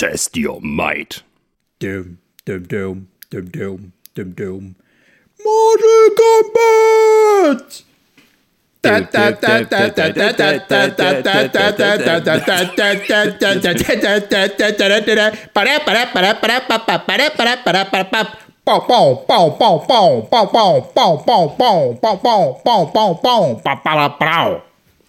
Test 0.00 0.34
your 0.34 0.62
might. 0.62 1.22
Doom, 1.78 2.16
doom, 2.46 2.62
doom, 2.62 3.08
doom, 3.28 3.44
doom, 3.50 3.92
doom, 4.14 4.32
doom. 4.32 4.74
Mortal 5.44 6.08
Kombat! 6.16 7.82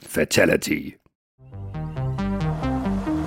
Fatality. 0.01 1.00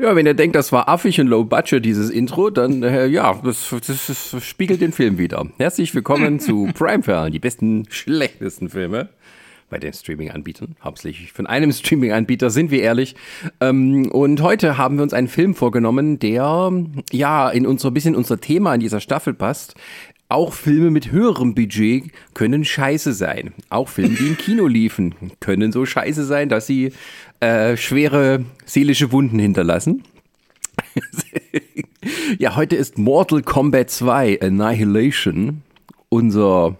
Ja, 0.00 0.16
wenn 0.16 0.24
ihr 0.24 0.32
denkt, 0.32 0.56
das 0.56 0.72
war 0.72 0.88
affig 0.88 1.20
und 1.20 1.26
low 1.26 1.44
budget, 1.44 1.84
dieses 1.84 2.08
Intro, 2.08 2.48
dann 2.48 2.82
äh, 2.82 3.04
ja, 3.04 3.38
das, 3.44 3.68
das, 3.86 4.06
das, 4.06 4.42
spiegelt 4.42 4.80
den 4.80 4.92
Film 4.92 5.18
wieder. 5.18 5.46
Herzlich 5.58 5.94
willkommen 5.94 6.40
zu 6.40 6.70
Prime 6.74 7.00
Perlen, 7.00 7.32
die 7.32 7.38
besten, 7.38 7.84
schlechtesten 7.90 8.70
Filme 8.70 9.10
bei 9.68 9.78
den 9.78 9.92
Streaming-Anbietern. 9.92 10.74
Hauptsächlich 10.82 11.32
von 11.32 11.46
einem 11.46 11.70
Streaming-Anbieter, 11.70 12.48
sind 12.48 12.70
wir 12.70 12.80
ehrlich. 12.82 13.14
Ähm, 13.60 14.10
und 14.10 14.40
heute 14.40 14.78
haben 14.78 14.96
wir 14.96 15.02
uns 15.02 15.12
einen 15.12 15.28
Film 15.28 15.54
vorgenommen, 15.54 16.18
der 16.18 16.72
ja 17.12 17.50
in 17.50 17.66
unser 17.66 17.90
bisschen 17.90 18.16
unser 18.16 18.40
Thema 18.40 18.74
in 18.74 18.80
dieser 18.80 19.00
Staffel 19.00 19.34
passt. 19.34 19.74
Auch 20.30 20.52
Filme 20.52 20.92
mit 20.92 21.10
höherem 21.10 21.56
Budget 21.56 22.12
können 22.34 22.64
scheiße 22.64 23.14
sein. 23.14 23.52
Auch 23.68 23.88
Filme, 23.88 24.14
die 24.14 24.28
im 24.28 24.38
Kino 24.38 24.68
liefen, 24.68 25.16
können 25.40 25.72
so 25.72 25.84
scheiße 25.84 26.24
sein, 26.24 26.48
dass 26.48 26.68
sie 26.68 26.92
äh, 27.40 27.76
schwere 27.76 28.44
seelische 28.64 29.10
Wunden 29.10 29.40
hinterlassen. 29.40 30.04
ja, 32.38 32.54
heute 32.54 32.76
ist 32.76 32.96
Mortal 32.96 33.42
Kombat 33.42 33.90
2 33.90 34.40
Annihilation 34.40 35.62
unser 36.08 36.76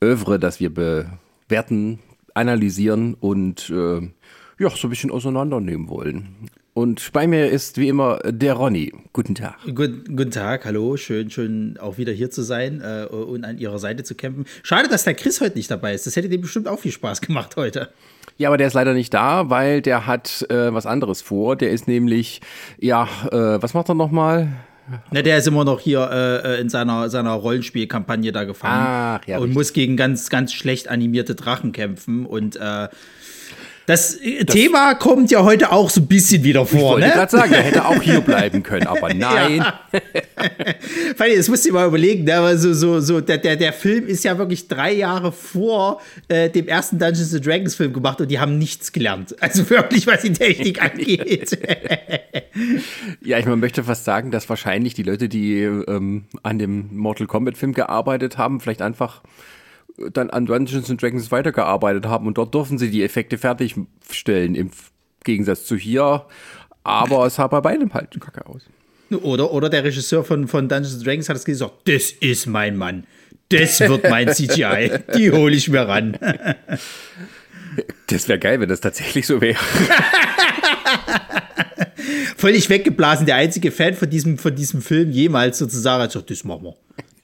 Övre, 0.00 0.38
das 0.38 0.60
wir 0.60 0.72
bewerten, 0.72 1.98
analysieren 2.34 3.14
und 3.14 3.68
äh, 3.68 4.00
ja, 4.60 4.70
so 4.70 4.86
ein 4.86 4.90
bisschen 4.90 5.10
auseinandernehmen 5.10 5.88
wollen. 5.88 6.48
Und 6.76 7.10
bei 7.14 7.26
mir 7.26 7.48
ist 7.48 7.78
wie 7.78 7.88
immer 7.88 8.18
der 8.22 8.52
Ronny. 8.52 8.92
Guten 9.14 9.34
Tag. 9.34 9.56
Gut, 9.64 10.14
guten 10.14 10.30
Tag, 10.30 10.66
hallo. 10.66 10.98
Schön, 10.98 11.30
schön 11.30 11.78
auch 11.80 11.96
wieder 11.96 12.12
hier 12.12 12.30
zu 12.30 12.42
sein 12.42 12.82
äh, 12.82 13.06
und 13.06 13.44
an 13.46 13.56
Ihrer 13.56 13.78
Seite 13.78 14.04
zu 14.04 14.14
kämpfen. 14.14 14.44
Schade, 14.62 14.86
dass 14.86 15.04
der 15.04 15.14
Chris 15.14 15.40
heute 15.40 15.56
nicht 15.56 15.70
dabei 15.70 15.94
ist. 15.94 16.06
Das 16.06 16.16
hätte 16.16 16.28
dem 16.28 16.42
bestimmt 16.42 16.68
auch 16.68 16.78
viel 16.78 16.92
Spaß 16.92 17.22
gemacht 17.22 17.56
heute. 17.56 17.88
Ja, 18.36 18.50
aber 18.50 18.58
der 18.58 18.66
ist 18.66 18.74
leider 18.74 18.92
nicht 18.92 19.14
da, 19.14 19.48
weil 19.48 19.80
der 19.80 20.06
hat 20.06 20.44
äh, 20.50 20.70
was 20.74 20.84
anderes 20.84 21.22
vor. 21.22 21.56
Der 21.56 21.70
ist 21.70 21.88
nämlich, 21.88 22.42
ja, 22.78 23.08
äh, 23.32 23.62
was 23.62 23.72
macht 23.72 23.88
er 23.88 23.94
nochmal? 23.94 24.52
Na, 25.10 25.22
der 25.22 25.38
ist 25.38 25.48
immer 25.48 25.64
noch 25.64 25.80
hier 25.80 26.10
äh, 26.12 26.60
in 26.60 26.68
seiner, 26.68 27.08
seiner 27.08 27.32
Rollenspielkampagne 27.32 28.32
da 28.32 28.44
gefangen 28.44 28.86
Ach, 28.86 29.26
ja, 29.26 29.38
und 29.38 29.44
richtig. 29.44 29.56
muss 29.56 29.72
gegen 29.72 29.96
ganz, 29.96 30.28
ganz 30.28 30.52
schlecht 30.52 30.88
animierte 30.88 31.34
Drachen 31.34 31.72
kämpfen. 31.72 32.26
Und 32.26 32.56
äh, 32.56 32.88
das, 33.86 34.16
äh, 34.16 34.44
das, 34.44 34.54
Thema 34.54 34.94
kommt 34.94 35.30
ja 35.30 35.42
heute 35.42 35.70
auch 35.70 35.90
so 35.90 36.00
ein 36.00 36.06
bisschen 36.06 36.42
wieder 36.42 36.66
vor. 36.66 36.78
Ich 36.78 37.04
wollte 37.04 37.06
ne? 37.06 37.12
gerade 37.12 37.30
sagen, 37.30 37.52
er 37.52 37.62
hätte 37.62 37.84
auch 37.86 38.02
hier 38.02 38.20
bleiben 38.22 38.62
können, 38.62 38.86
aber 38.86 39.14
nein. 39.14 39.58
Ja. 39.58 39.80
Fanny, 41.16 41.36
das 41.36 41.48
musst 41.48 41.64
du 41.64 41.68
dir 41.68 41.74
mal 41.74 41.86
überlegen. 41.86 42.24
Ne? 42.24 42.34
Also, 42.34 42.74
so, 42.74 43.00
so, 43.00 43.20
der, 43.20 43.38
der, 43.38 43.56
der 43.56 43.72
Film 43.72 44.06
ist 44.06 44.24
ja 44.24 44.36
wirklich 44.38 44.66
drei 44.66 44.92
Jahre 44.92 45.30
vor 45.30 46.00
äh, 46.28 46.50
dem 46.50 46.66
ersten 46.66 46.98
Dungeons 46.98 47.32
and 47.32 47.46
Dragons 47.46 47.74
Film 47.76 47.92
gemacht 47.92 48.20
und 48.20 48.28
die 48.28 48.40
haben 48.40 48.58
nichts 48.58 48.92
gelernt. 48.92 49.34
Also 49.40 49.68
wirklich, 49.70 50.06
was 50.06 50.22
die 50.22 50.32
Technik 50.32 50.82
angeht. 50.82 51.56
ja, 53.22 53.38
ich 53.38 53.46
man 53.46 53.60
möchte 53.60 53.84
fast 53.84 54.04
sagen, 54.04 54.32
dass 54.32 54.48
wahrscheinlich 54.48 54.94
die 54.94 55.04
Leute, 55.04 55.28
die 55.28 55.62
ähm, 55.62 56.24
an 56.42 56.58
dem 56.58 56.96
Mortal 56.96 57.28
Kombat 57.28 57.56
Film 57.56 57.72
gearbeitet 57.72 58.36
haben, 58.36 58.60
vielleicht 58.60 58.82
einfach 58.82 59.22
dann 60.12 60.30
an 60.30 60.46
Dungeons 60.46 60.90
and 60.90 61.00
Dragons 61.00 61.30
weitergearbeitet 61.30 62.06
haben 62.06 62.26
und 62.26 62.38
dort 62.38 62.54
durften 62.54 62.78
sie 62.78 62.90
die 62.90 63.02
Effekte 63.02 63.38
fertigstellen 63.38 64.54
im 64.54 64.70
Gegensatz 65.24 65.64
zu 65.64 65.76
hier. 65.76 66.26
Aber 66.84 67.26
es 67.26 67.36
sah 67.36 67.48
bei 67.48 67.60
beidem 67.60 67.92
halt 67.94 68.18
kacke 68.20 68.46
aus. 68.46 68.62
Oder, 69.22 69.52
oder 69.52 69.68
der 69.68 69.84
Regisseur 69.84 70.24
von, 70.24 70.48
von 70.48 70.68
Dungeons 70.68 70.94
and 70.94 71.06
Dragons 71.06 71.28
hat 71.28 71.36
es 71.36 71.44
gesagt, 71.44 71.88
das 71.88 72.12
ist 72.12 72.46
mein 72.46 72.76
Mann. 72.76 73.06
Das 73.48 73.80
wird 73.80 74.08
mein 74.08 74.28
CGI. 74.34 74.98
Die 75.16 75.30
hole 75.30 75.54
ich 75.54 75.68
mir 75.68 75.82
ran. 75.82 76.18
Das 78.08 78.28
wäre 78.28 78.38
geil, 78.38 78.60
wenn 78.60 78.68
das 78.68 78.80
tatsächlich 78.80 79.26
so 79.26 79.40
wäre. 79.40 79.58
Völlig 82.36 82.68
weggeblasen, 82.68 83.26
der 83.26 83.36
einzige 83.36 83.70
Fan 83.70 83.94
von 83.94 84.10
diesem, 84.10 84.38
von 84.38 84.54
diesem 84.54 84.82
Film 84.82 85.10
jemals 85.10 85.58
sozusagen 85.58 86.02
hat 86.02 86.10
gesagt, 86.10 86.30
das 86.30 86.44
machen 86.44 86.64
wir 86.64 86.74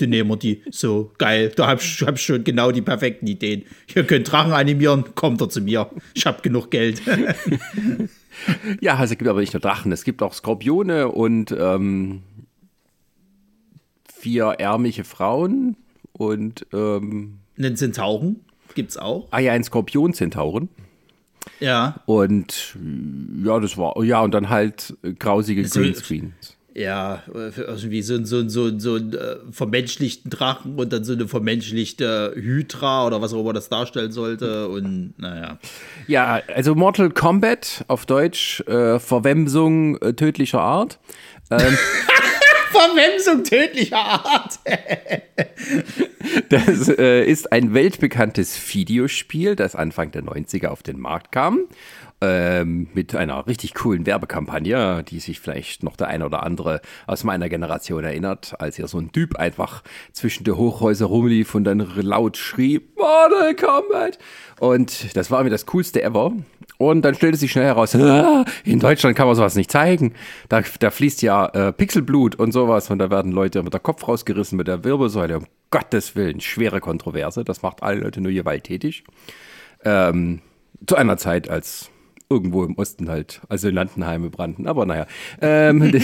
dann 0.02 0.10
nehmen 0.10 0.30
wir 0.30 0.36
die. 0.36 0.62
So, 0.70 1.12
geil. 1.18 1.52
Da 1.54 1.68
hab 1.68 1.80
ich 1.80 2.02
hab 2.02 2.18
schon 2.18 2.44
genau 2.44 2.72
die 2.72 2.82
perfekten 2.82 3.26
Ideen. 3.26 3.64
Ihr 3.94 4.04
könnt 4.04 4.30
Drachen 4.30 4.52
animieren, 4.52 5.14
kommt 5.14 5.40
er 5.40 5.48
zu 5.48 5.60
mir. 5.60 5.88
Ich 6.14 6.26
hab 6.26 6.42
genug 6.42 6.70
Geld. 6.70 7.00
ja, 8.80 8.96
also 8.96 9.12
es 9.14 9.18
gibt 9.18 9.30
aber 9.30 9.40
nicht 9.40 9.52
nur 9.52 9.60
Drachen, 9.60 9.92
es 9.92 10.04
gibt 10.04 10.22
auch 10.22 10.34
Skorpione 10.34 11.08
und 11.08 11.54
ähm, 11.56 12.22
vier 14.12 14.44
ärmliche 14.58 15.04
Frauen 15.04 15.76
und 16.12 16.66
ähm, 16.72 17.38
einen 17.56 17.76
Zentauren 17.76 18.40
gibt's 18.74 18.96
auch. 18.96 19.28
Ah 19.30 19.38
ja, 19.38 19.52
ein 19.52 19.62
Skorpion-Zentauren. 19.62 20.68
Ja. 21.60 22.00
Und 22.06 22.76
ja, 23.44 23.60
das 23.60 23.76
war, 23.76 24.02
ja, 24.02 24.20
und 24.22 24.32
dann 24.32 24.48
halt 24.48 24.96
grausige 25.18 25.62
Greenscreens 25.62 26.51
ja, 26.74 27.22
irgendwie 27.26 28.02
so, 28.02 28.24
so, 28.24 28.48
so, 28.48 28.78
so 28.78 28.94
einen 28.94 29.12
äh, 29.12 29.36
vermenschlichten 29.50 30.30
Drachen 30.30 30.78
und 30.78 30.92
dann 30.92 31.04
so 31.04 31.12
eine 31.12 31.28
vermenschlichte 31.28 32.32
Hydra 32.34 33.06
oder 33.06 33.20
was 33.20 33.34
auch 33.34 33.40
immer 33.40 33.52
das 33.52 33.68
darstellen 33.68 34.12
sollte. 34.12 34.68
Und 34.68 35.14
naja. 35.18 35.58
Ja, 36.06 36.40
also 36.54 36.74
Mortal 36.74 37.10
Kombat 37.10 37.84
auf 37.88 38.06
Deutsch, 38.06 38.60
äh, 38.62 38.98
Verwemsung 38.98 39.96
äh, 39.98 40.14
tödlicher 40.14 40.60
Art. 40.60 40.98
Ähm, 41.50 41.76
Verwemsung 42.72 43.44
tödlicher 43.44 43.98
Art. 43.98 44.58
das 46.48 46.88
äh, 46.88 47.24
ist 47.24 47.52
ein 47.52 47.74
weltbekanntes 47.74 48.58
Videospiel, 48.74 49.56
das 49.56 49.76
Anfang 49.76 50.10
der 50.10 50.22
90er 50.22 50.68
auf 50.68 50.82
den 50.82 50.98
Markt 50.98 51.32
kam 51.32 51.66
ähm, 52.22 52.86
mit 52.94 53.16
einer 53.16 53.46
richtig 53.48 53.74
coolen 53.74 54.06
Werbekampagne, 54.06 55.02
die 55.02 55.18
sich 55.18 55.40
vielleicht 55.40 55.82
noch 55.82 55.96
der 55.96 56.06
eine 56.06 56.24
oder 56.24 56.44
andere 56.44 56.80
aus 57.08 57.24
meiner 57.24 57.48
Generation 57.48 58.04
erinnert, 58.04 58.54
als 58.60 58.76
hier 58.76 58.86
so 58.86 58.98
ein 58.98 59.10
Typ 59.10 59.36
einfach 59.36 59.82
zwischen 60.12 60.44
der 60.44 60.56
Hochhäuser 60.56 61.06
rumlief 61.06 61.54
und 61.56 61.64
dann 61.64 61.84
laut 61.96 62.36
schrie, 62.36 62.80
Mortal 62.96 63.56
Kombat! 63.56 64.18
Und 64.60 65.16
das 65.16 65.32
war 65.32 65.42
mir 65.42 65.50
das 65.50 65.66
coolste 65.66 66.02
ever. 66.02 66.32
Und 66.78 67.02
dann 67.02 67.14
stellte 67.14 67.36
sich 67.36 67.50
schnell 67.50 67.66
heraus, 67.66 67.94
ah, 67.96 68.44
in 68.64 68.78
Deutschland 68.78 69.16
kann 69.16 69.26
man 69.26 69.36
sowas 69.36 69.56
nicht 69.56 69.70
zeigen. 69.70 70.14
Da, 70.48 70.62
da 70.80 70.90
fließt 70.90 71.22
ja 71.22 71.46
äh, 71.46 71.72
Pixelblut 71.72 72.36
und 72.36 72.52
sowas 72.52 72.90
und 72.90 72.98
da 72.98 73.10
werden 73.10 73.32
Leute 73.32 73.62
mit 73.62 73.72
der 73.72 73.80
Kopf 73.80 74.06
rausgerissen, 74.06 74.56
mit 74.56 74.68
der 74.68 74.84
Wirbelsäule. 74.84 75.38
Um 75.38 75.46
Gottes 75.70 76.16
Willen, 76.16 76.40
schwere 76.40 76.80
Kontroverse. 76.80 77.44
Das 77.44 77.62
macht 77.62 77.82
alle 77.82 78.00
Leute 78.00 78.20
nur 78.20 78.32
gewalttätig. 78.32 79.04
Ähm, 79.84 80.40
zu 80.86 80.96
einer 80.96 81.16
Zeit, 81.16 81.48
als 81.48 81.91
irgendwo 82.32 82.64
im 82.64 82.76
Osten 82.76 83.08
halt 83.08 83.40
Asylantenheime 83.48 84.30
brannten. 84.30 84.66
Aber 84.66 84.86
naja. 84.86 85.06
Ähm, 85.40 85.82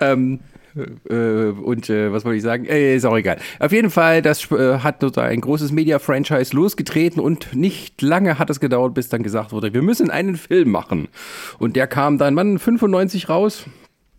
ähm, 0.00 0.40
äh, 1.08 1.14
und 1.14 1.90
äh, 1.90 2.12
was 2.12 2.24
wollte 2.24 2.36
ich 2.36 2.42
sagen? 2.42 2.64
Äh, 2.64 2.96
ist 2.96 3.04
auch 3.04 3.16
egal. 3.16 3.38
Auf 3.58 3.72
jeden 3.72 3.90
Fall, 3.90 4.22
das 4.22 4.50
äh, 4.50 4.78
hat 4.78 5.18
ein 5.18 5.40
großes 5.40 5.72
Media-Franchise 5.72 6.54
losgetreten 6.54 7.20
und 7.20 7.54
nicht 7.54 8.00
lange 8.02 8.38
hat 8.38 8.50
es 8.50 8.60
gedauert, 8.60 8.94
bis 8.94 9.08
dann 9.08 9.22
gesagt 9.22 9.52
wurde, 9.52 9.74
wir 9.74 9.82
müssen 9.82 10.10
einen 10.10 10.36
Film 10.36 10.70
machen. 10.70 11.08
Und 11.58 11.76
der 11.76 11.86
kam 11.86 12.18
dann, 12.18 12.36
wann, 12.36 12.58
95 12.58 13.28
raus? 13.28 13.66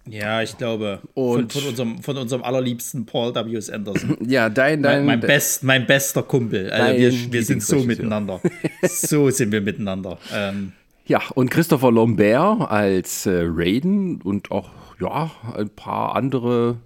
Ja, 0.08 0.42
ich 0.42 0.58
glaube. 0.58 1.00
Und 1.14 1.52
von, 1.54 1.62
von, 1.62 1.70
unserem, 1.70 2.04
von 2.04 2.18
unserem 2.18 2.44
allerliebsten 2.44 3.06
Paul 3.06 3.34
W. 3.34 3.56
S. 3.56 3.70
Anderson. 3.70 4.18
Ja, 4.28 4.50
dein, 4.50 4.84
dein. 4.84 5.06
Mein, 5.06 5.20
mein, 5.20 5.28
best, 5.28 5.64
mein 5.64 5.86
bester 5.86 6.24
Kumpel. 6.24 6.70
Also 6.72 7.00
wir, 7.00 7.34
wir 7.34 7.44
sind 7.44 7.64
so 7.64 7.78
miteinander. 7.78 8.42
so 8.84 9.30
sind 9.30 9.52
wir 9.52 9.62
miteinander. 9.62 10.18
Ähm, 10.34 10.74
Ja, 11.06 11.22
und 11.36 11.50
Christopher 11.52 11.92
Lambert 11.92 12.70
als 12.70 13.26
äh, 13.26 13.44
Raiden 13.46 14.22
und 14.22 14.52
auch, 14.52 14.70
ja, 15.00 15.32
ein 15.56 15.70
paar 15.70 16.16
andere. 16.16 16.78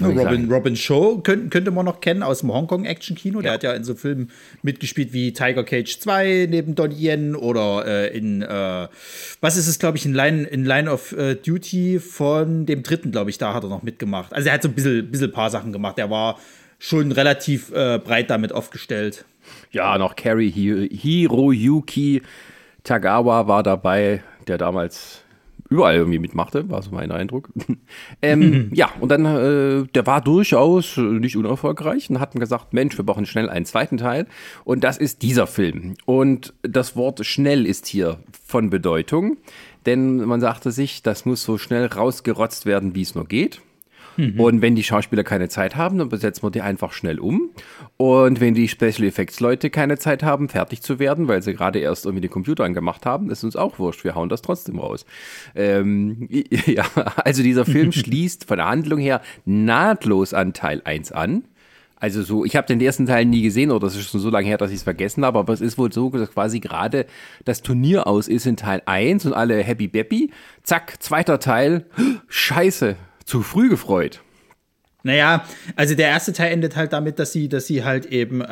Robin, 0.00 0.50
Robin 0.50 0.74
Shaw 0.76 1.20
könnte, 1.22 1.48
könnte 1.48 1.70
man 1.70 1.84
noch 1.86 2.00
kennen 2.00 2.22
aus 2.24 2.40
dem 2.40 2.52
Hongkong-Action-Kino. 2.52 3.40
Der 3.40 3.52
hat 3.52 3.62
ja 3.62 3.72
in 3.72 3.84
so 3.84 3.94
Filmen 3.94 4.30
mitgespielt 4.62 5.12
wie 5.12 5.32
Tiger 5.32 5.62
Cage 5.62 6.00
2 6.00 6.48
neben 6.50 6.74
Donnie 6.74 6.96
Yen 7.08 7.36
oder 7.36 7.86
äh, 7.86 8.16
in, 8.16 8.42
äh, 8.42 8.88
was 9.40 9.56
ist 9.56 9.68
es, 9.68 9.78
glaube 9.78 9.96
ich, 9.96 10.04
in 10.04 10.12
Line, 10.12 10.42
in 10.44 10.64
Line 10.64 10.90
of 10.90 11.12
äh, 11.12 11.36
Duty 11.36 12.00
von 12.00 12.66
dem 12.66 12.82
dritten, 12.82 13.12
glaube 13.12 13.30
ich, 13.30 13.38
da 13.38 13.54
hat 13.54 13.62
er 13.62 13.68
noch 13.70 13.84
mitgemacht. 13.84 14.32
Also 14.32 14.48
er 14.48 14.54
hat 14.54 14.62
so 14.62 14.68
ein 14.68 14.74
bisschen, 14.74 15.08
bisschen 15.10 15.30
paar 15.30 15.50
Sachen 15.50 15.72
gemacht. 15.72 15.98
Er 15.98 16.10
war 16.10 16.38
schon 16.80 17.12
relativ 17.12 17.70
äh, 17.72 17.98
breit 17.98 18.28
damit 18.28 18.52
aufgestellt. 18.52 19.24
Ja, 19.70 19.96
noch 19.98 20.16
Carrie 20.16 20.50
Hi- 20.50 20.88
Hiroyuki 20.94 22.22
Tagawa 22.82 23.46
war 23.46 23.62
dabei, 23.62 24.22
der 24.48 24.58
damals 24.58 25.22
überall 25.68 25.96
irgendwie 25.96 26.18
mitmachte, 26.18 26.68
war 26.70 26.82
so 26.82 26.90
mein 26.90 27.10
Eindruck. 27.10 27.50
ähm, 28.22 28.70
ja, 28.72 28.90
und 29.00 29.10
dann, 29.10 29.24
äh, 29.24 29.86
der 29.94 30.06
war 30.06 30.20
durchaus 30.20 30.96
nicht 30.96 31.36
unerfolgreich 31.36 32.10
und 32.10 32.20
hatten 32.20 32.38
gesagt, 32.38 32.72
Mensch, 32.72 32.96
wir 32.96 33.04
brauchen 33.04 33.26
schnell 33.26 33.48
einen 33.48 33.66
zweiten 33.66 33.96
Teil. 33.96 34.26
Und 34.64 34.84
das 34.84 34.98
ist 34.98 35.22
dieser 35.22 35.46
Film. 35.46 35.94
Und 36.04 36.54
das 36.62 36.96
Wort 36.96 37.24
schnell 37.24 37.66
ist 37.66 37.86
hier 37.86 38.18
von 38.44 38.70
Bedeutung, 38.70 39.38
denn 39.86 40.16
man 40.18 40.40
sagte 40.40 40.70
sich, 40.70 41.02
das 41.02 41.24
muss 41.24 41.42
so 41.42 41.58
schnell 41.58 41.86
rausgerotzt 41.86 42.66
werden, 42.66 42.94
wie 42.94 43.02
es 43.02 43.14
nur 43.14 43.26
geht. 43.26 43.60
Und 44.38 44.62
wenn 44.62 44.74
die 44.74 44.82
Schauspieler 44.82 45.24
keine 45.24 45.48
Zeit 45.48 45.76
haben, 45.76 45.98
dann 45.98 46.08
besetzen 46.08 46.42
wir 46.42 46.50
die 46.50 46.62
einfach 46.62 46.92
schnell 46.92 47.18
um. 47.18 47.50
Und 47.98 48.40
wenn 48.40 48.52
die 48.52 48.68
Special 48.68 49.04
Effects 49.04 49.40
Leute 49.40 49.70
keine 49.70 49.96
Zeit 49.96 50.22
haben, 50.22 50.50
fertig 50.50 50.82
zu 50.82 50.98
werden, 50.98 51.28
weil 51.28 51.42
sie 51.42 51.54
gerade 51.54 51.78
erst 51.78 52.04
irgendwie 52.04 52.20
den 52.20 52.30
Computer 52.30 52.64
angemacht 52.64 53.06
haben, 53.06 53.30
ist 53.30 53.42
uns 53.42 53.56
auch 53.56 53.78
wurscht. 53.78 54.04
Wir 54.04 54.14
hauen 54.14 54.28
das 54.28 54.42
trotzdem 54.42 54.78
raus. 54.78 55.06
Ähm, 55.54 56.28
ja, 56.66 56.84
also 57.24 57.42
dieser 57.42 57.64
Film 57.64 57.92
schließt 57.92 58.44
von 58.44 58.58
der 58.58 58.68
Handlung 58.68 58.98
her 58.98 59.22
nahtlos 59.46 60.34
an 60.34 60.52
Teil 60.52 60.82
1 60.84 61.12
an. 61.12 61.44
Also 61.98 62.22
so, 62.22 62.44
ich 62.44 62.54
habe 62.56 62.66
den 62.66 62.82
ersten 62.82 63.06
Teil 63.06 63.24
nie 63.24 63.40
gesehen 63.40 63.70
oder 63.70 63.86
das 63.86 63.96
ist 63.96 64.10
schon 64.10 64.20
so 64.20 64.28
lange 64.28 64.46
her, 64.46 64.58
dass 64.58 64.70
ich 64.70 64.76
es 64.76 64.82
vergessen 64.82 65.24
habe, 65.24 65.38
aber 65.38 65.54
es 65.54 65.62
ist 65.62 65.78
wohl 65.78 65.90
so, 65.90 66.10
dass 66.10 66.30
quasi 66.30 66.60
gerade 66.60 67.06
das 67.46 67.62
Turnier 67.62 68.06
aus 68.06 68.28
ist 68.28 68.44
in 68.44 68.58
Teil 68.58 68.82
1 68.84 69.24
und 69.24 69.32
alle 69.32 69.62
happy 69.62 69.88
beppy. 69.88 70.30
Zack, 70.62 71.02
zweiter 71.02 71.40
Teil. 71.40 71.86
Scheiße, 72.28 72.96
zu 73.24 73.40
früh 73.40 73.70
gefreut. 73.70 74.20
Naja, 75.06 75.44
also 75.76 75.94
der 75.94 76.08
erste 76.08 76.32
Teil 76.32 76.52
endet 76.52 76.76
halt 76.76 76.92
damit, 76.92 77.18
dass 77.18 77.32
sie, 77.32 77.48
dass 77.48 77.66
sie 77.66 77.84
halt 77.84 78.06
eben, 78.06 78.40
äh, 78.40 78.46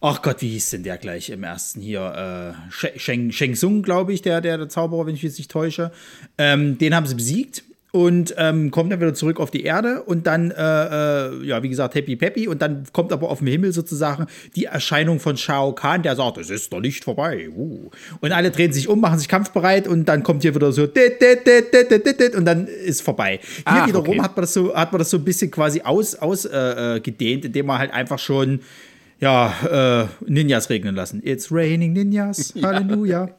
ach 0.00 0.22
Gott, 0.22 0.42
wie 0.42 0.50
hieß 0.50 0.70
denn 0.70 0.82
der 0.82 0.98
gleich 0.98 1.30
im 1.30 1.42
ersten 1.42 1.80
hier? 1.80 2.54
Äh, 2.68 2.72
She- 2.72 2.98
Sheng, 2.98 3.32
Sheng 3.32 3.54
Tsung, 3.54 3.82
glaube 3.82 4.12
ich, 4.12 4.22
der, 4.22 4.40
der, 4.40 4.58
der 4.58 4.68
Zauberer, 4.68 5.06
wenn 5.06 5.14
ich 5.14 5.22
mich 5.22 5.36
nicht 5.38 5.50
täusche. 5.50 5.90
Ähm, 6.38 6.78
den 6.78 6.94
haben 6.94 7.06
sie 7.06 7.14
besiegt 7.14 7.62
und 7.96 8.34
ähm, 8.36 8.70
kommt 8.70 8.92
dann 8.92 9.00
wieder 9.00 9.14
zurück 9.14 9.40
auf 9.40 9.50
die 9.50 9.62
Erde 9.64 10.02
und 10.02 10.26
dann, 10.26 10.50
äh, 10.50 10.54
äh, 10.54 11.46
ja, 11.46 11.62
wie 11.62 11.70
gesagt, 11.70 11.94
happy 11.94 12.14
peppy 12.14 12.46
und 12.46 12.60
dann 12.60 12.84
kommt 12.92 13.10
aber 13.10 13.30
auf 13.30 13.38
dem 13.38 13.46
Himmel 13.46 13.72
sozusagen 13.72 14.26
die 14.54 14.66
Erscheinung 14.66 15.18
von 15.18 15.38
Shao 15.38 15.72
Kahn, 15.72 16.02
der 16.02 16.14
sagt, 16.14 16.36
es 16.36 16.50
ist 16.50 16.72
noch 16.72 16.80
nicht 16.80 17.04
vorbei. 17.04 17.48
Uh. 17.56 17.88
Und 18.20 18.32
alle 18.32 18.50
drehen 18.50 18.70
sich 18.70 18.90
um, 18.90 19.00
machen 19.00 19.18
sich 19.18 19.28
kampfbereit 19.28 19.88
und 19.88 20.04
dann 20.04 20.22
kommt 20.22 20.42
hier 20.42 20.54
wieder 20.54 20.72
so 20.72 20.86
dit, 20.86 21.22
dit, 21.22 21.46
dit, 21.46 22.34
und 22.34 22.44
dann 22.44 22.66
ist 22.66 23.00
vorbei. 23.00 23.40
Hier 23.40 23.62
Ach, 23.64 23.88
wiederum 23.88 24.08
okay. 24.10 24.20
hat 24.20 24.36
man 24.36 24.42
das 24.42 24.52
so, 24.52 24.74
hat 24.74 24.92
man 24.92 24.98
das 24.98 25.08
so 25.08 25.16
ein 25.16 25.24
bisschen 25.24 25.50
quasi 25.50 25.80
aus, 25.80 26.16
aus 26.16 26.44
äh, 26.44 26.96
äh, 26.96 27.00
gedehnt, 27.00 27.46
indem 27.46 27.64
man 27.64 27.78
halt 27.78 27.94
einfach 27.94 28.18
schon 28.18 28.60
ja, 29.20 30.04
äh, 30.20 30.30
Ninjas 30.30 30.68
regnen 30.68 30.94
lassen. 30.94 31.22
It's 31.24 31.50
raining 31.50 31.94
Ninjas, 31.94 32.52
Halleluja. 32.62 33.30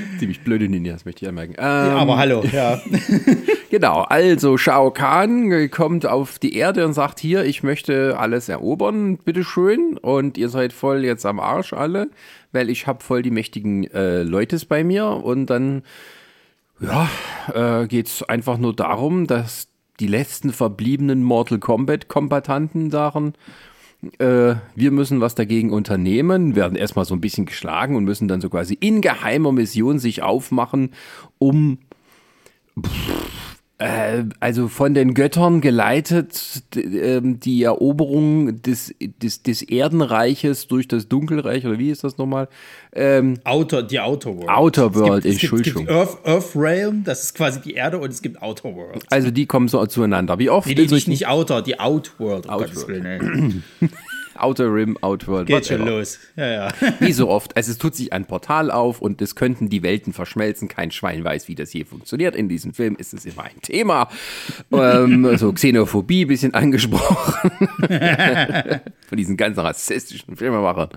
Ziemlich 0.18 0.40
blöde 0.40 0.68
Ninjas, 0.68 1.04
möchte 1.04 1.24
ich 1.24 1.28
anmerken. 1.28 1.54
Ähm, 1.58 1.96
Aber 1.96 2.16
hallo, 2.16 2.44
ja. 2.52 2.80
Genau, 3.70 4.02
also 4.02 4.58
Shao 4.58 4.90
Kahn 4.90 5.70
kommt 5.70 6.04
auf 6.04 6.38
die 6.38 6.56
Erde 6.56 6.84
und 6.84 6.92
sagt, 6.92 7.18
hier, 7.18 7.46
ich 7.46 7.62
möchte 7.62 8.18
alles 8.18 8.50
erobern, 8.50 9.16
bitteschön. 9.16 9.96
Und 9.96 10.36
ihr 10.36 10.50
seid 10.50 10.74
voll 10.74 11.04
jetzt 11.04 11.24
am 11.24 11.40
Arsch 11.40 11.72
alle, 11.72 12.10
weil 12.52 12.68
ich 12.68 12.86
habe 12.86 13.02
voll 13.02 13.22
die 13.22 13.30
mächtigen 13.30 13.84
äh, 13.92 14.24
Leutes 14.24 14.66
bei 14.66 14.84
mir. 14.84 15.06
Und 15.06 15.46
dann, 15.46 15.84
ja, 16.80 17.08
äh, 17.54 17.86
geht 17.86 18.08
es 18.08 18.22
einfach 18.22 18.58
nur 18.58 18.76
darum, 18.76 19.26
dass 19.26 19.68
die 20.00 20.06
letzten 20.06 20.52
verbliebenen 20.52 21.22
Mortal 21.22 21.58
Kombat-Kombatanten 21.58 22.90
sagen, 22.90 23.32
äh, 24.18 24.54
wir 24.74 24.90
müssen 24.90 25.20
was 25.20 25.34
dagegen 25.34 25.70
unternehmen, 25.72 26.56
werden 26.56 26.76
erstmal 26.76 27.04
so 27.04 27.14
ein 27.14 27.20
bisschen 27.20 27.46
geschlagen 27.46 27.96
und 27.96 28.04
müssen 28.04 28.28
dann 28.28 28.40
so 28.40 28.50
quasi 28.50 28.74
in 28.74 29.00
geheimer 29.00 29.52
Mission 29.52 29.98
sich 29.98 30.22
aufmachen, 30.22 30.90
um 31.38 31.78
äh, 32.76 32.82
also 34.40 34.68
von 34.68 34.94
den 34.94 35.14
Göttern 35.14 35.60
geleitet, 35.60 36.62
ähm, 36.76 37.40
die 37.40 37.62
Eroberung 37.62 38.62
des, 38.62 38.94
des, 39.00 39.42
des 39.42 39.62
Erdenreiches 39.62 40.68
durch 40.68 40.88
das 40.88 41.08
Dunkelreich, 41.08 41.66
oder 41.66 41.78
wie 41.78 41.90
ist 41.90 42.04
das 42.04 42.18
nochmal? 42.18 42.48
Ähm, 42.92 43.38
Outer, 43.44 43.82
die 43.82 43.98
Outer 44.00 44.36
World. 44.36 44.48
Outer 44.48 44.94
World, 44.94 45.24
es 45.24 45.38
gibt, 45.38 45.44
es 45.44 45.62
gibt, 45.62 45.66
es 45.66 45.74
Entschuldigung. 45.74 45.86
gibt 45.86 45.96
Earth, 45.96 46.26
Earth 46.26 46.50
Realm, 46.54 47.04
das 47.04 47.24
ist 47.24 47.34
quasi 47.34 47.60
die 47.60 47.74
Erde 47.74 47.98
und 47.98 48.10
es 48.10 48.22
gibt 48.22 48.40
Outer 48.42 48.74
World. 48.74 49.04
also 49.10 49.30
die 49.30 49.46
kommen 49.46 49.68
so 49.68 49.84
zueinander. 49.86 50.38
Wie 50.38 50.50
oft? 50.50 50.68
Nee, 50.68 50.74
nee, 50.74 50.86
nicht, 50.86 51.08
nicht 51.08 51.26
Outer, 51.26 51.62
die 51.62 51.80
Outworld. 51.80 52.46
Um 52.46 52.52
Outworld. 52.52 53.02
Outer 54.42 54.72
Rim, 54.74 54.98
Outworld. 55.00 55.46
Geht 55.46 55.66
schon 55.66 55.80
whatever. 55.80 55.98
los. 55.98 56.18
Ja, 56.36 56.50
ja. 56.50 56.68
Wie 57.00 57.12
so 57.12 57.28
oft. 57.28 57.56
Also 57.56 57.72
es 57.72 57.78
tut 57.78 57.94
sich 57.94 58.12
ein 58.12 58.24
Portal 58.24 58.70
auf 58.70 59.00
und 59.00 59.22
es 59.22 59.34
könnten 59.34 59.68
die 59.68 59.82
Welten 59.82 60.12
verschmelzen. 60.12 60.68
Kein 60.68 60.90
Schwein 60.90 61.24
weiß, 61.24 61.48
wie 61.48 61.54
das 61.54 61.70
hier 61.70 61.86
funktioniert. 61.86 62.34
In 62.34 62.48
diesem 62.48 62.74
Film 62.74 62.96
ist 62.96 63.14
es 63.14 63.24
immer 63.24 63.44
ein 63.44 63.60
Thema. 63.62 64.08
ähm, 64.72 65.36
so 65.38 65.52
Xenophobie 65.52 66.24
bisschen 66.24 66.54
angesprochen. 66.54 67.50
Von 69.08 69.18
diesen 69.18 69.36
ganzen 69.36 69.60
rassistischen 69.60 70.36
Filmemachern. 70.36 70.90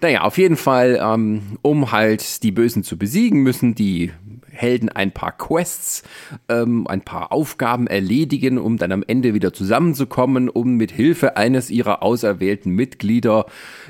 Naja, 0.00 0.22
auf 0.22 0.38
jeden 0.38 0.56
Fall, 0.56 1.00
ähm, 1.02 1.58
um 1.62 1.92
halt 1.92 2.42
die 2.42 2.52
Bösen 2.52 2.82
zu 2.84 2.96
besiegen, 2.96 3.42
müssen 3.42 3.74
die 3.74 4.12
Helden 4.52 4.88
ein 4.88 5.12
paar 5.12 5.32
Quests, 5.32 6.02
ähm, 6.48 6.86
ein 6.86 7.00
paar 7.00 7.32
Aufgaben 7.32 7.86
erledigen, 7.86 8.58
um 8.58 8.76
dann 8.76 8.92
am 8.92 9.02
Ende 9.06 9.34
wieder 9.34 9.52
zusammenzukommen, 9.52 10.48
um 10.48 10.76
mit 10.76 10.92
Hilfe 10.92 11.36
eines 11.36 11.70
ihrer 11.70 12.02
auserwählten 12.02 12.72
Mitglieder, 12.72 13.46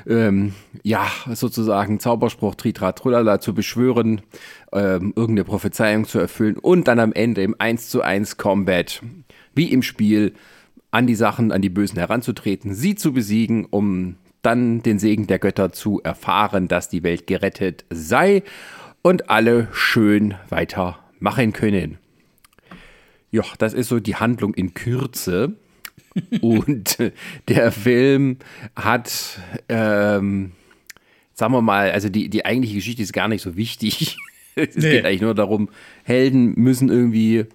ähm, 0.07 0.53
ja, 0.81 1.05
sozusagen 1.33 1.99
Zauberspruch 1.99 2.55
Tritra 2.55 2.93
Trullala 2.93 3.39
zu 3.39 3.53
beschwören, 3.53 4.21
ähm, 4.71 5.13
irgendeine 5.15 5.43
Prophezeiung 5.43 6.05
zu 6.05 6.19
erfüllen 6.19 6.57
und 6.57 6.87
dann 6.87 6.99
am 6.99 7.13
Ende 7.13 7.43
im 7.43 7.55
1 7.57 7.89
zu 7.89 8.01
1 8.01 8.37
Combat, 8.37 9.01
wie 9.53 9.71
im 9.71 9.83
Spiel, 9.83 10.33
an 10.91 11.07
die 11.07 11.15
Sachen, 11.15 11.51
an 11.51 11.61
die 11.61 11.69
Bösen 11.69 11.97
heranzutreten, 11.97 12.75
sie 12.75 12.93
zu 12.93 13.13
besiegen, 13.13 13.65
um 13.65 14.15
dann 14.43 14.83
den 14.83 14.99
Segen 14.99 15.25
der 15.25 15.39
Götter 15.39 15.71
zu 15.71 16.01
erfahren, 16.03 16.67
dass 16.67 16.89
die 16.89 17.01
Welt 17.01 17.25
gerettet 17.25 17.85
sei 17.89 18.43
und 19.03 19.29
alle 19.29 19.67
schön 19.71 20.33
weitermachen 20.49 21.53
können. 21.53 21.99
Ja, 23.29 23.43
das 23.59 23.73
ist 23.73 23.89
so 23.89 23.99
die 23.99 24.15
Handlung 24.15 24.53
in 24.55 24.73
Kürze. 24.73 25.53
und 26.41 26.99
äh, 26.99 27.11
der 27.47 27.71
Film 27.71 28.37
hat, 28.75 29.39
ähm, 29.67 30.51
sagen 31.33 31.53
wir 31.53 31.61
mal, 31.61 31.91
also 31.91 32.09
die, 32.09 32.29
die 32.29 32.45
eigentliche 32.45 32.75
Geschichte 32.75 33.01
ist 33.01 33.13
gar 33.13 33.27
nicht 33.27 33.41
so 33.41 33.55
wichtig. 33.55 34.17
es 34.55 34.75
Nee. 34.75 34.91
geht 34.91 35.05
eigentlich 35.05 35.21
nur 35.21 35.33
darum, 35.33 35.69
Helden 36.03 36.53
müssen 36.55 36.89
irgendwie 36.89 37.45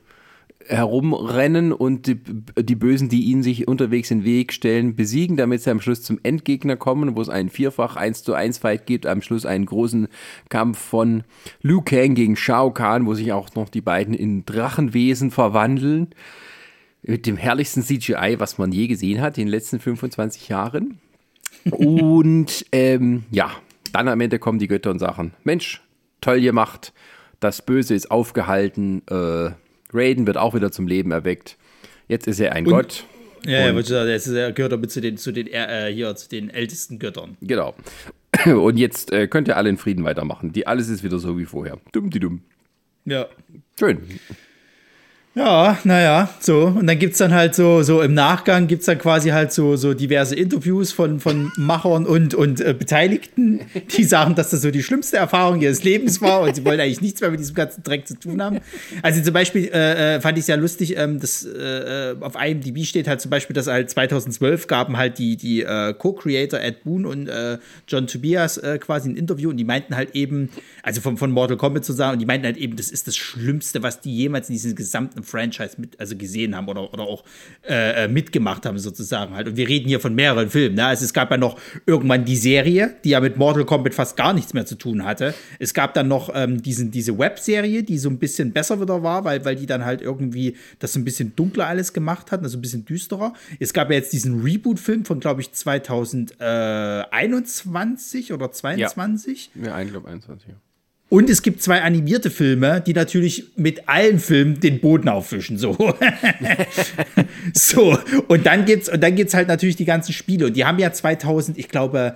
herumrennen 0.69 1.73
und 1.73 2.07
die, 2.07 2.21
die 2.57 2.77
Bösen, 2.77 3.09
die 3.09 3.25
ihnen 3.25 3.43
sich 3.43 3.67
unterwegs 3.67 4.11
in 4.11 4.21
den 4.21 4.25
Weg 4.25 4.53
stellen, 4.53 4.95
besiegen, 4.95 5.37
damit 5.37 5.63
sie 5.63 5.71
am 5.71 5.81
Schluss 5.81 6.03
zum 6.03 6.21
Endgegner 6.23 6.77
kommen, 6.77 7.17
wo 7.17 7.23
es 7.23 7.29
einen 7.29 7.49
vierfach 7.49 7.97
1 7.97 8.23
zu 8.23 8.35
1 8.35 8.59
Fight 8.59 8.87
gibt, 8.87 9.07
am 9.07 9.23
Schluss 9.23 9.47
einen 9.47 9.67
großen 9.67 10.09
Kampf 10.49 10.79
von 10.79 11.25
Liu 11.63 11.81
Kang 11.81 12.15
gegen 12.15 12.37
Shao 12.37 12.71
Kahn, 12.71 13.07
wo 13.07 13.15
sich 13.15 13.33
auch 13.33 13.55
noch 13.55 13.69
die 13.69 13.81
beiden 13.81 14.15
in 14.15 14.45
Drachenwesen 14.45 15.31
verwandeln. 15.31 16.09
Mit 17.03 17.27
dem 17.27 17.37
herrlichsten 17.37 17.83
CGI, 17.83 18.37
was 18.39 18.59
man 18.59 18.73
je 18.73 18.89
gesehen 18.89 19.21
hat 19.21 19.39
in 19.39 19.47
den 19.47 19.51
letzten 19.51 19.81
25 19.81 20.49
Jahren. 20.49 20.99
Und 21.71 22.67
ähm, 22.73 23.25
ja, 23.31 23.51
dann 23.93 24.09
am 24.09 24.21
Ende 24.21 24.39
kommen 24.39 24.59
die 24.59 24.69
Götter 24.69 24.91
und 24.91 24.99
sagen, 24.99 25.33
Mensch, 25.45 25.83
toll 26.21 26.41
gemacht, 26.41 26.93
das 27.41 27.63
Böse 27.63 27.95
ist 27.95 28.11
aufgehalten, 28.11 29.03
äh, 29.09 29.51
Raiden 29.93 30.27
wird 30.27 30.37
auch 30.37 30.55
wieder 30.55 30.71
zum 30.71 30.87
Leben 30.87 31.11
erweckt. 31.11 31.57
Jetzt 32.09 32.27
ist 32.27 32.41
er 32.41 32.53
ein 32.53 32.65
Gott. 32.65 33.05
Ja, 33.45 33.71
ja, 33.71 33.79
ich 33.79 33.87
sagen, 33.87 34.37
er 34.37 34.53
gehört 34.53 34.73
damit 34.73 34.91
zu 34.91 35.01
den, 35.01 35.17
zu 35.17 35.33
den, 35.33 35.47
äh, 35.47 35.93
hier, 35.93 36.15
zu 36.17 36.29
den 36.29 36.51
ältesten 36.51 36.99
Göttern. 36.99 37.37
Genau. 37.41 37.75
Und 38.45 38.77
jetzt 38.77 39.13
äh, 39.13 39.27
könnt 39.27 39.49
ihr 39.49 39.57
alle 39.57 39.69
in 39.69 39.77
Frieden 39.77 40.05
weitermachen. 40.05 40.53
Die 40.53 40.67
alles 40.67 40.89
ist 40.89 41.03
wieder 41.03 41.19
so 41.19 41.39
wie 41.39 41.45
vorher. 41.45 41.79
Dumm, 41.93 42.11
die 42.11 42.21
dumm. 42.21 42.43
Ja. 43.05 43.27
Schön. 43.79 44.21
Ja, 45.39 45.79
naja, 45.85 46.29
so. 46.41 46.65
Und 46.65 46.89
dann 46.89 46.99
gibt 46.99 47.13
es 47.13 47.19
dann 47.19 47.33
halt 47.33 47.55
so, 47.55 47.85
so 47.85 48.03
im 48.03 48.13
Nachgang 48.13 48.67
gibt 48.67 48.81
es 48.81 48.87
dann 48.87 48.99
quasi 48.99 49.29
halt 49.29 49.53
so, 49.53 49.77
so 49.77 49.95
diverse 49.95 50.35
Interviews 50.35 50.91
von, 50.91 51.21
von 51.21 51.53
Machern 51.57 52.07
und, 52.07 52.35
und 52.35 52.61
äh, 52.61 52.75
Beteiligten, 52.75 53.61
die 53.97 54.03
sagen, 54.03 54.35
dass 54.35 54.51
das 54.51 54.63
so 54.63 54.73
die 54.73 54.83
schlimmste 54.83 55.17
Erfahrung 55.17 55.61
ihres 55.61 55.85
Lebens 55.85 56.21
war 56.21 56.41
und 56.41 56.57
sie 56.57 56.65
wollen 56.65 56.81
eigentlich 56.81 57.01
nichts 57.03 57.21
mehr 57.21 57.31
mit 57.31 57.39
diesem 57.39 57.55
ganzen 57.55 57.85
Dreck 57.85 58.09
zu 58.09 58.19
tun 58.19 58.43
haben. 58.43 58.59
Also 59.03 59.23
zum 59.23 59.33
Beispiel 59.33 59.71
äh, 59.73 60.17
äh 60.17 60.21
fand 60.21 60.39
ich 60.39 60.45
sehr 60.45 60.57
lustig, 60.57 60.97
ähm, 60.97 61.21
dass 61.21 61.45
äh, 61.45 62.17
auf 62.19 62.35
IMDb 62.35 62.85
steht 62.85 63.07
halt 63.07 63.21
zum 63.21 63.31
Beispiel, 63.31 63.55
dass 63.55 63.69
halt 63.69 63.91
2012 63.91 64.67
gaben 64.67 64.97
halt 64.97 65.21
die, 65.21 65.37
die 65.37 65.63
äh, 65.63 65.95
Co-Creator 65.95 66.59
Ed 66.59 66.83
Boon 66.83 67.07
und 67.07 67.29
äh, 67.29 67.59
John 67.87 68.09
Tobias 68.09 68.61
quasi 68.81 69.11
ein 69.11 69.17
Interview 69.17 69.51
und 69.51 69.57
die 69.57 69.65
meinten 69.65 69.95
halt 69.95 70.17
eben, 70.17 70.49
also 70.83 71.01
von, 71.01 71.17
von 71.17 71.31
Mortal 71.31 71.57
Kombat 71.57 71.85
zu 71.85 71.93
sagen, 71.93 72.15
und 72.15 72.19
die 72.19 72.27
meinten 72.27 72.47
halt 72.47 72.57
eben, 72.57 72.75
das 72.77 72.91
ist 72.91 73.07
das 73.07 73.17
Schlimmste, 73.17 73.85
was 73.85 74.01
die 74.01 74.15
jemals 74.17 74.49
in 74.49 74.55
diesem 74.55 74.75
gesamten 74.75 75.23
Franchise 75.29 75.75
mit, 75.79 75.99
also 76.01 76.17
gesehen 76.17 76.57
haben 76.57 76.69
oder, 76.69 76.93
oder 76.93 77.05
auch 77.05 77.25
äh, 77.69 78.05
äh, 78.05 78.09
mitgemacht 78.09 78.67
haben, 78.67 78.79
sozusagen 78.79 79.35
halt. 79.35 79.49
Und 79.49 79.57
wir 79.57 79.69
reden 79.69 79.89
hier 79.89 80.01
von 80.01 80.15
mehreren 80.15 80.51
Filmen. 80.51 80.77
Ne? 80.77 80.87
Also 80.87 81.05
es 81.05 81.13
gab 81.13 81.31
ja 81.31 81.37
noch 81.37 81.61
irgendwann 81.87 82.25
die 82.25 82.37
Serie, 82.37 82.97
die 83.05 83.11
ja 83.11 83.21
mit 83.21 83.37
Mortal 83.37 83.65
Kombat 83.65 83.95
fast 83.95 84.17
gar 84.17 84.33
nichts 84.33 84.55
mehr 84.55 84.67
zu 84.67 84.77
tun 84.77 85.05
hatte. 85.05 85.35
Es 85.59 85.75
gab 85.75 85.95
dann 85.95 86.07
noch 86.09 86.31
ähm, 86.35 86.63
diesen, 86.63 86.91
diese 86.91 87.19
Webserie, 87.19 87.83
die 87.83 87.99
so 87.99 88.09
ein 88.09 88.19
bisschen 88.19 88.53
besser 88.53 88.81
wieder 88.81 89.03
war, 89.03 89.25
weil, 89.25 89.45
weil 89.45 89.57
die 89.57 89.67
dann 89.67 89.85
halt 89.85 90.01
irgendwie 90.03 90.57
das 90.79 90.93
so 90.93 91.01
ein 91.01 91.05
bisschen 91.05 91.35
dunkler 91.37 91.67
alles 91.67 91.93
gemacht 91.93 92.33
hatten, 92.33 92.45
also 92.45 92.59
ein 92.59 92.63
bisschen 92.63 92.85
düsterer. 92.85 93.33
Es 93.61 93.73
gab 93.73 93.91
ja 93.91 93.97
jetzt 93.97 94.13
diesen 94.13 94.43
Reboot-Film 94.43 95.05
von, 95.05 95.21
glaube 95.21 95.43
ich, 95.43 95.53
2021 95.53 98.33
oder 98.33 98.51
22. 98.51 99.51
Ja, 99.55 99.67
ja 99.67 99.81
ich 99.83 99.91
glaube 99.91 100.09
21, 100.09 100.49
ja. 100.49 100.55
Und 101.11 101.31
es 101.31 101.41
gibt 101.41 101.63
zwei 101.63 101.81
animierte 101.81 102.31
Filme, 102.31 102.83
die 102.87 102.93
natürlich 102.93 103.47
mit 103.57 103.89
allen 103.89 104.19
Filmen 104.19 104.61
den 104.61 104.81
Boden 104.81 105.09
auffischen. 105.09 105.57
So. 105.57 105.77
so. 107.55 107.99
Und 108.29 108.45
dann 108.45 108.67
gibt's, 108.67 108.91
und 108.91 109.03
dann 109.03 109.17
gibt's 109.17 109.33
halt 109.33 109.49
natürlich 109.49 109.77
die 109.77 109.87
ganzen 109.87 110.13
Spiele. 110.13 110.47
Und 110.47 110.57
die 110.57 110.67
haben 110.67 110.79
ja 110.79 110.93
2000, 110.93 111.57
ich 111.57 111.69
glaube, 111.69 112.15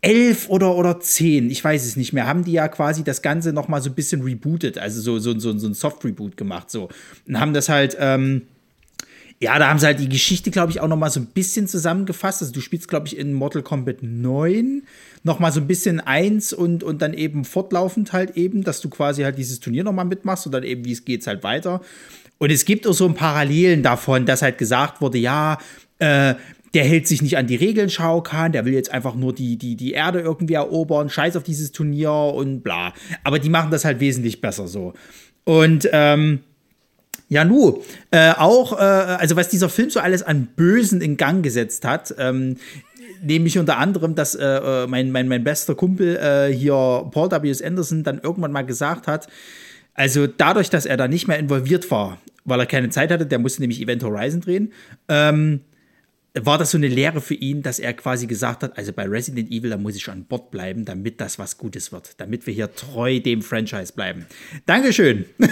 elf 0.00 0.48
oder, 0.48 0.76
oder 0.76 1.00
zehn, 1.00 1.50
ich 1.50 1.62
weiß 1.62 1.84
es 1.84 1.96
nicht 1.96 2.12
mehr, 2.12 2.26
haben 2.26 2.44
die 2.44 2.52
ja 2.52 2.68
quasi 2.68 3.02
das 3.02 3.22
Ganze 3.22 3.52
noch 3.52 3.68
mal 3.68 3.82
so 3.82 3.90
ein 3.90 3.94
bisschen 3.94 4.22
rebootet, 4.22 4.78
also 4.78 5.00
so, 5.00 5.18
so, 5.18 5.38
so, 5.38 5.58
so 5.58 5.66
ein 5.66 5.74
Soft-Reboot 5.74 6.36
gemacht. 6.36 6.70
So. 6.70 6.88
Und 7.26 7.40
haben 7.40 7.52
das 7.52 7.68
halt, 7.68 7.96
ähm, 8.00 8.42
ja, 9.40 9.58
da 9.58 9.68
haben 9.68 9.78
sie 9.78 9.86
halt 9.86 10.00
die 10.00 10.08
Geschichte, 10.08 10.50
glaube 10.50 10.72
ich, 10.72 10.80
auch 10.80 10.88
noch 10.88 10.96
mal 10.96 11.10
so 11.10 11.20
ein 11.20 11.26
bisschen 11.26 11.66
zusammengefasst. 11.66 12.40
Also 12.40 12.54
du 12.54 12.60
spielst, 12.60 12.88
glaube 12.88 13.06
ich, 13.06 13.18
in 13.18 13.34
Mortal 13.34 13.62
Kombat 13.62 13.98
9 14.02 14.82
noch 15.24 15.40
mal 15.40 15.52
so 15.52 15.60
ein 15.60 15.66
bisschen 15.66 16.00
eins 16.00 16.52
und, 16.54 16.82
und 16.82 17.02
dann 17.02 17.12
eben 17.12 17.44
fortlaufend 17.44 18.12
halt 18.12 18.36
eben, 18.36 18.64
dass 18.64 18.80
du 18.80 18.88
quasi 18.88 19.24
halt 19.24 19.36
dieses 19.36 19.60
Turnier 19.60 19.84
noch 19.84 19.92
mal 19.92 20.04
mitmachst 20.04 20.46
und 20.46 20.52
dann 20.52 20.62
eben, 20.62 20.84
wie 20.84 20.92
es 20.92 21.04
geht, 21.04 21.26
halt 21.26 21.42
weiter. 21.42 21.82
Und 22.38 22.50
es 22.50 22.64
gibt 22.64 22.86
auch 22.86 22.92
so 22.92 23.06
ein 23.06 23.14
Parallelen 23.14 23.82
davon, 23.82 24.24
dass 24.24 24.40
halt 24.40 24.56
gesagt 24.56 25.00
wurde, 25.00 25.18
ja, 25.18 25.58
äh, 25.98 26.34
der 26.74 26.84
hält 26.84 27.06
sich 27.06 27.22
nicht 27.22 27.36
an 27.36 27.46
die 27.46 27.56
Regeln, 27.56 27.90
Shao 27.90 28.22
Kahn, 28.22 28.52
der 28.52 28.64
will 28.64 28.74
jetzt 28.74 28.92
einfach 28.92 29.14
nur 29.14 29.34
die, 29.34 29.56
die, 29.56 29.76
die 29.76 29.92
Erde 29.92 30.20
irgendwie 30.20 30.54
erobern, 30.54 31.08
scheiß 31.08 31.36
auf 31.36 31.42
dieses 31.42 31.72
Turnier 31.72 32.12
und 32.12 32.62
bla. 32.62 32.92
Aber 33.24 33.38
die 33.38 33.48
machen 33.48 33.70
das 33.70 33.84
halt 33.84 34.00
wesentlich 34.00 34.40
besser 34.40 34.66
so. 34.68 34.92
Und 35.44 35.88
ähm, 35.92 36.40
ja, 37.28 37.44
nu, 37.44 37.82
äh, 38.10 38.32
auch, 38.32 38.72
äh, 38.72 38.82
also 38.82 39.36
was 39.36 39.48
dieser 39.48 39.68
Film 39.68 39.90
so 39.90 40.00
alles 40.00 40.22
an 40.22 40.46
Bösen 40.56 41.00
in 41.00 41.16
Gang 41.16 41.42
gesetzt 41.42 41.84
hat, 41.84 42.14
ähm, 42.18 42.56
nämlich 43.22 43.58
unter 43.58 43.78
anderem, 43.78 44.14
dass 44.14 44.34
äh, 44.34 44.44
äh, 44.44 44.86
mein, 44.86 45.10
mein, 45.10 45.26
mein 45.28 45.42
bester 45.42 45.74
Kumpel 45.74 46.16
äh, 46.16 46.52
hier, 46.52 46.72
Paul 47.10 47.30
W. 47.30 47.64
Anderson, 47.64 48.04
dann 48.04 48.20
irgendwann 48.22 48.52
mal 48.52 48.62
gesagt 48.62 49.08
hat, 49.08 49.28
also 49.94 50.26
dadurch, 50.26 50.70
dass 50.70 50.86
er 50.86 50.96
da 50.96 51.08
nicht 51.08 51.26
mehr 51.26 51.38
involviert 51.38 51.90
war, 51.90 52.18
weil 52.44 52.60
er 52.60 52.66
keine 52.66 52.90
Zeit 52.90 53.10
hatte, 53.10 53.26
der 53.26 53.38
musste 53.38 53.60
nämlich 53.60 53.80
Event 53.80 54.04
Horizon 54.04 54.40
drehen, 54.40 54.72
ähm, 55.08 55.60
war 56.42 56.58
das 56.58 56.72
so 56.72 56.78
eine 56.78 56.88
Lehre 56.88 57.20
für 57.20 57.34
ihn, 57.34 57.62
dass 57.62 57.78
er 57.78 57.94
quasi 57.94 58.26
gesagt 58.26 58.62
hat, 58.62 58.76
also 58.76 58.92
bei 58.92 59.04
Resident 59.04 59.50
Evil, 59.50 59.70
da 59.70 59.78
muss 59.78 59.96
ich 59.96 60.08
an 60.08 60.24
Bord 60.24 60.50
bleiben, 60.50 60.84
damit 60.84 61.20
das 61.20 61.38
was 61.38 61.56
Gutes 61.56 61.92
wird, 61.92 62.20
damit 62.20 62.46
wir 62.46 62.52
hier 62.52 62.74
treu 62.74 63.20
dem 63.20 63.42
Franchise 63.42 63.92
bleiben. 63.94 64.26
Dankeschön. 64.66 65.24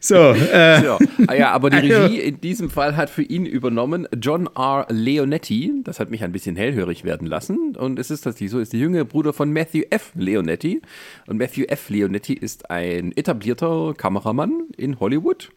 so, 0.00 0.14
äh, 0.14 0.84
ja. 0.84 0.98
Ah 1.26 1.34
ja, 1.34 1.50
aber 1.50 1.70
die 1.70 1.76
also 1.76 2.04
Regie 2.04 2.20
in 2.20 2.40
diesem 2.40 2.70
Fall 2.70 2.96
hat 2.96 3.10
für 3.10 3.22
ihn 3.22 3.46
übernommen 3.46 4.06
John 4.20 4.48
R. 4.54 4.86
Leonetti. 4.90 5.72
Das 5.82 5.98
hat 5.98 6.10
mich 6.10 6.22
ein 6.22 6.32
bisschen 6.32 6.56
hellhörig 6.56 7.04
werden 7.04 7.26
lassen. 7.26 7.74
Und 7.76 7.98
es 7.98 8.10
ist 8.10 8.20
tatsächlich 8.22 8.50
so, 8.50 8.60
ist 8.60 8.72
der 8.72 8.80
jüngere 8.80 9.04
Bruder 9.04 9.32
von 9.32 9.52
Matthew 9.52 9.82
F. 9.90 10.12
Leonetti. 10.14 10.82
Und 11.26 11.38
Matthew 11.38 11.64
F. 11.64 11.90
Leonetti 11.90 12.34
ist 12.34 12.70
ein 12.70 13.12
etablierter 13.16 13.94
Kameramann 13.96 14.68
in 14.76 15.00
Hollywood 15.00 15.50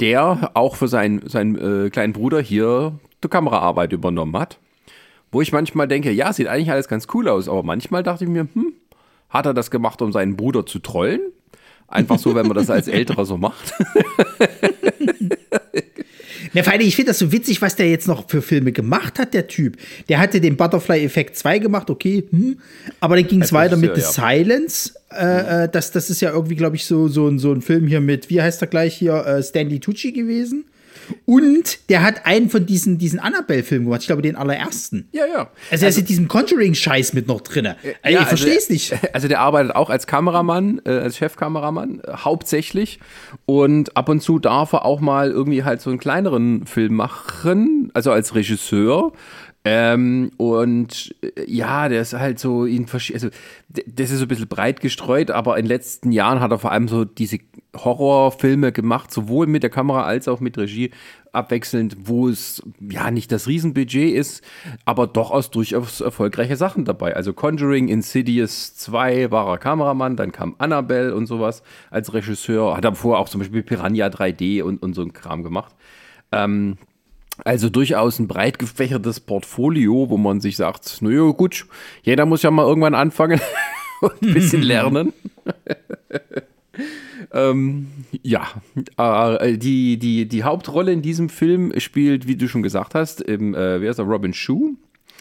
der 0.00 0.50
auch 0.54 0.76
für 0.76 0.88
seinen, 0.88 1.28
seinen 1.28 1.86
äh, 1.86 1.90
kleinen 1.90 2.12
Bruder 2.12 2.40
hier 2.40 2.98
die 3.22 3.28
Kameraarbeit 3.28 3.92
übernommen 3.92 4.36
hat. 4.36 4.58
Wo 5.30 5.40
ich 5.40 5.52
manchmal 5.52 5.88
denke, 5.88 6.10
ja, 6.10 6.32
sieht 6.32 6.48
eigentlich 6.48 6.70
alles 6.70 6.88
ganz 6.88 7.06
cool 7.14 7.28
aus, 7.28 7.48
aber 7.48 7.62
manchmal 7.62 8.02
dachte 8.02 8.24
ich 8.24 8.30
mir, 8.30 8.48
hm, 8.52 8.74
hat 9.30 9.46
er 9.46 9.54
das 9.54 9.70
gemacht, 9.70 10.02
um 10.02 10.12
seinen 10.12 10.36
Bruder 10.36 10.66
zu 10.66 10.78
trollen? 10.78 11.20
Einfach 11.88 12.18
so, 12.18 12.34
wenn 12.34 12.46
man 12.46 12.56
das 12.56 12.70
als 12.70 12.88
Älterer 12.92 13.24
so 13.24 13.36
macht. 13.38 13.72
Na, 16.54 16.62
vor 16.62 16.72
allem, 16.72 16.82
ich 16.82 16.96
finde 16.96 17.10
das 17.10 17.18
so 17.18 17.32
witzig, 17.32 17.62
was 17.62 17.76
der 17.76 17.88
jetzt 17.88 18.06
noch 18.06 18.28
für 18.28 18.42
Filme 18.42 18.72
gemacht 18.72 19.18
hat, 19.18 19.32
der 19.32 19.46
Typ. 19.46 19.78
Der 20.08 20.18
hatte 20.18 20.40
den 20.40 20.56
Butterfly-Effekt 20.56 21.36
2 21.36 21.58
gemacht, 21.60 21.88
okay, 21.88 22.24
hm. 22.28 22.58
aber 23.00 23.16
dann 23.16 23.26
ging 23.26 23.40
es 23.42 23.52
weiter 23.52 23.76
mit 23.76 23.94
The 23.94 24.02
ja. 24.02 24.08
Silence. 24.08 24.94
Äh, 25.16 25.64
äh, 25.64 25.68
das, 25.68 25.90
das 25.90 26.10
ist 26.10 26.20
ja 26.20 26.30
irgendwie, 26.30 26.56
glaube 26.56 26.76
ich, 26.76 26.84
so, 26.84 27.08
so, 27.08 27.36
so 27.38 27.52
ein 27.52 27.62
Film 27.62 27.86
hier 27.86 28.00
mit, 28.00 28.30
wie 28.30 28.42
heißt 28.42 28.62
er 28.62 28.68
gleich 28.68 28.94
hier, 28.94 29.26
äh, 29.26 29.42
Stanley 29.42 29.80
Tucci 29.80 30.12
gewesen. 30.12 30.64
Und 31.24 31.90
der 31.90 32.02
hat 32.02 32.26
einen 32.26 32.48
von 32.48 32.66
diesen, 32.66 32.98
diesen 32.98 33.18
Annabelle-Filmen 33.18 33.86
gemacht. 33.86 34.02
Ich 34.02 34.06
glaube, 34.06 34.22
den 34.22 34.36
allerersten. 34.36 35.08
Ja, 35.12 35.26
ja. 35.26 35.50
Also, 35.70 35.84
er 35.84 35.88
ist 35.88 35.98
in 35.98 36.06
diesem 36.06 36.28
Conjuring-Scheiß 36.28 37.12
mit 37.12 37.26
noch 37.26 37.40
drin. 37.40 37.66
Also, 37.66 37.78
ja, 38.04 38.22
ich 38.22 38.28
verstehe 38.28 38.56
es 38.56 38.70
also, 38.70 38.72
nicht. 38.72 38.94
Also, 39.12 39.28
der 39.28 39.40
arbeitet 39.40 39.74
auch 39.74 39.90
als 39.90 40.06
Kameramann, 40.06 40.80
äh, 40.84 40.90
als 40.90 41.18
Chefkameramann, 41.18 42.00
äh, 42.00 42.12
hauptsächlich. 42.18 43.00
Und 43.46 43.96
ab 43.96 44.08
und 44.08 44.20
zu 44.22 44.38
darf 44.38 44.72
er 44.72 44.84
auch 44.84 45.00
mal 45.00 45.30
irgendwie 45.30 45.64
halt 45.64 45.80
so 45.80 45.90
einen 45.90 45.98
kleineren 45.98 46.66
Film 46.66 46.94
machen, 46.94 47.90
also 47.94 48.12
als 48.12 48.34
Regisseur. 48.34 49.12
Ähm, 49.64 50.32
und 50.38 51.14
äh, 51.22 51.44
ja, 51.46 51.88
der 51.88 52.02
ist 52.02 52.14
halt 52.14 52.40
so 52.40 52.64
in 52.64 52.86
also 52.92 53.28
das 53.68 54.10
ist 54.10 54.18
so 54.18 54.24
ein 54.24 54.28
bisschen 54.28 54.48
breit 54.48 54.80
gestreut, 54.80 55.30
aber 55.30 55.56
in 55.56 55.64
den 55.64 55.68
letzten 55.68 56.10
Jahren 56.10 56.40
hat 56.40 56.50
er 56.50 56.58
vor 56.58 56.72
allem 56.72 56.88
so 56.88 57.04
diese 57.04 57.38
Horrorfilme 57.76 58.72
gemacht, 58.72 59.12
sowohl 59.12 59.46
mit 59.46 59.62
der 59.62 59.70
Kamera 59.70 60.02
als 60.02 60.26
auch 60.26 60.40
mit 60.40 60.58
Regie 60.58 60.90
abwechselnd, 61.30 61.96
wo 62.04 62.28
es 62.28 62.62
ja 62.80 63.10
nicht 63.12 63.30
das 63.30 63.46
Riesenbudget 63.46 64.14
ist, 64.14 64.44
aber 64.84 65.06
doch 65.06 65.30
aus 65.30 65.50
durchaus 65.50 66.00
erfolgreiche 66.00 66.56
Sachen 66.56 66.84
dabei. 66.84 67.14
Also 67.14 67.32
Conjuring, 67.32 67.88
Insidious 67.88 68.74
2 68.74 69.30
war 69.30 69.48
er 69.48 69.58
Kameramann, 69.58 70.16
dann 70.16 70.32
kam 70.32 70.56
Annabelle 70.58 71.14
und 71.14 71.26
sowas 71.26 71.62
als 71.90 72.12
Regisseur, 72.12 72.76
hat 72.76 72.84
davor 72.84 73.18
auch 73.18 73.28
zum 73.28 73.38
Beispiel 73.38 73.62
Piranha 73.62 74.08
3D 74.08 74.62
und, 74.62 74.82
und 74.82 74.94
so 74.94 75.02
ein 75.02 75.12
Kram 75.12 75.44
gemacht. 75.44 75.74
Ähm, 76.32 76.78
also 77.44 77.68
durchaus 77.68 78.18
ein 78.18 78.28
breit 78.28 78.58
gefächertes 78.58 79.20
Portfolio, 79.20 80.08
wo 80.10 80.16
man 80.16 80.40
sich 80.40 80.56
sagt, 80.56 81.02
naja 81.02 81.30
gut, 81.30 81.66
jeder 82.02 82.26
muss 82.26 82.42
ja 82.42 82.50
mal 82.50 82.66
irgendwann 82.66 82.94
anfangen 82.94 83.40
und 84.00 84.22
ein 84.22 84.34
bisschen 84.34 84.62
lernen. 84.62 85.12
ähm, 87.32 87.88
ja, 88.22 88.48
äh, 88.96 89.58
die, 89.58 89.98
die, 89.98 90.26
die 90.28 90.44
Hauptrolle 90.44 90.92
in 90.92 91.02
diesem 91.02 91.28
Film 91.28 91.72
spielt, 91.78 92.26
wie 92.26 92.36
du 92.36 92.48
schon 92.48 92.62
gesagt 92.62 92.94
hast, 92.94 93.20
im, 93.20 93.54
äh, 93.54 93.80
wer 93.80 93.90
ist 93.90 93.98
der, 93.98 94.06
Robin 94.06 94.32
Shu. 94.32 94.74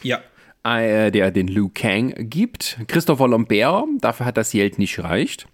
Ja. 0.03 0.21
Äh, 0.63 1.11
der 1.11 1.31
den 1.31 1.47
Liu 1.47 1.69
Kang 1.73 2.13
gibt. 2.29 2.77
Christopher 2.87 3.27
Lambert, 3.27 3.85
dafür 3.99 4.27
hat 4.27 4.37
das 4.37 4.51
Geld 4.51 4.77
nicht 4.77 4.95
gereicht. 4.95 5.47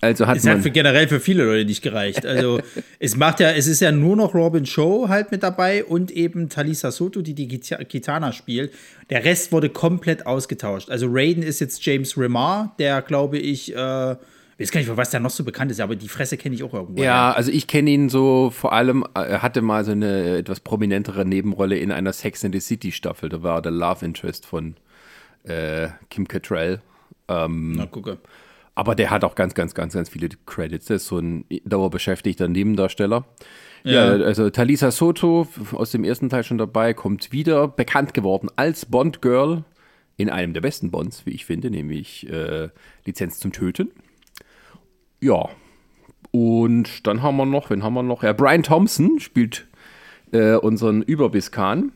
Also 0.00 0.26
hat 0.26 0.38
es 0.38 0.46
hat 0.46 0.62
für 0.62 0.70
generell 0.70 1.08
für 1.08 1.20
viele 1.20 1.44
Leute 1.44 1.66
nicht 1.66 1.82
gereicht. 1.82 2.24
Also 2.24 2.60
es 2.98 3.16
macht 3.16 3.40
ja, 3.40 3.50
es 3.50 3.66
ist 3.66 3.80
ja 3.80 3.92
nur 3.92 4.16
noch 4.16 4.34
Robin 4.34 4.64
Show 4.64 5.08
halt 5.08 5.30
mit 5.30 5.42
dabei 5.42 5.84
und 5.84 6.10
eben 6.10 6.48
Talisa 6.48 6.90
Soto, 6.90 7.20
die 7.20 7.34
die 7.34 7.48
Kitana 7.48 8.32
spielt. 8.32 8.72
Der 9.10 9.24
Rest 9.24 9.52
wurde 9.52 9.68
komplett 9.68 10.26
ausgetauscht. 10.26 10.90
Also 10.90 11.06
Raiden 11.10 11.42
ist 11.42 11.60
jetzt 11.60 11.84
James 11.84 12.16
Remar, 12.16 12.74
der 12.78 13.02
glaube 13.02 13.38
ich, 13.38 13.74
äh, 13.74 14.12
ich 14.12 14.66
weiß 14.66 14.72
gar 14.72 14.80
nicht, 14.80 14.96
was 14.96 15.10
der 15.10 15.20
noch 15.20 15.30
so 15.30 15.44
bekannt 15.44 15.70
ist, 15.70 15.80
aber 15.80 15.96
die 15.96 16.08
Fresse 16.08 16.38
kenne 16.38 16.54
ich 16.54 16.62
auch 16.62 16.72
irgendwo. 16.72 17.02
Ja, 17.02 17.32
also 17.32 17.50
ich 17.50 17.66
kenne 17.66 17.90
ihn 17.90 18.08
so 18.08 18.50
vor 18.50 18.72
allem, 18.72 19.04
er 19.14 19.42
hatte 19.42 19.60
mal 19.60 19.84
so 19.84 19.92
eine 19.92 20.38
etwas 20.38 20.60
prominentere 20.60 21.26
Nebenrolle 21.26 21.76
in 21.76 21.92
einer 21.92 22.12
Sex 22.12 22.42
in 22.44 22.52
the 22.52 22.60
City 22.60 22.92
Staffel. 22.92 23.28
Da 23.28 23.42
war 23.42 23.60
der 23.60 23.72
Love 23.72 24.04
Interest 24.04 24.46
von 24.46 24.76
äh, 25.44 25.88
Kim 26.08 26.26
Cattrall. 26.26 26.80
Ähm, 27.28 27.72
Na, 27.72 27.86
gucke. 27.86 28.18
Aber 28.80 28.94
der 28.94 29.10
hat 29.10 29.24
auch 29.24 29.34
ganz, 29.34 29.52
ganz, 29.52 29.74
ganz, 29.74 29.92
ganz 29.92 30.08
viele 30.08 30.30
Credits. 30.46 30.86
Der 30.86 30.96
ist 30.96 31.06
so 31.06 31.18
ein 31.18 31.44
dauerbeschäftigter 31.66 32.48
Nebendarsteller. 32.48 33.26
Ja. 33.84 34.16
ja, 34.16 34.24
also 34.24 34.48
Talisa 34.48 34.90
Soto 34.90 35.46
aus 35.72 35.90
dem 35.90 36.02
ersten 36.02 36.30
Teil 36.30 36.44
schon 36.44 36.56
dabei, 36.56 36.94
kommt 36.94 37.30
wieder, 37.30 37.68
bekannt 37.68 38.14
geworden 38.14 38.48
als 38.56 38.86
Bond 38.86 39.20
Girl 39.20 39.64
in 40.16 40.30
einem 40.30 40.54
der 40.54 40.62
besten 40.62 40.90
Bonds, 40.90 41.26
wie 41.26 41.32
ich 41.32 41.44
finde, 41.44 41.70
nämlich 41.70 42.26
äh, 42.30 42.70
Lizenz 43.04 43.38
zum 43.38 43.52
Töten. 43.52 43.90
Ja, 45.20 45.50
Und 46.30 47.06
dann 47.06 47.22
haben 47.22 47.36
wir 47.36 47.44
noch, 47.44 47.68
wen 47.68 47.82
haben 47.82 47.92
wir 47.92 48.02
noch? 48.02 48.22
Ja, 48.22 48.32
Brian 48.32 48.62
Thompson 48.62 49.20
spielt 49.20 49.66
äh, 50.32 50.54
unseren 50.54 51.02
Überbiskan. 51.02 51.92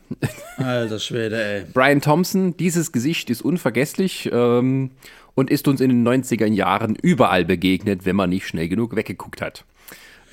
Alter 0.57 0.99
Schwede, 0.99 1.43
ey. 1.43 1.65
Brian 1.73 2.01
Thompson, 2.01 2.55
dieses 2.57 2.91
Gesicht 2.91 3.31
ist 3.31 3.41
unvergesslich 3.41 4.29
ähm, 4.31 4.91
und 5.35 5.49
ist 5.49 5.67
uns 5.67 5.81
in 5.81 5.89
den 5.89 6.07
90er 6.07 6.47
Jahren 6.47 6.95
überall 6.95 7.45
begegnet, 7.45 8.05
wenn 8.05 8.15
man 8.15 8.29
nicht 8.29 8.47
schnell 8.47 8.67
genug 8.67 8.95
weggeguckt 8.95 9.41
hat. 9.41 9.65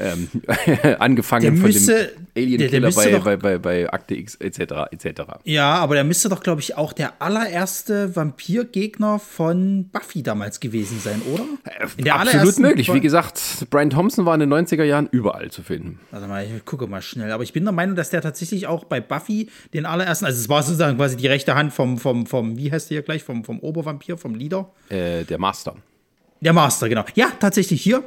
Ähm, 0.03 0.29
angefangen 0.99 1.43
Der 1.43 1.53
von 1.53 1.63
müsste- 1.63 1.93
dem 1.95 2.25
der- 2.35 2.43
Alien 2.43 2.59
der 2.59 2.69
Killer 2.69 2.87
müsste 2.89 3.11
bei, 3.21 3.37
bei, 3.37 3.37
bei, 3.37 3.59
bei 3.59 3.93
Akte 3.93 4.15
X 4.15 4.35
etc. 4.37 4.61
etc. 4.91 5.23
Ja, 5.45 5.75
aber 5.77 5.95
der 5.95 6.05
müsste 6.05 6.29
doch, 6.29 6.43
glaube 6.43 6.61
ich, 6.61 6.77
auch 6.77 6.93
der 6.93 7.21
allererste 7.23 8.17
Vampirgegner 8.17 9.19
von 9.19 9.89
Buffy 9.93 10.23
damals 10.23 10.59
gewesen 10.61 10.99
sein, 10.99 11.21
oder? 11.33 11.45
Der 11.99 12.17
Absolut 12.21 12.59
möglich. 12.59 12.93
Wie 12.93 13.01
gesagt, 13.01 13.67
Brian 13.71 13.91
Thompson 13.91 14.25
war 14.27 14.35
in 14.35 14.41
den 14.41 14.53
90er 14.53 14.85
Jahren 14.85 15.09
überall 15.13 15.51
zu 15.51 15.63
finden. 15.63 16.01
Warte 16.11 16.27
mal, 16.27 16.45
ich 16.45 16.65
gucke 16.65 16.87
mal 16.87 17.03
schnell. 17.03 17.31
Aber 17.33 17.43
ich 17.43 17.53
bin 17.53 17.65
der 17.65 17.73
Meinung, 17.73 17.97
dass 17.97 18.11
der 18.11 18.23
tatsächlich 18.23 18.67
auch 18.67 18.85
bei 18.85 19.01
Buffy 19.01 19.51
den 19.75 19.87
allerersten, 19.87 20.25
also 20.27 20.39
es 20.41 20.49
war 20.49 20.63
sozusagen 20.63 20.97
quasi 20.97 21.17
die 21.17 21.27
rechte 21.27 21.55
Hand 21.55 21.73
vom, 21.73 21.99
vom, 21.99 22.27
vom 22.27 22.57
wie 22.57 22.73
heißt 22.73 22.91
der 22.91 22.97
hier 22.97 23.03
gleich, 23.03 23.23
vom, 23.23 23.45
vom 23.45 23.61
Obervampir, 23.61 24.17
vom 24.17 24.35
Leader. 24.35 24.71
Äh, 24.89 25.25
der 25.25 25.39
Master. 25.39 25.77
Der 26.41 26.53
Master, 26.53 26.89
genau. 26.89 27.05
Ja, 27.15 27.27
tatsächlich 27.39 27.83
hier. 27.83 28.03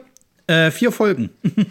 Äh, 0.47 0.71
vier 0.71 0.91
Folgen. 0.91 1.29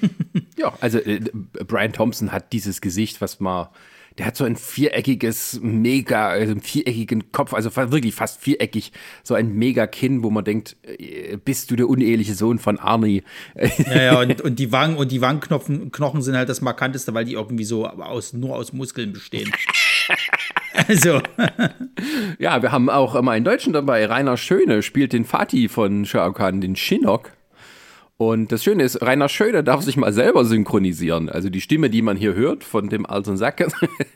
Ja, 0.56 0.72
also 0.80 0.98
äh, 0.98 1.20
Brian 1.66 1.92
Thompson 1.92 2.30
hat 2.30 2.52
dieses 2.52 2.80
Gesicht, 2.80 3.20
was 3.20 3.40
mal. 3.40 3.70
Der 4.18 4.26
hat 4.26 4.36
so 4.36 4.44
ein 4.44 4.54
viereckiges, 4.54 5.58
mega, 5.60 6.28
also 6.28 6.52
einen 6.52 6.60
viereckigen 6.60 7.32
Kopf, 7.32 7.52
also 7.52 7.74
wirklich 7.74 8.14
fast 8.14 8.40
viereckig, 8.40 8.92
so 9.24 9.34
ein 9.34 9.52
mega 9.52 9.88
Kinn, 9.88 10.22
wo 10.22 10.30
man 10.30 10.44
denkt, 10.44 10.76
äh, 10.84 11.36
bist 11.36 11.72
du 11.72 11.76
der 11.76 11.88
uneheliche 11.88 12.34
Sohn 12.34 12.60
von 12.60 12.78
Arnie? 12.78 13.24
Ja, 13.86 14.02
ja, 14.02 14.20
und, 14.20 14.40
und 14.40 14.60
die 14.60 14.70
Wangen 14.70 14.96
und 14.96 15.10
die 15.10 15.20
Wangenknochen 15.20 15.90
Knochen 15.90 16.22
sind 16.22 16.36
halt 16.36 16.48
das 16.48 16.60
Markanteste, 16.60 17.12
weil 17.12 17.24
die 17.24 17.32
irgendwie 17.32 17.64
so 17.64 17.86
aus, 17.88 18.32
nur 18.32 18.54
aus 18.54 18.72
Muskeln 18.72 19.12
bestehen. 19.12 19.50
Also, 20.88 21.20
Ja, 22.38 22.62
wir 22.62 22.72
haben 22.72 22.90
auch 22.90 23.14
immer 23.14 23.32
einen 23.32 23.44
Deutschen 23.44 23.72
dabei. 23.72 24.06
Rainer 24.06 24.36
Schöne 24.36 24.82
spielt 24.82 25.12
den 25.12 25.24
Fatih 25.24 25.68
von 25.68 26.04
Shao 26.04 26.32
Kahn, 26.32 26.60
den 26.60 26.76
Shinnok. 26.76 27.32
Und 28.16 28.52
das 28.52 28.62
Schöne 28.62 28.84
ist, 28.84 29.02
Rainer 29.02 29.28
Schöne 29.28 29.64
darf 29.64 29.82
sich 29.82 29.96
mal 29.96 30.12
selber 30.12 30.44
synchronisieren. 30.44 31.28
Also 31.28 31.50
die 31.50 31.60
Stimme, 31.60 31.90
die 31.90 32.00
man 32.00 32.16
hier 32.16 32.34
hört 32.34 32.62
von 32.62 32.88
dem 32.88 33.06
alten 33.06 33.36
Sack, 33.36 33.66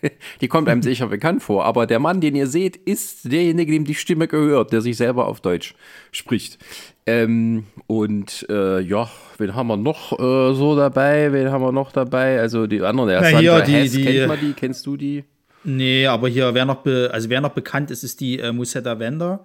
die 0.40 0.46
kommt 0.46 0.68
einem 0.68 0.82
sicher 0.82 1.06
bekannt 1.08 1.42
vor. 1.42 1.64
Aber 1.64 1.84
der 1.84 1.98
Mann, 1.98 2.20
den 2.20 2.36
ihr 2.36 2.46
seht, 2.46 2.76
ist 2.76 3.30
derjenige, 3.30 3.72
dem 3.72 3.84
die 3.84 3.96
Stimme 3.96 4.28
gehört, 4.28 4.72
der 4.72 4.82
sich 4.82 4.96
selber 4.96 5.26
auf 5.26 5.40
Deutsch 5.40 5.74
spricht. 6.12 6.58
Ähm, 7.06 7.64
und 7.88 8.46
äh, 8.48 8.78
ja, 8.80 9.10
wen 9.36 9.54
haben 9.56 9.66
wir 9.66 9.76
noch 9.76 10.12
äh, 10.12 10.54
so 10.54 10.76
dabei? 10.76 11.32
Wen 11.32 11.50
haben 11.50 11.62
wir 11.62 11.72
noch 11.72 11.90
dabei? 11.90 12.38
Also 12.40 12.68
die 12.68 12.80
anderen, 12.82 13.08
der 13.08 13.20
Na, 13.20 13.30
Sandra 13.30 13.40
hier, 13.40 13.60
die- 13.64 13.72
Hess, 13.72 13.92
die- 13.92 14.04
kennt 14.04 14.28
man 14.28 14.38
die? 14.40 14.52
Kennst 14.52 14.86
du 14.86 14.96
die? 14.96 15.24
nee, 15.64 16.06
aber 16.06 16.28
hier, 16.28 16.54
wer 16.54 16.64
noch, 16.64 16.86
also 16.86 17.28
wer 17.30 17.40
noch 17.40 17.50
bekannt 17.50 17.90
ist, 17.90 18.04
ist 18.04 18.20
die 18.20 18.38
äh, 18.38 18.52
Musetta 18.52 18.98
Wender. 19.00 19.44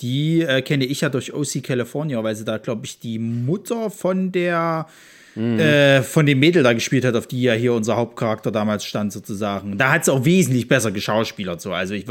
Die 0.00 0.42
äh, 0.42 0.62
kenne 0.62 0.84
ich 0.84 1.00
ja 1.00 1.08
durch 1.08 1.32
OC 1.32 1.62
California, 1.62 2.22
weil 2.22 2.36
sie 2.36 2.44
da, 2.44 2.58
glaube 2.58 2.86
ich, 2.86 2.98
die 2.98 3.18
Mutter 3.18 3.90
von 3.90 4.32
der 4.32 4.86
äh, 5.36 6.02
von 6.02 6.24
dem 6.24 6.38
Mädel 6.38 6.62
da 6.62 6.72
gespielt 6.72 7.04
hat, 7.04 7.14
auf 7.14 7.26
die 7.26 7.42
ja 7.42 7.52
hier 7.52 7.74
unser 7.74 7.96
Hauptcharakter 7.96 8.50
damals 8.50 8.86
stand, 8.86 9.12
sozusagen. 9.12 9.76
Da 9.76 9.92
hat 9.92 10.06
sie 10.06 10.12
auch 10.12 10.24
wesentlich 10.24 10.66
besser 10.66 10.92
geschauspielert, 10.92 11.60
so. 11.60 11.72
Also 11.74 11.92
ich 11.92 12.06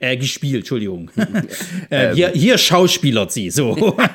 äh, 0.00 0.16
gespielt, 0.18 0.58
Entschuldigung. 0.58 1.10
äh, 1.90 2.14
hier, 2.14 2.28
hier 2.30 2.58
schauspielert 2.58 3.32
sie, 3.32 3.50
so. 3.50 3.96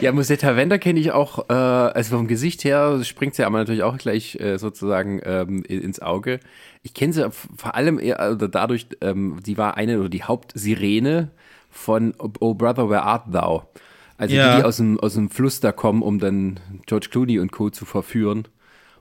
Ja, 0.00 0.12
Musetta 0.12 0.56
Wender 0.56 0.78
kenne 0.78 0.98
ich 0.98 1.12
auch, 1.12 1.48
äh, 1.48 1.52
also 1.52 2.16
vom 2.16 2.26
Gesicht 2.26 2.64
her 2.64 3.00
springt 3.04 3.34
sie 3.34 3.44
aber 3.44 3.58
natürlich 3.58 3.82
auch 3.82 3.96
gleich 3.96 4.38
äh, 4.40 4.58
sozusagen 4.58 5.20
ähm, 5.24 5.62
ins 5.64 6.00
Auge. 6.00 6.40
Ich 6.82 6.94
kenne 6.94 7.12
sie 7.12 7.28
vor 7.30 7.74
allem 7.74 7.98
eher, 7.98 8.20
also 8.20 8.48
dadurch, 8.48 8.86
ähm, 9.00 9.38
sie 9.44 9.56
war 9.56 9.76
eine 9.76 9.98
oder 10.00 10.08
die 10.08 10.24
Hauptsirene 10.24 11.30
von 11.78 12.14
Oh 12.40 12.54
Brother, 12.54 12.90
Where 12.90 13.02
Art 13.02 13.32
Thou? 13.32 13.68
Also 14.16 14.34
Ja. 14.34 14.50
die, 14.50 14.56
die 14.58 14.64
aus 14.64 14.76
dem, 14.78 14.98
aus 15.00 15.14
dem 15.14 15.30
Fluss 15.30 15.60
da 15.60 15.72
kommen, 15.72 16.02
um 16.02 16.18
dann 16.18 16.58
George 16.86 17.08
Clooney 17.10 17.38
und 17.38 17.52
Co. 17.52 17.70
zu 17.70 17.84
verführen. 17.84 18.48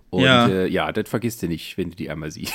Und 0.10 0.24
Ja. 0.24 0.48
äh, 0.48 0.68
ja 0.70 0.92
das 0.94 1.10
vergisst 1.10 1.42
du 1.44 1.48
nicht, 1.48 1.78
wenn 1.78 1.90
du 1.90 1.96
die 1.98 2.10
einmal 2.10 2.32
siehst. 2.32 2.54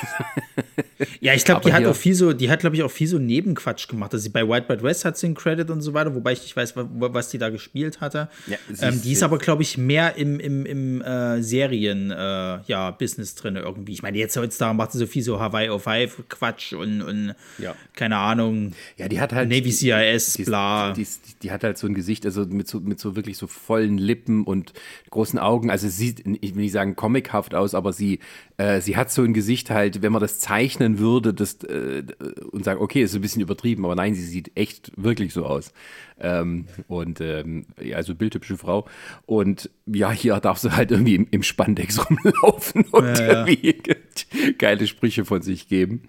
Ja, 1.20 1.34
ich 1.34 1.44
glaube, 1.44 1.62
die 1.64 1.72
hat 1.72 1.84
auch 1.84 1.94
viel 1.96 2.14
so, 2.14 2.32
die 2.32 2.48
hat, 2.50 2.60
glaube 2.60 2.76
ich, 2.76 2.82
auch 2.82 2.90
viel 2.90 3.06
so 3.08 3.18
Nebenquatsch 3.18 3.88
gemacht. 3.88 4.12
Also 4.12 4.22
sie 4.22 4.28
bei 4.30 4.48
White 4.48 4.68
White 4.68 4.82
West 4.82 5.04
hat 5.04 5.18
sie 5.18 5.26
einen 5.26 5.34
Credit 5.34 5.68
und 5.70 5.80
so 5.82 5.92
weiter, 5.94 6.14
wobei 6.14 6.32
ich 6.32 6.42
nicht 6.42 6.56
weiß, 6.56 6.76
wa- 6.76 6.88
was 6.90 7.28
die 7.28 7.38
da 7.38 7.50
gespielt 7.50 8.00
hatte. 8.00 8.28
Ja, 8.46 8.56
ähm, 8.80 8.94
ist- 8.94 9.04
die 9.04 9.12
ist 9.12 9.22
aber, 9.22 9.38
glaube 9.38 9.62
ich, 9.62 9.76
mehr 9.76 10.16
im, 10.16 10.38
im, 10.40 10.64
im 10.64 11.02
äh, 11.02 11.42
Serien, 11.42 12.10
äh, 12.10 12.14
ja, 12.66 12.90
Business 12.92 13.34
drin 13.34 13.56
irgendwie. 13.56 13.92
Ich 13.92 14.02
meine, 14.02 14.16
jetzt 14.18 14.36
heutzutage 14.36 14.74
macht 14.74 14.92
sie 14.92 14.98
so 14.98 15.06
viel 15.06 15.22
so 15.22 15.38
Hawaii 15.40 15.68
of 15.68 15.82
Five 15.82 16.22
Quatsch 16.28 16.72
und, 16.72 17.02
und 17.02 17.34
Ja. 17.58 17.74
keine 17.94 18.16
Ahnung, 18.16 18.72
Ja, 18.96 19.08
die 19.08 19.20
hat 19.20 19.32
halt. 19.32 19.48
Navy 19.48 19.62
die- 19.62 19.72
CIS, 19.72 20.34
die, 20.34 20.44
bla. 20.44 20.92
Die, 20.92 21.06
die, 21.42 21.50
hat 21.50 21.64
halt 21.64 21.76
so 21.78 21.86
ein 21.86 21.94
Gesicht, 21.94 22.24
also 22.24 22.44
mit 22.46 22.68
so, 22.68 22.80
mit 22.80 22.98
so 23.00 23.16
wirklich 23.16 23.36
so 23.36 23.46
vollen 23.46 23.98
Lippen 23.98 24.44
und 24.44 24.72
großen 25.10 25.38
Augen. 25.38 25.70
Also 25.70 25.88
sie 25.88 26.06
sieht, 26.06 26.20
ich 26.40 26.54
will 26.54 26.62
nicht 26.62 26.72
sagen 26.72 26.94
comichaft 27.42 27.54
aus, 27.54 27.74
aber 27.74 27.92
sie, 27.92 28.20
äh, 28.56 28.80
sie 28.80 28.96
hat 28.96 29.10
so 29.10 29.22
ein 29.22 29.34
Gesicht 29.34 29.70
halt, 29.70 30.02
wenn 30.02 30.12
man 30.12 30.20
das 30.20 30.38
zeichnen 30.38 30.98
würde 30.98 31.34
das, 31.34 31.62
äh, 31.64 32.04
und 32.50 32.64
sagen, 32.64 32.80
okay, 32.80 33.02
ist 33.02 33.14
ein 33.14 33.20
bisschen 33.20 33.42
übertrieben, 33.42 33.84
aber 33.84 33.94
nein, 33.94 34.14
sie 34.14 34.24
sieht 34.24 34.52
echt 34.54 34.92
wirklich 34.96 35.32
so 35.32 35.44
aus. 35.46 35.72
Ähm, 36.20 36.66
und 36.86 37.20
ähm, 37.20 37.66
ja, 37.82 37.96
also 37.96 38.14
bildhübsche 38.14 38.56
Frau. 38.56 38.86
Und 39.26 39.70
ja, 39.86 40.12
hier 40.12 40.38
darf 40.38 40.58
sie 40.58 40.74
halt 40.74 40.92
irgendwie 40.92 41.16
im, 41.16 41.26
im 41.30 41.42
Spandex 41.42 41.98
rumlaufen 42.10 42.84
und 42.92 43.18
irgendwie 43.18 43.82
geile 44.58 44.86
Sprüche 44.86 45.24
von 45.24 45.42
sich 45.42 45.66
geben. 45.66 46.02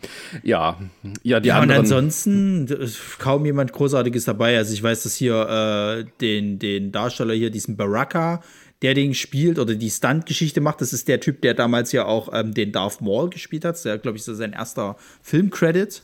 Ja, 0.43 0.77
ja, 1.23 1.39
die 1.39 1.47
Ja, 1.47 1.55
und 1.55 1.63
anderen. 1.63 1.81
ansonsten 1.81 2.67
ist 2.67 3.17
kaum 3.17 3.45
jemand 3.45 3.73
Großartiges 3.73 4.25
dabei. 4.25 4.57
Also 4.57 4.73
ich 4.73 4.83
weiß, 4.83 5.03
dass 5.03 5.15
hier 5.15 6.05
äh, 6.05 6.05
den, 6.21 6.59
den 6.59 6.91
Darsteller 6.91 7.33
hier, 7.33 7.49
diesen 7.49 7.75
Baraka, 7.75 8.41
der 8.83 8.93
den 8.93 9.13
spielt 9.13 9.57
oder 9.57 9.75
die 9.75 9.89
Stunt-Geschichte 9.89 10.61
macht, 10.61 10.81
das 10.81 10.93
ist 10.93 11.07
der 11.07 11.21
Typ, 11.21 11.41
der 11.41 11.53
damals 11.53 11.93
ja 11.93 12.05
auch 12.05 12.29
ähm, 12.33 12.53
den 12.53 12.73
Darth 12.73 13.01
Maul 13.01 13.29
gespielt 13.29 13.65
hat. 13.65 13.83
Der, 13.85 13.97
glaube 13.97 14.17
ich, 14.17 14.27
ist 14.27 14.37
sein 14.37 14.53
erster 14.53 14.97
Filmcredit. 15.21 16.03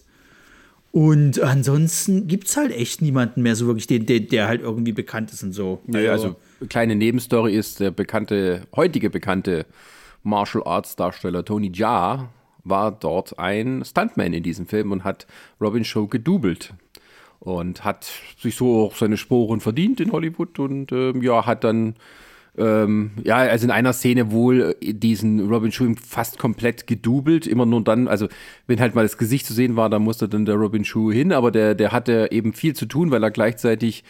Und 0.91 1.39
ansonsten 1.41 2.27
gibt 2.27 2.47
es 2.47 2.57
halt 2.57 2.71
echt 2.71 3.01
niemanden 3.01 3.43
mehr 3.43 3.55
so 3.55 3.67
wirklich, 3.67 3.85
den, 3.85 4.05
den, 4.05 4.27
der 4.29 4.47
halt 4.47 4.61
irgendwie 4.61 4.93
bekannt 4.93 5.31
ist 5.31 5.43
und 5.43 5.51
so. 5.51 5.81
Naja, 5.85 6.13
also 6.13 6.35
kleine 6.67 6.95
Nebenstory 6.95 7.53
ist, 7.53 7.79
der 7.79 7.91
bekannte, 7.91 8.63
heutige 8.75 9.09
bekannte 9.09 9.65
Martial 10.23 10.63
Arts 10.63 10.95
Darsteller 10.95 11.45
Tony 11.45 11.71
Jaa 11.73 12.29
war 12.63 12.91
dort 12.91 13.37
ein 13.37 13.83
Stuntman 13.85 14.33
in 14.33 14.41
diesem 14.41 14.67
Film 14.67 14.91
und 14.91 15.03
hat 15.03 15.27
Robin 15.61 15.83
Show 15.83 16.07
gedoubelt 16.07 16.73
und 17.39 17.83
hat 17.83 18.09
sich 18.39 18.55
so 18.55 18.85
auch 18.85 18.95
seine 18.95 19.17
Sporen 19.17 19.59
verdient 19.59 19.99
in 19.99 20.11
Hollywood 20.11 20.59
und 20.59 20.91
ähm, 20.91 21.21
ja, 21.21 21.45
hat 21.45 21.63
dann 21.63 21.95
ähm, 22.59 23.11
ja, 23.23 23.37
also 23.37 23.65
in 23.65 23.71
einer 23.71 23.93
Szene 23.93 24.31
wohl 24.31 24.75
äh, 24.81 24.93
diesen 24.93 25.49
Robin 25.49 25.71
Shu 25.71 25.93
fast 25.95 26.37
komplett 26.37 26.87
gedoubelt, 26.87 27.47
immer 27.47 27.65
nur 27.65 27.83
dann, 27.83 28.07
also 28.07 28.27
wenn 28.67 28.79
halt 28.79 28.95
mal 28.95 29.03
das 29.03 29.17
Gesicht 29.17 29.45
zu 29.45 29.53
sehen 29.53 29.75
war, 29.75 29.89
dann 29.89 30.03
musste 30.03 30.27
dann 30.27 30.45
der 30.45 30.55
Robin 30.55 30.83
Shu 30.83 31.11
hin, 31.11 31.31
aber 31.31 31.51
der, 31.51 31.73
der 31.73 31.91
hatte 31.91 32.27
eben 32.31 32.53
viel 32.53 32.75
zu 32.75 32.85
tun, 32.85 33.11
weil 33.11 33.23
er 33.23 33.31
gleichzeitig 33.31 34.03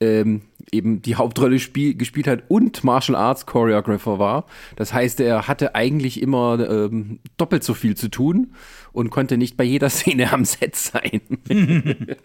ähm, 0.00 0.42
eben 0.70 1.02
die 1.02 1.16
Hauptrolle 1.16 1.58
spiel, 1.58 1.94
gespielt 1.94 2.26
hat 2.26 2.44
und 2.48 2.84
Martial 2.84 3.16
Arts 3.16 3.46
Choreographer 3.46 4.18
war. 4.18 4.46
Das 4.76 4.92
heißt, 4.92 5.20
er 5.20 5.48
hatte 5.48 5.74
eigentlich 5.74 6.20
immer 6.20 6.68
ähm, 6.68 7.20
doppelt 7.36 7.64
so 7.64 7.74
viel 7.74 7.96
zu 7.96 8.08
tun 8.10 8.52
und 8.92 9.10
konnte 9.10 9.38
nicht 9.38 9.56
bei 9.56 9.64
jeder 9.64 9.88
Szene 9.90 10.32
am 10.32 10.44
Set 10.44 10.76
sein. 10.76 11.20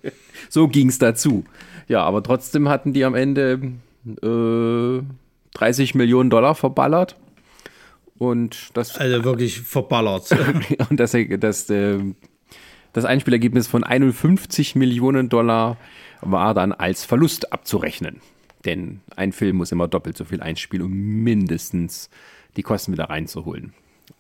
so 0.49 0.67
ging 0.67 0.89
es 0.89 0.97
dazu. 0.97 1.45
Ja, 1.87 2.03
aber 2.03 2.21
trotzdem 2.21 2.67
hatten 2.67 2.91
die 2.91 3.05
am 3.05 3.15
Ende 3.15 3.71
äh, 4.21 5.01
30 5.59 5.95
Millionen 5.95 6.29
Dollar 6.29 6.55
verballert. 6.55 7.17
Und 8.17 8.69
das, 8.73 8.95
Also 8.99 9.23
wirklich 9.23 9.61
verballert. 9.61 10.29
und 10.89 10.99
das, 10.99 11.15
das, 11.39 11.69
äh, 11.69 11.99
das 12.93 13.05
Einspielergebnis 13.05 13.67
von 13.67 13.83
51 13.83 14.75
Millionen 14.75 15.29
Dollar 15.29 15.77
war 16.21 16.53
dann 16.53 16.71
als 16.71 17.03
Verlust 17.03 17.51
abzurechnen. 17.51 18.21
Denn 18.65 19.01
ein 19.15 19.31
Film 19.31 19.57
muss 19.57 19.71
immer 19.71 19.87
doppelt 19.87 20.17
so 20.17 20.25
viel 20.25 20.41
einspielen, 20.41 20.85
um 20.85 20.91
mindestens 20.91 22.09
die 22.57 22.63
Kosten 22.63 22.91
wieder 22.91 23.05
reinzuholen. 23.05 23.73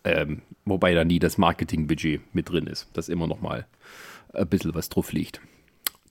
Ähm, 0.03 0.41
wobei 0.65 0.93
da 0.93 1.03
nie 1.03 1.19
das 1.19 1.37
Marketingbudget 1.37 2.21
mit 2.33 2.49
drin 2.49 2.67
ist, 2.67 2.87
das 2.93 3.09
immer 3.09 3.27
noch 3.27 3.41
mal 3.41 3.65
ein 4.33 4.47
bisschen 4.47 4.73
was 4.75 4.87
drauf 4.87 5.11
liegt. 5.11 5.41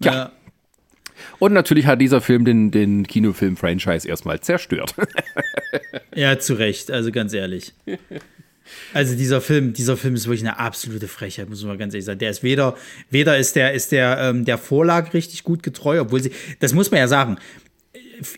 Tja, 0.01 0.13
ja. 0.13 0.33
Und 1.39 1.53
natürlich 1.53 1.87
hat 1.87 2.01
dieser 2.01 2.21
Film 2.21 2.45
den, 2.45 2.71
den 2.71 3.07
Kinofilm-Franchise 3.07 4.09
erstmal 4.09 4.41
zerstört. 4.41 4.95
Ja, 6.15 6.37
zu 6.39 6.55
Recht, 6.55 6.91
also 6.91 7.13
ganz 7.13 7.33
ehrlich. 7.33 7.75
Also 8.93 9.15
dieser 9.15 9.41
Film, 9.41 9.73
dieser 9.73 9.97
Film 9.97 10.15
ist 10.15 10.27
wirklich 10.27 10.41
eine 10.41 10.59
absolute 10.59 11.07
Frechheit, 11.07 11.49
muss 11.49 11.63
man 11.63 11.79
ganz 11.79 11.95
ehrlich 11.95 12.07
sagen. 12.07 12.19
Der 12.19 12.31
ist 12.31 12.43
weder, 12.43 12.77
weder 13.11 13.39
ist 13.39 13.55
der, 13.55 13.73
ist 13.73 13.93
der, 13.93 14.19
ähm, 14.19 14.45
der 14.45 14.59
Vorlage 14.59 15.15
richtig 15.15 15.45
gut 15.45 15.63
getreu, 15.63 16.01
obwohl 16.01 16.23
sie, 16.23 16.33
das 16.61 16.75
muss 16.75 16.91
man 16.91 16.99
ja 16.99 17.09
sagen. 17.09 17.39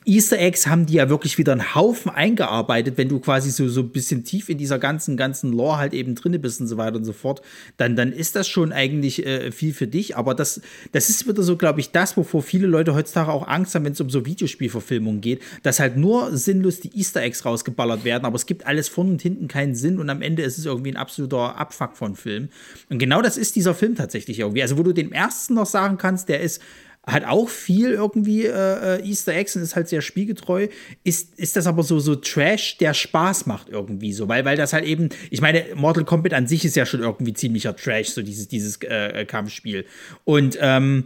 Easter 0.05 0.39
Eggs 0.39 0.67
haben 0.67 0.87
die 0.87 0.95
ja 0.95 1.09
wirklich 1.09 1.39
wieder 1.39 1.53
einen 1.53 1.75
Haufen 1.75 2.11
eingearbeitet, 2.11 2.99
wenn 2.99 3.09
du 3.09 3.21
quasi 3.21 3.51
so, 3.51 3.69
so 3.69 3.81
ein 3.81 3.91
bisschen 3.91 4.25
tief 4.25 4.49
in 4.49 4.59
dieser 4.59 4.79
ganzen, 4.79 5.17
ganzen 5.17 5.53
Lore 5.53 5.79
halt 5.79 5.95
eben 5.95 6.15
drinne 6.15 6.39
bist 6.39 6.61
und 6.61 6.67
so 6.67 6.77
weiter 6.77 6.97
und 6.97 7.05
so 7.05 7.13
fort, 7.13 7.43
dann, 7.77 7.97
dann 7.97 8.13
ist 8.13 8.37
das 8.37 8.49
schon 8.49 8.73
eigentlich 8.73 9.27
äh, 9.27 9.53
viel 9.53 9.73
für 9.73 9.87
dich. 9.87 10.17
Aber 10.17 10.35
das, 10.35 10.61
das 10.93 11.11
ist 11.11 11.29
wieder 11.29 11.43
so, 11.43 11.57
glaube 11.57 11.81
ich, 11.81 11.91
das, 11.91 12.17
wovor 12.17 12.43
viele 12.43 12.67
Leute 12.67 12.95
heutzutage 12.95 13.31
auch 13.31 13.47
Angst 13.49 13.75
haben, 13.75 13.85
wenn 13.85 13.93
es 13.93 14.01
um 14.01 14.11
so 14.11 14.27
Videospielverfilmungen 14.27 15.21
geht, 15.21 15.43
dass 15.63 15.81
halt 15.81 15.97
nur 15.97 16.37
sinnlos 16.37 16.81
die 16.81 16.97
Easter 16.99 17.23
Eggs 17.23 17.45
rausgeballert 17.45 18.05
werden, 18.05 18.25
aber 18.25 18.37
es 18.37 18.47
gibt 18.47 18.67
alles 18.67 18.89
vorne 18.89 19.13
und 19.13 19.23
hinten 19.23 19.49
keinen 19.49 19.75
Sinn 19.75 19.99
und 19.99 20.11
am 20.11 20.23
Ende 20.23 20.43
ist 20.43 20.59
es 20.59 20.67
irgendwie 20.67 20.93
ein 20.93 20.97
absoluter 20.97 21.57
Abfuck 21.57 21.97
von 21.97 22.17
Film. 22.17 22.49
Und 22.89 22.99
genau 22.99 23.23
das 23.23 23.37
ist 23.37 23.57
dieser 23.57 23.75
Film 23.75 23.95
tatsächlich 23.95 24.39
irgendwie. 24.39 24.63
Also, 24.63 24.79
wo 24.79 24.83
du 24.83 24.93
dem 24.93 25.13
ersten 25.13 25.55
noch 25.55 25.67
sagen 25.67 25.99
kannst, 25.99 26.29
der 26.29 26.41
ist 26.41 26.61
hat 27.07 27.25
auch 27.25 27.49
viel 27.49 27.91
irgendwie 27.91 28.45
äh, 28.47 28.99
äh, 28.99 29.09
Easter 29.09 29.35
Eggs 29.35 29.57
und 29.57 29.63
ist 29.63 29.75
halt 29.75 29.89
sehr 29.89 30.03
spielgetreu. 30.03 30.69
Ist, 31.03 31.39
ist 31.39 31.57
das 31.57 31.67
aber 31.67 31.83
so, 31.83 31.99
so 31.99 32.15
Trash, 32.15 32.77
der 32.79 32.95
Spaß 32.95 33.47
macht 33.47 33.69
irgendwie 33.69 34.13
so, 34.13 34.29
weil, 34.29 34.45
weil 34.45 34.57
das 34.57 34.73
halt 34.73 34.85
eben, 34.85 35.09
ich 35.31 35.41
meine, 35.41 35.65
Mortal 35.75 36.05
Kombat 36.05 36.35
an 36.35 36.47
sich 36.47 36.65
ist 36.65 36.77
ja 36.77 36.85
schon 36.85 37.01
irgendwie 37.01 37.33
ziemlicher 37.33 37.75
Trash, 37.75 38.11
so 38.11 38.23
dieses, 38.23 38.49
dieses 38.49 38.81
äh, 38.83 39.25
Kampfspiel. 39.25 39.87
Und 40.25 40.59
ähm, 40.61 41.05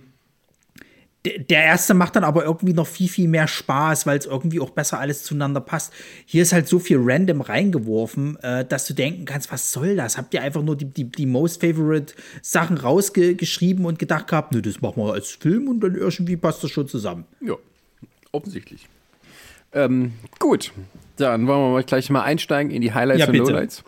der 1.24 1.64
erste 1.64 1.94
macht 1.94 2.16
dann 2.16 2.24
aber 2.24 2.44
irgendwie 2.44 2.74
noch 2.74 2.86
viel, 2.86 3.08
viel 3.08 3.28
mehr 3.28 3.48
Spaß, 3.48 4.06
weil 4.06 4.18
es 4.18 4.26
irgendwie 4.26 4.60
auch 4.60 4.70
besser 4.70 5.00
alles 5.00 5.22
zueinander 5.22 5.60
passt. 5.60 5.92
Hier 6.26 6.42
ist 6.42 6.52
halt 6.52 6.68
so 6.68 6.78
viel 6.78 6.98
random 7.00 7.40
reingeworfen, 7.40 8.36
äh, 8.42 8.64
dass 8.66 8.86
du 8.86 8.92
denken 8.92 9.24
kannst, 9.24 9.50
was 9.50 9.72
soll 9.72 9.96
das? 9.96 10.18
Habt 10.18 10.34
ihr 10.34 10.42
einfach 10.42 10.62
nur 10.62 10.76
die, 10.76 10.84
die, 10.84 11.04
die 11.04 11.24
most 11.24 11.62
favorite 11.62 12.14
Sachen 12.42 12.76
rausgeschrieben 12.76 13.86
und 13.86 13.98
gedacht 13.98 14.28
gehabt, 14.28 14.52
nö, 14.52 14.60
das 14.60 14.82
machen 14.82 15.02
wir 15.02 15.14
als 15.14 15.30
Film 15.30 15.68
und 15.68 15.80
dann 15.80 15.94
irgendwie 15.94 16.36
passt 16.36 16.62
das 16.62 16.70
schon 16.70 16.88
zusammen. 16.88 17.24
Ja, 17.40 17.54
offensichtlich. 18.32 18.86
Ähm, 19.72 20.12
gut, 20.38 20.72
dann 21.16 21.46
wollen 21.46 21.60
wir 21.60 21.72
mal 21.72 21.84
gleich 21.84 22.10
mal 22.10 22.22
einsteigen 22.22 22.70
in 22.70 22.82
die 22.82 22.92
Highlights 22.92 23.20
ja, 23.20 23.28
und 23.28 23.36
Lowlights. 23.36 23.82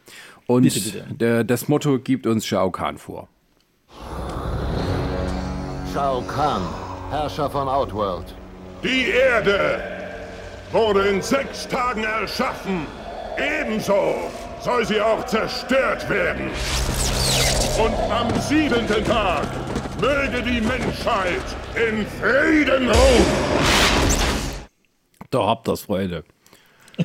Und 0.47 0.63
bitte, 0.63 0.81
bitte. 0.81 1.07
Der, 1.15 1.45
das 1.45 1.69
Motto 1.69 1.99
gibt 1.99 2.27
uns 2.27 2.47
Shao 2.47 2.71
Kahn 2.71 2.97
vor. 2.97 3.29
Shao 5.93 6.23
Kahn 6.23 6.63
Herrscher 7.11 7.49
von 7.49 7.69
Outworld. 7.69 8.35
Die 8.83 9.11
Erde 9.11 9.81
wurde 10.73 11.09
in 11.09 11.23
sechs 11.23 11.69
Tagen 11.69 12.03
erschaffen. 12.03 12.87
Ebenso 13.39 14.15
soll 14.61 14.85
sie 14.85 15.01
auch 15.01 15.25
zerstört 15.25 16.09
werden. 16.11 16.51
Und 17.79 17.95
am 18.11 18.29
siebenten 18.41 19.05
Tag 19.05 19.47
möge 20.01 20.43
die 20.43 20.61
Menschheit 20.61 21.45
in 21.75 22.05
Frieden 22.21 22.91
ruhen. 22.91 23.27
Da 25.31 25.47
habt 25.47 25.69
ihr 25.69 25.77
Freunde. 25.77 26.25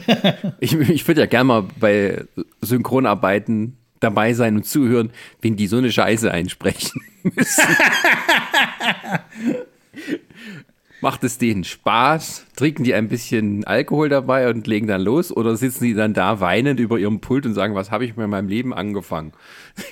ich 0.59 0.73
ich 0.73 1.07
würde 1.07 1.21
ja 1.21 1.27
gerne 1.27 1.43
mal 1.43 1.63
bei 1.79 2.25
Synchronarbeiten 2.61 3.77
dabei 3.99 4.33
sein 4.33 4.55
und 4.55 4.65
zuhören, 4.65 5.11
wenn 5.41 5.55
die 5.55 5.67
so 5.67 5.77
eine 5.77 5.91
Scheiße 5.91 6.31
einsprechen 6.31 7.01
müssen. 7.23 7.63
Macht 11.01 11.23
es 11.23 11.39
denen 11.39 11.63
Spaß? 11.63 12.45
Trinken 12.55 12.83
die 12.83 12.93
ein 12.93 13.09
bisschen 13.09 13.63
Alkohol 13.65 14.07
dabei 14.07 14.47
und 14.49 14.67
legen 14.67 14.85
dann 14.85 15.01
los? 15.01 15.35
Oder 15.35 15.55
sitzen 15.55 15.83
die 15.85 15.95
dann 15.95 16.13
da 16.13 16.39
weinend 16.39 16.79
über 16.79 16.99
ihrem 16.99 17.21
Pult 17.21 17.47
und 17.47 17.55
sagen, 17.55 17.73
was 17.73 17.89
habe 17.89 18.05
ich 18.05 18.15
in 18.15 18.29
meinem 18.29 18.47
Leben 18.47 18.71
angefangen? 18.71 19.33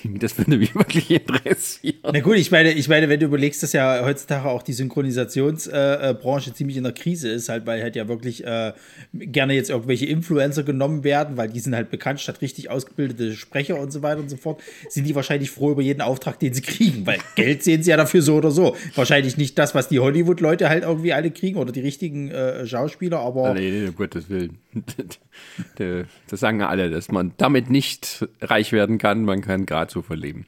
Das 0.04 0.36
würde 0.38 0.56
mich 0.56 0.74
wirklich 0.74 1.10
interessieren. 1.10 1.98
Na 2.12 2.20
gut, 2.20 2.36
ich 2.36 2.50
meine, 2.50 2.72
ich 2.72 2.88
meine, 2.88 3.08
wenn 3.08 3.20
du 3.20 3.26
überlegst, 3.26 3.62
dass 3.62 3.72
ja 3.72 4.04
heutzutage 4.04 4.48
auch 4.48 4.62
die 4.62 4.72
Synchronisationsbranche 4.72 6.50
äh, 6.50 6.54
ziemlich 6.54 6.76
in 6.76 6.84
der 6.84 6.92
Krise 6.92 7.28
ist, 7.28 7.48
halt, 7.48 7.66
weil 7.66 7.82
halt 7.82 7.96
ja 7.96 8.08
wirklich 8.08 8.44
äh, 8.44 8.72
gerne 9.12 9.54
jetzt 9.54 9.70
irgendwelche 9.70 10.06
Influencer 10.06 10.62
genommen 10.62 11.04
werden, 11.04 11.36
weil 11.36 11.48
die 11.48 11.60
sind 11.60 11.74
halt 11.74 11.90
bekannt, 11.90 12.20
statt 12.20 12.40
richtig 12.40 12.70
ausgebildete 12.70 13.32
Sprecher 13.34 13.78
und 13.78 13.92
so 13.92 14.02
weiter 14.02 14.20
und 14.20 14.28
so 14.28 14.36
fort, 14.36 14.62
sind 14.88 15.06
die 15.06 15.14
wahrscheinlich 15.14 15.50
froh 15.50 15.72
über 15.72 15.82
jeden 15.82 16.00
Auftrag, 16.00 16.38
den 16.38 16.54
sie 16.54 16.62
kriegen, 16.62 17.06
weil 17.06 17.18
Geld 17.36 17.62
sehen 17.62 17.82
sie 17.82 17.90
ja 17.90 17.96
dafür 17.96 18.22
so 18.22 18.36
oder 18.36 18.50
so. 18.50 18.76
Wahrscheinlich 18.94 19.36
nicht 19.36 19.58
das, 19.58 19.74
was 19.74 19.88
die 19.88 20.00
Hollywood-Leute 20.00 20.68
halt 20.68 20.84
irgendwie 20.84 21.12
alle 21.12 21.30
kriegen 21.30 21.58
oder 21.58 21.72
die 21.72 21.80
richtigen 21.80 22.30
äh, 22.30 22.66
Schauspieler, 22.66 23.20
aber. 23.20 23.54
Nee, 23.54 23.70
nee, 23.70 23.88
um 23.88 23.94
Gottes 23.94 24.28
Willen. 24.28 24.58
das 25.76 26.40
sagen 26.40 26.60
ja 26.60 26.68
alle, 26.68 26.90
dass 26.90 27.10
man 27.10 27.32
damit 27.36 27.70
nicht 27.70 28.26
reich 28.40 28.72
werden 28.72 28.98
kann, 28.98 29.24
man 29.24 29.40
kann 29.40 29.66
gerade 29.70 29.90
so 29.90 30.02
verleben. 30.02 30.46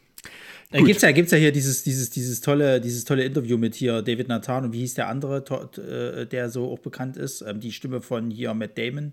Da 0.73 0.81
gibt 0.81 0.97
es 0.97 1.03
ja, 1.03 1.13
gibt's 1.13 1.33
ja 1.33 1.39
hier 1.39 1.53
dieses, 1.53 1.83
dieses, 1.83 2.11
dieses, 2.11 2.41
tolle, 2.41 2.81
dieses 2.81 3.05
tolle 3.05 3.25
Interview 3.25 3.59
mit 3.59 3.75
hier 3.75 4.01
David 4.01 4.29
Nathan 4.29 4.65
und 4.65 4.73
wie 4.73 4.81
hieß 4.81 4.95
der 4.95 5.09
andere, 5.09 5.45
äh, 5.77 6.27
der 6.27 6.49
so 6.49 6.73
auch 6.73 6.79
bekannt 6.79 7.17
ist? 7.17 7.43
Ähm, 7.43 7.61
die 7.61 7.73
Stimme 7.73 8.01
von 8.01 8.31
hier 8.31 8.53
Matt 8.55 8.79
Damon, 8.79 9.13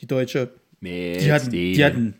die 0.00 0.06
deutsche. 0.06 0.50
Matt 0.80 1.22
die 1.22 1.32
hatten, 1.32 1.50
die 1.50 1.84
hatten, 1.84 2.14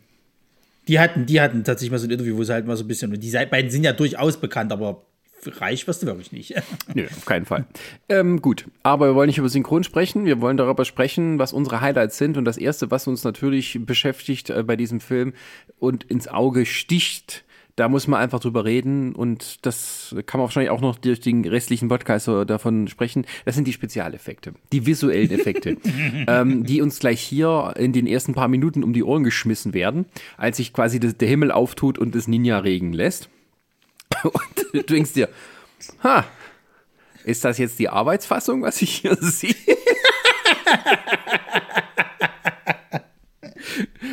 die 0.86 0.98
hatten, 1.00 1.26
die 1.26 1.40
hatten 1.40 1.64
tatsächlich 1.64 1.90
mal 1.90 1.98
so 1.98 2.06
ein 2.06 2.12
Interview, 2.12 2.36
wo 2.36 2.44
sie 2.44 2.52
halt 2.52 2.66
mal 2.66 2.76
so 2.76 2.84
ein 2.84 2.88
bisschen, 2.88 3.12
und 3.12 3.20
die 3.20 3.30
beiden 3.30 3.70
sind 3.70 3.82
ja 3.82 3.92
durchaus 3.92 4.40
bekannt, 4.40 4.72
aber 4.72 5.04
reich 5.46 5.86
wirst 5.86 6.02
du 6.02 6.06
wirklich 6.06 6.32
nicht. 6.32 6.54
Nö, 6.94 7.06
auf 7.06 7.26
keinen 7.26 7.44
Fall. 7.44 7.66
Ähm, 8.08 8.40
gut, 8.40 8.66
aber 8.82 9.08
wir 9.08 9.14
wollen 9.14 9.28
nicht 9.28 9.38
über 9.38 9.48
Synchron 9.48 9.84
sprechen. 9.84 10.24
Wir 10.24 10.40
wollen 10.40 10.56
darüber 10.56 10.84
sprechen, 10.84 11.38
was 11.38 11.52
unsere 11.52 11.80
Highlights 11.80 12.18
sind. 12.18 12.36
Und 12.36 12.44
das 12.44 12.56
Erste, 12.56 12.90
was 12.90 13.06
uns 13.06 13.24
natürlich 13.24 13.78
beschäftigt 13.82 14.50
äh, 14.50 14.62
bei 14.62 14.76
diesem 14.76 15.00
Film 15.00 15.34
und 15.78 16.04
ins 16.04 16.28
Auge 16.28 16.66
sticht, 16.66 17.44
da 17.78 17.88
muss 17.88 18.08
man 18.08 18.20
einfach 18.20 18.40
drüber 18.40 18.64
reden 18.64 19.14
und 19.14 19.64
das 19.64 20.12
kann 20.26 20.38
man 20.38 20.46
wahrscheinlich 20.46 20.70
auch 20.70 20.80
noch 20.80 20.98
durch 20.98 21.20
den 21.20 21.44
restlichen 21.44 21.88
Podcast 21.88 22.26
davon 22.26 22.88
sprechen. 22.88 23.24
Das 23.44 23.54
sind 23.54 23.68
die 23.68 23.72
Spezialeffekte, 23.72 24.54
die 24.72 24.84
visuellen 24.84 25.30
Effekte, 25.30 25.76
ähm, 26.26 26.64
die 26.64 26.82
uns 26.82 26.98
gleich 26.98 27.20
hier 27.20 27.74
in 27.76 27.92
den 27.92 28.08
ersten 28.08 28.34
paar 28.34 28.48
Minuten 28.48 28.82
um 28.82 28.92
die 28.92 29.04
Ohren 29.04 29.22
geschmissen 29.22 29.74
werden, 29.74 30.06
als 30.36 30.56
sich 30.56 30.72
quasi 30.72 30.98
das, 30.98 31.16
der 31.16 31.28
Himmel 31.28 31.52
auftut 31.52 31.98
und 31.98 32.16
es 32.16 32.26
Ninja 32.26 32.58
regen 32.58 32.92
lässt. 32.92 33.28
Und 34.24 34.72
du 34.72 34.82
denkst 34.82 35.12
dir, 35.12 35.28
ha, 36.02 36.24
ist 37.24 37.44
das 37.44 37.58
jetzt 37.58 37.78
die 37.78 37.88
Arbeitsfassung, 37.88 38.62
was 38.62 38.80
ich 38.82 38.98
hier 39.00 39.16
sehe? 39.20 39.54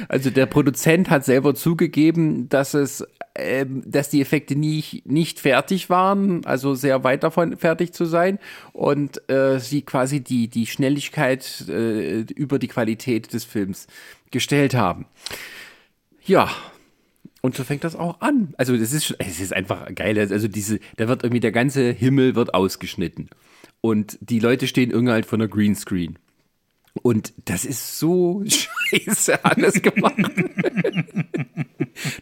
Also 0.07 0.29
der 0.29 0.45
Produzent 0.45 1.09
hat 1.09 1.25
selber 1.25 1.55
zugegeben, 1.55 2.47
dass 2.47 2.73
es, 2.73 3.05
äh, 3.33 3.65
dass 3.67 4.09
die 4.09 4.21
Effekte 4.21 4.55
nicht, 4.55 5.05
nicht 5.05 5.39
fertig 5.39 5.89
waren, 5.89 6.45
also 6.45 6.73
sehr 6.73 7.03
weit 7.03 7.23
davon 7.23 7.57
fertig 7.57 7.93
zu 7.93 8.05
sein 8.05 8.39
und 8.71 9.29
äh, 9.29 9.59
sie 9.59 9.81
quasi 9.81 10.21
die, 10.21 10.47
die 10.47 10.67
Schnelligkeit 10.67 11.65
äh, 11.67 12.21
über 12.21 12.59
die 12.59 12.67
Qualität 12.67 13.33
des 13.33 13.43
Films 13.43 13.87
gestellt 14.31 14.73
haben. 14.73 15.05
Ja, 16.25 16.49
und 17.45 17.55
so 17.55 17.63
fängt 17.63 17.83
das 17.83 17.95
auch 17.95 18.21
an. 18.21 18.55
Also 18.57 18.75
das 18.75 18.91
ist, 18.91 19.15
es 19.19 19.39
ist 19.39 19.53
einfach 19.53 19.93
geil. 19.93 20.17
Also 20.17 20.47
diese, 20.47 20.79
da 20.97 21.07
wird 21.07 21.23
irgendwie 21.23 21.41
der 21.41 21.51
ganze 21.51 21.91
Himmel 21.91 22.35
wird 22.35 22.55
ausgeschnitten. 22.55 23.29
Und 23.81 24.17
die 24.19 24.39
Leute 24.39 24.65
stehen 24.65 24.89
irgendwie 24.89 25.13
halt 25.13 25.27
von 25.27 25.37
der 25.37 25.47
Greenscreen. 25.47 26.17
Und 27.03 27.33
das 27.45 27.63
ist 27.63 27.99
so 27.99 28.43
scheiße 28.47 29.45
alles 29.45 29.79
gemacht. 29.83 30.15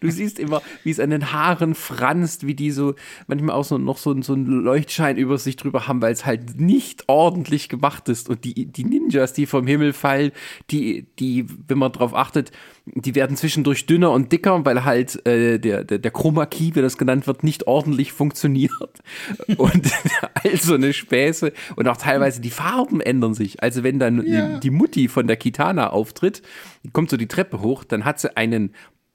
du 0.02 0.12
siehst 0.12 0.40
immer, 0.40 0.62
wie 0.84 0.92
es 0.92 1.00
an 1.00 1.12
den 1.12 1.32
Haaren 1.32 1.74
franzt, 1.74 2.46
wie 2.46 2.56
die 2.56 2.72
so 2.72 2.96
manchmal 3.28 3.56
auch 3.56 3.64
so 3.64 3.78
noch 3.78 4.00
so, 4.00 4.22
so 4.22 4.34
einen 4.34 4.62
Leuchtschein 4.62 5.16
über 5.16 5.38
sich 5.38 5.56
drüber 5.56 5.88
haben, 5.88 6.02
weil 6.02 6.12
es 6.12 6.26
halt 6.26 6.60
nicht 6.60 7.06
ordentlich 7.08 7.70
gemacht 7.70 8.10
ist. 8.10 8.28
Und 8.28 8.44
die, 8.44 8.66
die 8.66 8.84
Ninjas, 8.84 9.32
die 9.32 9.46
vom 9.46 9.68
Himmel 9.68 9.94
fallen, 9.94 10.34
die, 10.70 11.08
die, 11.18 11.46
wenn 11.70 11.78
man 11.78 11.94
drauf 11.94 12.14
achtet, 12.14 12.52
die 12.86 13.16
werden 13.16 13.38
zwischendurch 13.38 13.86
dünner 13.86 14.12
und 14.12 14.32
dicker, 14.32 14.66
weil 14.66 14.84
halt 14.84 15.26
äh, 15.26 15.58
der, 15.58 15.86
der, 15.86 16.00
der 16.00 16.12
Chroma 16.12 16.46
Key, 16.46 16.72
wie 16.76 16.82
das 16.82 16.98
genannt 16.98 17.28
wird, 17.28 17.44
nicht 17.44 17.66
ordentlich 17.66 18.12
funktioniert. 18.12 18.72
Und 19.58 19.90
all 20.34 20.58
so 20.58 20.74
eine 20.74 20.92
Späße. 20.92 21.54
Und 21.78 21.88
auch 21.88 21.96
teilweise 21.96 22.42
die 22.42 22.50
Farben 22.50 23.00
ändern 23.00 23.34
sich. 23.34 23.64
Also 23.64 23.84
wenn 23.84 24.00
dann 24.00 24.26
ja. 24.26 24.60
die, 24.60 24.70
Mutti 24.70 25.08
von 25.08 25.28
der 25.28 25.38
Kitana 25.38 25.92
auftritt, 25.92 26.42
kommt 26.92 27.10
so 27.10 27.16
die 27.16 27.28
Treppe 27.28 27.62
hoch, 27.62 27.86
dann 27.86 28.04
hat 28.04 28.20
sie 28.20 28.36
einen 28.36 28.74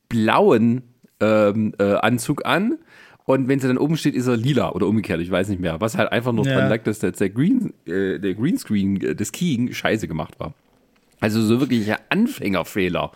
blauen 0.09 0.83
ähm, 1.20 1.74
äh, 1.78 1.94
Anzug 1.94 2.46
an. 2.46 2.78
Und 3.26 3.48
wenn 3.48 3.61
sie 3.61 3.68
dann 3.68 3.76
oben 3.76 3.98
steht, 3.98 4.14
ist 4.14 4.26
er 4.26 4.38
lila 4.38 4.70
oder 4.70 4.87
umgekehrt, 4.87 5.20
ich 5.20 5.31
weiß 5.31 5.50
nicht 5.50 5.61
mehr. 5.61 5.78
Was 5.83 5.98
halt 5.98 6.11
einfach 6.11 6.33
nur 6.33 6.46
ja. 6.46 6.54
dran 6.54 6.70
lag, 6.70 6.85
dass 6.85 7.00
der, 7.00 7.12
der, 7.12 7.28
Green, 7.28 7.74
äh, 7.85 8.18
der 8.18 8.33
Greenscreen 8.33 8.98
äh, 9.02 9.14
des 9.14 9.33
Keying 9.33 9.74
scheiße 9.74 10.09
gemacht 10.09 10.40
war. 10.40 10.54
Also 11.20 11.42
so 11.42 11.61
wirklich 11.61 11.90
ein 11.90 11.98
Anfängerfehler, 12.09 13.12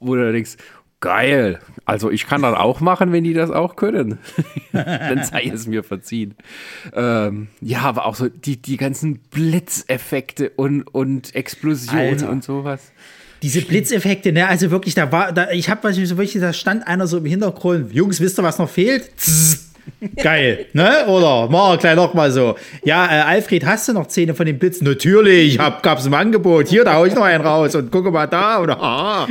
wo 0.00 0.14
du 0.14 0.32
denkst, 0.32 0.56
geil, 1.00 1.58
also 1.86 2.10
ich 2.10 2.26
kann 2.26 2.42
das 2.42 2.54
auch 2.54 2.80
machen, 2.80 3.12
wenn 3.12 3.24
die 3.24 3.32
das 3.32 3.50
auch 3.50 3.76
können. 3.76 4.18
Dann 4.72 5.24
sei 5.24 5.50
es 5.52 5.66
mir 5.66 5.82
verziehen. 5.82 6.34
Ähm, 6.92 7.48
ja, 7.60 7.80
aber 7.80 8.04
auch 8.06 8.14
so 8.14 8.28
die, 8.28 8.60
die 8.60 8.76
ganzen 8.76 9.18
Blitzeffekte 9.30 10.50
und, 10.50 10.82
und 10.82 11.34
Explosionen 11.34 12.10
Alter. 12.10 12.30
und 12.30 12.44
sowas. 12.44 12.92
Diese 13.42 13.62
Blitzeffekte, 13.62 14.32
ne, 14.32 14.46
also 14.46 14.70
wirklich, 14.70 14.94
da 14.94 15.10
war, 15.10 15.32
da, 15.32 15.50
ich 15.50 15.70
habe 15.70 15.90
so 15.94 16.18
wirklich, 16.18 16.38
da 16.38 16.52
stand 16.52 16.86
einer 16.86 17.06
so 17.06 17.16
im 17.16 17.24
Hintergrund, 17.24 17.90
Jungs, 17.94 18.20
wisst 18.20 18.38
ihr, 18.38 18.42
was 18.42 18.58
noch 18.58 18.68
fehlt? 18.68 19.18
Zzz 19.18 19.69
Geil, 20.22 20.66
ne? 20.72 21.06
Oder? 21.06 21.48
Mach 21.50 21.78
gleich 21.78 21.96
nochmal 21.96 22.30
so. 22.30 22.56
Ja, 22.84 23.06
äh, 23.06 23.22
Alfred, 23.22 23.64
hast 23.66 23.88
du 23.88 23.92
noch 23.92 24.06
Zähne 24.08 24.34
von 24.34 24.46
den 24.46 24.58
Blitzen? 24.58 24.86
Natürlich, 24.86 25.58
hab, 25.58 25.82
gab's 25.82 26.06
im 26.06 26.14
Angebot. 26.14 26.68
Hier, 26.68 26.84
da 26.84 26.94
hau 26.94 27.04
ich 27.04 27.14
noch 27.14 27.22
einen 27.22 27.44
raus 27.44 27.74
und 27.74 27.90
gucke 27.90 28.10
mal 28.10 28.26
da. 28.26 28.60
Oder, 28.60 28.80
ah. 28.80 29.28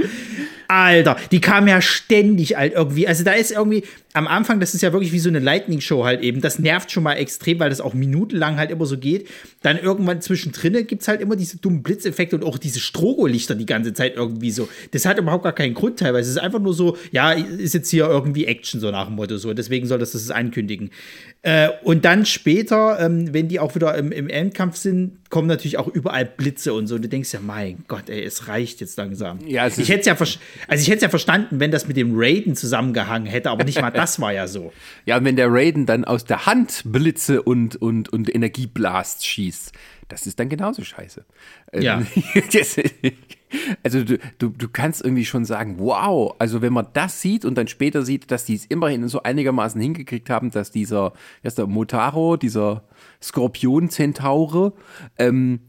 Alter, 0.70 1.18
die 1.32 1.42
kam 1.42 1.68
ja 1.68 1.82
ständig 1.82 2.56
halt 2.56 2.74
irgendwie. 2.74 3.08
Also 3.08 3.24
da 3.24 3.32
ist 3.34 3.52
irgendwie, 3.52 3.84
am 4.14 4.28
Anfang, 4.28 4.60
das 4.60 4.74
ist 4.74 4.82
ja 4.82 4.92
wirklich 4.92 5.12
wie 5.12 5.20
so 5.20 5.30
eine 5.30 5.40
Lightning-Show 5.40 6.04
halt 6.04 6.22
eben. 6.22 6.42
Das 6.42 6.60
nervt 6.60 6.92
schon 6.92 7.04
mal 7.04 7.14
extrem, 7.14 7.60
weil 7.60 7.70
das 7.70 7.80
auch 7.82 7.94
minutenlang 7.94 8.58
halt 8.58 8.72
immer 8.72 8.86
so 8.86 8.98
geht. 8.98 9.28
Dann 9.62 9.78
irgendwann 9.78 10.22
zwischendrin 10.22 10.86
gibt 10.88 11.02
es 11.02 11.08
halt 11.08 11.22
immer 11.22 11.36
diese 11.36 11.58
dummen 11.58 11.84
Blitzeffekte 11.84 12.36
und 12.36 12.44
auch 12.44 12.58
diese 12.58 12.80
Strogolichter 12.80 13.56
die 13.56 13.66
ganze 13.66 13.94
Zeit 13.94 14.16
irgendwie 14.16 14.52
so. 14.52 14.68
Das 14.92 15.06
hat 15.06 15.18
überhaupt 15.18 15.44
gar 15.44 15.54
keinen 15.54 15.74
Grund 15.74 16.00
teilweise. 16.00 16.30
Es 16.30 16.36
ist 16.36 16.42
einfach 16.42 16.60
nur 16.60 16.74
so, 16.74 16.98
ja, 17.12 17.32
ist 17.32 17.74
jetzt 17.74 17.90
hier 17.90 18.08
irgendwie 18.08 18.46
Action, 18.46 18.80
so 18.80 18.92
nach 18.92 19.08
dem 19.08 19.16
Motto 19.16 19.38
so. 19.38 19.54
Deswegen 19.54 19.88
soll 19.88 20.00
das 20.00 20.12
das 20.12 20.32
ankündigen. 20.32 20.92
Äh, 21.42 21.70
und 21.84 22.04
dann 22.04 22.26
später, 22.26 23.00
ähm, 23.00 23.34
wenn 23.34 23.48
die 23.48 23.62
auch 23.62 23.74
wieder 23.74 23.96
im, 23.96 24.12
im, 24.12 24.28
Endkampf 24.28 24.76
sind, 24.76 25.30
kommen 25.30 25.48
natürlich 25.48 25.78
auch 25.78 25.88
überall 25.88 26.26
Blitze 26.26 26.74
und 26.74 26.88
so. 26.88 26.96
Und 26.96 27.04
du 27.04 27.08
denkst 27.08 27.32
ja, 27.32 27.40
mein 27.40 27.86
Gott, 27.88 28.10
ey, 28.10 28.22
es 28.22 28.50
reicht 28.50 28.82
jetzt 28.82 28.98
langsam. 28.98 29.40
Ja, 29.48 29.66
ich 29.68 29.88
hätte 29.88 30.10
ja, 30.10 30.18
also 30.18 30.38
ich 30.68 30.90
hätte 30.90 31.04
ja 31.04 31.10
verstanden, 31.10 31.62
wenn 31.62 31.72
das 31.72 31.88
mit 31.88 31.96
dem 31.96 32.12
Raiden 32.14 32.58
zusammengehangen 32.58 33.26
hätte, 33.26 33.52
aber 33.52 33.64
nicht 33.64 33.80
mal 33.80 33.92
das 33.92 34.20
war 34.20 34.34
ja 34.34 34.48
so. 34.48 34.74
Ja, 35.06 35.24
wenn 35.24 35.38
der 35.38 35.48
Raiden 35.50 35.86
dann 35.86 36.04
aus 36.04 36.26
der 36.26 36.46
Hand 36.46 36.84
Blitze 36.86 37.42
und, 37.42 37.78
und, 37.78 38.10
und 38.10 38.34
Energieblast 38.34 39.26
schießt, 39.26 39.72
das 40.10 40.28
ist 40.28 40.40
dann 40.40 40.50
genauso 40.50 40.84
scheiße. 40.84 41.26
Ähm, 41.72 41.82
ja. 41.82 42.04
also 43.84 44.04
du, 44.04 44.18
du, 44.38 44.50
du 44.50 44.68
kannst 44.70 45.04
irgendwie 45.04 45.26
schon 45.26 45.46
sagen, 45.46 45.76
wow, 45.80 46.36
also 46.40 46.62
wenn 46.62 46.74
man 46.74 46.88
das 46.94 47.22
sieht 47.22 47.46
und 47.46 47.58
dann 47.58 47.68
später 47.68 48.04
sieht, 48.04 48.32
dass 48.32 48.46
die 48.46 48.56
es 48.56 48.66
immerhin 48.66 49.08
so 49.08 49.24
einigermaßen 49.24 49.80
hingekriegt 49.82 50.30
haben, 50.30 50.52
dass 50.52 50.72
dieser, 50.72 51.14
ist 51.44 51.58
der 51.58 51.68
Motaro, 51.68 52.38
dieser 52.38 52.84
Skorpion-Zentaure, 53.22 54.74
ähm, 55.18 55.60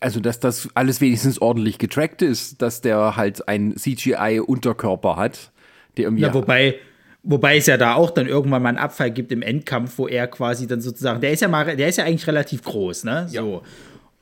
also 0.00 0.20
dass 0.20 0.40
das 0.40 0.68
alles 0.74 1.00
wenigstens 1.00 1.40
ordentlich 1.40 1.78
getrackt 1.78 2.22
ist, 2.22 2.60
dass 2.62 2.80
der 2.80 3.16
halt 3.16 3.48
einen 3.48 3.76
CGI-Unterkörper 3.76 5.16
hat, 5.16 5.52
der 5.96 6.04
irgendwie. 6.04 6.22
Ja, 6.22 6.34
wobei, 6.34 6.76
Wobei 7.22 7.58
es 7.58 7.66
ja 7.66 7.76
da 7.76 7.94
auch 7.94 8.10
dann 8.10 8.26
irgendwann 8.26 8.62
mal 8.62 8.70
einen 8.70 8.78
Abfall 8.78 9.10
gibt 9.10 9.30
im 9.30 9.42
Endkampf, 9.42 9.98
wo 9.98 10.08
er 10.08 10.26
quasi 10.26 10.66
dann 10.66 10.80
sozusagen, 10.80 11.20
der 11.20 11.32
ist 11.32 11.40
ja 11.42 11.48
mal, 11.48 11.76
der 11.76 11.88
ist 11.88 11.98
ja 11.98 12.04
eigentlich 12.04 12.26
relativ 12.26 12.62
groß, 12.62 13.04
ne? 13.04 13.26
So. 13.28 13.36
Ja. 13.36 13.60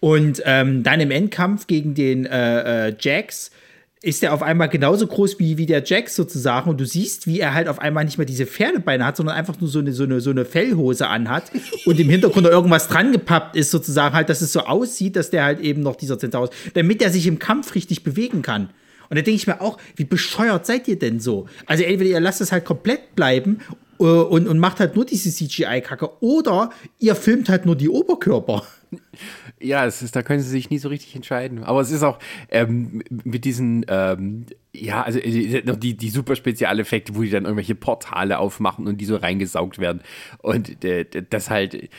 Und 0.00 0.42
ähm, 0.44 0.82
dann 0.82 1.00
im 1.00 1.10
Endkampf 1.10 1.66
gegen 1.66 1.94
den 1.94 2.26
äh, 2.26 2.88
äh, 2.88 2.96
Jax 3.00 3.50
ist 4.00 4.22
er 4.22 4.32
auf 4.32 4.42
einmal 4.42 4.68
genauso 4.68 5.06
groß 5.06 5.40
wie, 5.40 5.58
wie 5.58 5.66
der 5.66 5.82
Jax 5.84 6.14
sozusagen. 6.14 6.70
Und 6.70 6.80
du 6.80 6.86
siehst, 6.86 7.26
wie 7.26 7.40
er 7.40 7.52
halt 7.54 7.66
auf 7.66 7.80
einmal 7.80 8.04
nicht 8.04 8.16
mehr 8.16 8.26
diese 8.26 8.46
Pferdebeine 8.46 9.04
hat, 9.04 9.16
sondern 9.16 9.34
einfach 9.34 9.60
nur 9.60 9.68
so 9.68 9.80
eine, 9.80 9.92
so 9.92 10.04
eine, 10.04 10.20
so 10.20 10.30
eine 10.30 10.44
Fellhose 10.44 11.08
anhat 11.08 11.50
und 11.84 11.98
im 11.98 12.08
Hintergrund 12.08 12.46
da 12.46 12.50
irgendwas 12.50 12.86
dran 12.86 13.10
gepappt 13.10 13.56
ist, 13.56 13.72
sozusagen 13.72 14.14
halt, 14.14 14.28
dass 14.28 14.40
es 14.40 14.52
so 14.52 14.60
aussieht, 14.60 15.16
dass 15.16 15.30
der 15.30 15.44
halt 15.44 15.60
eben 15.60 15.82
noch 15.82 15.96
dieser 15.96 16.18
Zentaurus, 16.18 16.50
damit 16.74 17.02
er 17.02 17.10
sich 17.10 17.26
im 17.26 17.40
Kampf 17.40 17.74
richtig 17.74 18.04
bewegen 18.04 18.42
kann. 18.42 18.70
Und 19.10 19.16
da 19.16 19.22
denke 19.22 19.32
ich 19.32 19.46
mir 19.46 19.60
auch, 19.60 19.78
wie 19.96 20.04
bescheuert 20.04 20.66
seid 20.66 20.86
ihr 20.86 20.98
denn 20.98 21.18
so? 21.18 21.46
Also 21.66 21.82
entweder 21.82 22.10
ihr 22.10 22.20
lasst 22.20 22.40
es 22.40 22.52
halt 22.52 22.64
komplett 22.64 23.16
bleiben 23.16 23.58
äh, 23.98 24.04
und, 24.04 24.46
und 24.46 24.58
macht 24.58 24.80
halt 24.80 24.94
nur 24.96 25.06
diese 25.06 25.30
CGI-Kacke 25.30 26.22
oder 26.22 26.70
ihr 26.98 27.14
filmt 27.14 27.48
halt 27.48 27.66
nur 27.66 27.74
die 27.74 27.88
Oberkörper. 27.88 28.64
Ja, 29.60 29.86
es 29.86 30.02
ist, 30.02 30.14
da 30.14 30.22
können 30.22 30.40
sie 30.40 30.48
sich 30.48 30.70
nie 30.70 30.78
so 30.78 30.88
richtig 30.88 31.14
entscheiden. 31.16 31.64
Aber 31.64 31.80
es 31.80 31.90
ist 31.90 32.02
auch 32.02 32.18
ähm, 32.50 33.02
mit 33.24 33.44
diesen, 33.44 33.84
ähm, 33.88 34.46
ja, 34.72 35.02
also 35.02 35.18
äh, 35.18 35.62
die, 35.62 35.96
die 35.96 36.10
super 36.10 36.36
Spezialeffekte, 36.36 37.16
wo 37.16 37.22
die 37.22 37.30
dann 37.30 37.44
irgendwelche 37.44 37.74
Portale 37.74 38.38
aufmachen 38.38 38.86
und 38.86 39.00
die 39.00 39.04
so 39.04 39.16
reingesaugt 39.16 39.78
werden. 39.78 40.02
Und 40.38 40.84
äh, 40.84 41.04
das 41.28 41.50
halt, 41.50 41.90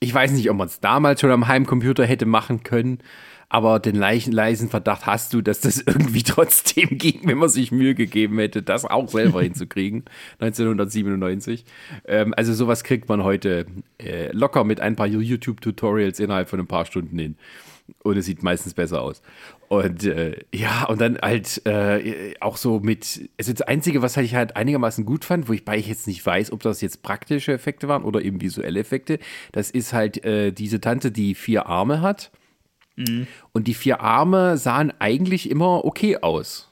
ich 0.00 0.12
weiß 0.12 0.32
nicht, 0.32 0.50
ob 0.50 0.56
man 0.56 0.68
es 0.68 0.80
damals 0.80 1.20
schon 1.20 1.30
am 1.30 1.48
Heimcomputer 1.48 2.04
hätte 2.04 2.26
machen 2.26 2.62
können 2.62 2.98
aber 3.48 3.80
den 3.80 3.96
leichen, 3.96 4.32
leisen 4.32 4.68
Verdacht 4.68 5.06
hast 5.06 5.32
du, 5.32 5.40
dass 5.40 5.60
das 5.60 5.80
irgendwie 5.86 6.22
trotzdem 6.22 6.98
ging, 6.98 7.20
wenn 7.24 7.38
man 7.38 7.48
sich 7.48 7.72
Mühe 7.72 7.94
gegeben 7.94 8.38
hätte, 8.38 8.62
das 8.62 8.84
auch 8.84 9.08
selber 9.08 9.42
hinzukriegen, 9.42 10.04
1997. 10.40 11.64
Ähm, 12.06 12.34
also 12.36 12.52
sowas 12.52 12.84
kriegt 12.84 13.08
man 13.08 13.24
heute 13.24 13.66
äh, 13.98 14.30
locker 14.32 14.64
mit 14.64 14.80
ein 14.80 14.96
paar 14.96 15.06
YouTube-Tutorials 15.06 16.20
innerhalb 16.20 16.48
von 16.48 16.60
ein 16.60 16.66
paar 16.66 16.84
Stunden 16.84 17.18
hin. 17.18 17.36
Und 18.02 18.18
es 18.18 18.26
sieht 18.26 18.42
meistens 18.42 18.74
besser 18.74 19.00
aus. 19.00 19.22
Und 19.68 20.04
äh, 20.04 20.44
ja, 20.52 20.84
und 20.84 21.00
dann 21.00 21.16
halt 21.22 21.64
äh, 21.66 22.34
auch 22.38 22.58
so 22.58 22.80
mit, 22.80 23.30
also 23.38 23.52
das 23.52 23.62
Einzige, 23.62 24.02
was 24.02 24.14
ich 24.18 24.34
halt 24.34 24.56
einigermaßen 24.56 25.06
gut 25.06 25.24
fand, 25.24 25.48
wo 25.48 25.54
ich 25.54 25.64
bei 25.64 25.78
ich 25.78 25.88
jetzt 25.88 26.06
nicht 26.06 26.24
weiß, 26.24 26.52
ob 26.52 26.62
das 26.62 26.82
jetzt 26.82 27.02
praktische 27.02 27.52
Effekte 27.52 27.88
waren 27.88 28.04
oder 28.04 28.20
eben 28.20 28.42
visuelle 28.42 28.78
Effekte, 28.78 29.18
das 29.52 29.70
ist 29.70 29.94
halt 29.94 30.22
äh, 30.22 30.52
diese 30.52 30.82
Tante, 30.82 31.10
die 31.10 31.34
vier 31.34 31.66
Arme 31.66 32.02
hat 32.02 32.30
Mhm. 32.98 33.26
Und 33.52 33.68
die 33.68 33.74
vier 33.74 34.00
Arme 34.00 34.58
sahen 34.58 34.92
eigentlich 34.98 35.50
immer 35.50 35.84
okay 35.84 36.18
aus. 36.18 36.67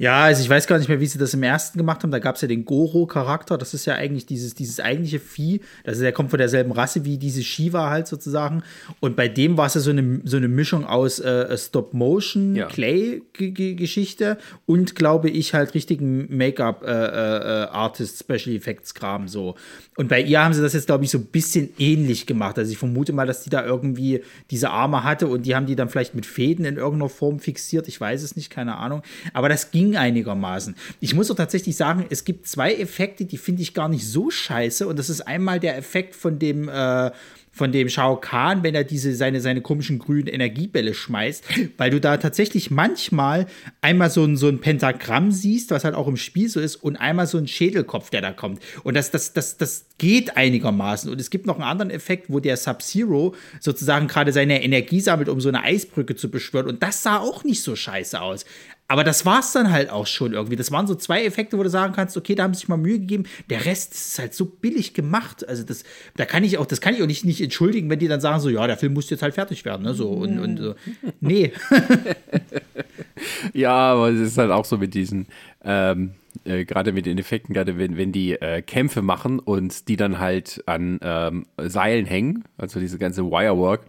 Ja, 0.00 0.22
also 0.22 0.40
ich 0.42 0.48
weiß 0.48 0.68
gar 0.68 0.78
nicht 0.78 0.88
mehr, 0.88 1.00
wie 1.00 1.06
sie 1.06 1.18
das 1.18 1.34
im 1.34 1.42
ersten 1.42 1.76
gemacht 1.76 2.04
haben. 2.04 2.12
Da 2.12 2.20
gab 2.20 2.36
es 2.36 2.42
ja 2.42 2.48
den 2.48 2.64
Goro-Charakter. 2.64 3.58
Das 3.58 3.74
ist 3.74 3.84
ja 3.84 3.94
eigentlich 3.94 4.26
dieses, 4.26 4.54
dieses 4.54 4.78
eigentliche 4.78 5.18
Vieh. 5.18 5.60
Das 5.82 5.98
der 5.98 6.12
kommt 6.12 6.30
von 6.30 6.38
derselben 6.38 6.70
Rasse 6.70 7.04
wie 7.04 7.18
diese 7.18 7.42
Shiva 7.42 7.90
halt 7.90 8.06
sozusagen. 8.06 8.62
Und 9.00 9.16
bei 9.16 9.26
dem 9.26 9.56
war 9.56 9.66
es 9.66 9.74
ja 9.74 9.80
so 9.80 9.90
eine, 9.90 10.20
so 10.22 10.36
eine 10.36 10.46
Mischung 10.46 10.86
aus 10.86 11.18
äh, 11.18 11.58
Stop-Motion-Clay-Geschichte 11.58 14.24
ja. 14.24 14.36
und, 14.66 14.94
glaube 14.94 15.30
ich, 15.30 15.54
halt 15.54 15.74
richtigen 15.74 16.28
Make-up-Artist, 16.36 18.20
äh, 18.20 18.34
äh, 18.34 18.38
Special 18.38 18.54
Effects-Kram 18.54 19.26
so. 19.26 19.56
Und 19.96 20.08
bei 20.08 20.22
ihr 20.22 20.44
haben 20.44 20.54
sie 20.54 20.62
das 20.62 20.74
jetzt, 20.74 20.86
glaube 20.86 21.02
ich, 21.02 21.10
so 21.10 21.18
ein 21.18 21.26
bisschen 21.26 21.70
ähnlich 21.76 22.26
gemacht. 22.26 22.56
Also 22.56 22.70
ich 22.70 22.78
vermute 22.78 23.12
mal, 23.12 23.26
dass 23.26 23.42
die 23.42 23.50
da 23.50 23.66
irgendwie 23.66 24.22
diese 24.52 24.70
Arme 24.70 25.02
hatte 25.02 25.26
und 25.26 25.44
die 25.44 25.56
haben 25.56 25.66
die 25.66 25.74
dann 25.74 25.88
vielleicht 25.88 26.14
mit 26.14 26.24
Fäden 26.24 26.64
in 26.64 26.76
irgendeiner 26.76 27.08
Form 27.08 27.40
fixiert. 27.40 27.88
Ich 27.88 28.00
weiß 28.00 28.22
es 28.22 28.36
nicht, 28.36 28.48
keine 28.48 28.76
Ahnung. 28.76 29.02
Aber 29.32 29.48
das 29.48 29.72
ging 29.72 29.87
einigermaßen. 29.96 30.76
Ich 31.00 31.14
muss 31.14 31.30
auch 31.30 31.36
tatsächlich 31.36 31.76
sagen, 31.76 32.06
es 32.10 32.24
gibt 32.24 32.46
zwei 32.46 32.74
Effekte, 32.74 33.24
die 33.24 33.38
finde 33.38 33.62
ich 33.62 33.74
gar 33.74 33.88
nicht 33.88 34.06
so 34.06 34.30
scheiße. 34.30 34.86
Und 34.86 34.98
das 34.98 35.10
ist 35.10 35.22
einmal 35.22 35.60
der 35.60 35.76
Effekt 35.76 36.14
von 36.14 36.38
dem, 36.38 36.68
äh, 36.68 37.10
von 37.58 37.72
dem 37.72 37.88
Shao 37.88 38.16
Kahn, 38.16 38.62
wenn 38.62 38.74
er 38.74 38.84
diese 38.84 39.14
seine, 39.14 39.40
seine 39.40 39.60
komischen 39.60 39.98
grünen 39.98 40.28
Energiebälle 40.28 40.94
schmeißt, 40.94 41.44
weil 41.76 41.90
du 41.90 42.00
da 42.00 42.16
tatsächlich 42.16 42.70
manchmal 42.70 43.46
einmal 43.82 44.10
so 44.10 44.24
ein, 44.24 44.36
so 44.36 44.48
ein 44.48 44.60
Pentagramm 44.60 45.32
siehst, 45.32 45.70
was 45.70 45.84
halt 45.84 45.94
auch 45.94 46.06
im 46.06 46.16
Spiel 46.16 46.48
so 46.48 46.60
ist, 46.60 46.76
und 46.76 46.96
einmal 46.96 47.26
so 47.26 47.36
ein 47.36 47.48
Schädelkopf, 47.48 48.10
der 48.10 48.22
da 48.22 48.32
kommt. 48.32 48.62
Und 48.84 48.94
das, 48.94 49.10
das, 49.10 49.32
das, 49.32 49.56
das 49.56 49.86
geht 49.98 50.36
einigermaßen. 50.36 51.10
Und 51.10 51.20
es 51.20 51.30
gibt 51.30 51.46
noch 51.46 51.56
einen 51.56 51.64
anderen 51.64 51.90
Effekt, 51.90 52.26
wo 52.28 52.38
der 52.38 52.56
Sub-Zero 52.56 53.34
sozusagen 53.60 54.06
gerade 54.06 54.32
seine 54.32 54.62
Energie 54.62 55.00
sammelt, 55.00 55.28
um 55.28 55.40
so 55.40 55.48
eine 55.48 55.64
Eisbrücke 55.64 56.14
zu 56.14 56.30
beschwören. 56.30 56.68
Und 56.68 56.82
das 56.82 57.02
sah 57.02 57.18
auch 57.18 57.42
nicht 57.42 57.62
so 57.62 57.74
scheiße 57.74 58.20
aus. 58.20 58.44
Aber 58.90 59.04
das 59.04 59.26
war 59.26 59.40
es 59.40 59.52
dann 59.52 59.70
halt 59.70 59.90
auch 59.90 60.06
schon 60.06 60.32
irgendwie. 60.32 60.56
Das 60.56 60.72
waren 60.72 60.86
so 60.86 60.94
zwei 60.94 61.24
Effekte, 61.24 61.58
wo 61.58 61.62
du 61.62 61.68
sagen 61.68 61.92
kannst, 61.92 62.16
okay, 62.16 62.34
da 62.34 62.44
haben 62.44 62.54
sie 62.54 62.60
sich 62.60 62.68
mal 62.68 62.78
Mühe 62.78 62.98
gegeben. 62.98 63.24
Der 63.50 63.66
Rest 63.66 63.92
ist 63.92 64.18
halt 64.18 64.32
so 64.32 64.46
billig 64.46 64.94
gemacht. 64.94 65.46
Also 65.46 65.62
das, 65.62 65.84
da 66.16 66.24
kann 66.24 66.42
ich 66.42 66.56
auch, 66.56 66.64
das 66.64 66.80
kann 66.80 66.94
ich 66.94 67.02
auch 67.02 67.06
nicht, 67.06 67.26
nicht 67.26 67.42
entschuldigen, 67.42 67.90
wenn 67.90 67.98
die 67.98 68.08
dann 68.08 68.22
sagen 68.22 68.40
so, 68.40 68.48
ja, 68.48 68.66
der 68.66 68.78
Film 68.78 68.94
muss 68.94 69.10
jetzt 69.10 69.22
halt 69.22 69.34
fertig 69.34 69.66
werden, 69.66 69.82
ne? 69.82 69.92
So 69.92 70.08
und, 70.08 70.38
und 70.38 70.56
so. 70.56 70.74
Nee. 71.20 71.52
ja, 73.52 73.74
aber 73.74 74.08
es 74.08 74.20
ist 74.20 74.38
halt 74.38 74.50
auch 74.50 74.64
so 74.64 74.78
mit 74.78 74.94
diesen, 74.94 75.26
ähm, 75.62 76.12
äh, 76.44 76.64
gerade 76.64 76.92
mit 76.92 77.04
den 77.04 77.18
Effekten, 77.18 77.52
gerade 77.52 77.76
wenn, 77.76 77.98
wenn 77.98 78.10
die 78.12 78.40
äh, 78.40 78.62
Kämpfe 78.62 79.02
machen 79.02 79.38
und 79.38 79.88
die 79.88 79.96
dann 79.96 80.18
halt 80.18 80.62
an 80.64 80.98
ähm, 81.02 81.44
Seilen 81.58 82.06
hängen, 82.06 82.44
also 82.56 82.80
diese 82.80 82.96
ganze 82.96 83.24
Wirework, 83.24 83.82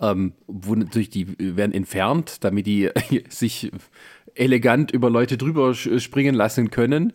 ähm, 0.00 0.32
wo 0.46 0.74
natürlich 0.74 1.10
die 1.10 1.36
werden 1.38 1.72
entfernt, 1.72 2.42
damit 2.42 2.66
die 2.66 2.90
sich 3.28 3.70
elegant 4.36 4.90
über 4.90 5.10
Leute 5.10 5.36
drüber 5.36 5.74
springen 5.74 6.34
lassen 6.34 6.70
können. 6.70 7.12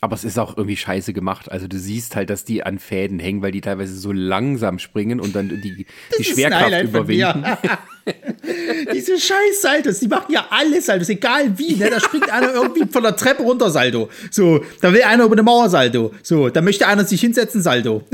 Aber 0.00 0.14
es 0.14 0.24
ist 0.24 0.38
auch 0.38 0.56
irgendwie 0.56 0.76
scheiße 0.76 1.12
gemacht. 1.12 1.50
Also 1.50 1.68
du 1.68 1.78
siehst 1.78 2.16
halt, 2.16 2.28
dass 2.28 2.44
die 2.44 2.62
an 2.64 2.78
Fäden 2.78 3.18
hängen, 3.18 3.42
weil 3.42 3.52
die 3.52 3.60
teilweise 3.60 3.94
so 3.94 4.12
langsam 4.12 4.78
springen 4.78 5.20
und 5.20 5.34
dann 5.34 5.48
die, 5.48 5.86
die 6.18 6.24
Schwerkraft 6.24 6.82
überwinden. 6.82 7.44
Diese 8.92 9.18
scheiß 9.18 9.62
Saltos, 9.62 10.00
die 10.00 10.08
machen 10.08 10.32
ja 10.32 10.46
alles 10.50 10.86
Saltos, 10.86 11.08
egal 11.08 11.56
wie. 11.58 11.76
Ne? 11.76 11.90
Da 11.90 12.00
springt 12.00 12.30
einer 12.30 12.52
irgendwie 12.52 12.86
von 12.90 13.02
der 13.02 13.16
Treppe 13.16 13.42
runter 13.42 13.70
Salto. 13.70 14.08
So, 14.30 14.64
da 14.80 14.92
will 14.92 15.02
einer 15.02 15.24
über 15.24 15.34
eine 15.34 15.42
Mauer 15.42 15.68
Salto. 15.68 16.12
So, 16.22 16.48
da 16.50 16.60
möchte 16.60 16.86
einer 16.86 17.04
sich 17.04 17.20
hinsetzen 17.20 17.62
Salto. 17.62 18.02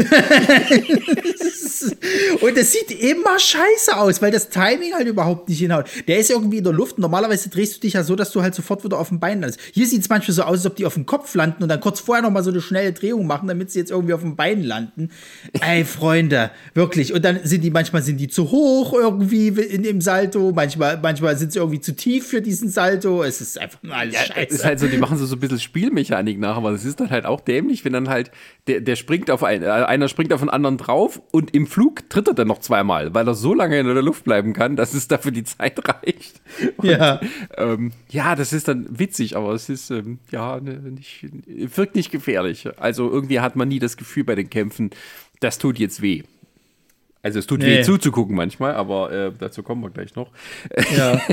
und 2.41 2.57
das 2.57 2.73
sieht 2.73 2.91
immer 2.91 3.39
scheiße 3.39 3.97
aus, 3.97 4.23
weil 4.23 4.31
das 4.31 4.49
Timing 4.49 4.95
halt 4.95 5.09
überhaupt 5.09 5.49
nicht 5.49 5.59
hinhaut. 5.59 5.87
Der 6.07 6.19
ist 6.19 6.31
irgendwie 6.31 6.59
in 6.59 6.65
der 6.65 6.73
Luft. 6.73 6.99
Normalerweise 6.99 7.49
drehst 7.49 7.77
du 7.77 7.81
dich 7.81 7.95
ja 7.95 8.05
so, 8.05 8.15
dass 8.17 8.31
du 8.31 8.43
halt 8.43 8.55
sofort 8.55 8.85
wieder 8.85 8.99
auf 8.99 9.09
dem 9.09 9.19
Bein 9.21 9.41
landest. 9.41 9.61
Hier 9.73 9.87
sieht 9.87 10.03
es 10.03 10.09
manchmal 10.09 10.35
so 10.35 10.43
aus, 10.43 10.59
als 10.59 10.67
ob 10.67 10.77
die 10.77 10.87
auf 10.87 10.95
dem 10.95 11.07
Kopf 11.07 11.35
landen 11.35 11.63
und 11.63 11.69
dann 11.69 11.81
kurz 11.81 12.01
vorher 12.01 12.23
noch 12.23 12.31
mal 12.31 12.45
so 12.45 12.51
eine 12.51 12.61
schnelle 12.61 12.93
Drehung 12.93 13.27
machen, 13.27 13.49
damit 13.49 13.71
sie 13.71 13.79
jetzt 13.81 13.91
irgendwie 13.91 14.15
auf 14.15 14.21
dem 14.21 14.37
Bein 14.37 14.63
landen. 14.63 15.11
Ey, 15.61 15.85
Freunde, 15.85 16.51
wirklich. 16.75 17.13
Und 17.13 17.25
dann 17.25 17.41
sind 17.45 17.63
die 17.63 17.71
manchmal 17.71 18.03
sind 18.03 18.19
die 18.19 18.29
zu 18.29 18.51
hoch 18.51 18.93
irgendwie 18.93 19.49
in 19.49 19.80
dem 19.83 20.01
Salto, 20.01 20.53
manchmal, 20.55 20.99
manchmal 21.01 21.37
sind 21.37 21.53
sie 21.53 21.59
irgendwie 21.59 21.81
zu 21.81 21.95
tief 21.95 22.27
für 22.27 22.41
diesen 22.43 22.69
Salto. 22.69 23.23
Es 23.23 23.41
ist 23.41 23.59
einfach 23.59 23.83
nur 23.83 23.95
alles 23.95 24.15
Ja, 24.15 24.21
scheiße. 24.23 24.49
es 24.49 24.55
ist 24.57 24.65
halt 24.65 24.81
so, 24.81 24.87
die 24.87 24.99
machen 24.99 25.19
so, 25.19 25.27
so 25.27 25.37
ein 25.37 25.41
bisschen 25.41 25.61
Spielmechanik 25.61 26.39
nach, 26.39 26.57
aber 26.57 26.71
es 26.71 26.85
ist 26.85 27.01
dann 27.01 27.11
halt 27.11 27.27
auch 27.27 27.41
dämlich, 27.41 27.85
wenn 27.85 27.93
dann 27.93 28.09
halt 28.09 28.31
der, 28.67 28.81
der 28.81 28.97
springt 28.97 29.31
auf 29.31 29.43
einen, 29.45 29.63
äh, 29.63 29.67
einer 29.69 30.09
springt 30.09 30.33
auf 30.33 30.41
einen 30.41 30.51
anderen 30.51 30.77
drauf 30.79 31.21
und 31.33 31.55
im 31.55 31.67
Flug 31.67 32.09
tritt 32.11 32.29
er 32.29 32.35
dann 32.35 32.49
noch 32.49 32.61
zweimal, 32.61 33.15
weil 33.15 33.27
er 33.27 33.35
so 33.35 33.55
lange 33.55 33.79
in 33.79 33.87
der 33.87 34.03
Luft 34.03 34.25
bleiben 34.25 34.53
kann, 34.53 34.77
dass 34.77 34.95
es 34.95 35.09
dafür 35.09 35.33
die 35.33 35.45
Zeit 35.45 35.81
reicht. 35.89 36.41
Und, 36.77 36.89
Ja. 36.89 37.21
Ähm, 37.57 37.93
ja, 38.09 38.35
das 38.35 38.53
ist 38.53 38.69
dann 38.69 38.87
witzig, 38.99 39.37
aber 39.37 39.53
es 39.53 39.69
ist, 39.69 39.91
ähm, 39.91 40.19
ja, 40.31 40.61
ne, 40.61 40.75
nicht, 40.91 41.27
wirkt 41.77 41.95
nicht 41.97 42.11
gefährlich. 42.11 42.69
Also 42.79 43.11
irgendwie 43.11 43.41
hat 43.41 43.57
man 43.57 43.69
nie 43.69 43.79
das 43.79 43.97
Gefühl 43.97 44.25
bei 44.25 44.35
den 44.35 44.51
Kämpfen, 44.51 44.91
das 45.41 45.59
tut 45.59 45.79
jetzt 45.79 46.03
weh. 46.03 46.23
Also 47.23 47.39
es 47.39 47.47
tut 47.47 47.61
Nee. 47.61 47.67
weh 47.79 47.83
zuzugucken 47.83 48.35
manchmal, 48.35 48.75
aber 48.75 49.13
äh, 49.13 49.33
dazu 49.39 49.63
kommen 49.63 49.83
wir 49.83 49.91
gleich 49.91 50.15
noch. 50.15 50.31
ja. 50.97 51.21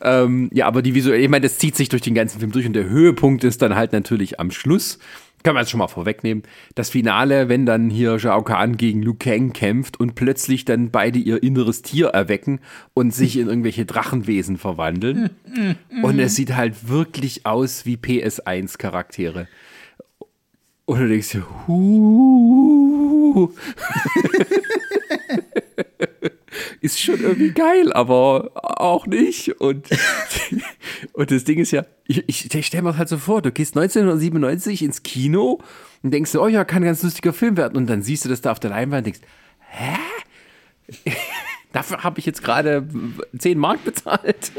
Ähm, 0.00 0.50
ja, 0.52 0.66
aber 0.66 0.82
die 0.82 0.94
visuelle, 0.94 1.22
ich 1.22 1.28
meine, 1.28 1.42
das 1.44 1.58
zieht 1.58 1.76
sich 1.76 1.88
durch 1.88 2.02
den 2.02 2.14
ganzen 2.14 2.40
Film 2.40 2.50
durch 2.50 2.66
und 2.66 2.72
der 2.72 2.88
Höhepunkt 2.88 3.44
ist 3.44 3.62
dann 3.62 3.76
halt 3.76 3.92
natürlich 3.92 4.40
am 4.40 4.50
Schluss. 4.50 4.98
Kann 5.44 5.54
man 5.54 5.62
jetzt 5.62 5.70
schon 5.70 5.78
mal 5.78 5.86
vorwegnehmen. 5.88 6.42
Das 6.74 6.90
Finale, 6.90 7.48
wenn 7.48 7.64
dann 7.66 7.88
hier 7.90 8.18
Shao 8.18 8.42
Kahn 8.42 8.76
gegen 8.76 9.02
Liu 9.02 9.14
Kang 9.14 9.52
kämpft 9.52 9.98
und 10.00 10.14
plötzlich 10.16 10.64
dann 10.64 10.90
beide 10.90 11.18
ihr 11.20 11.42
inneres 11.42 11.82
Tier 11.82 12.08
erwecken 12.08 12.60
und 12.94 13.12
sich 13.14 13.36
in 13.38 13.48
irgendwelche 13.48 13.84
Drachenwesen 13.84 14.56
verwandeln. 14.56 15.30
Und 16.02 16.18
es 16.18 16.34
sieht 16.34 16.56
halt 16.56 16.88
wirklich 16.88 17.44
aus 17.46 17.86
wie 17.86 17.96
PS1-Charaktere. 17.96 19.46
Und 20.84 20.98
du 20.98 21.08
denkst 21.08 21.30
dir, 21.30 21.46
ist 26.80 27.00
schon 27.00 27.20
irgendwie 27.20 27.52
geil, 27.52 27.92
aber 27.92 28.50
auch 28.80 29.06
nicht. 29.06 29.60
Und, 29.60 29.88
und 31.12 31.30
das 31.30 31.44
Ding 31.44 31.58
ist 31.60 31.70
ja, 31.70 31.86
ich, 32.06 32.28
ich, 32.28 32.52
ich 32.52 32.66
stelle 32.66 32.82
mir 32.82 32.90
das 32.90 32.98
halt 32.98 33.08
so 33.08 33.18
vor, 33.18 33.42
du 33.42 33.52
gehst 33.52 33.76
1997 33.76 34.82
ins 34.82 35.02
Kino 35.02 35.60
und 36.02 36.12
denkst 36.12 36.34
oh 36.34 36.48
ja, 36.48 36.64
kann 36.64 36.82
ein 36.82 36.86
ganz 36.86 37.02
lustiger 37.02 37.32
Film 37.32 37.56
werden. 37.56 37.76
Und 37.76 37.86
dann 37.88 38.02
siehst 38.02 38.24
du 38.24 38.28
das 38.28 38.40
da 38.40 38.50
auf 38.50 38.60
der 38.60 38.70
Leinwand 38.70 39.06
und 39.06 39.14
denkst, 39.14 39.20
hä? 39.70 39.98
Dafür 41.72 42.02
habe 42.02 42.18
ich 42.18 42.26
jetzt 42.26 42.42
gerade 42.42 42.86
10 43.38 43.56
Mark 43.58 43.84
bezahlt. 43.84 44.52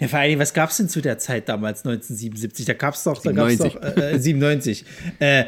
Ja, 0.00 0.08
vor 0.08 0.18
allem, 0.20 0.38
was 0.38 0.54
gab 0.54 0.70
es 0.70 0.76
denn 0.76 0.88
zu 0.88 1.00
der 1.00 1.18
Zeit 1.18 1.48
damals, 1.48 1.84
1977? 1.84 2.66
Da 2.66 2.74
gab 2.74 2.94
es 2.94 3.02
doch, 3.02 3.20
da 3.20 3.32
gab's 3.32 3.58
97. 3.58 3.72
doch 3.72 4.02
äh, 4.02 4.14
äh, 4.14 4.18
97. 4.18 4.84
Äh, 5.18 5.44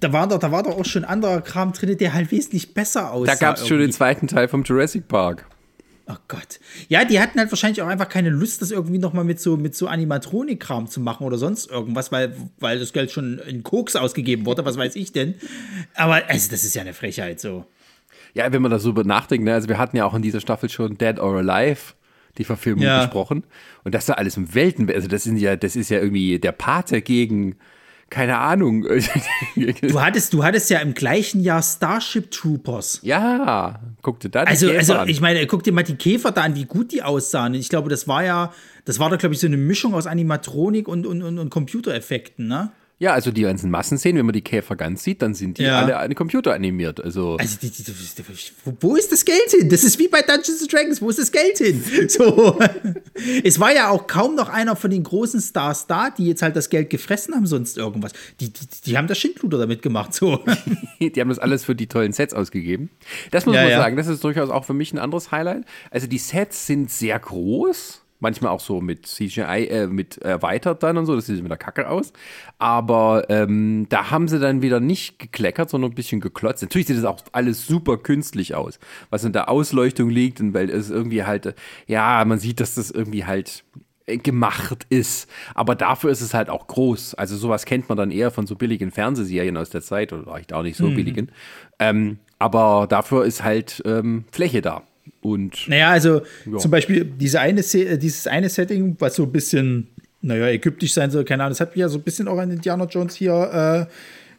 da 0.00 0.12
war, 0.12 0.28
doch, 0.28 0.38
da 0.38 0.52
war 0.52 0.62
doch 0.62 0.78
auch 0.78 0.84
schon 0.84 1.04
anderer 1.04 1.40
Kram 1.40 1.72
drin, 1.72 1.96
der 1.96 2.12
halt 2.12 2.30
wesentlich 2.30 2.74
besser 2.74 3.12
aussah. 3.12 3.32
Da 3.32 3.38
gab 3.38 3.56
es 3.56 3.66
schon 3.66 3.78
den 3.78 3.92
zweiten 3.92 4.26
Teil 4.28 4.48
vom 4.48 4.62
Jurassic 4.62 5.08
Park. 5.08 5.46
Oh 6.08 6.14
Gott. 6.28 6.60
Ja, 6.88 7.04
die 7.04 7.18
hatten 7.18 7.38
halt 7.38 7.50
wahrscheinlich 7.50 7.82
auch 7.82 7.88
einfach 7.88 8.08
keine 8.08 8.30
Lust, 8.30 8.62
das 8.62 8.70
irgendwie 8.70 8.98
nochmal 8.98 9.24
mit 9.24 9.40
so, 9.40 9.56
mit 9.56 9.74
so 9.74 9.88
Animatronik-Kram 9.88 10.86
zu 10.86 11.00
machen 11.00 11.26
oder 11.26 11.36
sonst 11.36 11.68
irgendwas, 11.68 12.12
weil, 12.12 12.36
weil 12.60 12.78
das 12.78 12.92
Geld 12.92 13.10
schon 13.10 13.38
in 13.40 13.64
Koks 13.64 13.96
ausgegeben 13.96 14.46
wurde, 14.46 14.64
was 14.64 14.76
weiß 14.76 14.94
ich 14.94 15.10
denn. 15.10 15.34
Aber 15.94 16.22
also, 16.28 16.48
das 16.50 16.62
ist 16.62 16.76
ja 16.76 16.82
eine 16.82 16.94
Frechheit 16.94 17.40
so. 17.40 17.64
Ja, 18.34 18.52
wenn 18.52 18.62
man 18.62 18.70
da 18.70 18.78
so 18.78 18.92
nachdenkt, 18.92 19.44
ne? 19.46 19.54
also 19.54 19.68
wir 19.68 19.78
hatten 19.78 19.96
ja 19.96 20.04
auch 20.04 20.14
in 20.14 20.22
dieser 20.22 20.40
Staffel 20.40 20.68
schon 20.68 20.96
Dead 20.96 21.18
or 21.18 21.38
Alive 21.38 21.94
die 22.38 22.44
Verfilmung 22.44 22.84
Ja. 22.84 23.00
besprochen 23.00 23.44
und 23.84 23.94
das 23.94 24.08
ist 24.08 24.10
alles 24.14 24.36
im 24.36 24.54
Welten, 24.54 24.90
also 24.90 25.08
das 25.08 25.24
sind 25.24 25.36
ja, 25.38 25.56
das 25.56 25.76
ist 25.76 25.90
ja 25.90 25.98
irgendwie 26.00 26.38
der 26.38 26.52
Pate 26.52 27.02
gegen, 27.02 27.56
keine 28.10 28.38
Ahnung. 28.38 28.86
Du 29.82 30.00
hattest, 30.00 30.32
du 30.32 30.44
hattest 30.44 30.70
ja 30.70 30.78
im 30.80 30.94
gleichen 30.94 31.40
Jahr 31.40 31.62
Starship 31.62 32.30
Troopers. 32.30 33.00
ja, 33.02 33.80
guckte 34.02 34.28
da 34.30 34.44
die 34.44 34.50
Also, 34.50 34.66
Käfer 34.66 34.78
also 34.78 34.94
an. 34.94 35.08
ich 35.08 35.20
meine, 35.20 35.46
guck 35.46 35.62
dir 35.64 35.72
mal 35.72 35.82
die 35.82 35.96
Käfer 35.96 36.30
da 36.30 36.42
an, 36.42 36.54
wie 36.54 36.64
gut 36.66 36.92
die 36.92 37.02
aussahen. 37.02 37.54
Ich 37.54 37.68
glaube, 37.68 37.88
das 37.88 38.06
war 38.06 38.22
ja, 38.22 38.52
das 38.84 38.98
war 38.98 39.10
doch, 39.10 39.18
glaube 39.18 39.34
ich, 39.34 39.40
so 39.40 39.46
eine 39.46 39.56
Mischung 39.56 39.94
aus 39.94 40.06
Animatronik 40.06 40.86
und, 40.88 41.06
und, 41.06 41.22
und, 41.22 41.38
und 41.38 41.50
Computereffekten, 41.50 42.46
ne? 42.46 42.70
Ja, 42.98 43.12
also 43.12 43.30
die 43.30 43.42
ganzen 43.42 43.70
Massenszenen, 43.70 44.16
wenn 44.20 44.24
man 44.26 44.32
die 44.32 44.40
Käfer 44.40 44.74
ganz 44.74 45.02
sieht, 45.04 45.20
dann 45.20 45.34
sind 45.34 45.58
die 45.58 45.64
Ja. 45.64 45.80
alle 45.80 45.98
an 45.98 46.14
Computer 46.14 46.54
animiert. 46.54 46.98
Also, 46.98 47.36
Also, 47.38 47.58
die, 47.60 47.68
die, 47.70 47.82
die, 47.84 47.92
wo- 48.80 48.96
ist 48.96 49.12
das 49.12 49.22
Geld 49.26 49.50
hin? 49.50 49.68
Das 49.68 49.84
ist 49.84 49.98
wie 49.98 50.08
bei 50.08 50.22
Dungeons 50.22 50.62
and 50.62 50.72
Dragons. 50.72 51.02
Wo 51.02 51.10
ist 51.10 51.18
das 51.18 51.30
Geld 51.30 51.58
hin? 51.58 51.82
So. 52.08 52.58
Es 53.44 53.60
war 53.60 53.74
ja 53.74 53.90
auch 53.90 54.06
kaum 54.06 54.34
noch 54.34 54.48
einer 54.48 54.76
von 54.76 54.90
den 54.90 55.02
großen 55.02 55.42
Stars 55.42 55.86
da, 55.86 56.08
die 56.08 56.26
jetzt 56.26 56.40
halt 56.40 56.56
das 56.56 56.70
Geld 56.70 56.88
gefressen 56.88 57.34
haben, 57.34 57.46
sonst 57.46 57.76
irgendwas. 57.76 58.12
Die, 58.40 58.50
die, 58.50 58.66
die 58.86 58.96
haben 58.96 59.08
das 59.08 59.18
Schindluder 59.18 59.58
damit 59.58 59.82
gemacht. 59.82 60.14
So. 60.14 60.42
die 61.00 61.20
haben 61.20 61.28
das 61.28 61.38
alles 61.38 61.64
für 61.64 61.74
die 61.74 61.88
tollen 61.88 62.14
Sets 62.14 62.32
ausgegeben. 62.32 62.88
Das 63.30 63.44
muss 63.44 63.56
Ja, 63.56 63.62
man 63.62 63.70
ja. 63.72 63.76
sagen, 63.78 63.96
das 63.98 64.06
ist 64.06 64.24
durchaus 64.24 64.48
auch 64.48 64.64
für 64.64 64.72
mich 64.74 64.94
ein 64.94 64.98
anderes 64.98 65.30
Highlight. 65.32 65.64
Also 65.90 66.06
die 66.06 66.18
Sets 66.18 66.66
sind 66.66 66.90
sehr 66.90 67.18
groß. 67.18 68.02
Manchmal 68.18 68.52
auch 68.52 68.60
so 68.60 68.80
mit 68.80 69.06
CGI, 69.06 69.66
äh, 69.68 69.86
mit 69.86 70.18
erweitert 70.18 70.82
dann 70.82 70.96
und 70.96 71.06
so, 71.06 71.14
das 71.14 71.26
sieht 71.26 71.44
wieder 71.44 71.56
kacke 71.56 71.88
aus. 71.88 72.12
Aber 72.58 73.28
ähm, 73.28 73.86
da 73.88 74.10
haben 74.10 74.28
sie 74.28 74.38
dann 74.38 74.62
wieder 74.62 74.80
nicht 74.80 75.18
gekleckert, 75.18 75.70
sondern 75.70 75.92
ein 75.92 75.94
bisschen 75.94 76.20
geklotzt. 76.20 76.62
Natürlich 76.62 76.86
sieht 76.86 76.96
das 76.96 77.04
auch 77.04 77.20
alles 77.32 77.66
super 77.66 77.98
künstlich 77.98 78.54
aus, 78.54 78.78
was 79.10 79.24
in 79.24 79.32
der 79.32 79.48
Ausleuchtung 79.48 80.08
liegt 80.08 80.40
und 80.40 80.54
weil 80.54 80.70
es 80.70 80.90
irgendwie 80.90 81.24
halt, 81.24 81.54
ja, 81.86 82.24
man 82.24 82.38
sieht, 82.38 82.60
dass 82.60 82.74
das 82.74 82.90
irgendwie 82.90 83.24
halt 83.24 83.64
äh, 84.06 84.18
gemacht 84.18 84.86
ist. 84.88 85.28
Aber 85.54 85.74
dafür 85.74 86.10
ist 86.10 86.20
es 86.20 86.32
halt 86.32 86.48
auch 86.48 86.66
groß. 86.68 87.14
Also 87.14 87.36
sowas 87.36 87.64
kennt 87.64 87.88
man 87.88 87.98
dann 87.98 88.10
eher 88.10 88.30
von 88.30 88.46
so 88.46 88.54
billigen 88.54 88.90
Fernsehserien 88.90 89.56
aus 89.56 89.70
der 89.70 89.82
Zeit 89.82 90.12
oder 90.12 90.24
vielleicht 90.24 90.52
auch 90.52 90.62
nicht 90.62 90.76
so 90.76 90.88
billigen. 90.90 91.32
Ähm, 91.78 92.18
aber 92.38 92.86
dafür 92.88 93.24
ist 93.24 93.42
halt 93.42 93.82
ähm, 93.84 94.24
Fläche 94.30 94.62
da. 94.62 94.82
Und 95.20 95.68
Naja, 95.68 95.90
also 95.90 96.22
Ja. 96.50 96.58
zum 96.58 96.70
Beispiel 96.70 97.04
diese 97.04 97.40
eine, 97.40 97.60
äh, 97.60 97.98
dieses 97.98 98.26
eine 98.26 98.48
Setting, 98.48 98.96
was 98.98 99.16
so 99.16 99.24
ein 99.24 99.32
bisschen, 99.32 99.88
naja, 100.22 100.46
ägyptisch 100.48 100.92
sein 100.92 101.10
soll, 101.10 101.24
keine 101.24 101.42
Ahnung, 101.44 101.52
das 101.52 101.60
hat 101.60 101.70
mich 101.70 101.80
ja 101.80 101.88
so 101.88 101.98
ein 101.98 102.02
bisschen 102.02 102.28
auch 102.28 102.38
an 102.38 102.50
Indiana 102.50 102.84
Jones 102.84 103.14
hier, 103.14 103.86
äh, 103.88 103.92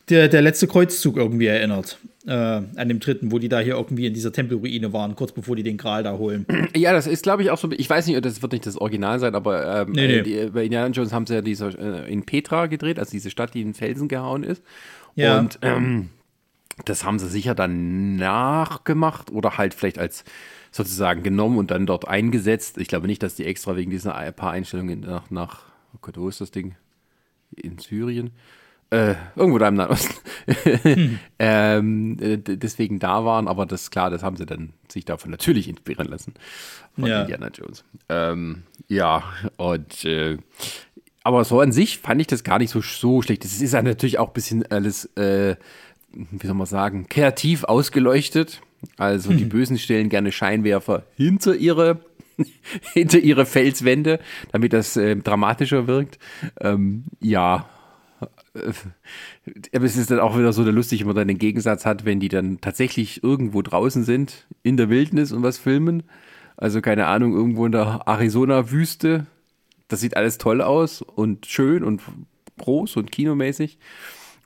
der, 0.09 0.27
der 0.29 0.41
letzte 0.41 0.67
Kreuzzug 0.67 1.17
irgendwie 1.17 1.47
erinnert. 1.47 1.97
Äh, 2.25 2.31
an 2.33 2.89
dem 2.89 2.99
dritten, 2.99 3.31
wo 3.31 3.39
die 3.39 3.47
da 3.47 3.59
hier 3.59 3.75
irgendwie 3.75 4.05
in 4.05 4.13
dieser 4.13 4.33
Tempelruine 4.33 4.91
waren, 4.91 5.15
kurz 5.15 5.31
bevor 5.31 5.55
die 5.55 5.63
den 5.63 5.77
Gral 5.77 6.03
da 6.03 6.17
holen. 6.17 6.45
ja, 6.75 6.91
das 6.91 7.07
ist, 7.07 7.23
glaube 7.23 7.41
ich, 7.43 7.51
auch 7.51 7.57
so. 7.57 7.69
Ich 7.71 7.89
weiß 7.89 8.05
nicht, 8.07 8.23
das 8.25 8.41
wird 8.41 8.51
nicht 8.51 8.65
das 8.65 8.75
Original 8.77 9.19
sein, 9.19 9.33
aber 9.33 9.83
ähm, 9.83 9.93
Nee, 9.93 10.07
nee. 10.07 10.13
äh, 10.17 10.23
Die, 10.23 10.49
bei 10.49 10.65
Indiana 10.65 10.89
Jones 10.93 11.13
haben 11.13 11.25
sie 11.25 11.35
ja 11.35 11.41
diese, 11.41 11.67
äh, 11.69 12.11
in 12.11 12.25
Petra 12.25 12.65
gedreht, 12.67 12.99
also 12.99 13.11
diese 13.11 13.29
Stadt, 13.29 13.53
die 13.53 13.61
in 13.61 13.69
den 13.69 13.73
Felsen 13.75 14.09
gehauen 14.09 14.43
ist. 14.43 14.61
Ja. 15.15 15.39
Und 15.39 15.59
ähm, 15.61 16.09
das 16.83 17.05
haben 17.05 17.17
sie 17.17 17.29
sicher 17.29 17.55
dann 17.55 18.17
nachgemacht 18.17 19.31
oder 19.31 19.57
halt 19.57 19.73
vielleicht 19.73 19.97
als 19.97 20.25
sozusagen 20.71 21.23
genommen 21.23 21.57
und 21.57 21.71
dann 21.71 21.85
dort 21.85 22.07
eingesetzt. 22.07 22.77
Ich 22.77 22.87
glaube 22.87 23.07
nicht, 23.07 23.23
dass 23.23 23.35
die 23.35 23.45
extra 23.45 23.75
wegen 23.75 23.91
dieser 23.91 24.13
paar 24.33 24.51
Einstellungen 24.51 25.01
nach, 25.01 25.29
nach 25.29 25.63
oh 25.93 25.99
Gott, 26.01 26.17
wo 26.17 26.27
ist 26.29 26.41
das 26.41 26.51
Ding? 26.51 26.75
In 27.55 27.77
Syrien? 27.77 28.31
Äh, 28.89 29.15
irgendwo 29.35 29.57
da 29.57 29.67
im 29.67 29.75
Nahen 29.75 29.91
Osten. 29.91 30.15
ähm, 31.39 32.17
äh, 32.21 32.37
deswegen 32.37 32.99
da 32.99 33.25
waren, 33.25 33.49
aber 33.49 33.65
das 33.65 33.91
klar, 33.91 34.09
das 34.09 34.23
haben 34.23 34.37
sie 34.37 34.45
dann 34.45 34.71
sich 34.89 35.03
davon 35.03 35.29
natürlich 35.29 35.67
inspirieren 35.67 36.07
lassen. 36.07 36.33
Von 36.95 37.05
Ja. 37.05 37.21
Indiana 37.21 37.49
Jones. 37.49 37.83
Ähm, 38.07 38.63
ja, 38.87 39.23
und 39.57 40.05
äh, 40.05 40.37
aber 41.23 41.43
so 41.43 41.59
an 41.59 41.73
sich 41.73 41.97
fand 41.97 42.21
ich 42.21 42.27
das 42.27 42.45
gar 42.45 42.59
nicht 42.59 42.69
so, 42.69 42.79
so 42.79 43.21
schlecht. 43.21 43.43
Es 43.43 43.61
ist 43.61 43.73
ja 43.73 43.81
natürlich 43.81 44.19
auch 44.19 44.29
ein 44.29 44.33
bisschen 44.33 44.65
alles, 44.71 45.03
äh, 45.17 45.57
wie 46.13 46.47
soll 46.47 46.55
man 46.55 46.67
sagen, 46.67 47.07
kreativ 47.09 47.65
ausgeleuchtet. 47.65 48.61
Also 48.97 49.33
die 49.33 49.45
Bösen 49.45 49.77
stellen 49.77 50.09
gerne 50.09 50.31
Scheinwerfer 50.31 51.03
hinter 51.15 51.55
ihre, 51.55 51.99
hinter 52.93 53.19
ihre 53.19 53.45
Felswände, 53.45 54.19
damit 54.51 54.73
das 54.73 54.97
äh, 54.97 55.15
dramatischer 55.15 55.87
wirkt. 55.87 56.19
Ähm, 56.59 57.05
ja. 57.19 57.69
Äh, 58.53 58.73
Aber 59.75 59.85
es 59.85 59.97
ist 59.97 60.11
dann 60.11 60.19
auch 60.19 60.37
wieder 60.37 60.53
so 60.53 60.63
der 60.63 60.73
lustig, 60.73 61.01
wenn 61.01 61.07
man 61.07 61.15
dann 61.15 61.27
den 61.27 61.37
Gegensatz 61.39 61.85
hat, 61.85 62.05
wenn 62.05 62.19
die 62.19 62.29
dann 62.29 62.61
tatsächlich 62.61 63.23
irgendwo 63.23 63.61
draußen 63.61 64.03
sind, 64.03 64.47
in 64.63 64.77
der 64.77 64.89
Wildnis 64.89 65.31
und 65.31 65.43
was 65.43 65.57
filmen. 65.57 66.03
Also 66.55 66.81
keine 66.81 67.05
Ahnung, 67.05 67.33
irgendwo 67.33 67.65
in 67.65 67.71
der 67.71 68.01
Arizona-Wüste. 68.05 69.27
Das 69.87 70.01
sieht 70.01 70.17
alles 70.17 70.37
toll 70.37 70.61
aus 70.61 71.01
und 71.01 71.45
schön 71.45 71.83
und 71.83 72.01
groß 72.57 72.97
und 72.97 73.11
kinomäßig. 73.11 73.77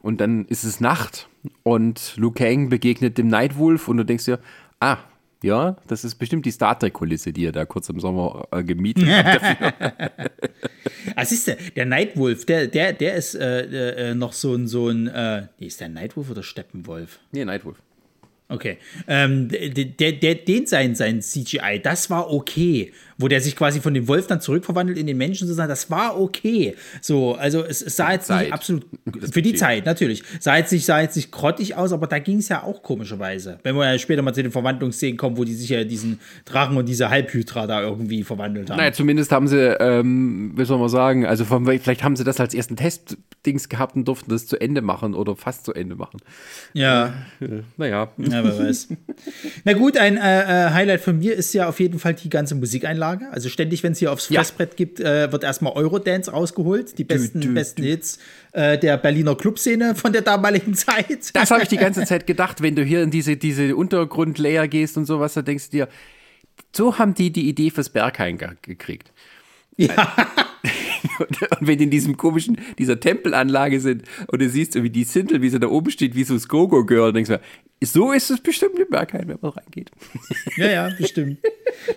Und 0.02 0.20
dann 0.20 0.46
ist 0.46 0.64
es 0.64 0.80
Nacht 0.80 1.30
und 1.64 2.14
Liu 2.18 2.32
Kang 2.32 2.70
begegnet 2.70 3.18
dem 3.18 3.28
Nightwolf 3.28 3.88
und 3.88 3.98
du 3.98 4.04
denkst 4.04 4.26
dir, 4.26 4.40
ah, 4.80 4.98
ja, 5.44 5.76
das 5.88 6.04
ist 6.04 6.16
bestimmt 6.16 6.46
die 6.46 6.52
Star 6.52 6.78
Trek-Kulisse, 6.78 7.34
die 7.34 7.46
er 7.46 7.52
da 7.52 7.66
kurz 7.66 7.90
im 7.90 8.00
Sommer 8.00 8.48
äh, 8.52 8.64
gemietet 8.64 9.08
hat. 9.08 10.32
Ah, 11.16 11.26
siehst 11.26 11.48
du, 11.48 11.58
der 11.76 11.86
Nightwolf, 11.86 12.46
der, 12.46 12.68
der, 12.68 12.94
der 12.94 13.16
ist 13.16 13.36
äh, 13.36 14.12
äh, 14.12 14.16
noch 14.16 14.34
so 14.34 14.54
ein, 14.54 14.68
so 14.68 14.88
ein, 14.88 15.08
äh, 15.08 15.48
nee, 15.60 15.68
ist 15.68 15.82
der 15.82 15.90
Nightwolf 15.90 16.30
oder 16.30 16.44
Steppenwolf? 16.44 17.20
nee, 17.32 17.44
Nightwolf. 17.44 17.82
Okay. 18.52 18.78
Ähm, 19.08 19.48
der, 19.50 20.12
der, 20.12 20.36
den 20.36 20.66
sein, 20.68 20.94
sein 20.94 21.22
CGI, 21.22 21.80
das 21.82 22.10
war 22.10 22.32
okay. 22.32 22.92
Wo 23.22 23.28
der 23.28 23.42
sich 23.42 23.56
quasi 23.56 23.80
von 23.80 23.94
dem 23.94 24.08
Wolf 24.08 24.28
dann 24.28 24.42
zurückverwandelt 24.42 24.98
in 24.98 25.08
den 25.08 25.18
Menschen 25.18 25.48
sozusagen, 25.48 25.70
das 25.70 25.90
war 25.90 26.20
okay. 26.20 26.76
So, 27.02 27.36
also 27.36 27.64
es, 27.64 27.82
es 27.82 27.96
sah 27.96 28.12
jetzt 28.12 28.28
Zeit. 28.28 28.46
nicht 28.46 28.54
absolut 28.54 28.86
für 29.32 29.42
die 29.42 29.54
Zeit, 29.54 29.86
natürlich. 29.86 30.24
Sah 30.40 30.58
jetzt 30.58 30.72
nicht, 30.72 30.86
sah 30.86 31.02
jetzt 31.02 31.16
nicht 31.16 31.32
grottig 31.32 31.76
aus, 31.76 31.94
aber 31.94 32.08
da 32.08 32.20
ging 32.20 32.38
es 32.38 32.50
ja 32.50 32.64
auch 32.64 32.84
komischerweise. 32.84 33.60
Wenn 33.64 33.76
wir 33.76 33.92
ja 33.92 33.98
später 33.98 34.22
mal 34.22 34.34
zu 34.34 34.42
den 34.42 34.52
Verwandlungsszenen 34.52 35.18
kommen, 35.18 35.38
wo 35.38 35.44
die 35.44 35.54
sich 35.54 35.70
ja 35.70 35.84
diesen 35.84 36.20
Drachen 36.46 36.78
und 36.78 36.88
diese 36.88 37.10
Halbhydra 37.10 37.68
da 37.68 37.82
irgendwie 37.82 38.24
verwandelt 38.24 38.70
haben. 38.70 38.78
Naja, 38.78 38.94
zumindest 38.94 39.32
haben 39.32 39.48
sie, 39.48 39.58
ähm, 39.80 40.54
wie 40.56 40.66
soll 40.66 40.80
man 40.80 40.90
sagen, 40.90 41.26
also 41.26 41.46
von, 41.46 41.66
vielleicht 41.66 42.04
haben 42.04 42.16
sie 42.16 42.24
das 42.24 42.40
als 42.40 42.54
ersten 42.54 42.76
Testdings 42.76 43.70
gehabt 43.70 43.96
und 43.96 44.08
durften 44.08 44.32
das 44.32 44.48
zu 44.48 44.60
Ende 44.60 44.82
machen 44.82 45.14
oder 45.14 45.36
fast 45.36 45.66
zu 45.66 45.74
Ende 45.74 45.96
machen. 45.96 46.20
Ja. 46.74 47.14
Naja. 47.78 48.10
Ja, 48.18 48.44
wer 48.44 48.60
weiß. 48.60 48.90
Na 49.66 49.74
gut, 49.74 49.98
ein 49.98 50.18
äh, 50.18 50.68
äh, 50.68 50.70
Highlight 50.72 51.02
von 51.02 51.18
mir 51.18 51.36
ist 51.36 51.54
ja 51.54 51.68
auf 51.68 51.80
jeden 51.80 52.00
Fall 52.00 52.14
die 52.14 52.30
ganze 52.30 52.56
Musikeinlage. 52.56 53.11
Also 53.32 53.50
ständig, 53.50 53.84
wenn 53.84 53.94
es 53.94 54.00
hier 54.00 54.12
aufs 54.12 54.30
Ja. 54.30 54.40
Fressbrett 54.42 54.78
gibt, 54.78 55.00
äh, 55.00 55.32
wird 55.32 55.44
erstmal 55.44 55.74
Eurodance 55.74 56.32
rausgeholt. 56.32 56.98
Die 56.98 57.04
besten, 57.04 57.42
du, 57.42 57.54
besten 57.54 57.84
Hits 57.84 58.20
äh, 58.54 58.78
der 58.78 58.98
Berliner 58.98 59.36
Clubszene 59.36 59.96
von 59.96 60.14
der 60.14 60.22
damaligen 60.22 60.74
Zeit. 60.76 61.34
Das 61.34 61.52
habe 61.52 61.64
ich 61.64 61.70
die 61.70 61.78
ganze 61.78 62.06
Zeit 62.06 62.28
gedacht, 62.28 62.62
wenn 62.62 62.76
du 62.76 62.84
hier 62.84 63.04
in 63.04 63.12
diese, 63.12 63.38
diese 63.38 63.76
Untergrundlayer 63.76 64.68
gehst 64.68 64.98
und 64.98 65.06
sowas, 65.06 65.34
da 65.34 65.42
denkst 65.42 65.70
du 65.70 65.78
dir, 65.78 65.88
so 66.76 66.98
haben 66.98 67.14
die 67.14 67.32
die 67.32 67.50
Idee 67.50 67.70
fürs 67.70 67.90
Berghain 67.90 68.38
ge 68.38 68.50
gekriegt. 68.62 69.12
ja. 69.78 70.14
Und, 71.20 71.68
wenn 71.68 71.78
die 71.78 71.86
in 71.86 71.90
diesem 71.90 72.18
komischen, 72.18 72.58
dieser 72.78 73.00
Tempelanlage 73.00 73.80
sind 73.80 74.04
und 74.28 74.42
du 74.42 74.50
siehst, 74.50 74.82
wie 74.82 74.90
die 74.90 75.04
Sintel, 75.04 75.42
wie 75.42 75.50
sie 75.50 75.60
da 75.60 75.68
oben 75.68 75.90
steht, 75.90 76.16
wie 76.16 76.24
so 76.24 76.34
das 76.36 76.48
Go-Go-Girl, 76.48 77.12
denkst 77.14 77.30
du, 77.30 77.40
so 77.84 78.12
ist 78.12 78.30
es 78.30 78.40
bestimmt 78.40 78.78
im 78.78 78.90
Berghain, 78.90 79.28
wenn 79.28 79.38
man 79.42 79.52
reingeht. 79.52 79.90
ja, 80.58 80.70
ja, 80.70 80.90
bestimmt. 80.98 81.40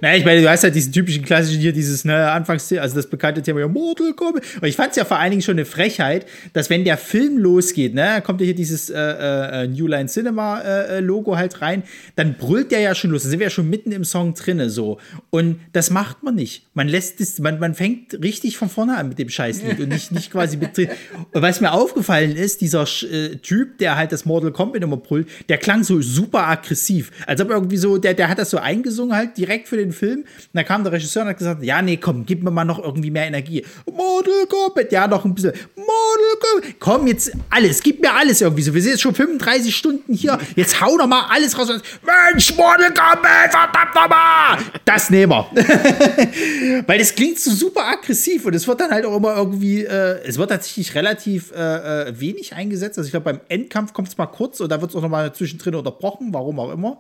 naja, 0.01 0.17
ich 0.17 0.25
meine, 0.25 0.41
du 0.41 0.49
hast 0.49 0.65
halt 0.65 0.75
diesen 0.75 0.93
typischen 0.93 1.25
klassischen 1.25 1.61
hier, 1.61 1.73
dieses 1.73 2.07
ne, 2.07 2.31
Anfangsthema, 2.31 2.81
also 2.81 2.97
das 2.97 3.07
bekannte 3.09 3.43
Thema, 3.43 3.61
ja, 3.61 3.69
Mortal 3.69 4.15
Kombat. 4.15 4.43
Und 4.61 4.67
ich 4.67 4.77
fand 4.77 4.91
es 4.91 4.97
ja 4.97 5.05
vor 5.05 5.19
allen 5.19 5.31
Dingen 5.31 5.43
schon 5.43 5.57
eine 5.57 5.67
Frechheit, 5.67 6.27
dass 6.55 6.71
wenn 6.71 6.85
der 6.85 6.97
Film 6.97 7.37
losgeht, 7.37 7.95
ne, 7.95 8.23
kommt 8.25 8.41
ja 8.41 8.47
hier 8.47 8.55
dieses 8.55 8.89
äh, 8.89 8.99
äh, 8.99 9.67
New 9.69 9.87
Line 9.87 10.09
Cinema 10.09 10.61
äh, 10.61 11.01
Logo 11.01 11.37
halt 11.37 11.61
rein, 11.61 11.83
dann 12.17 12.39
brüllt 12.39 12.71
der 12.71 12.81
ja 12.81 12.95
schon 12.95 13.11
los. 13.11 13.25
Da 13.25 13.29
sind 13.29 13.41
wir 13.41 13.47
ja 13.47 13.51
schon 13.51 13.69
mitten 13.69 13.93
im 13.93 14.05
Song 14.05 14.35
drinne, 14.35 14.71
so. 14.71 14.99
Und 15.29 15.61
das 15.73 15.91
macht 15.91 16.23
man 16.23 16.35
nicht. 16.35 16.67
Man 16.73 16.89
lässt 16.89 17.21
es, 17.21 17.39
man, 17.41 17.59
man 17.59 17.75
fängt 17.75 18.15
richtig 18.23 18.57
von 18.57 18.71
vorne 18.71 18.97
an 18.97 19.11
mit 19.11 19.19
dem 19.19 19.29
Scheißlied 19.29 19.81
und 19.81 19.89
nicht, 19.91 20.13
nicht 20.13 20.31
quasi 20.31 20.57
mit 20.57 20.77
drin. 20.77 20.89
Und 21.33 21.43
was 21.43 21.61
mir 21.61 21.73
aufgefallen 21.73 22.37
ist, 22.37 22.63
dieser 22.63 22.87
äh, 23.03 23.37
Typ, 23.37 23.77
der 23.79 23.97
halt 23.97 24.13
das 24.13 24.25
Mortal 24.25 24.51
Kombat 24.51 24.83
immer 24.83 24.97
brüllt, 24.97 25.29
der 25.51 25.59
klang 25.75 25.85
so 25.85 26.01
super 26.01 26.47
aggressiv. 26.47 27.11
Als 27.27 27.41
ob 27.41 27.51
irgendwie 27.51 27.77
so, 27.77 27.99
der, 27.99 28.15
der 28.15 28.29
hat 28.29 28.39
das 28.39 28.51
so 28.51 28.59
eingesungen 28.59 29.17
halt 29.17 29.37
direkt 29.37 29.69
für 29.69 29.77
den 29.77 29.93
Film. 29.93 30.21
Und 30.21 30.27
dann 30.53 30.65
kam 30.65 30.85
der 30.85 30.93
Regisseur 30.93 31.23
und 31.23 31.29
hat 31.29 31.39
gesagt, 31.39 31.63
ja, 31.63 31.83
nee, 31.83 31.97
komm, 31.97 32.25
gib 32.25 32.43
mir 32.43 32.51
mal 32.51 32.65
noch 32.65 32.83
irgendwie 32.83 33.11
mehr 33.11 33.27
Energie. 33.27 33.65
Mortal 33.87 34.47
Kombat, 34.49 34.93
ja, 34.93 35.07
noch 35.07 35.25
ein 35.25 35.35
bisschen. 35.35 35.53
Mortal 35.75 36.41
Kombat. 36.41 36.75
Komm, 36.79 37.07
jetzt 37.07 37.33
alles, 37.51 37.83
gib 37.83 38.01
mir 38.01 38.13
alles 38.13 38.41
irgendwie 38.41 38.63
so. 38.63 38.75
Wir 38.75 38.83
sind 38.83 38.93
jetzt 38.93 39.03
schon 39.03 39.15
35 39.15 39.75
Stunden 39.75 40.15
hier. 40.15 40.39
Jetzt 40.55 40.81
hau 40.81 40.97
doch 40.97 41.07
mal 41.07 41.27
alles 41.31 41.59
raus. 41.59 41.69
Mensch, 41.69 42.57
Mortal 42.57 42.89
Kombat, 42.89 43.51
verdammt 43.51 43.95
nochmal! 43.95 44.59
Das 44.85 45.11
nehmen 45.11 45.33
wir. 45.33 45.51
Weil 46.87 46.99
das 46.99 47.15
klingt 47.15 47.39
so 47.39 47.51
super 47.51 47.87
aggressiv 47.87 48.45
und 48.45 48.55
es 48.55 48.69
wird 48.69 48.81
dann 48.81 48.91
halt 48.91 49.05
auch 49.07 49.17
immer 49.17 49.37
irgendwie, 49.37 49.85
äh, 49.85 50.21
es 50.25 50.39
wird 50.39 50.51
tatsächlich 50.51 50.95
relativ 50.95 51.53
äh, 51.53 52.09
äh, 52.09 52.21
wenig 52.21 52.55
eingesetzt. 52.55 52.99
Also 52.99 53.07
ich 53.09 53.13
glaube, 53.13 53.25
beim 53.25 53.41
Endkampf 53.49 53.93
kommt 53.93 54.09
es 54.09 54.19
mal 54.19 54.27
kurz 54.27 54.61
und 54.61 54.71
da 54.71 54.81
wird 54.81 54.91
es 54.91 54.97
auch 54.97 55.03
nochmal 55.03 55.33
zwischendrin 55.35 55.64
unterbrochen, 55.73 56.33
warum 56.33 56.59
auch 56.61 56.73
immer. 56.73 56.99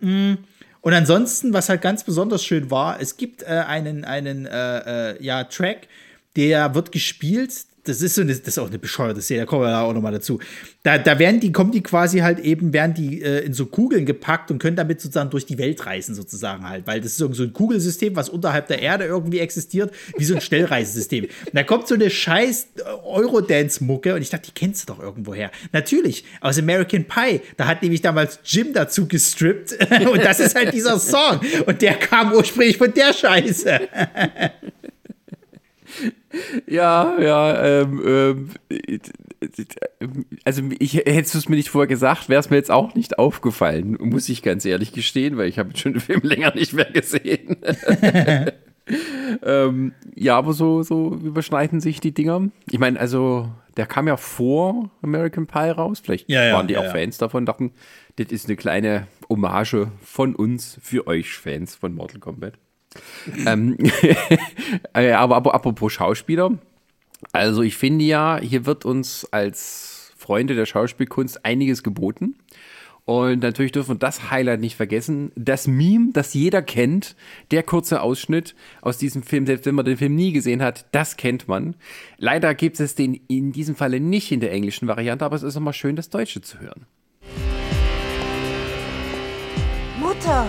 Mm. 0.00 0.34
Und 0.80 0.92
ansonsten, 0.92 1.52
was 1.52 1.68
halt 1.68 1.82
ganz 1.82 2.04
besonders 2.04 2.44
schön 2.44 2.70
war, 2.70 3.00
es 3.00 3.16
gibt 3.16 3.42
äh, 3.42 3.46
einen, 3.46 4.04
einen 4.04 4.46
äh, 4.46 5.14
äh, 5.14 5.22
ja, 5.22 5.44
Track, 5.44 5.88
der 6.36 6.74
wird 6.74 6.92
gespielt. 6.92 7.66
Das 7.88 8.02
ist 8.02 8.14
so 8.14 8.22
eine, 8.22 8.34
das 8.34 8.46
ist 8.46 8.58
auch 8.58 8.68
eine 8.68 8.78
bescheuerte 8.78 9.22
Szene, 9.22 9.40
da 9.40 9.46
kommen 9.46 9.62
wir 9.62 9.70
da 9.70 9.82
auch 9.82 9.94
nochmal 9.94 10.12
dazu. 10.12 10.38
Da, 10.82 10.98
da 10.98 11.18
werden 11.18 11.40
die, 11.40 11.52
kommen 11.52 11.72
die 11.72 11.82
quasi 11.82 12.18
halt 12.18 12.38
eben, 12.40 12.72
werden 12.72 12.94
die 12.94 13.22
äh, 13.22 13.44
in 13.44 13.52
so 13.52 13.66
Kugeln 13.66 14.06
gepackt 14.06 14.50
und 14.50 14.58
können 14.58 14.76
damit 14.76 15.00
sozusagen 15.00 15.30
durch 15.30 15.46
die 15.46 15.58
Welt 15.58 15.86
reisen, 15.86 16.14
sozusagen 16.14 16.68
halt. 16.68 16.86
Weil 16.86 17.00
das 17.00 17.12
ist 17.12 17.18
so 17.18 17.42
ein 17.42 17.52
Kugelsystem, 17.52 18.16
was 18.16 18.28
unterhalb 18.28 18.68
der 18.68 18.82
Erde 18.82 19.04
irgendwie 19.04 19.38
existiert, 19.38 19.92
wie 20.16 20.24
so 20.24 20.34
ein 20.34 20.40
Stellreisesystem. 20.40 21.24
Und 21.24 21.30
da 21.54 21.62
kommt 21.62 21.88
so 21.88 21.94
eine 21.94 22.10
scheiß 22.10 22.68
äh, 22.76 22.82
Eurodance-Mucke 23.04 24.14
und 24.14 24.22
ich 24.22 24.30
dachte, 24.30 24.46
die 24.46 24.54
kennst 24.54 24.88
du 24.88 24.94
doch 24.94 25.00
irgendwoher. 25.00 25.50
Natürlich, 25.72 26.24
aus 26.40 26.58
American 26.58 27.04
Pie. 27.04 27.40
Da 27.56 27.66
hat 27.66 27.82
nämlich 27.82 28.02
damals 28.02 28.40
Jim 28.44 28.72
dazu 28.72 29.06
gestrippt 29.06 29.76
und 30.12 30.24
das 30.24 30.40
ist 30.40 30.54
halt 30.54 30.72
dieser 30.72 30.98
Song. 30.98 31.40
Und 31.66 31.82
der 31.82 31.94
kam 31.94 32.32
ursprünglich 32.32 32.76
von 32.76 32.92
der 32.92 33.12
Scheiße. 33.12 33.80
Ja, 36.66 37.18
ja, 37.20 37.64
ähm, 37.64 38.02
ähm, 38.04 38.50
äh, 38.68 38.98
also 40.44 40.62
ich 40.78 40.94
hättest 40.94 41.34
du 41.34 41.38
es 41.38 41.48
mir 41.48 41.56
nicht 41.56 41.70
vorher 41.70 41.86
gesagt, 41.86 42.28
wäre 42.28 42.40
es 42.40 42.50
mir 42.50 42.56
jetzt 42.56 42.70
auch 42.70 42.94
nicht 42.94 43.18
aufgefallen, 43.18 43.96
muss 44.00 44.28
ich 44.28 44.42
ganz 44.42 44.64
ehrlich 44.64 44.92
gestehen, 44.92 45.36
weil 45.36 45.48
ich 45.48 45.58
habe 45.58 45.76
schon 45.76 45.92
den 45.92 46.00
Film 46.00 46.20
länger 46.24 46.54
nicht 46.54 46.72
mehr 46.72 46.90
gesehen. 46.90 47.56
ähm, 49.44 49.92
ja, 50.14 50.36
aber 50.36 50.52
so, 50.52 50.82
so 50.82 51.14
überschneiden 51.14 51.80
sich 51.80 52.00
die 52.00 52.12
Dinger. 52.12 52.50
Ich 52.70 52.78
meine, 52.78 52.98
also 53.00 53.50
der 53.76 53.86
kam 53.86 54.08
ja 54.08 54.16
vor 54.16 54.90
American 55.02 55.46
Pie 55.46 55.70
raus. 55.70 56.00
Vielleicht 56.02 56.30
Ja, 56.30 56.44
ja, 56.44 56.54
waren 56.54 56.66
die 56.66 56.74
ja, 56.74 56.80
auch. 56.80 56.92
Fans 56.92 57.18
davon, 57.18 57.46
dachten, 57.46 57.72
das 58.16 58.28
ist 58.28 58.46
eine 58.46 58.56
kleine 58.56 59.06
Hommage 59.28 59.88
von 60.02 60.34
uns 60.34 60.78
für 60.82 61.06
euch 61.06 61.34
Fans 61.34 61.74
von 61.74 61.94
Mortal 61.94 62.20
Kombat. 62.20 62.54
Ähm, 63.46 63.76
äh, 64.94 65.12
aber, 65.12 65.54
apropos 65.54 65.92
Schauspieler, 65.92 66.58
also 67.32 67.62
ich 67.62 67.76
finde 67.76 68.04
ja, 68.04 68.38
hier 68.40 68.66
wird 68.66 68.84
uns 68.84 69.26
als 69.32 70.12
Freunde 70.16 70.54
der 70.54 70.66
Schauspielkunst 70.66 71.44
einiges 71.44 71.82
geboten. 71.82 72.36
Und 73.06 73.44
natürlich 73.44 73.70
dürfen 73.70 73.94
wir 73.94 73.98
das 74.00 74.32
Highlight 74.32 74.58
nicht 74.60 74.74
vergessen. 74.74 75.30
Das 75.36 75.68
Meme, 75.68 76.10
das 76.12 76.34
jeder 76.34 76.60
kennt, 76.60 77.14
der 77.52 77.62
kurze 77.62 78.00
Ausschnitt 78.02 78.56
aus 78.82 78.98
diesem 78.98 79.22
Film, 79.22 79.46
selbst 79.46 79.64
wenn 79.64 79.76
man 79.76 79.84
den 79.84 79.96
Film 79.96 80.16
nie 80.16 80.32
gesehen 80.32 80.60
hat, 80.60 80.86
das 80.90 81.16
kennt 81.16 81.46
man. 81.46 81.76
Leider 82.18 82.52
gibt 82.56 82.80
es 82.80 82.96
den 82.96 83.14
in 83.28 83.52
diesem 83.52 83.76
Falle 83.76 84.00
nicht 84.00 84.32
in 84.32 84.40
der 84.40 84.50
englischen 84.50 84.88
Variante, 84.88 85.24
aber 85.24 85.36
es 85.36 85.44
ist 85.44 85.54
nochmal 85.54 85.72
schön, 85.72 85.94
das 85.94 86.10
Deutsche 86.10 86.40
zu 86.40 86.58
hören. 86.58 86.86
Mutter! 90.00 90.48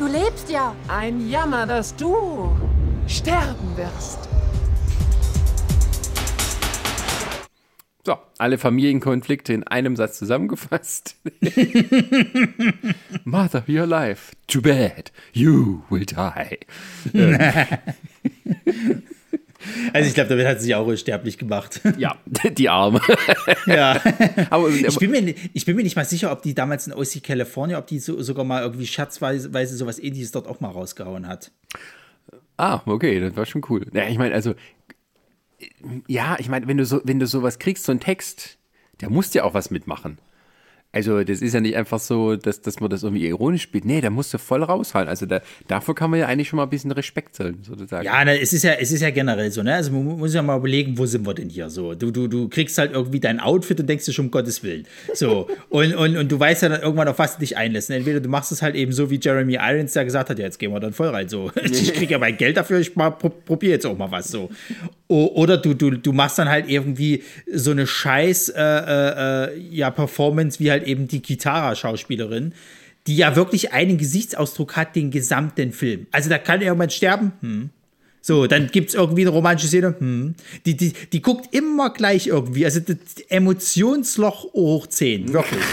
Du 0.00 0.06
lebst 0.06 0.48
ja! 0.48 0.74
Ein 0.88 1.28
Jammer, 1.28 1.66
dass 1.66 1.94
du 1.94 2.56
sterben 3.06 3.76
wirst. 3.76 4.30
So, 8.06 8.16
alle 8.38 8.56
Familienkonflikte 8.56 9.52
in 9.52 9.62
einem 9.62 9.96
Satz 9.96 10.16
zusammengefasst. 10.16 11.16
Mother, 13.24 13.62
you're 13.66 13.82
alive. 13.82 14.32
Too 14.46 14.62
bad. 14.62 15.12
You 15.34 15.82
will 15.90 16.06
die. 16.06 16.60
Also 19.92 20.08
ich 20.08 20.14
glaube, 20.14 20.30
damit 20.30 20.46
hat 20.46 20.58
sie 20.58 20.66
sich 20.66 20.74
auch 20.74 20.86
unsterblich 20.86 21.38
gemacht. 21.38 21.80
Ja, 21.98 22.16
die 22.50 22.68
Arme. 22.68 23.00
ja. 23.66 24.00
Aber, 24.50 24.70
Ich 24.70 24.98
bin, 24.98 25.10
mir, 25.10 25.34
ich 25.52 25.64
bin 25.64 25.76
mir 25.76 25.82
nicht 25.82 25.96
mal 25.96 26.04
sicher, 26.04 26.32
ob 26.32 26.42
die 26.42 26.54
damals 26.54 26.86
in 26.86 26.92
OC 26.92 27.22
California, 27.22 27.78
ob 27.78 27.86
die 27.86 27.98
so, 27.98 28.20
sogar 28.22 28.44
mal 28.44 28.62
irgendwie 28.62 28.86
schatzweise 28.86 29.52
weise 29.52 29.76
sowas 29.76 29.98
ähnliches 29.98 30.32
dort 30.32 30.46
auch 30.46 30.60
mal 30.60 30.70
rausgehauen 30.70 31.26
hat. 31.26 31.50
Ah, 32.56 32.80
okay, 32.86 33.20
das 33.20 33.36
war 33.36 33.46
schon 33.46 33.62
cool. 33.68 33.86
Ja, 33.92 34.08
ich 34.08 34.18
meine, 34.18 34.34
also, 34.34 34.54
ja, 36.06 36.36
ich 36.38 36.48
meine, 36.48 36.66
wenn 36.66 36.76
du 36.76 36.84
so, 36.84 37.00
wenn 37.04 37.18
du 37.18 37.26
sowas 37.26 37.58
kriegst, 37.58 37.84
so 37.84 37.92
einen 37.92 38.00
Text, 38.00 38.58
der 39.00 39.10
muss 39.10 39.32
ja 39.34 39.44
auch 39.44 39.54
was 39.54 39.70
mitmachen. 39.70 40.18
Also, 40.92 41.22
das 41.22 41.40
ist 41.40 41.54
ja 41.54 41.60
nicht 41.60 41.76
einfach 41.76 42.00
so, 42.00 42.34
dass, 42.34 42.62
dass 42.62 42.80
man 42.80 42.90
das 42.90 43.04
irgendwie 43.04 43.24
ironisch 43.26 43.62
spielt. 43.62 43.84
Nee, 43.84 44.00
da 44.00 44.10
musst 44.10 44.34
du 44.34 44.38
voll 44.38 44.64
raushauen. 44.64 45.06
Also, 45.06 45.24
da, 45.24 45.40
dafür 45.68 45.94
kann 45.94 46.10
man 46.10 46.18
ja 46.18 46.26
eigentlich 46.26 46.48
schon 46.48 46.56
mal 46.56 46.64
ein 46.64 46.70
bisschen 46.70 46.90
Respekt 46.90 47.36
zollen, 47.36 47.58
sozusagen. 47.62 48.04
Ja, 48.04 48.24
ne, 48.24 48.40
es 48.40 48.52
ist 48.52 48.64
ja, 48.64 48.72
es 48.72 48.90
ist 48.90 49.00
ja 49.00 49.10
generell 49.10 49.52
so, 49.52 49.62
ne? 49.62 49.72
Also 49.74 49.92
man 49.92 50.04
mu- 50.04 50.16
muss 50.16 50.34
ja 50.34 50.42
mal 50.42 50.58
überlegen, 50.58 50.98
wo 50.98 51.06
sind 51.06 51.24
wir 51.24 51.34
denn 51.34 51.48
hier 51.48 51.70
so? 51.70 51.94
Du, 51.94 52.10
du, 52.10 52.26
du 52.26 52.48
kriegst 52.48 52.76
halt 52.76 52.92
irgendwie 52.92 53.20
dein 53.20 53.38
Outfit 53.38 53.78
und 53.78 53.86
denkst 53.88 54.04
dir 54.06 54.12
schon, 54.12 54.24
um 54.26 54.30
Gottes 54.32 54.64
Willen. 54.64 54.84
So. 55.14 55.46
Und, 55.70 55.94
und, 55.94 56.16
und 56.16 56.32
du 56.32 56.40
weißt 56.40 56.62
ja 56.62 56.68
dann 56.68 56.82
irgendwann, 56.82 57.06
auf 57.06 57.18
was 57.20 57.34
du 57.34 57.40
dich 57.40 57.56
einlässt. 57.56 57.90
Entweder 57.90 58.18
du 58.18 58.28
machst 58.28 58.50
es 58.50 58.60
halt 58.60 58.74
eben 58.74 58.90
so, 58.90 59.08
wie 59.10 59.20
Jeremy 59.22 59.54
Irons 59.60 59.92
der 59.92 60.04
gesagt 60.04 60.30
hat, 60.30 60.38
ja, 60.40 60.46
jetzt 60.46 60.58
gehen 60.58 60.72
wir 60.72 60.80
dann 60.80 60.92
voll 60.92 61.08
rein. 61.08 61.28
So. 61.28 61.52
Ich 61.62 61.94
krieg 61.94 62.10
ja 62.10 62.18
mein 62.18 62.36
Geld 62.36 62.56
dafür, 62.56 62.80
ich 62.80 62.96
mal, 62.96 63.10
pro, 63.10 63.28
probiere 63.28 63.72
jetzt 63.74 63.86
auch 63.86 63.96
mal 63.96 64.10
was 64.10 64.28
so. 64.28 64.50
Oder 65.06 65.56
du, 65.58 65.74
du, 65.74 65.90
du 65.90 66.12
machst 66.12 66.38
dann 66.38 66.48
halt 66.48 66.68
irgendwie 66.68 67.22
so 67.52 67.70
eine 67.72 67.86
scheiß 67.86 68.48
äh, 68.50 68.60
äh, 68.62 69.44
äh, 69.54 69.58
ja, 69.70 69.90
Performance, 69.90 70.58
wie 70.60 70.70
halt 70.70 70.79
eben 70.86 71.08
die 71.08 71.20
Kitara-Schauspielerin, 71.20 72.52
die 73.06 73.16
ja 73.16 73.36
wirklich 73.36 73.72
einen 73.72 73.98
Gesichtsausdruck 73.98 74.76
hat, 74.76 74.96
den 74.96 75.10
gesamten 75.10 75.72
Film. 75.72 76.06
Also 76.12 76.28
da 76.28 76.38
kann 76.38 76.60
irgendwann 76.60 76.90
sterben, 76.90 77.32
hm. 77.40 77.70
So, 78.22 78.46
dann 78.46 78.66
gibt 78.66 78.90
es 78.90 78.94
irgendwie 78.94 79.22
eine 79.22 79.30
romantische 79.30 79.68
Szene. 79.68 79.94
Hm. 79.98 80.34
Die, 80.66 80.76
die, 80.76 80.92
die 81.12 81.22
guckt 81.22 81.54
immer 81.54 81.90
gleich 81.90 82.26
irgendwie. 82.26 82.64
Also 82.64 82.80
das 82.80 82.96
Emotionsloch 83.28 84.52
hoch 84.52 84.86
10, 84.86 85.32
wirklich. 85.32 85.64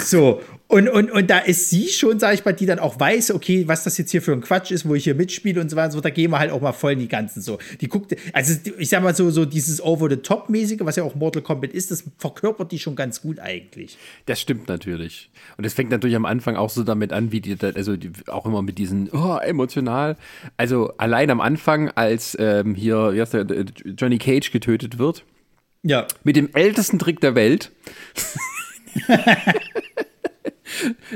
So, 0.00 0.40
und, 0.70 0.88
und, 0.88 1.10
und 1.10 1.28
da 1.28 1.38
ist 1.38 1.68
sie 1.68 1.88
schon, 1.88 2.20
sag 2.20 2.32
ich 2.34 2.44
mal, 2.44 2.52
die 2.52 2.64
dann 2.64 2.78
auch 2.78 2.98
weiß, 3.00 3.32
okay, 3.32 3.64
was 3.66 3.82
das 3.82 3.98
jetzt 3.98 4.12
hier 4.12 4.22
für 4.22 4.32
ein 4.32 4.40
Quatsch 4.40 4.70
ist, 4.70 4.88
wo 4.88 4.94
ich 4.94 5.02
hier 5.04 5.16
mitspiele 5.16 5.60
und 5.60 5.68
so 5.68 5.76
weiter. 5.76 5.90
So, 5.90 6.00
da 6.00 6.10
gehen 6.10 6.30
wir 6.30 6.38
halt 6.38 6.52
auch 6.52 6.60
mal 6.60 6.72
voll 6.72 6.92
in 6.92 7.00
die 7.00 7.08
ganzen 7.08 7.42
so. 7.42 7.58
Die 7.80 7.88
guckt, 7.88 8.14
also 8.32 8.54
ich 8.78 8.88
sag 8.88 9.02
mal 9.02 9.14
so, 9.14 9.30
so 9.30 9.44
dieses 9.44 9.82
Over-the-Top-mäßige, 9.82 10.78
was 10.82 10.94
ja 10.94 11.02
auch 11.02 11.16
Mortal 11.16 11.42
Kombat 11.42 11.72
ist, 11.72 11.90
das 11.90 12.04
verkörpert 12.18 12.70
die 12.70 12.78
schon 12.78 12.94
ganz 12.94 13.20
gut 13.20 13.40
eigentlich. 13.40 13.98
Das 14.26 14.40
stimmt 14.40 14.68
natürlich. 14.68 15.30
Und 15.56 15.64
es 15.66 15.74
fängt 15.74 15.90
natürlich 15.90 16.14
am 16.14 16.24
Anfang 16.24 16.54
auch 16.54 16.70
so 16.70 16.84
damit 16.84 17.12
an, 17.12 17.32
wie 17.32 17.40
die, 17.40 17.56
also 17.60 17.96
die, 17.96 18.12
auch 18.28 18.46
immer 18.46 18.62
mit 18.62 18.78
diesen, 18.78 19.10
oh, 19.10 19.38
emotional. 19.38 20.16
Also 20.56 20.92
allein 20.98 21.30
am 21.30 21.40
Anfang, 21.40 21.88
als 21.90 22.36
ähm, 22.38 22.76
hier, 22.76 23.12
wie 23.12 23.20
heißt 23.20 23.34
der, 23.34 23.50
äh, 23.50 23.64
Johnny 23.98 24.18
Cage 24.18 24.52
getötet 24.52 24.98
wird, 24.98 25.24
Ja. 25.82 26.06
mit 26.22 26.36
dem 26.36 26.50
ältesten 26.54 27.00
Trick 27.00 27.20
der 27.20 27.34
Welt. 27.34 27.72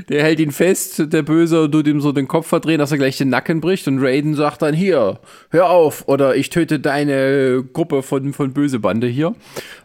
der 0.08 0.22
hält 0.22 0.40
ihn 0.40 0.52
fest, 0.52 1.12
der 1.12 1.22
Böse, 1.22 1.70
tut 1.70 1.86
ihm 1.86 2.00
so 2.00 2.12
den 2.12 2.28
Kopf 2.28 2.46
verdrehen, 2.46 2.78
dass 2.78 2.92
er 2.92 2.98
gleich 2.98 3.16
den 3.16 3.28
Nacken 3.28 3.60
bricht. 3.60 3.86
Und 3.88 4.02
Raiden 4.02 4.34
sagt 4.34 4.62
dann, 4.62 4.74
hier, 4.74 5.20
hör 5.50 5.70
auf, 5.70 6.08
oder 6.08 6.36
ich 6.36 6.50
töte 6.50 6.80
deine 6.80 7.64
Gruppe 7.72 8.02
von, 8.02 8.32
von 8.32 8.52
Bösebande 8.52 9.06
hier. 9.06 9.34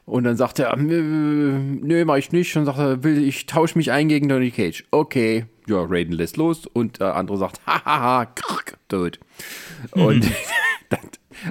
Und 0.05 0.24
dann 0.24 0.38
sagt 0.38 0.59
er, 0.59 0.76
nö, 0.76 2.05
mach 2.05 2.17
ich 2.17 2.32
nicht. 2.32 2.55
Und 2.55 2.65
sagt 2.65 2.80
er, 2.80 3.03
will, 3.03 3.24
ich 3.24 3.45
tausche 3.45 3.78
mich 3.78 3.91
ein 3.91 4.09
gegen 4.09 4.30
Johnny 4.30 4.51
Cage. 4.51 4.86
Okay. 4.91 5.45
Ja, 5.67 5.86
Raiden 5.88 6.13
lässt 6.13 6.38
los 6.38 6.65
und 6.65 6.99
der 6.99 7.15
andere 7.15 7.38
sagt, 7.38 7.61
hahaha, 7.67 8.26
krrk, 8.26 8.78
tot. 8.88 9.20
Und 9.91 10.26
das, 10.89 10.99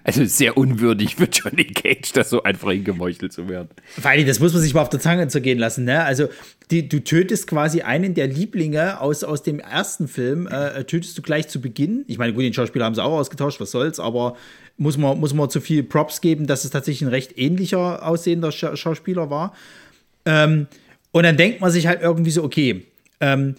also 0.05 0.25
sehr 0.25 0.57
unwürdig 0.57 1.17
für 1.17 1.25
Johnny 1.25 1.65
Cage, 1.65 2.13
das 2.13 2.31
so 2.31 2.43
einfach 2.43 2.71
hingemeuchelt 2.71 3.33
zu 3.33 3.49
werden. 3.49 3.69
Allem, 4.03 4.27
das 4.27 4.41
muss 4.41 4.53
man 4.53 4.63
sich 4.63 4.75
mal 4.75 4.83
auf 4.83 4.89
der 4.89 5.01
Zange 5.01 5.29
zergehen 5.29 5.59
lassen, 5.59 5.85
ne? 5.85 6.05
Also, 6.05 6.29
die, 6.71 6.89
du 6.89 7.01
tötest 7.01 7.47
quasi 7.47 7.83
einen 7.83 8.15
der 8.15 8.27
Lieblinge 8.27 9.01
aus, 9.01 9.25
aus 9.25 9.43
dem 9.43 9.59
ersten 9.59 10.09
Film, 10.09 10.47
äh, 10.47 10.85
tötest 10.85 11.17
du 11.17 11.23
gleich 11.23 11.49
zu 11.49 11.61
Beginn. 11.61 12.05
Ich 12.09 12.19
meine, 12.19 12.33
gut, 12.33 12.43
den 12.43 12.53
Schauspieler 12.53 12.85
haben 12.85 12.95
sie 12.95 13.03
auch 13.03 13.19
ausgetauscht, 13.19 13.61
was 13.61 13.71
soll's, 13.71 13.99
aber 13.99 14.37
muss 14.77 14.97
man, 14.97 15.19
muss 15.19 15.35
man 15.35 15.51
zu 15.51 15.61
viel 15.61 15.83
Props 15.83 16.21
geben, 16.21 16.47
dass 16.47 16.65
es 16.65 16.71
tatsächlich 16.71 17.03
ein 17.03 17.09
recht 17.09 17.39
ähnlicher 17.39 18.07
aussehender 18.07 18.53
Scha 18.53 18.77
Schauspieler 18.77 19.31
war. 19.31 19.55
Ähm, 20.25 20.67
und 21.11 21.23
dann 21.23 21.37
denkt 21.37 21.61
man 21.61 21.71
sich 21.71 21.87
halt 21.87 22.03
irgendwie 22.03 22.31
so, 22.31 22.45
okay, 22.45 22.85
ähm, 23.21 23.57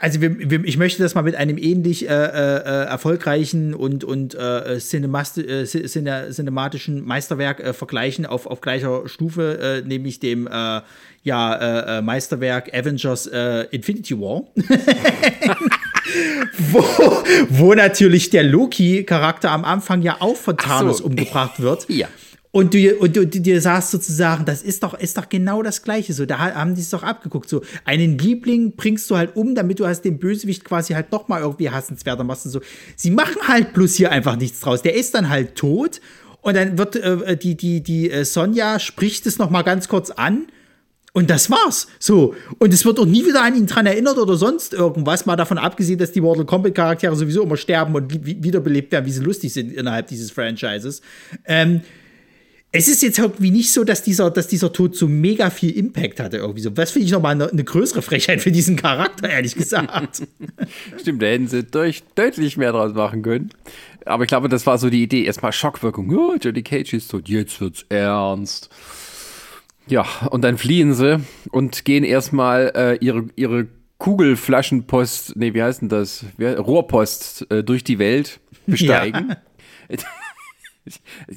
also 0.00 0.20
wir, 0.22 0.50
wir, 0.50 0.64
ich 0.64 0.78
möchte 0.78 1.02
das 1.02 1.14
mal 1.14 1.22
mit 1.22 1.36
einem 1.36 1.58
ähnlich 1.58 2.08
äh, 2.08 2.12
äh, 2.12 2.86
erfolgreichen 2.86 3.74
und, 3.74 4.02
und 4.02 4.34
äh, 4.34 4.76
äh, 4.76 4.80
cine, 4.80 6.30
cinematischen 6.30 7.04
Meisterwerk 7.04 7.60
äh, 7.60 7.74
vergleichen 7.74 8.24
auf, 8.24 8.46
auf 8.46 8.62
gleicher 8.62 9.06
Stufe, 9.08 9.82
äh, 9.84 9.86
nämlich 9.86 10.18
dem 10.18 10.46
äh, 10.46 10.80
ja, 11.22 11.54
äh, 11.54 11.98
äh, 11.98 12.02
Meisterwerk 12.02 12.72
Avengers 12.74 13.26
äh, 13.26 13.66
Infinity 13.70 14.18
War. 14.18 14.44
wo, 16.58 16.82
wo 17.50 17.74
natürlich 17.74 18.30
der 18.30 18.44
Loki-Charakter 18.44 19.50
am 19.50 19.66
Anfang 19.66 20.00
ja 20.00 20.16
auch 20.20 20.36
von 20.36 20.56
Ach 20.58 20.62
so. 20.62 20.68
Thanos 20.68 21.00
umgebracht 21.02 21.60
wird. 21.60 21.86
Ja. 22.00 22.08
Und 22.52 22.74
du, 22.74 22.96
und 22.96 23.14
du, 23.14 23.26
du 23.26 23.40
dir 23.40 23.60
sagst 23.60 23.92
sozusagen, 23.92 24.44
das 24.44 24.62
ist 24.62 24.82
doch, 24.82 24.94
ist 24.94 25.16
doch 25.16 25.28
genau 25.28 25.62
das 25.62 25.82
Gleiche. 25.82 26.12
So, 26.12 26.26
da 26.26 26.38
ha- 26.38 26.54
haben 26.54 26.74
die 26.74 26.80
es 26.80 26.90
doch 26.90 27.04
abgeguckt. 27.04 27.48
So, 27.48 27.62
einen 27.84 28.18
Liebling 28.18 28.72
bringst 28.74 29.08
du 29.08 29.16
halt 29.16 29.36
um, 29.36 29.54
damit 29.54 29.78
du 29.78 29.86
hast 29.86 30.02
den 30.02 30.18
Bösewicht 30.18 30.64
quasi 30.64 30.94
halt 30.94 31.12
noch 31.12 31.28
mal 31.28 31.42
irgendwie 31.42 31.70
hassenswerter 31.70 32.24
machst. 32.24 32.46
Und 32.46 32.50
so. 32.52 32.60
Sie 32.96 33.12
machen 33.12 33.36
halt 33.46 33.72
bloß 33.72 33.94
hier 33.94 34.10
einfach 34.10 34.34
nichts 34.34 34.58
draus. 34.60 34.82
Der 34.82 34.96
ist 34.96 35.14
dann 35.14 35.28
halt 35.28 35.54
tot 35.54 36.00
und 36.42 36.56
dann 36.56 36.76
wird 36.76 36.96
äh, 36.96 37.36
die, 37.36 37.56
die, 37.56 37.82
die 37.82 38.10
äh, 38.10 38.24
Sonja 38.24 38.80
spricht 38.80 39.26
es 39.26 39.38
noch 39.38 39.50
mal 39.50 39.62
ganz 39.62 39.86
kurz 39.86 40.10
an. 40.10 40.46
Und 41.12 41.28
das 41.30 41.50
war's. 41.50 41.86
So. 41.98 42.34
Und 42.58 42.72
es 42.74 42.84
wird 42.84 42.98
auch 42.98 43.04
nie 43.06 43.24
wieder 43.26 43.42
an 43.42 43.56
ihn 43.56 43.66
dran 43.66 43.86
erinnert 43.86 44.16
oder 44.18 44.36
sonst 44.36 44.74
irgendwas. 44.74 45.26
Mal 45.26 45.36
davon 45.36 45.58
abgesehen, 45.58 45.98
dass 45.98 46.12
die 46.12 46.20
Mortal 46.20 46.46
Kombat 46.46 46.74
Charaktere 46.74 47.14
sowieso 47.14 47.42
immer 47.42 47.56
sterben 47.56 47.94
und 47.94 48.12
wi- 48.12 48.42
wiederbelebt 48.42 48.90
werden, 48.92 49.06
wie 49.06 49.12
sie 49.12 49.22
lustig 49.22 49.52
sind 49.52 49.72
innerhalb 49.72 50.06
dieses 50.08 50.30
Franchises. 50.30 51.00
Ähm, 51.46 51.82
es 52.72 52.86
ist 52.86 53.02
jetzt 53.02 53.18
irgendwie 53.18 53.50
nicht 53.50 53.72
so, 53.72 53.82
dass 53.82 54.02
dieser, 54.02 54.30
dass 54.30 54.46
dieser 54.46 54.72
Tod 54.72 54.94
so 54.94 55.08
mega 55.08 55.50
viel 55.50 55.70
Impact 55.70 56.20
hatte 56.20 56.36
irgendwie 56.36 56.60
so. 56.60 56.70
Das 56.70 56.92
finde 56.92 57.06
ich 57.06 57.12
nochmal 57.12 57.32
eine, 57.32 57.50
eine 57.50 57.64
größere 57.64 58.00
Frechheit 58.00 58.40
für 58.40 58.52
diesen 58.52 58.76
Charakter, 58.76 59.28
ehrlich 59.28 59.56
gesagt. 59.56 60.22
Stimmt, 61.00 61.20
da 61.20 61.26
hätten 61.26 61.48
sie 61.48 61.64
durch, 61.64 62.04
deutlich 62.14 62.56
mehr 62.56 62.70
draus 62.70 62.94
machen 62.94 63.22
können. 63.22 63.50
Aber 64.06 64.22
ich 64.22 64.28
glaube, 64.28 64.48
das 64.48 64.66
war 64.66 64.78
so 64.78 64.88
die 64.88 65.02
Idee. 65.02 65.24
Erstmal 65.24 65.52
Schockwirkung. 65.52 66.14
Oh, 66.16 66.36
Johnny 66.40 66.62
Cage 66.62 66.92
ist 66.94 67.10
tot, 67.10 67.28
jetzt 67.28 67.60
wird's 67.60 67.84
ernst. 67.88 68.70
Ja, 69.88 70.06
und 70.30 70.42
dann 70.42 70.56
fliehen 70.56 70.94
sie 70.94 71.20
und 71.50 71.84
gehen 71.84 72.04
erstmal 72.04 72.72
äh, 72.76 73.04
ihre, 73.04 73.24
ihre 73.34 73.66
Kugelflaschenpost, 73.98 75.34
nee, 75.34 75.54
wie 75.54 75.62
heißt 75.62 75.82
denn 75.82 75.88
das? 75.88 76.24
Rohrpost 76.38 77.50
äh, 77.50 77.64
durch 77.64 77.82
die 77.82 77.98
Welt 77.98 78.38
besteigen. 78.66 79.34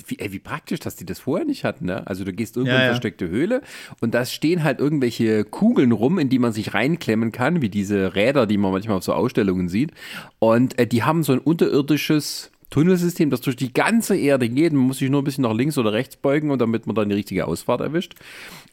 Wie, 0.08 0.20
ey, 0.20 0.32
wie 0.32 0.40
praktisch, 0.40 0.80
dass 0.80 0.96
die 0.96 1.06
das 1.06 1.20
vorher 1.20 1.46
nicht 1.46 1.64
hatten, 1.64 1.86
ne? 1.86 2.06
Also 2.08 2.24
du 2.24 2.34
gehst 2.34 2.56
irgendwo 2.58 2.72
Ja, 2.72 2.76
in 2.76 2.82
eine 2.82 2.88
ja. 2.88 2.94
versteckte 2.94 3.30
Höhle 3.30 3.62
und 4.02 4.14
da 4.14 4.26
stehen 4.26 4.64
halt 4.64 4.80
irgendwelche 4.80 5.44
Kugeln 5.44 5.92
rum, 5.92 6.20
in 6.20 6.30
die 6.30 6.40
man 6.40 6.54
sich 6.54 6.74
reinklemmen 6.74 7.32
kann, 7.32 7.62
wie 7.62 7.70
diese 7.70 8.16
Räder, 8.16 8.46
die 8.48 8.58
man 8.58 8.72
manchmal 8.72 8.98
auf 8.98 9.04
so 9.04 9.14
Ausstellungen 9.14 9.70
sieht. 9.70 9.92
Und 10.40 10.78
äh, 10.80 10.88
die 10.88 11.04
haben 11.04 11.24
so 11.24 11.34
ein 11.34 11.40
unterirdisches 11.40 12.52
Tunnelsystem, 12.70 13.30
das 13.30 13.42
durch 13.42 13.56
die 13.56 13.72
ganze 13.72 14.18
Erde 14.18 14.50
geht. 14.50 14.74
Man 14.74 14.82
muss 14.88 14.98
sich 14.98 15.10
nur 15.10 15.22
ein 15.22 15.24
bisschen 15.24 15.44
nach 15.44 15.54
links 15.54 15.78
oder 15.78 15.94
rechts 15.94 16.16
beugen 16.16 16.50
und 16.50 16.60
damit 16.60 16.88
man 16.88 16.96
dann 16.96 17.08
die 17.10 17.16
richtige 17.16 17.46
Ausfahrt 17.46 17.82
erwischt. 17.82 18.16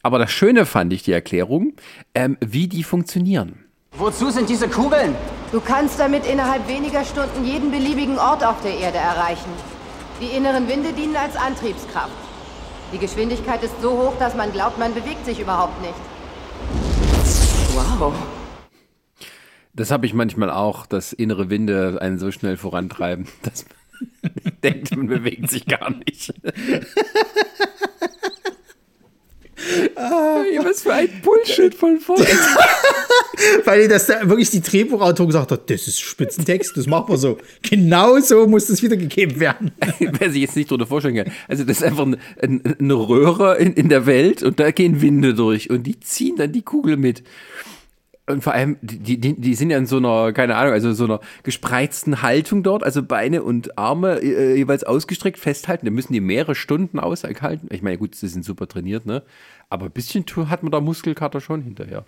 Aber 0.02 0.18
das 0.18 0.30
Schöne 0.32 0.64
fand 0.64 0.92
ich 0.94 1.02
die 1.02 1.12
Erklärung, 1.12 1.74
ähm, 2.14 2.38
wie 2.40 2.66
die 2.66 2.82
funktionieren. 2.82 3.64
Wozu 3.92 4.30
sind 4.30 4.48
diese 4.48 4.68
Kugeln? 4.68 5.14
Du 5.52 5.60
kannst 5.60 5.98
damit 5.98 6.24
innerhalb 6.26 6.66
weniger 6.68 7.04
Stunden 7.04 7.44
jeden 7.44 7.70
beliebigen 7.70 8.18
Ort 8.18 8.42
auf 8.44 8.62
der 8.62 8.78
Erde 8.78 8.98
erreichen. 8.98 9.50
Die 10.20 10.36
inneren 10.36 10.68
Winde 10.68 10.92
dienen 10.92 11.16
als 11.16 11.34
Antriebskraft. 11.34 12.12
Die 12.92 12.98
Geschwindigkeit 12.98 13.62
ist 13.62 13.80
so 13.80 13.92
hoch, 13.92 14.18
dass 14.18 14.34
man 14.34 14.52
glaubt, 14.52 14.78
man 14.78 14.92
bewegt 14.92 15.24
sich 15.24 15.40
überhaupt 15.40 15.80
nicht. 15.80 15.94
Wow. 17.72 18.12
Das 19.72 19.90
habe 19.90 20.04
ich 20.04 20.12
manchmal 20.12 20.50
auch, 20.50 20.84
dass 20.84 21.14
innere 21.14 21.48
Winde 21.48 21.98
einen 22.02 22.18
so 22.18 22.30
schnell 22.32 22.58
vorantreiben, 22.58 23.28
dass 23.42 23.64
man 24.20 24.32
denkt, 24.62 24.94
man 24.94 25.06
bewegt 25.06 25.48
sich 25.48 25.64
gar 25.64 25.90
nicht. 25.90 26.34
Ah, 30.20 30.44
was 30.64 30.82
für 30.82 30.92
ein 30.92 31.08
Bullshit 31.22 31.74
von 31.74 31.98
vorne. 31.98 32.26
Weil 33.64 33.88
das 33.88 34.06
da 34.06 34.28
wirklich 34.28 34.50
die 34.50 34.60
Drehbuchautor 34.60 35.26
gesagt 35.26 35.50
hat, 35.50 35.70
das 35.70 35.88
ist 35.88 36.00
Spitzentext, 36.00 36.76
das 36.76 36.86
machen 36.86 37.08
wir 37.08 37.16
so. 37.16 37.38
Genau 37.62 38.18
so 38.20 38.46
muss 38.46 38.66
das 38.66 38.82
wiedergegeben 38.82 39.40
werden. 39.40 39.72
Wer 39.98 40.30
sich 40.30 40.42
jetzt 40.42 40.56
nicht 40.56 40.70
drunter 40.70 40.86
vorstellen 40.86 41.16
kann. 41.16 41.32
Also 41.48 41.64
das 41.64 41.78
ist 41.78 41.84
einfach 41.84 42.04
eine, 42.04 42.18
eine, 42.40 42.60
eine 42.78 42.94
Röhre 42.94 43.56
in, 43.56 43.72
in 43.74 43.88
der 43.88 44.04
Welt 44.04 44.42
und 44.42 44.60
da 44.60 44.70
gehen 44.72 45.00
Winde 45.00 45.32
durch 45.34 45.70
und 45.70 45.84
die 45.84 45.98
ziehen 46.00 46.36
dann 46.36 46.52
die 46.52 46.62
Kugel 46.62 46.96
mit. 46.96 47.22
Und 48.30 48.42
vor 48.42 48.54
allem, 48.54 48.76
die, 48.80 49.18
die, 49.18 49.40
die 49.40 49.54
sind 49.54 49.70
ja 49.70 49.78
in 49.78 49.86
so 49.86 49.98
einer, 49.98 50.32
keine 50.32 50.56
Ahnung, 50.56 50.72
also 50.72 50.92
so 50.92 51.04
einer 51.04 51.20
gespreizten 51.42 52.22
Haltung 52.22 52.62
dort, 52.62 52.82
also 52.82 53.02
Beine 53.02 53.42
und 53.42 53.78
Arme 53.78 54.20
äh, 54.22 54.56
jeweils 54.56 54.84
ausgestreckt 54.84 55.38
festhalten. 55.38 55.86
Da 55.86 55.92
müssen 55.92 56.12
die 56.12 56.20
mehrere 56.20 56.54
Stunden 56.54 56.98
aushalten. 56.98 57.68
Ich 57.70 57.82
meine, 57.82 57.98
gut, 57.98 58.14
sie 58.14 58.28
sind 58.28 58.44
super 58.44 58.66
trainiert, 58.66 59.06
ne? 59.06 59.22
Aber 59.68 59.86
ein 59.86 59.92
bisschen 59.92 60.24
hat 60.48 60.62
man 60.62 60.72
da 60.72 60.80
Muskelkater 60.80 61.40
schon 61.40 61.62
hinterher. 61.62 62.04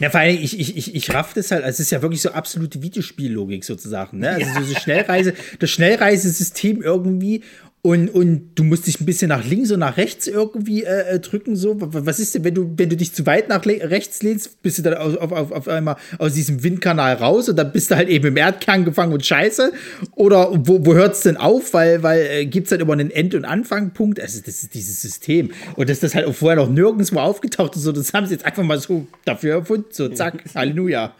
Ja, 0.00 0.10
vor 0.10 0.18
allem, 0.18 0.38
ich, 0.42 0.58
ich, 0.58 0.76
ich, 0.76 0.94
ich 0.94 1.14
raff 1.14 1.34
das 1.34 1.52
halt, 1.52 1.62
also 1.62 1.76
es 1.76 1.80
ist 1.80 1.92
ja 1.92 2.02
wirklich 2.02 2.20
so 2.20 2.30
absolute 2.32 2.82
Videospiellogik 2.82 3.62
sozusagen, 3.62 4.18
ne? 4.18 4.30
Also 4.30 4.60
so, 4.60 4.66
so 4.66 4.74
Schnellreise, 4.74 5.34
das 5.60 5.70
Schnellreisesystem 5.70 6.82
irgendwie 6.82 7.44
und, 7.84 8.10
und 8.10 8.50
du 8.54 8.62
musst 8.62 8.86
dich 8.86 9.00
ein 9.00 9.06
bisschen 9.06 9.30
nach 9.30 9.44
links 9.44 9.72
und 9.72 9.80
nach 9.80 9.96
rechts 9.96 10.28
irgendwie 10.28 10.84
äh, 10.84 11.14
äh, 11.14 11.18
drücken, 11.18 11.56
so. 11.56 11.76
Was 11.80 12.20
ist 12.20 12.32
denn, 12.32 12.44
wenn 12.44 12.54
du, 12.54 12.72
wenn 12.76 12.88
du 12.88 12.96
dich 12.96 13.12
zu 13.12 13.26
weit 13.26 13.48
nach 13.48 13.66
rechts 13.66 14.22
lehnst, 14.22 14.62
bist 14.62 14.78
du 14.78 14.82
dann 14.82 14.94
auf, 14.94 15.16
auf, 15.16 15.32
auf, 15.32 15.50
auf 15.50 15.68
einmal 15.68 15.96
aus 16.18 16.34
diesem 16.34 16.62
Windkanal 16.62 17.14
raus 17.16 17.48
und 17.48 17.56
dann 17.56 17.72
bist 17.72 17.90
du 17.90 17.96
halt 17.96 18.08
eben 18.08 18.28
im 18.28 18.36
Erdkern 18.36 18.84
gefangen 18.84 19.12
und 19.12 19.26
scheiße? 19.26 19.72
Oder 20.12 20.52
wo, 20.64 20.86
wo 20.86 20.94
hört 20.94 21.14
es 21.14 21.22
denn 21.22 21.36
auf? 21.36 21.74
Weil, 21.74 22.04
weil 22.04 22.20
äh, 22.30 22.46
gibt 22.46 22.66
es 22.66 22.70
dann 22.70 22.78
immer 22.78 22.92
einen 22.92 23.10
End- 23.10 23.34
und 23.34 23.44
Anfangpunkt? 23.44 24.20
Also, 24.20 24.40
das 24.46 24.62
ist 24.62 24.74
dieses 24.74 25.02
System. 25.02 25.50
Und 25.74 25.90
dass 25.90 25.98
das 25.98 26.14
halt 26.14 26.26
auch 26.26 26.34
vorher 26.34 26.62
noch 26.62 26.70
nirgendwo 26.70 27.18
aufgetaucht 27.18 27.74
ist, 27.74 27.82
so, 27.82 27.90
das 27.90 28.14
haben 28.14 28.26
sie 28.26 28.34
jetzt 28.34 28.44
einfach 28.44 28.62
mal 28.62 28.78
so 28.78 29.08
dafür 29.24 29.56
erfunden. 29.56 29.86
So, 29.90 30.08
zack, 30.08 30.44
Halleluja. 30.54 31.16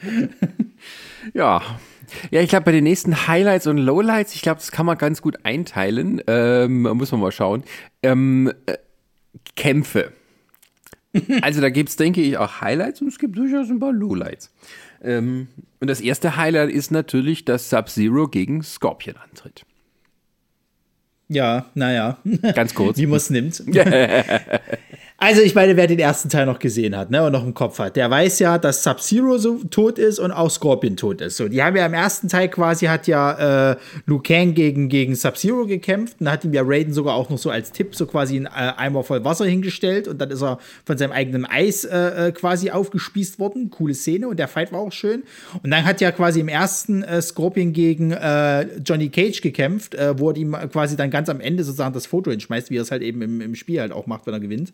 Ja. 1.34 1.60
Ja, 2.30 2.40
ich 2.40 2.48
glaube, 2.48 2.64
bei 2.64 2.72
den 2.72 2.84
nächsten 2.84 3.26
Highlights 3.26 3.66
und 3.66 3.78
Lowlights, 3.78 4.34
ich 4.34 4.42
glaube, 4.42 4.60
das 4.60 4.70
kann 4.72 4.86
man 4.86 4.98
ganz 4.98 5.22
gut 5.22 5.44
einteilen. 5.44 6.22
Ähm, 6.26 6.82
muss 6.82 7.12
man 7.12 7.20
mal 7.20 7.32
schauen. 7.32 7.64
Ähm, 8.02 8.52
äh, 8.66 8.76
Kämpfe. 9.56 10.12
Also 11.42 11.60
da 11.60 11.68
gibt 11.68 11.90
es, 11.90 11.96
denke 11.96 12.22
ich, 12.22 12.38
auch 12.38 12.62
Highlights 12.62 13.02
und 13.02 13.08
es 13.08 13.18
gibt 13.18 13.36
durchaus 13.36 13.68
ein 13.68 13.78
paar 13.78 13.92
Lowlights. 13.92 14.50
Ähm, 15.02 15.48
und 15.78 15.88
das 15.88 16.00
erste 16.00 16.36
Highlight 16.36 16.70
ist 16.70 16.90
natürlich, 16.90 17.44
dass 17.44 17.68
Sub-Zero 17.68 18.28
gegen 18.28 18.62
Scorpion 18.62 19.16
antritt. 19.16 19.66
Ja, 21.28 21.66
naja. 21.74 22.18
Ganz 22.54 22.74
kurz. 22.74 22.96
Wie 22.98 23.06
man 23.06 23.16
es 23.16 23.30
nimmt. 23.30 23.62
Also, 25.24 25.40
ich 25.40 25.54
meine, 25.54 25.76
wer 25.76 25.86
den 25.86 26.00
ersten 26.00 26.28
Teil 26.30 26.46
noch 26.46 26.58
gesehen 26.58 26.96
hat 26.96 27.12
ne, 27.12 27.24
und 27.24 27.30
noch 27.30 27.44
im 27.44 27.54
Kopf 27.54 27.78
hat, 27.78 27.94
der 27.94 28.10
weiß 28.10 28.40
ja, 28.40 28.58
dass 28.58 28.82
Sub-Zero 28.82 29.38
so 29.38 29.58
tot 29.70 29.96
ist 29.96 30.18
und 30.18 30.32
auch 30.32 30.50
Scorpion 30.50 30.96
tot 30.96 31.20
ist. 31.20 31.36
So, 31.36 31.46
die 31.46 31.62
haben 31.62 31.76
ja 31.76 31.86
im 31.86 31.94
ersten 31.94 32.26
Teil 32.26 32.48
quasi, 32.48 32.86
hat 32.86 33.06
ja 33.06 33.70
äh, 33.70 33.76
Liu 34.06 34.18
Kang 34.18 34.52
gegen, 34.54 34.88
gegen 34.88 35.14
Sub-Zero 35.14 35.66
gekämpft 35.66 36.16
und 36.18 36.28
hat 36.28 36.44
ihm 36.44 36.52
ja 36.52 36.62
Raiden 36.64 36.92
sogar 36.92 37.14
auch 37.14 37.30
noch 37.30 37.38
so 37.38 37.50
als 37.50 37.70
Tipp 37.70 37.94
so 37.94 38.06
quasi 38.06 38.34
einen 38.34 38.46
äh, 38.46 38.72
Eimer 38.76 39.04
voll 39.04 39.24
Wasser 39.24 39.44
hingestellt 39.44 40.08
und 40.08 40.20
dann 40.20 40.28
ist 40.32 40.42
er 40.42 40.58
von 40.84 40.98
seinem 40.98 41.12
eigenen 41.12 41.44
Eis 41.44 41.84
äh, 41.84 42.30
äh, 42.30 42.32
quasi 42.32 42.72
aufgespießt 42.72 43.38
worden. 43.38 43.70
Coole 43.70 43.94
Szene 43.94 44.26
und 44.26 44.40
der 44.40 44.48
Fight 44.48 44.72
war 44.72 44.80
auch 44.80 44.90
schön. 44.90 45.22
Und 45.62 45.70
dann 45.70 45.84
hat 45.84 46.00
ja 46.00 46.10
quasi 46.10 46.40
im 46.40 46.48
ersten 46.48 47.04
äh, 47.04 47.22
Scorpion 47.22 47.72
gegen 47.72 48.10
äh, 48.10 48.62
Johnny 48.84 49.08
Cage 49.08 49.40
gekämpft, 49.40 49.94
äh, 49.94 50.18
wo 50.18 50.30
er 50.30 50.36
ihm 50.36 50.56
quasi 50.72 50.96
dann 50.96 51.12
ganz 51.12 51.28
am 51.28 51.38
Ende 51.38 51.62
sozusagen 51.62 51.94
das 51.94 52.06
Foto 52.06 52.32
hinschmeißt, 52.32 52.70
wie 52.70 52.78
er 52.78 52.82
es 52.82 52.90
halt 52.90 53.02
eben 53.02 53.22
im, 53.22 53.40
im 53.40 53.54
Spiel 53.54 53.80
halt 53.80 53.92
auch 53.92 54.08
macht, 54.08 54.26
wenn 54.26 54.34
er 54.34 54.40
gewinnt. 54.40 54.72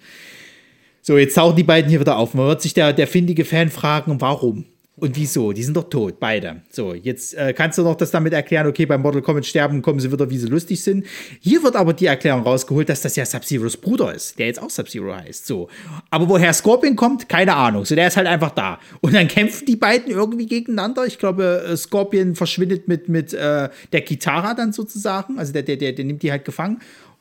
So, 1.08 1.16
jetzt 1.16 1.36
tauchen 1.36 1.56
die 1.56 1.62
beiden 1.62 1.88
hier 1.88 2.00
wieder 2.00 2.18
auf. 2.18 2.34
Man 2.34 2.48
wird 2.48 2.60
sich 2.60 2.74
der, 2.74 2.92
der 2.92 3.06
findige 3.06 3.46
Fan 3.46 3.70
fragen, 3.70 4.20
warum? 4.20 4.66
Und 4.94 5.16
wieso? 5.16 5.52
Die 5.54 5.62
sind 5.62 5.74
doch 5.74 5.88
tot, 5.88 6.20
beide. 6.20 6.60
So, 6.70 6.92
jetzt 6.92 7.32
äh, 7.32 7.54
kannst 7.54 7.78
du 7.78 7.82
noch 7.82 7.94
das 7.94 8.10
damit 8.10 8.34
erklären, 8.34 8.66
okay, 8.66 8.84
beim 8.84 9.00
Mortal 9.00 9.22
Kombat 9.22 9.46
sterben 9.46 9.80
kommen 9.80 10.00
sie 10.00 10.12
wieder, 10.12 10.28
wie 10.28 10.36
sie 10.36 10.48
lustig 10.48 10.82
sind. 10.82 11.06
Hier 11.40 11.62
wird 11.62 11.76
aber 11.76 11.94
die 11.94 12.04
Erklärung 12.04 12.42
rausgeholt, 12.42 12.90
dass 12.90 13.00
das 13.00 13.16
ja 13.16 13.24
Sub-Zeros 13.24 13.78
Bruder 13.78 14.14
ist, 14.14 14.38
der 14.38 14.48
jetzt 14.48 14.60
auch 14.60 14.68
Sub-Zero 14.68 15.14
heißt. 15.14 15.46
So. 15.46 15.70
Aber 16.10 16.28
woher 16.28 16.52
Scorpion 16.52 16.94
kommt, 16.94 17.26
keine 17.26 17.56
Ahnung. 17.56 17.86
So, 17.86 17.94
der 17.94 18.08
ist 18.08 18.18
halt 18.18 18.26
einfach 18.26 18.50
da. 18.50 18.78
Und 19.00 19.14
dann 19.14 19.28
kämpfen 19.28 19.64
die 19.64 19.76
beiden 19.76 20.12
irgendwie 20.12 20.44
gegeneinander. 20.44 21.06
Ich 21.06 21.18
glaube, 21.18 21.64
äh, 21.70 21.76
Scorpion 21.78 22.34
verschwindet 22.34 22.86
mit, 22.86 23.08
mit 23.08 23.32
äh, 23.32 23.70
der 23.92 24.00
Kitara 24.02 24.52
dann 24.52 24.74
sozusagen. 24.74 25.38
Also 25.38 25.54
der, 25.54 25.62
der, 25.62 25.78
der, 25.78 25.92
der 25.92 26.04
nimmt 26.04 26.22
die 26.22 26.30
halt 26.30 26.44
gefangen. 26.44 26.80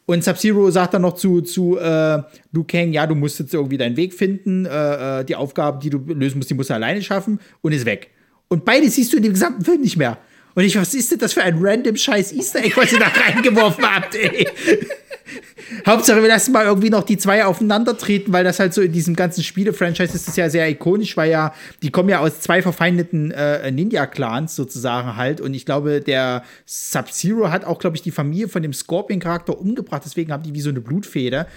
Und 0.09 0.23
Sub-Zero 0.23 0.71
sagt 0.71 0.93
dann 0.93 1.01
noch 1.01 1.15
zu, 1.15 1.41
zu 1.41 1.77
äh, 1.77 2.21
Liu 2.53 2.63
Kang, 2.65 2.93
ja, 2.93 3.05
du 3.05 3.13
musst 3.13 3.39
jetzt 3.39 3.53
irgendwie 3.53 3.77
deinen 3.77 3.97
Weg 3.97 4.13
finden, 4.13 4.65
äh, 4.65 5.19
äh, 5.19 5.25
die 5.25 5.35
Aufgaben, 5.35 5.81
die 5.81 5.89
du 5.89 5.97
lösen 5.97 6.37
musst, 6.37 6.49
die 6.49 6.53
musst 6.53 6.69
du 6.69 6.73
alleine 6.73 7.01
schaffen 7.01 7.41
und 7.61 7.73
ist 7.73 7.85
weg. 7.85 8.09
Und 8.47 8.63
beide 8.63 8.89
siehst 8.89 9.11
du 9.11 9.17
in 9.17 9.23
dem 9.23 9.33
gesamten 9.33 9.65
Film 9.65 9.81
nicht 9.81 9.97
mehr. 9.97 10.17
Und 10.55 10.63
ich, 10.63 10.77
was 10.77 10.93
ist 10.93 11.11
denn 11.11 11.19
das 11.19 11.33
für 11.33 11.43
ein 11.43 11.57
random 11.59 11.97
scheiß 11.97 12.31
Easter 12.31 12.63
Egg, 12.63 12.77
was 12.77 12.93
ihr 12.93 12.99
da 12.99 13.07
reingeworfen 13.27 13.85
habt, 13.85 14.15
ey? 14.15 14.47
Hauptsache, 15.85 16.21
wir 16.21 16.29
lassen 16.29 16.51
mal 16.51 16.65
irgendwie 16.65 16.89
noch 16.89 17.03
die 17.03 17.17
zwei 17.17 17.45
aufeinandertreten, 17.45 18.33
weil 18.33 18.43
das 18.43 18.59
halt 18.59 18.73
so 18.73 18.81
in 18.81 18.91
diesem 18.91 19.15
ganzen 19.15 19.43
Spiele-Franchise 19.43 20.15
ist 20.15 20.27
das 20.27 20.35
ja 20.35 20.49
sehr 20.49 20.69
ikonisch, 20.69 21.17
weil 21.17 21.31
ja, 21.31 21.53
die 21.81 21.91
kommen 21.91 22.09
ja 22.09 22.19
aus 22.19 22.41
zwei 22.41 22.61
verfeindeten 22.61 23.31
äh, 23.31 23.71
Ninja-Clans 23.71 24.55
sozusagen 24.55 25.15
halt. 25.15 25.41
Und 25.41 25.53
ich 25.53 25.65
glaube, 25.65 26.01
der 26.01 26.43
Sub-Zero 26.65 27.51
hat 27.51 27.65
auch, 27.65 27.79
glaube 27.79 27.95
ich, 27.95 28.01
die 28.01 28.11
Familie 28.11 28.47
von 28.47 28.61
dem 28.61 28.73
Scorpion-Charakter 28.73 29.59
umgebracht, 29.59 30.03
deswegen 30.05 30.31
haben 30.31 30.43
die 30.43 30.53
wie 30.53 30.61
so 30.61 30.69
eine 30.69 30.81
Blutfeder. 30.81 31.47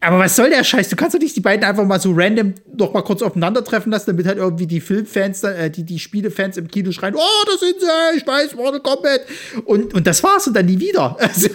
Aber 0.00 0.18
was 0.18 0.36
soll 0.36 0.50
der 0.50 0.62
Scheiß? 0.62 0.88
Du 0.88 0.96
kannst 0.96 1.14
doch 1.14 1.20
nicht 1.20 1.34
die 1.34 1.40
beiden 1.40 1.64
einfach 1.64 1.84
mal 1.84 2.00
so 2.00 2.12
random 2.14 2.54
noch 2.76 2.92
mal 2.92 3.02
kurz 3.02 3.22
aufeinandertreffen 3.22 3.90
lassen, 3.90 4.10
damit 4.10 4.26
halt 4.26 4.38
irgendwie 4.38 4.66
die 4.66 4.80
Filmfans, 4.80 5.42
äh, 5.42 5.70
die, 5.70 5.84
die 5.84 5.98
Spielefans 5.98 6.56
im 6.56 6.68
Kino 6.68 6.92
schreien, 6.92 7.14
oh, 7.16 7.44
das 7.46 7.60
sind 7.60 7.80
sie, 7.80 8.16
ich 8.16 8.26
weiß, 8.26 8.54
Mortal 8.54 8.80
Kombat. 8.80 9.20
Und, 9.64 9.94
und 9.94 10.06
das 10.06 10.22
war's 10.22 10.46
und 10.46 10.54
dann 10.54 10.66
nie 10.66 10.78
wieder. 10.78 11.16
Also, 11.28 11.50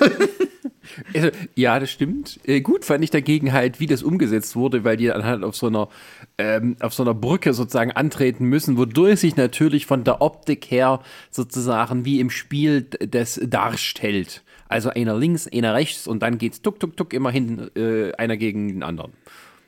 Also, 1.14 1.30
ja, 1.56 1.80
das 1.80 1.92
stimmt. 1.92 2.40
Äh, 2.44 2.62
gut 2.62 2.86
fand 2.86 3.04
ich 3.04 3.10
dagegen 3.10 3.54
halt, 3.54 3.80
wie 3.80 3.88
das 3.88 4.04
umgesetzt 4.04 4.56
wurde, 4.56 4.84
weil 4.84 4.98
die 4.98 5.08
dann 5.08 5.24
halt 5.24 5.44
auf 5.44 5.56
so 5.56 5.68
einer, 5.68 5.90
ähm, 6.38 6.76
auf 6.80 6.94
so 6.94 7.04
einer 7.04 7.14
Brücke 7.14 7.54
sozusagen 7.54 7.92
antreten 7.92 8.46
müssen, 8.46 8.78
wodurch 8.78 9.20
sich 9.20 9.36
natürlich 9.36 9.86
von 9.86 10.04
der 10.04 10.22
Optik 10.22 10.70
her 10.70 11.02
sozusagen 11.32 12.06
wie 12.06 12.20
im 12.20 12.30
Spiel 12.30 12.84
das 13.00 13.40
darstellt. 13.44 14.43
Also 14.74 14.90
einer 14.90 15.16
links, 15.16 15.48
einer 15.48 15.74
rechts 15.74 16.08
und 16.08 16.24
dann 16.24 16.40
geht's 16.40 16.62
tuck, 16.62 16.80
tuck, 16.80 16.98
tuck 16.98 17.14
immer 17.14 17.32
hin, 17.32 17.70
äh, 17.76 18.12
einer 18.14 18.38
gegen 18.38 18.70
den 18.70 18.84
anderen. 18.84 19.14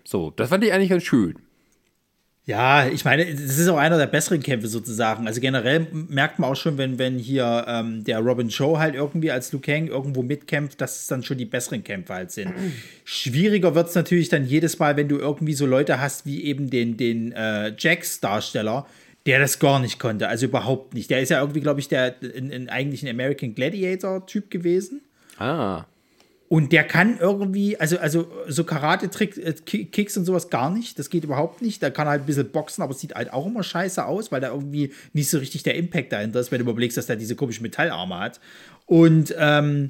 So, 0.04 0.32
das 0.32 0.50
fand 0.50 0.64
ich 0.64 0.74
eigentlich 0.74 0.90
ganz 0.90 1.04
schön. 1.04 1.36
Ja, 2.48 2.88
ich 2.88 3.06
meine, 3.06 3.26
das 3.26 3.58
ist 3.58 3.68
auch 3.70 3.78
einer 3.78 3.98
der 3.98 4.06
besseren 4.06 4.42
Kämpfe 4.42 4.68
sozusagen. 4.68 5.26
Also 5.26 5.42
generell 5.42 5.88
merkt 5.92 6.38
man 6.38 6.52
auch 6.52 6.56
schon, 6.56 6.78
wenn, 6.78 7.00
wenn 7.00 7.18
hier 7.18 7.66
ähm, 7.68 8.04
der 8.04 8.20
Robin 8.20 8.52
Show 8.52 8.78
halt 8.78 8.94
irgendwie 8.94 9.32
als 9.32 9.52
Liu 9.52 9.60
Kang 9.60 9.88
irgendwo 9.88 10.22
mitkämpft, 10.22 10.80
dass 10.80 11.02
es 11.02 11.08
dann 11.08 11.24
schon 11.24 11.40
die 11.40 11.46
besseren 11.46 11.84
Kämpfe 11.84 12.14
halt 12.14 12.32
sind. 12.32 12.54
Schwieriger 13.04 13.74
wird 13.74 13.90
es 13.90 13.96
natürlich 13.96 14.30
dann 14.30 14.46
jedes 14.46 14.78
Mal, 14.78 14.96
wenn 14.96 15.08
du 15.08 15.18
irgendwie 15.18 15.54
so 15.54 15.66
Leute 15.66 16.00
hast 16.00 16.28
wie 16.28 16.44
eben 16.44 16.70
den, 16.70 16.98
den 16.98 17.32
äh, 17.32 17.74
Jax-Darsteller, 17.76 18.86
der 19.26 19.40
das 19.40 19.60
gar 19.60 19.80
nicht 19.80 20.00
konnte. 20.00 20.28
Also 20.28 20.46
überhaupt 20.46 20.94
nicht. 20.94 21.10
Der 21.10 21.22
ist 21.22 21.30
ja 21.30 21.40
irgendwie, 21.40 21.62
glaube 21.62 21.80
ich, 21.80 21.88
der 21.88 22.22
in, 22.22 22.52
in 22.52 22.70
eigentlich 22.70 23.04
ein 23.04 23.10
American 23.10 23.56
Gladiator-Typ 23.56 24.52
gewesen. 24.52 25.02
Ah. 25.40 25.86
Und 26.48 26.72
der 26.72 26.84
kann 26.84 27.18
irgendwie, 27.20 27.80
also, 27.80 27.98
also 27.98 28.32
so 28.48 28.64
Karate-Tricks, 28.64 29.38
äh, 29.38 30.20
und 30.20 30.26
sowas 30.26 30.52
gar 30.52 30.70
nicht. 30.70 31.00
Das 31.00 31.10
geht 31.10 31.24
überhaupt 31.24 31.64
nicht. 31.64 31.82
Der 31.82 31.90
kann 31.90 32.08
halt 32.08 32.22
ein 32.22 32.26
bisschen 32.28 32.52
boxen, 32.52 32.84
aber 32.84 32.92
es 32.92 33.00
sieht 33.00 33.16
halt 33.16 33.34
auch 33.34 33.48
immer 33.48 33.64
scheiße 33.64 34.06
aus, 34.06 34.32
weil 34.32 34.42
da 34.42 34.50
irgendwie 34.50 34.94
nicht 35.14 35.30
so 35.30 35.40
richtig 35.40 35.64
der 35.64 35.76
Impact 35.76 36.12
dahinter 36.12 36.40
ist, 36.40 36.52
wenn 36.52 36.64
du 36.64 36.70
überlegst, 36.70 36.98
dass 36.98 37.08
der 37.08 37.16
diese 37.16 37.36
komische 37.36 37.64
Metallarme 37.64 38.20
hat. 38.20 38.40
Und 38.86 39.34
ähm, 39.40 39.90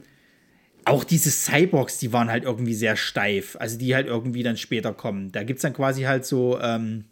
auch 0.85 1.03
diese 1.03 1.29
Cyborgs, 1.29 1.97
die 1.97 2.13
waren 2.13 2.29
halt 2.29 2.45
irgendwie 2.45 2.73
sehr 2.73 2.95
steif. 2.95 3.57
Also 3.59 3.77
die 3.77 3.93
halt 3.93 4.07
irgendwie 4.07 4.43
dann 4.43 4.55
später 4.55 4.93
kommen. 4.93 5.33
Da 5.33 5.43
gibt 5.43 5.57
es 5.57 5.61
dann 5.63 5.73
quasi 5.73 6.03
halt 6.03 6.25
so. 6.25 6.57
Ähm, 6.61 7.03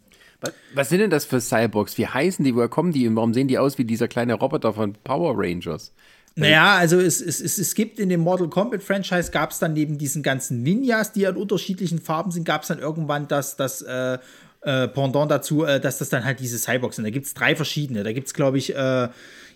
Was, 0.74 0.88
sind 0.88 1.00
denn 1.00 1.10
das 1.10 1.24
für 1.24 1.40
Cyborgs? 1.40 1.98
Wie 1.98 2.06
heißen 2.06 2.44
die? 2.44 2.54
Woher 2.54 2.68
kommen 2.68 2.92
die? 2.92 3.06
Und 3.06 3.16
warum 3.16 3.34
sehen 3.34 3.48
die 3.48 3.58
aus 3.58 3.78
wie 3.78 3.84
dieser 3.84 4.08
kleine 4.08 4.34
Roboter 4.34 4.72
von 4.72 4.94
Power 5.04 5.34
Rangers? 5.36 5.92
Naja, 6.36 6.74
also 6.76 6.98
es, 6.98 7.20
es, 7.20 7.40
es, 7.40 7.58
es 7.58 7.74
gibt 7.74 8.00
in 8.00 8.08
dem 8.08 8.20
Mortal 8.20 8.48
Kombat 8.48 8.82
Franchise 8.82 9.30
gab 9.30 9.52
es 9.52 9.60
dann 9.60 9.72
neben 9.72 9.98
diesen 9.98 10.22
ganzen 10.22 10.62
Ninjas, 10.64 11.12
die 11.12 11.20
ja 11.20 11.30
in 11.30 11.36
unterschiedlichen 11.36 12.00
Farben 12.00 12.32
sind, 12.32 12.44
gab 12.44 12.62
es 12.62 12.68
dann 12.68 12.80
irgendwann 12.80 13.28
das, 13.28 13.56
das 13.56 13.82
äh, 13.82 14.18
äh, 14.62 14.88
Pendant 14.88 15.30
dazu, 15.30 15.64
äh, 15.64 15.78
dass 15.78 15.98
das 15.98 16.08
dann 16.08 16.24
halt 16.24 16.40
diese 16.40 16.58
Cyborgs 16.58 16.96
sind. 16.96 17.04
Da 17.04 17.10
gibt 17.10 17.26
es 17.26 17.34
drei 17.34 17.54
verschiedene. 17.54 18.02
Da 18.02 18.12
gibt 18.12 18.26
es, 18.26 18.34
glaube 18.34 18.58
ich, 18.58 18.74
äh, 18.74 19.08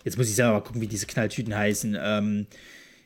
jetzt 0.05 0.17
muss 0.17 0.29
ich 0.29 0.35
selber 0.35 0.53
mal 0.53 0.61
gucken, 0.61 0.81
wie 0.81 0.87
diese 0.87 1.05
Knalltüten 1.05 1.55
heißen. 1.55 1.97
Ähm, 1.99 2.47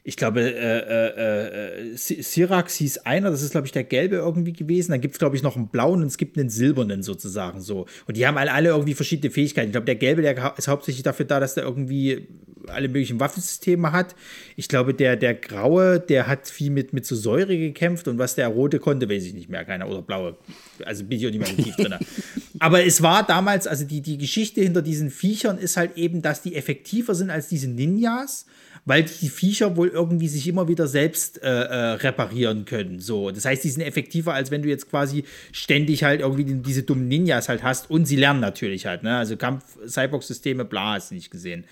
ich 0.06 0.18
glaube, 0.18 0.42
äh, 0.42 0.80
äh, 0.80 1.94
äh, 1.94 1.96
Syrax 1.96 2.76
hieß 2.76 3.00
einer, 3.00 3.32
das 3.32 3.42
ist, 3.42 3.52
glaube 3.52 3.68
ich, 3.68 3.72
der 3.72 3.86
gelbe 3.86 4.18
irgendwie 4.18 4.52
gewesen. 4.52 4.92
Dann 4.92 5.00
gibt 5.00 5.16
es, 5.16 5.20
glaube 5.20 5.38
ich, 5.38 5.44
noch 5.44 5.56
einen 5.56 5.70
blauen 5.70 6.02
und 6.02 6.08
es 6.08 6.18
gibt 6.18 6.38
einen 6.38 6.50
silbernen 6.50 7.04
sozusagen 7.04 7.62
so. 7.62 7.86
Und 8.06 8.18
die 8.18 8.28
haben 8.28 8.38
alle, 8.38 8.52
alle 8.52 8.70
irgendwie 8.70 8.96
verschiedene 8.96 9.32
Fähigkeiten. 9.32 9.68
Ich 9.68 9.72
glaube, 9.72 9.86
der 9.86 9.96
gelbe, 9.96 10.22
der 10.22 10.56
ist 10.58 10.68
hauptsächlich 10.68 11.04
dafür 11.04 11.26
da, 11.26 11.40
dass 11.40 11.54
der 11.56 11.64
irgendwie 11.64 12.28
alle 12.68 12.90
möglichen 12.90 13.20
Waffensysteme 13.22 13.94
hat. 13.94 14.14
Ich 14.58 14.68
glaube, 14.68 14.94
der, 14.94 15.16
der 15.16 15.36
graue, 15.36 16.02
der 16.02 16.28
hat 16.28 16.50
viel 16.50 16.70
mit, 16.70 16.92
mit 16.92 17.06
so 17.06 17.16
Säure 17.16 17.58
gekämpft 17.58 18.10
und 18.10 18.18
was 18.18 18.36
der 18.36 18.50
rote 18.50 18.80
konnte, 18.80 19.10
weiß 19.10 19.24
ich 19.24 19.34
nicht 19.34 19.50
mehr, 19.50 19.64
keiner. 19.64 19.88
Oder 19.88 20.02
blaue. 20.02 20.38
Also 20.84 21.06
bin 21.06 21.18
ich 21.18 21.28
auch 21.28 21.32
nicht 21.32 21.40
mehr 21.40 21.64
tief 21.64 21.78
drin. 21.78 21.96
Aber 22.60 22.86
es 22.86 23.02
war 23.02 23.26
damals, 23.26 23.68
also 23.68 23.86
die, 23.86 24.02
die 24.02 24.18
Geschichte 24.18 24.62
hinter 24.62 24.82
diesen 24.82 25.12
Viechern 25.12 25.58
ist 25.58 25.78
halt 25.78 25.98
eben, 25.98 26.22
dass 26.22 26.42
die 26.42 26.56
effektiver 26.56 27.16
sind 27.16 27.30
als 27.30 27.48
diese 27.48 27.70
Ninjas 27.70 28.46
weil 28.86 29.04
die 29.04 29.30
Viecher 29.30 29.78
wohl 29.78 29.90
irgendwie 29.90 30.28
sich 30.28 30.48
immer 30.48 30.68
wieder 30.68 30.88
selbst 30.88 31.42
äh, 31.42 31.48
äh, 31.48 31.76
reparieren 31.94 32.66
können. 32.66 33.00
So, 33.00 33.32
das 33.32 33.46
heißt, 33.46 33.64
die 33.64 33.70
sind 33.70 33.82
effektiver, 33.82 34.34
als 34.34 34.52
wenn 34.52 34.62
du 34.62 34.70
jetzt 34.70 34.90
quasi 34.90 35.24
ständig 35.52 36.04
halt 36.04 36.22
irgendwie 36.22 36.44
die, 36.44 36.62
diese 36.62 36.84
dummen 36.84 37.08
Ninjas 37.08 37.50
halt 37.50 37.64
hast 37.64 37.90
und 37.90 38.06
sie 38.06 38.16
lernen 38.16 38.40
natürlich 38.40 38.86
halt, 38.86 39.04
ne? 39.04 39.18
Also 39.18 39.38
Kampf-Cyborg-Systeme, 39.38 40.66
bla, 40.66 40.94
hast 40.94 41.12
du 41.12 41.16
nicht 41.16 41.32
gesehen. 41.32 41.66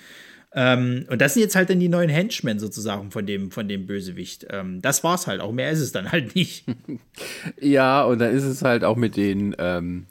Ähm, 0.53 1.05
und 1.09 1.21
das 1.21 1.33
sind 1.33 1.43
jetzt 1.43 1.55
halt 1.55 1.69
dann 1.69 1.79
die 1.79 1.87
neuen 1.87 2.09
Henchmen 2.09 2.59
sozusagen 2.59 3.11
von 3.11 3.25
dem, 3.25 3.51
von 3.51 3.69
dem 3.69 3.87
Bösewicht. 3.87 4.47
Ähm, 4.49 4.81
das 4.81 5.03
war's 5.03 5.27
halt, 5.27 5.39
auch 5.39 5.53
mehr 5.53 5.71
ist 5.71 5.79
es 5.79 5.91
dann 5.91 6.11
halt 6.11 6.35
nicht. 6.35 6.65
Ja, 7.59 8.03
und 8.03 8.19
dann 8.19 8.35
ist 8.35 8.43
es 8.43 8.61
halt 8.61 8.83
auch 8.83 8.95
mit 8.95 9.15
den, 9.15 9.55
ähm, 9.59 10.07
äh, 10.07 10.10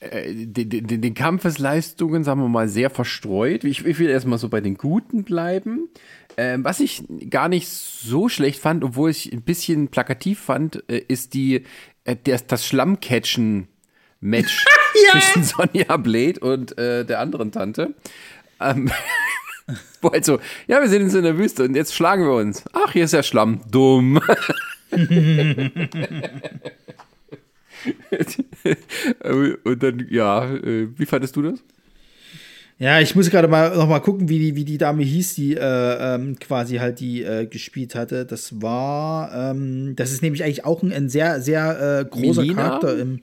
den, 0.00 0.68
den, 0.68 1.00
den 1.00 1.14
Kampfesleistungen, 1.14 2.22
sagen 2.22 2.40
wir 2.40 2.48
mal, 2.48 2.68
sehr 2.68 2.90
verstreut. 2.90 3.64
Ich, 3.64 3.86
ich 3.86 3.98
will 3.98 4.10
erstmal 4.10 4.38
so 4.38 4.48
bei 4.48 4.60
den 4.60 4.76
Guten 4.76 5.24
bleiben. 5.24 5.88
Ähm, 6.36 6.64
was 6.64 6.80
ich 6.80 7.04
gar 7.30 7.48
nicht 7.48 7.68
so 7.68 8.28
schlecht 8.28 8.60
fand, 8.60 8.84
obwohl 8.84 9.10
ich 9.10 9.32
ein 9.32 9.42
bisschen 9.42 9.88
plakativ 9.88 10.40
fand, 10.40 10.84
äh, 10.88 10.98
ist 10.98 11.32
die, 11.32 11.64
äh, 12.04 12.16
das, 12.24 12.46
das 12.46 12.66
Schlammcatchen-Match 12.66 14.66
zwischen 15.10 15.44
Sonja 15.44 15.96
Blade 15.96 16.40
und 16.40 16.76
äh, 16.76 17.06
der 17.06 17.20
anderen 17.20 17.52
Tante. 17.52 17.94
Ähm, 18.60 18.90
wo 20.02 20.12
halt 20.12 20.26
so, 20.26 20.38
ja, 20.66 20.80
wir 20.80 20.88
sind 20.88 21.02
jetzt 21.02 21.14
in 21.14 21.24
der 21.24 21.38
Wüste 21.38 21.64
und 21.64 21.74
jetzt 21.74 21.94
schlagen 21.94 22.24
wir 22.24 22.34
uns. 22.34 22.64
Ach, 22.74 22.92
hier 22.92 23.04
ist 23.04 23.12
ja 23.12 23.22
Schlamm. 23.22 23.62
Dumm. 23.70 24.20
und 29.64 29.82
dann, 29.82 30.06
ja, 30.10 30.44
äh, 30.54 30.88
wie 30.96 31.06
fandest 31.06 31.36
du 31.36 31.42
das? 31.42 31.62
Ja, 32.78 33.00
ich 33.00 33.14
muss 33.14 33.30
gerade 33.30 33.48
mal 33.48 33.74
noch 33.74 33.88
mal 33.88 34.00
gucken, 34.00 34.28
wie 34.28 34.38
die, 34.38 34.56
wie 34.56 34.66
die 34.66 34.76
Dame 34.76 35.02
hieß, 35.02 35.34
die 35.34 35.54
äh, 35.54 36.14
ähm, 36.14 36.38
quasi 36.38 36.76
halt 36.76 37.00
die 37.00 37.22
äh, 37.22 37.46
gespielt 37.46 37.94
hatte. 37.94 38.26
Das 38.26 38.60
war, 38.60 39.32
ähm, 39.34 39.94
das 39.96 40.12
ist 40.12 40.20
nämlich 40.20 40.44
eigentlich 40.44 40.66
auch 40.66 40.82
ein, 40.82 40.92
ein 40.92 41.08
sehr, 41.08 41.40
sehr 41.40 42.00
äh, 42.00 42.04
großer 42.04 42.42
Melina? 42.42 42.62
Charakter 42.62 42.98
im. 42.98 43.20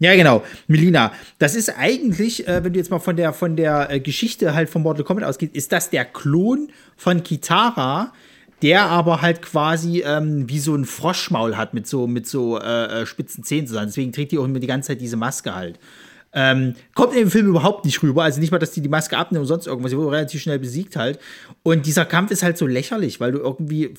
Ja, 0.00 0.16
genau, 0.16 0.42
Melina. 0.66 1.12
Das 1.38 1.54
ist 1.54 1.78
eigentlich, 1.78 2.48
äh, 2.48 2.64
wenn 2.64 2.72
du 2.72 2.80
jetzt 2.80 2.90
mal 2.90 2.98
von 2.98 3.14
der, 3.14 3.32
von 3.32 3.54
der 3.54 3.88
äh, 3.88 4.00
Geschichte 4.00 4.52
halt 4.52 4.68
von 4.68 4.82
Mortal 4.82 5.04
Kombat 5.04 5.24
ausgehst, 5.26 5.54
ist 5.54 5.70
das 5.70 5.90
der 5.90 6.04
Klon 6.04 6.70
von 6.96 7.22
Kitara, 7.22 8.12
der 8.62 8.84
aber 8.86 9.20
halt 9.20 9.42
quasi 9.42 10.02
ähm, 10.06 10.48
wie 10.48 10.60
so 10.60 10.74
ein 10.74 10.84
Froschmaul 10.84 11.56
hat 11.56 11.74
mit 11.74 11.86
so, 11.86 12.06
mit 12.06 12.26
so 12.26 12.58
äh, 12.58 13.02
äh, 13.02 13.06
spitzen 13.06 13.44
Zähnen 13.44 13.66
zusammen. 13.66 13.88
Deswegen 13.88 14.12
trägt 14.12 14.32
die 14.32 14.38
auch 14.38 14.44
immer 14.44 14.60
die 14.60 14.66
ganze 14.66 14.88
Zeit 14.88 15.00
diese 15.00 15.16
Maske 15.16 15.54
halt. 15.54 15.78
Ähm, 16.34 16.74
kommt 16.94 17.12
in 17.12 17.20
dem 17.20 17.30
Film 17.30 17.48
überhaupt 17.48 17.84
nicht 17.84 18.02
rüber. 18.02 18.22
Also 18.22 18.40
nicht 18.40 18.52
mal, 18.52 18.58
dass 18.58 18.70
die 18.70 18.80
die 18.80 18.88
Maske 18.88 19.18
abnehmen 19.18 19.42
und 19.42 19.48
sonst 19.48 19.66
irgendwas. 19.66 19.90
Sie 19.90 19.98
wurde 19.98 20.12
relativ 20.12 20.40
schnell 20.40 20.58
besiegt 20.58 20.96
halt. 20.96 21.18
Und 21.62 21.86
dieser 21.86 22.06
Kampf 22.06 22.30
ist 22.30 22.42
halt 22.42 22.56
so 22.56 22.66
lächerlich, 22.66 23.20
weil 23.20 23.32
du 23.32 23.38
irgendwie. 23.38 23.94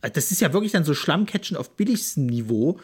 Das 0.00 0.32
ist 0.32 0.40
ja 0.40 0.52
wirklich 0.52 0.72
dann 0.72 0.84
so 0.84 0.94
Schlammcatchen 0.94 1.56
auf 1.56 1.70
billigstem 1.70 2.26
Niveau. 2.26 2.80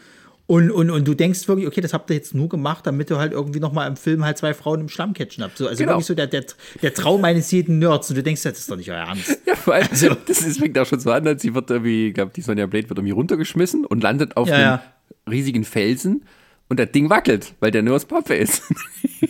Und, 0.49 0.71
und, 0.71 0.89
und 0.89 1.07
du 1.07 1.13
denkst 1.13 1.47
wirklich, 1.47 1.67
okay, 1.67 1.79
das 1.79 1.93
habt 1.93 2.09
ihr 2.09 2.15
jetzt 2.15 2.33
nur 2.33 2.49
gemacht, 2.49 2.87
damit 2.87 3.11
du 3.11 3.17
halt 3.19 3.33
irgendwie 3.33 3.59
noch 3.59 3.71
mal 3.71 3.85
im 3.85 3.95
Film 3.95 4.25
halt 4.25 4.39
zwei 4.39 4.55
Frauen 4.55 4.81
im 4.81 4.89
Schlammcatchen 4.89 5.43
habt. 5.43 5.55
So, 5.59 5.67
also 5.67 5.77
Genau. 5.77 5.91
wirklich 5.91 6.07
so 6.07 6.15
der, 6.15 6.25
der, 6.25 6.43
der 6.81 6.91
Traum 6.95 7.23
eines 7.23 7.51
jeden 7.51 7.77
Nerds. 7.77 8.09
Und 8.09 8.15
du 8.15 8.23
denkst, 8.23 8.41
das 8.41 8.57
ist 8.57 8.71
doch 8.71 8.75
nicht 8.75 8.89
euer 8.89 8.97
Ernst. 8.97 9.37
Ja, 9.45 9.53
vor 9.55 9.75
allem, 9.75 9.87
das 10.25 10.41
ist, 10.41 10.57
fängt 10.59 10.75
auch 10.79 10.87
schon 10.87 10.99
so 10.99 11.11
an, 11.11 11.27
als 11.27 11.43
sie 11.43 11.53
wird 11.53 11.69
irgendwie, 11.69 12.07
ich 12.07 12.13
glaube, 12.15 12.31
die 12.35 12.41
Sonja 12.41 12.65
Blade 12.65 12.89
wird 12.89 12.97
irgendwie 12.97 13.13
runtergeschmissen 13.13 13.85
und 13.85 14.01
landet 14.01 14.37
auf 14.37 14.47
Ja, 14.47 14.55
einem 14.55 14.63
ja. 14.63 14.83
riesigen 15.29 15.63
Felsen 15.65 16.25
und 16.67 16.79
das 16.79 16.91
Ding 16.93 17.11
wackelt, 17.11 17.53
weil 17.59 17.69
der 17.69 17.83
nur 17.83 17.95
aus 17.95 18.05
Pappe 18.05 18.33
ist. 18.33 18.63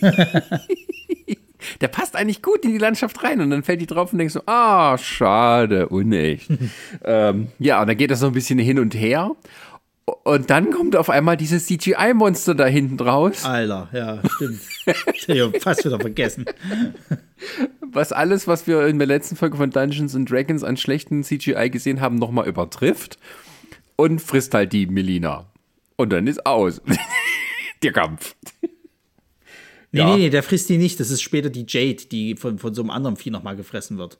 der 1.82 1.88
passt 1.88 2.16
eigentlich 2.16 2.40
gut 2.42 2.64
in 2.64 2.72
die 2.72 2.78
Landschaft 2.78 3.22
rein 3.22 3.40
und 3.42 3.50
dann 3.50 3.62
fällt 3.62 3.80
die 3.82 3.86
drauf 3.86 4.12
und 4.12 4.18
denkst 4.18 4.32
so, 4.34 4.42
ah, 4.46 4.96
schade, 4.96 5.88
unecht. 5.88 6.48
ähm, 7.04 7.48
ja, 7.58 7.80
und 7.82 7.88
dann 7.88 7.96
geht 7.98 8.10
das 8.10 8.20
so 8.20 8.26
ein 8.26 8.32
bisschen 8.32 8.58
hin 8.58 8.78
und 8.78 8.94
her. 8.94 9.32
Und 10.24 10.50
dann 10.50 10.70
kommt 10.70 10.96
auf 10.96 11.10
einmal 11.10 11.36
dieses 11.36 11.66
CGI-Monster 11.66 12.54
da 12.54 12.66
hinten 12.66 13.00
raus. 13.00 13.44
Alter, 13.44 13.88
ja, 13.92 14.20
stimmt. 14.36 14.60
Ich 15.26 15.40
hab 15.40 15.56
fast 15.62 15.84
wieder 15.84 16.00
vergessen. 16.00 16.44
was 17.80 18.12
alles, 18.12 18.46
was 18.46 18.66
wir 18.66 18.86
in 18.86 18.98
der 18.98 19.06
letzten 19.06 19.36
Folge 19.36 19.56
von 19.56 19.70
Dungeons 19.70 20.14
and 20.14 20.30
Dragons 20.30 20.64
an 20.64 20.76
schlechten 20.76 21.22
CGI 21.24 21.70
gesehen 21.70 22.00
haben, 22.00 22.16
nochmal 22.16 22.46
übertrifft 22.48 23.18
und 23.96 24.20
frisst 24.20 24.54
halt 24.54 24.72
die 24.72 24.86
Melina. 24.86 25.46
Und 25.96 26.10
dann 26.12 26.26
ist 26.26 26.46
aus. 26.46 26.80
Der 27.82 27.92
Kampf. 27.92 28.34
Nee, 29.92 29.98
Ja. 30.00 30.06
nee, 30.10 30.16
nee, 30.24 30.30
der 30.30 30.42
frisst 30.42 30.68
die 30.68 30.76
nicht. 30.78 31.00
Das 31.00 31.10
ist 31.10 31.20
später 31.22 31.50
die 31.50 31.64
Jade, 31.66 32.04
die 32.06 32.36
von, 32.36 32.58
von 32.58 32.74
so 32.74 32.82
einem 32.82 32.90
anderen 32.90 33.16
Vieh 33.16 33.30
nochmal 33.30 33.56
gefressen 33.56 33.98
wird. 33.98 34.18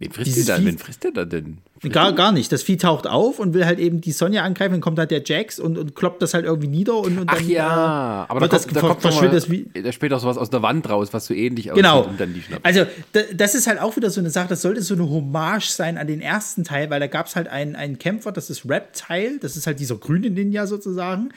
Wen 0.00 0.10
frisst 0.12 0.28
Dieses 0.28 0.46
die 0.46 0.48
dann? 0.50 0.62
Vieh- 0.62 0.66
Wen 0.66 0.78
frisst 0.78 1.04
der 1.04 1.10
da 1.12 1.24
denn? 1.26 1.58
Gar, 1.92 2.12
gar 2.14 2.32
nicht. 2.32 2.50
Das 2.52 2.62
Vieh 2.62 2.78
taucht 2.78 3.06
auf 3.06 3.38
und 3.38 3.52
will 3.54 3.64
halt 3.66 3.78
eben 3.78 4.00
die 4.00 4.12
Sonja 4.12 4.42
angreifen. 4.44 4.72
Dann 4.72 4.80
kommt 4.80 4.98
halt 4.98 5.10
der 5.10 5.22
Jax 5.24 5.58
und, 5.60 5.76
und 5.78 5.94
kloppt 5.94 6.20
das 6.22 6.32
halt 6.34 6.46
irgendwie 6.46 6.68
nieder. 6.68 6.96
Und, 6.96 7.18
und 7.18 7.28
Ach 7.30 7.36
dann, 7.36 7.48
ja, 7.48 8.24
äh, 8.24 8.30
aber 8.30 8.40
da 8.40 8.40
wird 8.40 8.52
das, 8.54 8.62
kommt, 8.64 8.76
da 8.76 8.80
kommt 8.80 9.02
verschwindet 9.02 9.32
mal, 9.48 9.58
das 9.62 9.74
wie. 9.74 9.82
da 9.82 9.92
spielt 9.92 10.12
auch 10.14 10.20
sowas 10.20 10.38
aus 10.38 10.48
der 10.50 10.62
Wand 10.62 10.88
raus, 10.88 11.08
was 11.12 11.26
so 11.26 11.34
ähnlich 11.34 11.70
aussieht 11.70 11.84
Genau. 11.84 12.02
und 12.04 12.18
dann 12.18 12.32
die 12.32 12.40
schnappt. 12.40 12.64
Also, 12.64 12.86
da- 13.12 13.20
das 13.34 13.54
ist 13.54 13.66
halt 13.66 13.78
auch 13.80 13.94
wieder 13.96 14.08
so 14.10 14.20
eine 14.20 14.30
Sache, 14.30 14.48
das 14.48 14.62
sollte 14.62 14.80
so 14.82 14.94
eine 14.94 15.08
Hommage 15.08 15.68
sein 15.70 15.98
an 15.98 16.06
den 16.06 16.20
ersten 16.22 16.64
Teil, 16.64 16.88
weil 16.90 17.00
da 17.00 17.06
gab 17.06 17.26
es 17.26 17.36
halt 17.36 17.48
einen, 17.48 17.76
einen 17.76 17.98
Kämpfer, 17.98 18.32
das 18.32 18.48
ist 18.48 18.68
Reptile, 18.68 19.38
das 19.40 19.56
ist 19.58 19.66
halt 19.66 19.80
dieser 19.80 19.96
grüne 19.96 20.30
Ninja 20.30 20.66
sozusagen. 20.66 21.28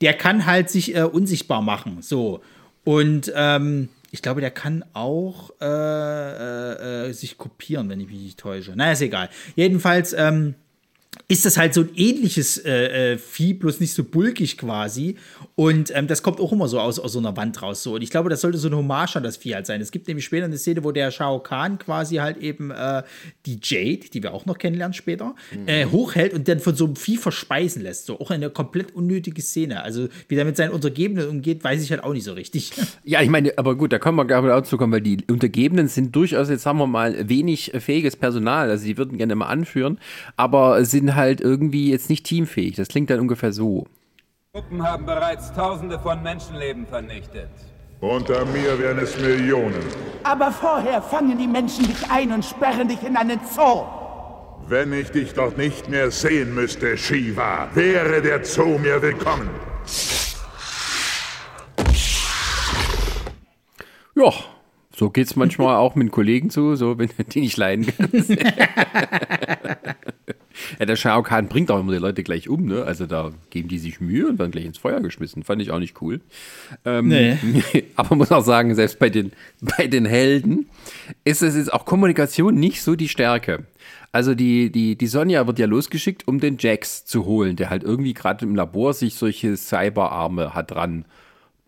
Der 0.00 0.12
kann 0.14 0.44
halt 0.44 0.70
sich 0.70 0.96
äh, 0.96 1.02
unsichtbar 1.02 1.62
machen. 1.62 1.98
So. 2.00 2.40
Und 2.84 3.32
ähm, 3.36 3.88
ich 4.10 4.22
glaube, 4.22 4.40
der 4.40 4.50
kann 4.50 4.84
auch 4.94 5.50
äh, 5.60 5.66
äh, 5.66 7.08
äh, 7.08 7.12
sich 7.12 7.36
kopieren, 7.38 7.88
wenn 7.88 8.00
ich 8.00 8.08
mich 8.08 8.20
nicht 8.20 8.38
täusche. 8.38 8.72
Na, 8.74 8.92
ist 8.92 9.02
egal. 9.02 9.28
Jedenfalls, 9.54 10.12
ähm, 10.12 10.54
ist 11.30 11.44
das 11.44 11.58
halt 11.58 11.74
so 11.74 11.82
ein 11.82 11.90
ähnliches 11.94 12.56
äh, 12.56 13.12
äh, 13.12 13.18
Vieh, 13.18 13.52
bloß 13.52 13.80
nicht 13.80 13.92
so 13.92 14.02
bulkig 14.02 14.56
quasi. 14.56 15.16
Und 15.56 15.94
ähm, 15.94 16.06
das 16.06 16.22
kommt 16.22 16.40
auch 16.40 16.52
immer 16.52 16.68
so 16.68 16.80
aus, 16.80 16.98
aus 16.98 17.12
so 17.12 17.18
einer 17.18 17.36
Wand 17.36 17.60
raus. 17.60 17.82
So. 17.82 17.96
Und 17.96 18.02
ich 18.02 18.08
glaube, 18.08 18.30
das 18.30 18.40
sollte 18.40 18.56
so 18.56 18.68
eine 18.68 18.78
Hommage 18.78 19.16
an 19.16 19.24
das 19.24 19.36
Vieh 19.36 19.54
halt 19.54 19.66
sein. 19.66 19.82
Es 19.82 19.90
gibt 19.90 20.08
nämlich 20.08 20.24
später 20.24 20.46
eine 20.46 20.56
Szene, 20.56 20.84
wo 20.84 20.90
der 20.90 21.10
Shao 21.10 21.38
Kahn 21.40 21.78
quasi 21.78 22.16
halt 22.16 22.38
eben 22.38 22.70
äh, 22.70 23.02
die 23.44 23.60
Jade, 23.62 24.08
die 24.10 24.22
wir 24.22 24.32
auch 24.32 24.46
noch 24.46 24.56
kennenlernen 24.56 24.94
später, 24.94 25.34
äh, 25.66 25.84
hochhält 25.84 26.32
und 26.32 26.48
dann 26.48 26.60
von 26.60 26.74
so 26.74 26.86
einem 26.86 26.96
Vieh 26.96 27.18
verspeisen 27.18 27.82
lässt. 27.82 28.06
So 28.06 28.18
auch 28.20 28.30
eine 28.30 28.48
komplett 28.48 28.94
unnötige 28.94 29.42
Szene. 29.42 29.82
Also 29.82 30.08
wie 30.28 30.34
der 30.34 30.46
mit 30.46 30.56
seinen 30.56 30.70
Untergebenen 30.70 31.28
umgeht, 31.28 31.62
weiß 31.62 31.82
ich 31.82 31.90
halt 31.90 32.04
auch 32.04 32.14
nicht 32.14 32.24
so 32.24 32.32
richtig. 32.32 32.72
Ja, 33.04 33.22
ich 33.22 33.30
meine, 33.30 33.56
aber 33.56 33.74
gut, 33.74 33.92
da 33.92 33.98
können 33.98 34.16
wir 34.16 34.26
gar 34.26 34.42
nicht 34.42 34.50
dazu 34.50 34.76
kommen, 34.76 34.92
weil 34.92 35.00
die 35.00 35.18
Untergebenen 35.30 35.88
sind 35.88 36.14
durchaus, 36.14 36.50
jetzt 36.50 36.62
sagen 36.62 36.78
wir 36.78 36.86
mal, 36.86 37.28
wenig 37.28 37.72
äh, 37.72 37.80
fähiges 37.80 38.16
Personal. 38.16 38.70
Also 38.70 38.84
die 38.84 38.98
würden 38.98 39.16
gerne 39.16 39.34
mal 39.34 39.46
anführen, 39.46 39.98
aber 40.36 40.84
sind 40.84 41.14
halt 41.14 41.17
irgendwie 41.40 41.90
jetzt 41.90 42.08
nicht 42.08 42.24
teamfähig. 42.24 42.76
Das 42.76 42.88
klingt 42.88 43.10
dann 43.10 43.20
ungefähr 43.20 43.52
so. 43.52 43.86
Truppen 44.52 44.82
haben 44.82 45.04
bereits 45.04 45.52
Tausende 45.52 45.98
von 45.98 46.22
Menschenleben 46.22 46.86
vernichtet. 46.86 47.50
Unter 48.00 48.44
mir 48.46 48.78
wären 48.78 48.98
es 48.98 49.18
Millionen. 49.20 49.82
Aber 50.22 50.52
vorher 50.52 51.02
fangen 51.02 51.36
die 51.36 51.48
Menschen 51.48 51.86
dich 51.86 52.10
ein 52.10 52.32
und 52.32 52.44
sperren 52.44 52.88
dich 52.88 53.02
in 53.02 53.16
einen 53.16 53.40
Zoo. 53.54 53.84
Wenn 54.68 54.92
ich 54.92 55.10
dich 55.10 55.32
dort 55.34 55.58
nicht 55.58 55.88
mehr 55.88 56.10
sehen 56.10 56.54
müsste, 56.54 56.96
Shiva, 56.96 57.68
wäre 57.74 58.22
der 58.22 58.44
Zoo 58.44 58.78
mir 58.78 59.02
willkommen. 59.02 59.50
Ja, 64.14 64.32
so 64.98 65.10
geht's 65.10 65.36
manchmal 65.36 65.76
auch 65.76 65.94
mit 65.94 66.10
Kollegen 66.10 66.50
zu, 66.50 66.74
so 66.74 66.98
wenn 66.98 67.08
die 67.30 67.40
nicht 67.40 67.56
leiden 67.56 67.86
kannst. 67.86 68.30
ja, 70.78 70.86
der 70.86 70.96
Shao 70.96 71.22
Kahn 71.22 71.46
bringt 71.46 71.70
auch 71.70 71.78
immer 71.78 71.92
die 71.92 71.98
Leute 71.98 72.24
gleich 72.24 72.48
um, 72.48 72.66
ne? 72.66 72.82
Also 72.82 73.06
da 73.06 73.30
geben 73.50 73.68
die 73.68 73.78
sich 73.78 74.00
Mühe 74.00 74.26
und 74.26 74.40
werden 74.40 74.50
gleich 74.50 74.64
ins 74.64 74.78
Feuer 74.78 75.00
geschmissen. 75.00 75.44
Fand 75.44 75.62
ich 75.62 75.70
auch 75.70 75.78
nicht 75.78 76.02
cool. 76.02 76.20
Ähm, 76.84 77.06
Nee. 77.06 77.36
Aber 77.96 78.16
muss 78.16 78.32
auch 78.32 78.44
sagen, 78.44 78.74
selbst 78.74 78.98
bei 78.98 79.08
den, 79.08 79.30
bei 79.60 79.86
den 79.86 80.04
Helden 80.04 80.68
ist 81.24 81.42
es 81.42 81.56
jetzt 81.56 81.72
auch 81.72 81.84
Kommunikation 81.84 82.56
nicht 82.56 82.82
so 82.82 82.96
die 82.96 83.08
Stärke. 83.08 83.66
Also 84.10 84.34
die, 84.34 84.72
die, 84.72 84.96
die 84.96 85.06
Sonja 85.06 85.46
wird 85.46 85.60
ja 85.60 85.66
losgeschickt, 85.66 86.26
um 86.26 86.40
den 86.40 86.56
Jax 86.58 87.04
zu 87.04 87.24
holen, 87.24 87.54
der 87.54 87.70
halt 87.70 87.84
irgendwie 87.84 88.14
gerade 88.14 88.44
im 88.44 88.56
Labor 88.56 88.94
sich 88.94 89.14
solche 89.14 89.56
Cyberarme 89.56 90.54
hat 90.54 90.72
dran 90.72 91.04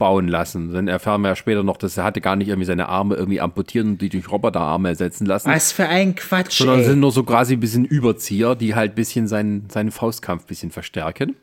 bauen 0.01 0.27
lassen. 0.27 0.73
Dann 0.73 0.89
erfahren 0.89 1.21
wir 1.21 1.29
ja 1.29 1.37
später 1.37 1.63
noch, 1.63 1.77
dass 1.77 1.97
er 1.97 2.03
hatte 2.03 2.21
gar 2.21 2.35
nicht 2.35 2.49
irgendwie 2.49 2.67
seine 2.67 2.89
Arme 2.89 3.15
irgendwie 3.15 3.41
amputiert 3.41 3.85
und 3.85 3.99
die 3.99 4.09
durch 4.09 4.29
Roboterarme 4.29 4.89
ersetzen 4.89 5.27
lassen. 5.27 5.49
Was 5.49 5.71
für 5.71 5.87
ein 5.87 6.17
Quatsch, 6.17 6.59
Sondern 6.59 6.81
ey. 6.81 6.87
sind 6.87 6.99
nur 6.99 7.13
so 7.13 7.23
quasi 7.23 7.55
ein 7.55 7.61
bisschen 7.61 7.85
Überzieher, 7.85 8.57
die 8.57 8.75
halt 8.75 8.91
ein 8.93 8.97
bisschen 8.97 9.29
seinen, 9.29 9.71
seinen 9.71 9.93
Faustkampf 9.93 10.43
ein 10.45 10.49
bisschen 10.49 10.73
verstärken. 10.73 11.37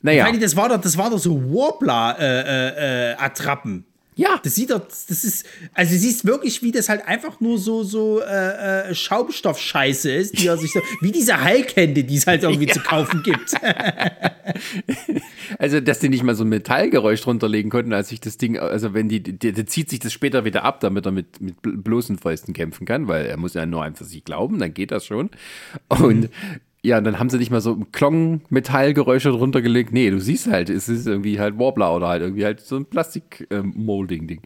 Naja, 0.00 0.32
das 0.32 0.56
war 0.56 0.70
doch, 0.70 0.80
das 0.80 0.96
war 0.96 1.10
doch 1.10 1.18
so 1.18 1.42
Warbler-Attrappen. 1.42 3.84
Ja, 4.16 4.40
Das 4.42 4.54
sieht 4.54 4.70
doch, 4.70 4.80
das 4.80 5.24
ist, 5.24 5.44
also 5.72 5.92
du 5.92 5.98
siehst 5.98 6.24
wirklich, 6.24 6.62
wie 6.62 6.70
das 6.72 6.88
halt 6.88 7.06
einfach 7.06 7.40
nur 7.40 7.58
so, 7.58 7.82
so 7.82 8.20
äh, 8.20 8.90
äh, 8.90 8.94
Schaumstoffscheiße 8.94 10.12
ist, 10.12 10.38
die 10.38 10.46
er 10.46 10.56
sich 10.56 10.72
so, 10.72 10.80
wie 11.00 11.10
diese 11.12 11.40
Heilkände, 11.42 12.04
die 12.04 12.16
es 12.16 12.26
halt 12.26 12.42
irgendwie 12.44 12.66
zu 12.72 12.80
kaufen 12.80 13.22
gibt. 13.22 13.54
also 15.58 15.80
dass 15.80 15.98
die 15.98 16.08
nicht 16.08 16.22
mal 16.22 16.34
so 16.34 16.44
ein 16.44 16.48
Metallgeräusch 16.48 17.20
drunter 17.22 17.48
legen 17.48 17.70
konnten, 17.70 17.92
als 17.92 18.08
sich 18.08 18.20
das 18.20 18.36
Ding, 18.38 18.58
also 18.58 18.94
wenn 18.94 19.08
die, 19.08 19.20
der, 19.22 19.52
der 19.52 19.66
zieht 19.66 19.90
sich 19.90 19.98
das 19.98 20.12
später 20.12 20.44
wieder 20.44 20.64
ab, 20.64 20.80
damit 20.80 21.06
er 21.06 21.12
mit, 21.12 21.40
mit 21.40 21.56
bl- 21.62 21.82
bloßen 21.82 22.18
Fäusten 22.18 22.54
kämpfen 22.54 22.86
kann, 22.86 23.08
weil 23.08 23.26
er 23.26 23.36
muss 23.36 23.54
ja 23.54 23.66
nur 23.66 23.82
einfach 23.82 24.04
sich 24.06 24.24
glauben, 24.24 24.58
dann 24.58 24.74
geht 24.74 24.90
das 24.90 25.06
schon. 25.06 25.30
Und 25.88 26.28
ja, 26.84 26.98
und 26.98 27.04
dann 27.04 27.18
haben 27.18 27.30
sie 27.30 27.38
nicht 27.38 27.50
mal 27.50 27.62
so 27.62 27.72
ein 27.72 27.90
Klong-Metallgeräusche 27.92 29.30
drunter 29.30 29.62
gelegt. 29.62 29.94
Nee, 29.94 30.10
du 30.10 30.20
siehst 30.20 30.48
halt, 30.48 30.68
es 30.68 30.90
ist 30.90 31.06
irgendwie 31.06 31.40
halt 31.40 31.58
Warbler 31.58 31.96
oder 31.96 32.08
halt 32.08 32.20
irgendwie 32.20 32.44
halt 32.44 32.60
so 32.60 32.76
ein 32.76 32.84
Plastik-Molding-Ding. 32.84 34.42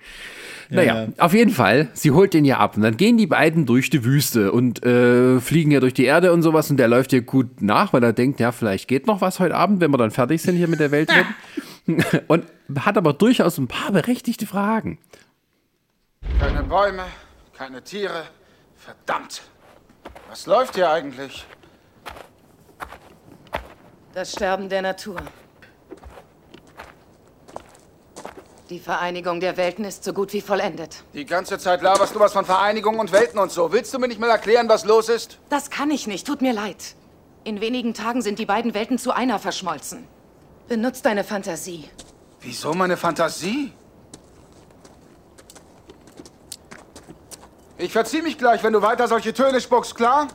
Naja, 0.70 1.02
ja. 1.02 1.08
auf 1.18 1.34
jeden 1.34 1.50
Fall, 1.50 1.88
sie 1.94 2.12
holt 2.12 2.34
den 2.34 2.44
ja 2.44 2.58
ab 2.58 2.76
und 2.76 2.84
dann 2.84 2.96
gehen 2.96 3.16
die 3.16 3.26
beiden 3.26 3.66
durch 3.66 3.90
die 3.90 4.04
Wüste 4.04 4.52
und 4.52 4.86
äh, 4.86 5.40
fliegen 5.40 5.72
ja 5.72 5.80
durch 5.80 5.94
die 5.94 6.04
Erde 6.04 6.32
und 6.32 6.42
sowas 6.42 6.70
und 6.70 6.76
der 6.76 6.86
läuft 6.86 7.12
ihr 7.12 7.22
gut 7.22 7.60
nach, 7.60 7.92
weil 7.92 8.04
er 8.04 8.12
denkt, 8.12 8.38
ja, 8.38 8.52
vielleicht 8.52 8.86
geht 8.86 9.08
noch 9.08 9.20
was 9.20 9.40
heute 9.40 9.56
Abend, 9.56 9.80
wenn 9.80 9.90
wir 9.90 9.98
dann 9.98 10.12
fertig 10.12 10.40
sind 10.40 10.54
hier 10.54 10.68
mit 10.68 10.78
der 10.78 10.92
Welt. 10.92 11.10
und 12.28 12.44
hat 12.78 12.96
aber 12.96 13.14
durchaus 13.14 13.58
ein 13.58 13.66
paar 13.66 13.90
berechtigte 13.90 14.46
Fragen. 14.46 14.98
Keine 16.38 16.62
Bäume, 16.62 17.02
keine 17.52 17.82
Tiere. 17.82 18.26
Verdammt. 18.76 19.42
Was 20.30 20.46
läuft 20.46 20.76
hier 20.76 20.88
eigentlich? 20.88 21.44
Das 24.14 24.32
Sterben 24.32 24.68
der 24.68 24.82
Natur. 24.82 25.16
Die 28.70 28.78
Vereinigung 28.80 29.40
der 29.40 29.56
Welten 29.56 29.84
ist 29.84 30.04
so 30.04 30.12
gut 30.12 30.32
wie 30.32 30.40
vollendet. 30.42 31.02
Die 31.14 31.24
ganze 31.24 31.58
Zeit 31.58 31.80
laberst 31.80 32.14
du 32.14 32.20
was 32.20 32.32
von 32.32 32.44
Vereinigung 32.44 32.98
und 32.98 33.12
Welten 33.12 33.38
und 33.38 33.50
so. 33.50 33.72
Willst 33.72 33.94
du 33.94 33.98
mir 33.98 34.08
nicht 34.08 34.20
mal 34.20 34.28
erklären, 34.28 34.68
was 34.68 34.84
los 34.84 35.08
ist? 35.08 35.38
Das 35.48 35.70
kann 35.70 35.90
ich 35.90 36.06
nicht, 36.06 36.26
tut 36.26 36.42
mir 36.42 36.52
leid. 36.52 36.94
In 37.44 37.60
wenigen 37.62 37.94
Tagen 37.94 38.20
sind 38.20 38.38
die 38.38 38.44
beiden 38.46 38.74
Welten 38.74 38.98
zu 38.98 39.12
einer 39.12 39.38
verschmolzen. 39.38 40.06
Benutzt 40.68 41.06
deine 41.06 41.24
Fantasie. 41.24 41.88
Wieso 42.40 42.74
meine 42.74 42.98
Fantasie? 42.98 43.72
Ich 47.78 47.92
verzieh 47.92 48.20
mich 48.20 48.36
gleich, 48.36 48.62
wenn 48.62 48.72
du 48.72 48.82
weiter 48.82 49.08
solche 49.08 49.32
Töne 49.32 49.60
spuckst, 49.60 49.94
klar? 49.94 50.28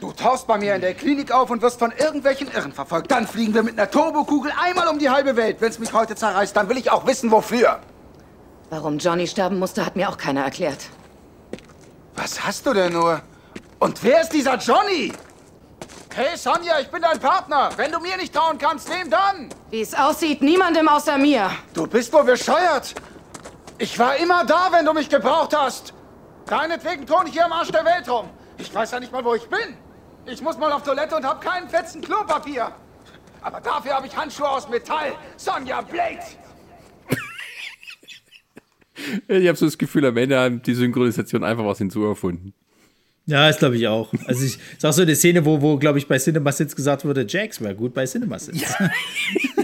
Du 0.00 0.12
tauchst 0.12 0.46
bei 0.46 0.56
mir 0.56 0.74
in 0.76 0.80
der 0.80 0.94
Klinik 0.94 1.30
auf 1.30 1.50
und 1.50 1.60
wirst 1.60 1.78
von 1.78 1.92
irgendwelchen 1.92 2.50
Irren 2.50 2.72
verfolgt. 2.72 3.10
Dann 3.10 3.26
fliegen 3.26 3.52
wir 3.52 3.62
mit 3.62 3.78
einer 3.78 3.90
Turbokugel 3.90 4.50
einmal 4.58 4.88
um 4.88 4.98
die 4.98 5.10
halbe 5.10 5.36
Welt. 5.36 5.58
Wenn's 5.60 5.78
mich 5.78 5.92
heute 5.92 6.14
zerreißt, 6.14 6.56
dann 6.56 6.70
will 6.70 6.78
ich 6.78 6.90
auch 6.90 7.06
wissen, 7.06 7.30
wofür. 7.30 7.80
Warum 8.70 8.96
Johnny 8.96 9.26
sterben 9.26 9.58
musste, 9.58 9.84
hat 9.84 9.96
mir 9.96 10.08
auch 10.08 10.16
keiner 10.16 10.42
erklärt. 10.42 10.78
Was 12.16 12.42
hast 12.42 12.64
du 12.64 12.72
denn 12.72 12.94
nur? 12.94 13.20
Und 13.78 14.02
wer 14.02 14.22
ist 14.22 14.32
dieser 14.32 14.56
Johnny? 14.56 15.12
Hey 16.14 16.36
Sonja, 16.36 16.80
ich 16.80 16.88
bin 16.90 17.02
dein 17.02 17.18
Partner. 17.18 17.68
Wenn 17.76 17.92
du 17.92 18.00
mir 18.00 18.16
nicht 18.16 18.34
trauen 18.34 18.56
kannst, 18.56 18.88
wem 18.88 19.10
dann? 19.10 19.50
Wie 19.68 19.82
es 19.82 19.94
aussieht, 19.94 20.40
niemandem 20.40 20.88
außer 20.88 21.18
mir. 21.18 21.50
Du 21.74 21.86
bist 21.86 22.10
wohl 22.12 22.24
bescheuert. 22.24 22.94
Ich 23.76 23.98
war 23.98 24.16
immer 24.16 24.44
da, 24.46 24.68
wenn 24.70 24.86
du 24.86 24.94
mich 24.94 25.10
gebraucht 25.10 25.54
hast. 25.54 25.92
Deinetwegen 26.46 27.06
turn 27.06 27.26
ich 27.26 27.34
hier 27.34 27.44
am 27.44 27.52
Arsch 27.52 27.70
der 27.70 27.84
Welt 27.84 28.08
rum. 28.08 28.30
Ich 28.56 28.74
weiß 28.74 28.90
ja 28.92 29.00
nicht 29.00 29.12
mal, 29.12 29.24
wo 29.24 29.34
ich 29.34 29.48
bin. 29.48 29.76
Ich 30.32 30.40
muss 30.42 30.56
mal 30.58 30.70
auf 30.70 30.82
Toilette 30.84 31.16
und 31.16 31.24
hab 31.24 31.40
keinen 31.40 31.68
fetzen 31.68 32.00
Klopapier. 32.00 32.72
Aber 33.42 33.60
dafür 33.60 33.94
habe 33.94 34.06
ich 34.06 34.16
Handschuhe 34.16 34.48
aus 34.48 34.68
Metall. 34.68 35.12
Sonja 35.36 35.80
Blade. 35.80 36.20
Ich 39.28 39.48
habe 39.48 39.56
so 39.56 39.64
das 39.64 39.78
Gefühl, 39.78 40.04
am 40.04 40.16
Ende 40.16 40.38
haben 40.38 40.62
die 40.62 40.74
Synchronisation 40.74 41.42
einfach 41.42 41.64
was 41.64 41.78
hinzuerfunden. 41.78 42.52
Ja, 43.26 43.48
das 43.48 43.58
glaube 43.58 43.76
ich 43.76 43.88
auch. 43.88 44.12
Also 44.26 44.44
ich 44.44 44.58
sag 44.78 44.92
so 44.92 45.02
eine 45.02 45.16
Szene, 45.16 45.44
wo, 45.44 45.60
wo 45.60 45.78
glaube 45.78 45.98
ich, 45.98 46.06
bei 46.06 46.18
Cinema 46.18 46.52
Sins 46.52 46.76
gesagt 46.76 47.04
wurde, 47.04 47.24
Jax 47.26 47.60
wäre 47.60 47.74
gut 47.74 47.94
bei 47.94 48.04
Cinema 48.04 48.38
Sins. 48.38 48.60
Ja. 48.60 48.90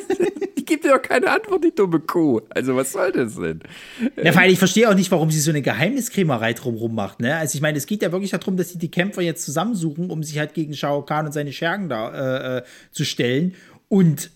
dir 0.87 0.95
doch 0.95 1.03
keine 1.03 1.31
Antwort, 1.31 1.65
die 1.65 1.75
dumme 1.75 2.01
Kuh. 2.01 2.41
Also 2.51 2.77
was 2.77 2.93
soll 2.93 3.13
das 3.13 3.37
denn? 3.37 3.61
Ja, 4.23 4.33
vor 4.33 4.43
allem, 4.43 4.53
ich 4.53 4.59
verstehe 4.59 4.89
auch 4.89 4.95
nicht, 4.95 5.11
warum 5.11 5.31
sie 5.31 5.41
so 5.41 5.51
eine 5.51 5.63
Geheimniskrämerei 5.63 6.53
drumherum 6.53 6.95
macht. 6.95 7.21
Ne? 7.21 7.37
Also 7.37 7.57
ich 7.57 7.63
meine, 7.63 7.79
es 7.79 7.87
geht 7.87 8.03
ja 8.03 8.13
wirklich 8.13 8.31
darum, 8.31 8.57
dass 8.57 8.71
sie 8.71 8.79
die 8.79 8.91
Kämpfer 8.91 9.23
jetzt 9.23 9.45
zusammensuchen, 9.45 10.11
um 10.11 10.23
sich 10.23 10.39
halt 10.39 10.55
gegen 10.55 10.75
Shao 10.75 11.03
Kahn 11.03 11.27
und 11.27 11.33
seine 11.33 11.53
Schergen 11.53 11.89
da 11.89 12.57
äh, 12.57 12.59
äh 12.59 12.63
zu 12.91 13.05
stellen. 13.05 13.55
Und 13.89 14.31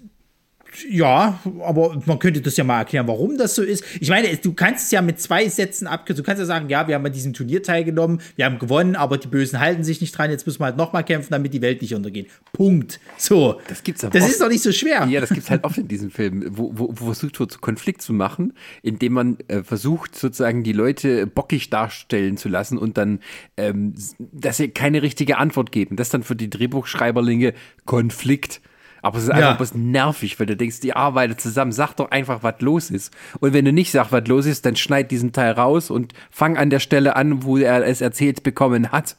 ja, 0.89 1.41
aber 1.62 2.01
man 2.07 2.18
könnte 2.18 2.41
das 2.41 2.57
ja 2.57 2.64
mal 2.64 2.79
erklären, 2.79 3.07
warum 3.09 3.37
das 3.39 3.55
so 3.55 3.62
ist. 3.62 3.85
Ich 4.01 4.09
meine, 4.09 4.35
du 4.37 4.53
kannst 4.53 4.87
es 4.87 4.91
ja 4.91 5.03
mit 5.03 5.21
zwei 5.21 5.49
Sätzen 5.49 5.87
abkürzen. 5.87 6.23
Du 6.23 6.27
kannst 6.27 6.41
ja 6.41 6.47
sagen, 6.47 6.68
ja, 6.68 6.87
wir 6.89 6.95
haben 6.95 7.05
an 7.07 7.12
diesem 7.12 7.33
Turnier 7.33 7.62
teilgenommen, 7.62 8.21
wir 8.37 8.45
haben 8.45 8.59
gewonnen, 8.59 8.97
aber 8.97 9.18
die 9.18 9.29
Bösen 9.29 9.61
halten 9.61 9.85
sich 9.85 10.01
nicht 10.01 10.16
dran. 10.16 10.31
Jetzt 10.31 10.47
müssen 10.47 10.61
wir 10.61 10.66
halt 10.66 10.77
nochmal 10.77 11.05
kämpfen, 11.05 11.29
damit 11.31 11.53
die 11.55 11.62
Welt 11.62 11.83
nicht 11.83 11.95
untergeht. 11.95 12.29
Punkt. 12.53 13.01
So. 13.16 13.61
Das 13.68 13.83
gibt's 13.83 14.05
aber 14.05 14.12
Das 14.12 14.23
oft. 14.25 14.33
ist 14.33 14.41
doch 14.41 14.49
nicht 14.49 14.62
so 14.62 14.73
schwer. 14.73 15.07
Ja, 15.07 15.21
das 15.21 15.31
gibt 15.31 15.43
es 15.43 15.51
halt 15.51 15.64
oft 15.64 15.79
in 15.79 15.89
diesen 15.89 16.11
Filmen, 16.11 16.57
wo, 16.57 16.73
wo, 16.75 16.89
wo 16.93 17.07
versucht 17.07 17.41
wird, 17.41 17.61
Konflikt 17.61 18.03
zu 18.03 18.12
machen, 18.12 18.53
indem 18.83 19.12
man 19.12 19.39
äh, 19.49 19.62
versucht, 19.62 20.16
sozusagen 20.16 20.62
die 20.62 20.73
Leute 20.73 21.27
bockig 21.27 21.71
darstellen 21.71 22.37
zu 22.37 22.49
lassen 22.49 22.79
und 22.79 22.97
dann, 22.97 23.21
ähm, 23.57 23.95
dass 24.18 24.59
sie 24.59 24.68
keine 24.68 25.03
richtige 25.03 25.39
Antwort 25.39 25.73
geben. 25.73 25.97
Das 25.97 26.11
dann 26.11 26.23
für 26.23 26.37
die 26.37 26.51
Drehbuchschreiberlinge 26.51 27.55
Konflikt. 27.85 28.61
Aber 29.03 29.18
es 29.18 29.24
ist 29.24 29.30
einfach 29.30 29.61
ja. 29.61 29.66
nervig, 29.74 30.38
weil 30.38 30.46
du 30.46 30.57
denkst, 30.57 30.80
die 30.80 30.94
arbeiten 30.94 31.38
zusammen, 31.38 31.72
sag 31.72 31.94
doch 31.94 32.11
einfach, 32.11 32.42
was 32.42 32.61
los 32.61 32.90
ist. 32.90 33.12
Und 33.40 33.53
wenn 33.53 33.64
du 33.64 33.72
nicht 33.72 33.90
sagst, 33.90 34.12
was 34.12 34.26
los 34.26 34.46
ist, 34.46 34.66
dann 34.66 34.76
schneid 34.76 35.11
diesen 35.11 35.32
Teil 35.32 35.53
raus 35.53 35.90
und 35.90 36.12
fang 36.30 36.57
an 36.57 36.70
der 36.70 36.80
Stelle 36.80 37.16
an, 37.16 37.42
wo 37.42 37.57
er 37.57 37.86
es 37.86 38.01
erzählt 38.01 38.42
bekommen 38.42 38.92
hat. 38.92 39.16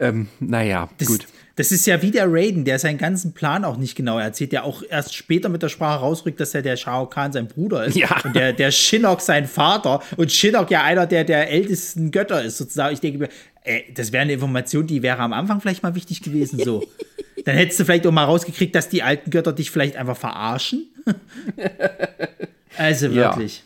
Ähm, 0.00 0.28
naja, 0.40 0.88
das, 0.98 1.08
gut. 1.08 1.26
Das 1.58 1.72
ist 1.72 1.86
ja 1.86 2.00
wie 2.02 2.12
der 2.12 2.32
Raiden, 2.32 2.64
der 2.64 2.78
seinen 2.78 2.98
ganzen 2.98 3.32
Plan 3.32 3.64
auch 3.64 3.78
nicht 3.78 3.96
genau 3.96 4.16
erzählt, 4.16 4.52
der 4.52 4.62
auch 4.62 4.84
erst 4.88 5.16
später 5.16 5.48
mit 5.48 5.60
der 5.60 5.68
Sprache 5.68 5.98
rausrückt, 5.98 6.38
dass 6.38 6.54
er 6.54 6.62
der 6.62 6.76
Shao 6.76 7.06
Kahn 7.06 7.32
sein 7.32 7.48
Bruder 7.48 7.84
ist. 7.84 7.96
Ja. 7.96 8.16
Und 8.22 8.36
der, 8.36 8.52
der 8.52 8.70
Shinnok 8.70 9.20
sein 9.20 9.48
Vater. 9.48 10.00
Und 10.16 10.30
Shinnok 10.30 10.70
ja 10.70 10.84
einer 10.84 11.06
der, 11.08 11.24
der 11.24 11.50
ältesten 11.50 12.12
Götter 12.12 12.44
ist, 12.44 12.58
sozusagen. 12.58 12.94
Ich 12.94 13.00
denke 13.00 13.18
mir, 13.18 13.28
ey, 13.64 13.92
das 13.92 14.12
wäre 14.12 14.22
eine 14.22 14.34
Information, 14.34 14.86
die 14.86 15.02
wäre 15.02 15.18
am 15.18 15.32
Anfang 15.32 15.60
vielleicht 15.60 15.82
mal 15.82 15.96
wichtig 15.96 16.22
gewesen, 16.22 16.60
so. 16.62 16.84
Dann 17.48 17.56
hättest 17.56 17.80
du 17.80 17.86
vielleicht 17.86 18.06
auch 18.06 18.12
mal 18.12 18.24
rausgekriegt, 18.24 18.74
dass 18.74 18.90
die 18.90 19.02
alten 19.02 19.30
Götter 19.30 19.54
dich 19.54 19.70
vielleicht 19.70 19.96
einfach 19.96 20.18
verarschen. 20.18 20.86
also 22.76 23.14
wirklich. 23.14 23.62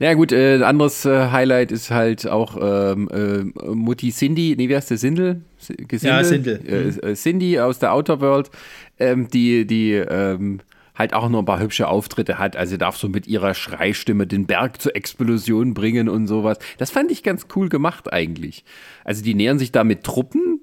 Ja. 0.00 0.08
ja 0.08 0.14
gut, 0.14 0.32
äh, 0.32 0.56
ein 0.56 0.64
anderes 0.64 1.04
äh, 1.04 1.30
Highlight 1.30 1.70
ist 1.70 1.92
halt 1.92 2.26
auch 2.26 2.56
ähm, 2.60 3.08
äh, 3.12 3.62
Mutti 3.72 4.10
Cindy, 4.10 4.56
nee, 4.58 4.68
wie 4.68 4.74
heißt 4.74 4.90
der, 4.90 4.98
Sindel? 4.98 5.42
Gesindel? 5.86 6.16
Ja, 6.18 6.24
Sindel. 6.24 6.60
Äh, 6.66 7.10
mhm. 7.10 7.14
Cindy 7.14 7.60
aus 7.60 7.78
der 7.78 7.94
Outer 7.94 8.20
World, 8.20 8.50
ähm, 8.98 9.28
die, 9.30 9.68
die 9.68 9.92
ähm, 9.92 10.58
halt 10.96 11.14
auch 11.14 11.28
noch 11.28 11.38
ein 11.38 11.44
paar 11.44 11.60
hübsche 11.60 11.86
Auftritte 11.86 12.40
hat. 12.40 12.56
Also 12.56 12.76
darf 12.76 12.96
so 12.96 13.08
mit 13.08 13.28
ihrer 13.28 13.54
Schreistimme 13.54 14.26
den 14.26 14.46
Berg 14.46 14.82
zur 14.82 14.96
Explosion 14.96 15.74
bringen 15.74 16.08
und 16.08 16.26
sowas. 16.26 16.58
Das 16.78 16.90
fand 16.90 17.12
ich 17.12 17.22
ganz 17.22 17.46
cool 17.54 17.68
gemacht 17.68 18.12
eigentlich. 18.12 18.64
Also 19.04 19.22
die 19.22 19.34
nähern 19.34 19.60
sich 19.60 19.70
da 19.70 19.84
mit 19.84 20.02
Truppen 20.02 20.62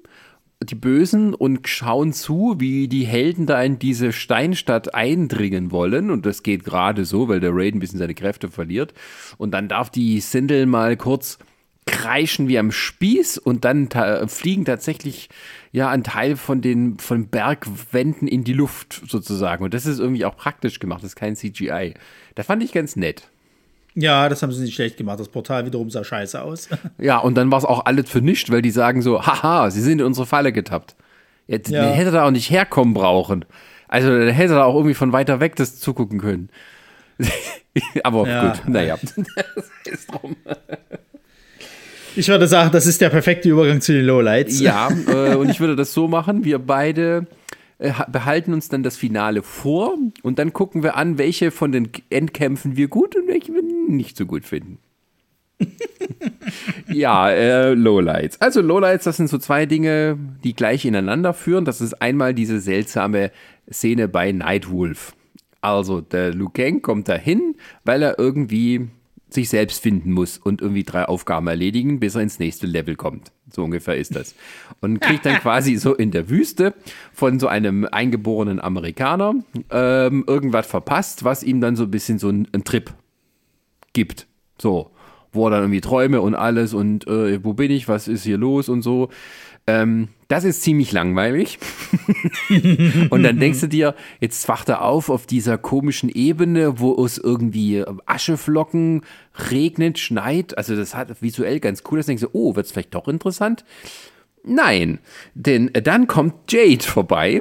die 0.70 0.74
Bösen 0.74 1.34
und 1.34 1.68
schauen 1.68 2.12
zu, 2.12 2.56
wie 2.58 2.88
die 2.88 3.04
Helden 3.04 3.46
da 3.46 3.62
in 3.62 3.78
diese 3.78 4.12
Steinstadt 4.12 4.94
eindringen 4.94 5.70
wollen. 5.70 6.10
Und 6.10 6.26
das 6.26 6.42
geht 6.42 6.64
gerade 6.64 7.04
so, 7.04 7.28
weil 7.28 7.40
der 7.40 7.54
Raid 7.54 7.74
ein 7.74 7.80
bisschen 7.80 7.98
seine 7.98 8.14
Kräfte 8.14 8.48
verliert. 8.48 8.94
Und 9.38 9.52
dann 9.52 9.68
darf 9.68 9.90
die 9.90 10.20
Sindel 10.20 10.66
mal 10.66 10.96
kurz 10.96 11.38
kreischen 11.86 12.48
wie 12.48 12.58
am 12.58 12.72
Spieß 12.72 13.38
und 13.38 13.64
dann 13.64 13.88
ta 13.90 14.26
fliegen 14.26 14.64
tatsächlich 14.64 15.28
ja 15.70 15.90
ein 15.90 16.02
Teil 16.02 16.36
von 16.36 16.62
den 16.62 16.98
von 16.98 17.28
Bergwänden 17.28 18.26
in 18.26 18.44
die 18.44 18.54
Luft 18.54 19.02
sozusagen. 19.06 19.64
Und 19.64 19.74
das 19.74 19.86
ist 19.86 19.98
irgendwie 19.98 20.24
auch 20.24 20.36
praktisch 20.36 20.78
gemacht, 20.78 21.02
das 21.02 21.10
ist 21.10 21.16
kein 21.16 21.36
CGI. 21.36 21.94
Das 22.34 22.46
fand 22.46 22.62
ich 22.62 22.72
ganz 22.72 22.96
nett. 22.96 23.28
Ja, 23.94 24.28
das 24.28 24.42
haben 24.42 24.52
sie 24.52 24.62
nicht 24.62 24.74
schlecht 24.74 24.96
gemacht. 24.96 25.20
Das 25.20 25.28
Portal 25.28 25.66
wiederum 25.66 25.88
sah 25.90 26.02
scheiße 26.04 26.42
aus. 26.42 26.68
Ja, 26.98 27.18
und 27.18 27.36
dann 27.36 27.50
war 27.50 27.58
es 27.58 27.64
auch 27.64 27.86
alles 27.86 28.10
für 28.10 28.20
nichts, 28.20 28.50
weil 28.50 28.62
die 28.62 28.70
sagen 28.70 29.02
so, 29.02 29.24
haha, 29.24 29.70
sie 29.70 29.80
sind 29.80 30.00
in 30.00 30.06
unsere 30.06 30.26
Falle 30.26 30.52
getappt. 30.52 30.96
Jetzt 31.46 31.70
ja. 31.70 31.84
hätte 31.84 32.10
da 32.10 32.24
auch 32.24 32.30
nicht 32.30 32.50
herkommen 32.50 32.94
brauchen. 32.94 33.44
Also 33.88 34.08
dann 34.08 34.28
hätte 34.28 34.54
er 34.54 34.64
auch 34.64 34.74
irgendwie 34.74 34.94
von 34.94 35.12
weiter 35.12 35.40
weg 35.40 35.56
das 35.56 35.78
zugucken 35.78 36.18
können. 36.18 36.48
Aber 38.02 38.26
ja. 38.26 38.48
gut, 38.48 38.68
naja. 38.68 38.98
ist 39.84 40.10
drum. 40.10 40.36
Ich 42.16 42.28
würde 42.28 42.46
sagen, 42.46 42.70
das 42.72 42.86
ist 42.86 43.00
der 43.00 43.10
perfekte 43.10 43.48
Übergang 43.48 43.80
zu 43.80 43.92
den 43.92 44.04
Lowlights. 44.04 44.60
Ja, 44.60 44.88
äh, 45.08 45.34
und 45.34 45.50
ich 45.50 45.60
würde 45.60 45.76
das 45.76 45.92
so 45.92 46.08
machen, 46.08 46.44
wir 46.44 46.58
beide 46.58 47.26
behalten 48.08 48.52
uns 48.52 48.68
dann 48.68 48.82
das 48.82 48.96
Finale 48.96 49.42
vor 49.42 49.96
und 50.22 50.38
dann 50.38 50.52
gucken 50.52 50.82
wir 50.82 50.96
an, 50.96 51.18
welche 51.18 51.50
von 51.50 51.72
den 51.72 51.90
Endkämpfen 52.10 52.76
wir 52.76 52.88
gut 52.88 53.16
und 53.16 53.26
welche 53.26 53.52
wir 53.52 53.62
nicht 53.62 54.16
so 54.16 54.26
gut 54.26 54.44
finden. 54.44 54.78
ja, 56.88 57.30
äh, 57.30 57.74
Lowlights. 57.74 58.40
Also 58.40 58.60
Lowlights, 58.60 59.04
das 59.04 59.16
sind 59.16 59.28
so 59.28 59.38
zwei 59.38 59.66
Dinge, 59.66 60.18
die 60.42 60.54
gleich 60.54 60.84
ineinander 60.84 61.32
führen. 61.32 61.64
Das 61.64 61.80
ist 61.80 61.94
einmal 62.02 62.34
diese 62.34 62.60
seltsame 62.60 63.30
Szene 63.70 64.08
bei 64.08 64.32
Nightwolf. 64.32 65.14
Also 65.60 66.00
der 66.00 66.34
Liu 66.34 66.48
Kang 66.50 66.82
kommt 66.82 67.08
dahin, 67.08 67.56
weil 67.84 68.02
er 68.02 68.18
irgendwie 68.18 68.88
sich 69.34 69.48
selbst 69.48 69.82
finden 69.82 70.12
muss 70.12 70.38
und 70.38 70.60
irgendwie 70.60 70.84
drei 70.84 71.04
Aufgaben 71.04 71.46
erledigen, 71.46 72.00
bis 72.00 72.14
er 72.14 72.22
ins 72.22 72.38
nächste 72.38 72.66
Level 72.66 72.96
kommt. 72.96 73.32
So 73.50 73.64
ungefähr 73.64 73.96
ist 73.96 74.14
das. 74.14 74.34
Und 74.80 75.00
kriegt 75.00 75.26
dann 75.26 75.36
quasi 75.40 75.76
so 75.76 75.94
in 75.94 76.10
der 76.10 76.28
Wüste 76.30 76.74
von 77.12 77.38
so 77.38 77.48
einem 77.48 77.86
eingeborenen 77.90 78.60
Amerikaner 78.60 79.34
ähm, 79.70 80.24
irgendwas 80.26 80.66
verpasst, 80.66 81.24
was 81.24 81.42
ihm 81.42 81.60
dann 81.60 81.76
so 81.76 81.84
ein 81.84 81.90
bisschen 81.90 82.18
so 82.18 82.28
einen, 82.28 82.48
einen 82.52 82.64
Trip 82.64 82.92
gibt. 83.92 84.26
So, 84.60 84.90
wo 85.32 85.46
er 85.46 85.50
dann 85.50 85.62
irgendwie 85.62 85.80
Träume 85.80 86.20
und 86.20 86.34
alles 86.34 86.74
und 86.74 87.06
äh, 87.06 87.42
wo 87.44 87.54
bin 87.54 87.70
ich, 87.70 87.88
was 87.88 88.08
ist 88.08 88.24
hier 88.24 88.38
los 88.38 88.68
und 88.68 88.82
so. 88.82 89.08
Ähm, 89.66 90.08
das 90.28 90.44
ist 90.44 90.62
ziemlich 90.62 90.92
langweilig. 90.92 91.58
und 93.10 93.22
dann 93.22 93.38
denkst 93.38 93.60
du 93.60 93.68
dir, 93.68 93.94
jetzt 94.20 94.48
wacht 94.48 94.68
er 94.68 94.82
auf 94.82 95.10
auf 95.10 95.26
dieser 95.26 95.58
komischen 95.58 96.08
Ebene, 96.08 96.78
wo 96.78 97.04
es 97.04 97.18
irgendwie 97.18 97.84
Ascheflocken 98.06 99.02
regnet, 99.50 99.98
schneit. 99.98 100.56
Also 100.56 100.76
das 100.76 100.94
hat 100.94 101.22
visuell 101.22 101.60
ganz 101.60 101.82
cool. 101.90 101.98
Das 101.98 102.06
denkst 102.06 102.22
du, 102.22 102.28
oh, 102.32 102.56
wird 102.56 102.66
es 102.66 102.72
vielleicht 102.72 102.94
doch 102.94 103.08
interessant? 103.08 103.64
Nein, 104.44 104.98
denn 105.34 105.70
dann 105.72 106.06
kommt 106.06 106.52
Jade 106.52 106.84
vorbei 106.84 107.40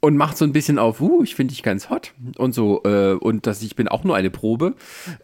und 0.00 0.16
macht 0.16 0.36
so 0.36 0.44
ein 0.44 0.52
bisschen 0.52 0.78
auf, 0.78 1.00
uh, 1.00 1.22
ich 1.22 1.34
finde 1.34 1.54
dich 1.54 1.62
ganz 1.62 1.90
hot 1.90 2.12
und 2.36 2.54
so 2.54 2.82
äh, 2.84 3.12
und 3.12 3.46
dass 3.46 3.62
ich 3.62 3.76
bin 3.76 3.88
auch 3.88 4.04
nur 4.04 4.16
eine 4.16 4.30
Probe, 4.30 4.74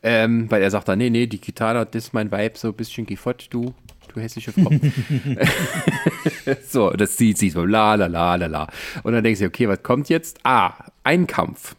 ähm, 0.02 0.50
weil 0.50 0.62
er 0.62 0.70
sagt 0.70 0.88
dann, 0.88 0.98
nee, 0.98 1.10
nee, 1.10 1.26
die 1.26 1.40
Gitarre, 1.40 1.86
das 1.86 2.06
ist 2.06 2.14
mein 2.14 2.30
Vibe, 2.32 2.56
so 2.56 2.68
ein 2.68 2.74
bisschen 2.74 3.06
gefott, 3.06 3.48
du 3.50 3.74
du 4.18 4.22
hässliche 4.24 4.52
Frau. 4.52 4.70
so, 6.68 6.90
das 6.90 7.16
sieht 7.16 7.38
sie 7.38 7.50
so, 7.50 7.64
la, 7.64 7.94
la, 7.94 8.06
la, 8.06 8.34
la, 8.34 8.46
la. 8.46 8.68
Und 9.02 9.12
dann 9.12 9.24
denkst 9.24 9.40
du, 9.40 9.46
okay, 9.46 9.68
was 9.68 9.82
kommt 9.82 10.08
jetzt? 10.08 10.40
Ah, 10.44 10.74
ein 11.04 11.26
Kampf, 11.26 11.76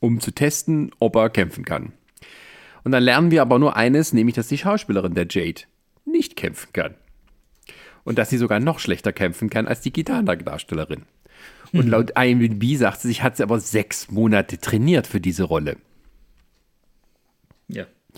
um 0.00 0.20
zu 0.20 0.32
testen, 0.32 0.90
ob 0.98 1.16
er 1.16 1.30
kämpfen 1.30 1.64
kann. 1.64 1.92
Und 2.84 2.92
dann 2.92 3.02
lernen 3.02 3.30
wir 3.30 3.42
aber 3.42 3.58
nur 3.58 3.76
eines, 3.76 4.12
nämlich, 4.12 4.34
dass 4.34 4.48
die 4.48 4.58
Schauspielerin 4.58 5.14
der 5.14 5.26
Jade 5.28 5.62
nicht 6.04 6.36
kämpfen 6.36 6.72
kann. 6.72 6.94
Und 8.04 8.18
dass 8.18 8.30
sie 8.30 8.38
sogar 8.38 8.60
noch 8.60 8.78
schlechter 8.78 9.12
kämpfen 9.12 9.50
kann 9.50 9.66
als 9.66 9.80
die 9.80 9.92
Gitarrendarstellerin. 9.92 11.02
Und 11.72 11.88
laut 11.88 12.12
IMDb 12.18 12.76
sagt 12.76 13.00
sie 13.00 13.08
sich, 13.08 13.22
hat 13.22 13.36
sie 13.36 13.42
aber 13.42 13.60
sechs 13.60 14.10
Monate 14.10 14.58
trainiert 14.58 15.06
für 15.06 15.20
diese 15.20 15.44
Rolle. 15.44 15.76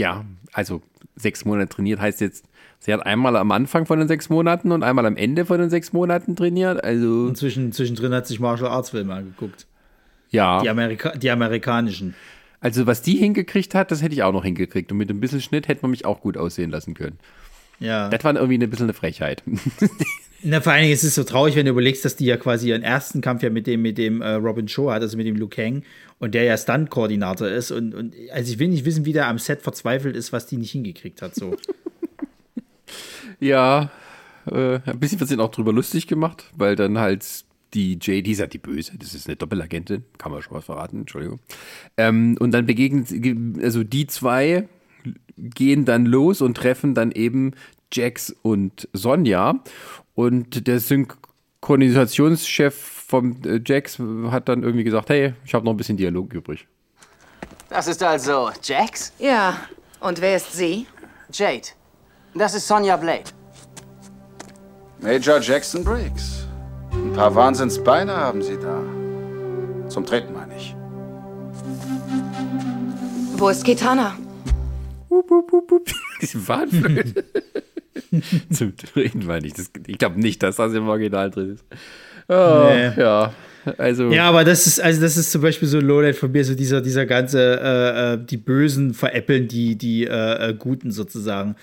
Ja. 0.00 0.24
Also 0.52 0.82
sechs 1.14 1.44
Monate 1.44 1.68
trainiert 1.68 2.00
heißt 2.00 2.20
jetzt, 2.20 2.46
sie 2.78 2.92
hat 2.92 3.04
einmal 3.04 3.36
am 3.36 3.52
Anfang 3.52 3.86
von 3.86 3.98
den 3.98 4.08
sechs 4.08 4.30
Monaten 4.30 4.72
und 4.72 4.82
einmal 4.82 5.06
am 5.06 5.16
Ende 5.16 5.44
von 5.44 5.60
den 5.60 5.70
sechs 5.70 5.92
Monaten 5.92 6.36
trainiert. 6.36 6.82
Also 6.82 7.26
und 7.26 7.36
zwischen, 7.36 7.72
zwischendrin 7.72 8.12
hat 8.14 8.26
sich 8.26 8.40
Martial 8.40 8.70
Arts 8.70 8.90
Filme 8.90 9.14
angeguckt. 9.14 9.66
Ja. 10.30 10.62
Die, 10.62 10.70
Amerika 10.70 11.10
die 11.16 11.30
amerikanischen. 11.30 12.14
Also 12.60 12.86
was 12.86 13.02
die 13.02 13.16
hingekriegt 13.16 13.74
hat, 13.74 13.90
das 13.90 14.02
hätte 14.02 14.14
ich 14.14 14.22
auch 14.22 14.32
noch 14.32 14.44
hingekriegt. 14.44 14.90
Und 14.90 14.98
mit 14.98 15.10
ein 15.10 15.20
bisschen 15.20 15.40
Schnitt 15.40 15.68
hätte 15.68 15.82
man 15.82 15.90
mich 15.90 16.04
auch 16.06 16.20
gut 16.20 16.36
aussehen 16.36 16.70
lassen 16.70 16.94
können. 16.94 17.18
Ja. 17.78 18.08
Das 18.08 18.24
war 18.24 18.34
irgendwie 18.34 18.58
ein 18.58 18.70
bisschen 18.70 18.86
eine 18.86 18.94
Frechheit. 18.94 19.42
Na, 20.42 20.60
vor 20.60 20.72
allen 20.72 20.82
Dingen 20.82 20.94
ist 20.94 21.04
es 21.04 21.14
so 21.14 21.24
traurig, 21.24 21.54
wenn 21.54 21.66
du 21.66 21.72
überlegst, 21.72 22.04
dass 22.04 22.16
die 22.16 22.24
ja 22.24 22.36
quasi 22.36 22.68
ihren 22.68 22.82
ersten 22.82 23.20
Kampf 23.20 23.42
ja 23.42 23.50
mit 23.50 23.66
dem, 23.66 23.82
mit 23.82 23.98
dem 23.98 24.22
äh, 24.22 24.34
Robin 24.34 24.68
Shaw 24.68 24.90
hat, 24.92 25.02
also 25.02 25.16
mit 25.16 25.26
dem 25.26 25.36
Liu 25.36 25.48
Kang, 25.48 25.82
und 26.18 26.34
der 26.34 26.44
ja 26.44 26.56
Stunt-Koordinator 26.56 27.48
ist. 27.48 27.70
Und, 27.70 27.94
und 27.94 28.14
also 28.32 28.52
ich 28.52 28.58
will 28.58 28.68
nicht 28.68 28.84
wissen, 28.84 29.04
wie 29.04 29.12
der 29.12 29.28
am 29.28 29.38
Set 29.38 29.62
verzweifelt 29.62 30.16
ist, 30.16 30.32
was 30.32 30.46
die 30.46 30.56
nicht 30.56 30.72
hingekriegt 30.72 31.22
hat. 31.22 31.34
So. 31.34 31.56
Ja, 33.42 33.90
äh, 34.50 34.80
ein 34.84 35.00
bisschen 35.00 35.18
wird 35.18 35.30
sich 35.30 35.38
auch 35.38 35.50
drüber 35.50 35.72
lustig 35.72 36.06
gemacht, 36.06 36.44
weil 36.54 36.76
dann 36.76 36.98
halt 36.98 37.24
die 37.72 37.98
Jade, 38.00 38.22
die 38.22 38.32
ist 38.32 38.38
ja 38.38 38.46
die 38.46 38.58
Böse, 38.58 38.92
das 38.98 39.14
ist 39.14 39.28
eine 39.28 39.36
Doppelagentin, 39.36 40.04
kann 40.18 40.30
man 40.30 40.42
schon 40.42 40.52
mal 40.52 40.60
verraten, 40.60 41.00
Entschuldigung. 41.00 41.40
Ähm, 41.96 42.36
und 42.38 42.50
dann 42.52 42.66
begegnen, 42.66 43.58
also 43.62 43.82
die 43.82 44.06
zwei 44.06 44.68
gehen 45.38 45.86
dann 45.86 46.04
los 46.04 46.42
und 46.42 46.56
treffen 46.56 46.94
dann 46.94 47.12
eben 47.12 47.52
Jax 47.92 48.34
und 48.42 48.88
Sonja. 48.92 49.62
Und 50.14 50.66
der 50.66 50.80
Synchronisationschef 50.80 52.74
vom 52.74 53.36
äh, 53.44 53.60
Jax 53.64 53.98
hat 54.30 54.48
dann 54.48 54.62
irgendwie 54.62 54.84
gesagt, 54.84 55.10
hey, 55.10 55.34
ich 55.44 55.54
habe 55.54 55.64
noch 55.64 55.72
ein 55.72 55.76
bisschen 55.76 55.96
Dialog 55.96 56.32
übrig. 56.32 56.66
Das 57.68 57.86
ist 57.86 58.02
also 58.02 58.50
Jax? 58.62 59.12
Ja. 59.18 59.56
Und 60.00 60.20
wer 60.20 60.36
ist 60.36 60.52
sie? 60.52 60.86
Jade. 61.32 61.68
Das 62.34 62.54
ist 62.54 62.66
Sonja 62.66 62.96
Blade. 62.96 63.24
Major 65.00 65.40
Jackson 65.40 65.84
Briggs. 65.84 66.46
Ein 66.92 67.12
paar 67.12 67.34
Wahnsinnsbeine 67.34 68.16
haben 68.16 68.42
Sie 68.42 68.58
da. 68.58 68.82
Zum 69.88 70.04
Treten 70.04 70.32
meine 70.32 70.56
ich. 70.56 70.74
Wo 73.36 73.48
ist 73.48 73.64
Kitana? 73.64 74.16
Wup, 75.08 75.30
wup, 75.30 75.52
wup, 75.52 75.70
wup. 75.70 75.90
Diese 76.20 76.46
Warnflöte. 76.46 77.24
Zum 78.50 78.72
Reden 78.96 79.26
meine 79.26 79.46
ich. 79.46 79.54
Das, 79.54 79.70
ich 79.86 79.98
glaube 79.98 80.20
nicht, 80.20 80.42
dass 80.42 80.56
das 80.56 80.72
im 80.74 80.88
Original 80.88 81.30
drin 81.30 81.54
ist. 81.54 81.64
Oh, 82.28 82.68
Nee. 82.70 82.92
Ja, 83.00 83.32
also. 83.78 84.10
Ja, 84.10 84.28
aber 84.28 84.44
das 84.44 84.66
ist, 84.66 84.80
also 84.80 85.00
das 85.00 85.16
ist 85.16 85.32
zum 85.32 85.42
Beispiel 85.42 85.68
so 85.68 85.78
ein 85.78 85.84
Lowlight 85.84 86.16
von 86.16 86.32
mir, 86.32 86.44
so 86.44 86.54
dieser, 86.54 86.80
dieser 86.80 87.06
ganze, 87.06 87.60
äh, 87.60 88.14
äh, 88.14 88.18
die 88.24 88.36
Bösen 88.36 88.94
veräppeln 88.94 89.48
die, 89.48 89.76
die 89.76 90.06
äh, 90.06 90.50
äh, 90.50 90.54
Guten 90.54 90.90
sozusagen. 90.90 91.56